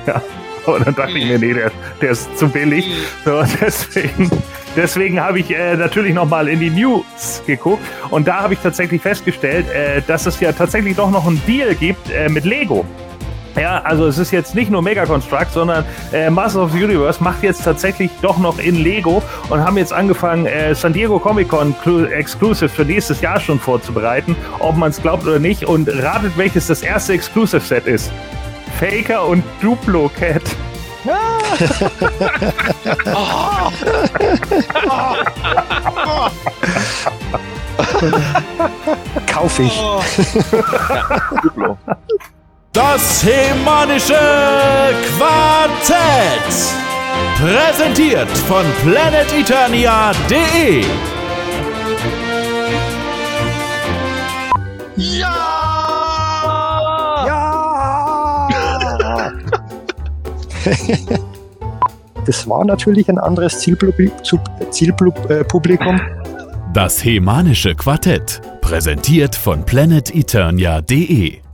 ja. 0.08 0.20
Und 0.66 0.86
dann 0.86 0.96
dachte 0.96 1.18
ich 1.18 1.26
mir, 1.26 1.38
nee, 1.38 1.54
der, 1.54 1.72
der 2.02 2.10
ist 2.10 2.36
zu 2.38 2.50
billig. 2.50 2.92
So, 3.24 3.44
deswegen 3.62 4.32
deswegen 4.78 5.20
habe 5.20 5.40
ich 5.40 5.52
äh, 5.52 5.76
natürlich 5.76 6.14
nochmal 6.14 6.48
in 6.48 6.62
die 6.62 6.70
News 6.70 7.44
geguckt 7.46 7.84
und 8.10 8.28
da 8.28 8.42
habe 8.42 8.54
ich 8.54 8.60
tatsächlich 8.62 9.02
festgestellt, 9.02 9.70
äh, 9.70 10.02
dass 10.08 10.26
es 10.26 10.40
ja 10.40 10.54
tatsächlich 10.54 10.96
doch 10.96 11.12
noch 11.12 11.28
einen 11.28 11.42
Deal 11.46 11.76
gibt 11.76 12.10
äh, 12.10 12.30
mit 12.30 12.46
Lego. 12.46 12.86
Ja, 13.58 13.82
also 13.82 14.06
es 14.06 14.20
ist 14.20 14.32
jetzt 14.32 14.54
nicht 14.54 14.70
nur 14.70 14.84
Mega 14.84 15.06
Construct, 15.06 15.52
sondern 15.52 15.84
äh, 16.14 16.30
Masters 16.30 16.62
of 16.62 16.72
the 16.74 16.84
Universe 16.84 17.24
macht 17.24 17.42
jetzt 17.42 17.64
tatsächlich 17.64 18.12
doch 18.22 18.38
noch 18.38 18.60
in 18.60 18.76
Lego 18.76 19.24
und 19.50 19.66
haben 19.66 19.78
jetzt 19.78 19.92
angefangen, 19.92 20.46
äh, 20.46 20.76
San 20.76 20.94
Diego 20.94 21.18
Comic 21.18 21.50
Con 21.50 21.74
Exclusive 22.12 22.70
für 22.70 22.86
nächstes 22.86 23.20
Jahr 23.22 23.40
schon 23.40 23.60
vorzubereiten, 23.60 24.36
ob 24.60 24.78
man 24.78 24.92
es 24.92 25.02
glaubt 25.02 25.26
oder 25.26 25.40
nicht. 25.40 25.66
Und 25.66 25.90
ratet, 25.90 26.38
welches 26.38 26.68
das 26.68 26.84
erste 26.84 27.14
Exclusive 27.14 27.62
Set 27.62 27.88
ist. 27.88 28.12
Faker 28.80 29.26
und 29.26 29.44
Duplo 29.60 30.12
Cat. 30.16 30.44
Kauf 39.32 39.60
ich. 39.60 39.80
Das 42.74 43.24
Hemanische 43.24 44.18
Quartett. 45.18 46.74
Präsentiert 47.38 48.30
von 48.48 48.66
planeteternia.de. 48.84 50.86
das 62.26 62.48
war 62.48 62.66
natürlich 62.66 63.10
ein 63.10 63.18
anderes 63.18 63.60
Zielpublikum. 63.60 64.40
Zielpublikum. 64.72 66.02
Das 66.74 67.04
Hemanische 67.04 67.76
Quartett, 67.76 68.42
präsentiert 68.62 69.36
von 69.36 69.66
planeteternia.de. 69.66 71.47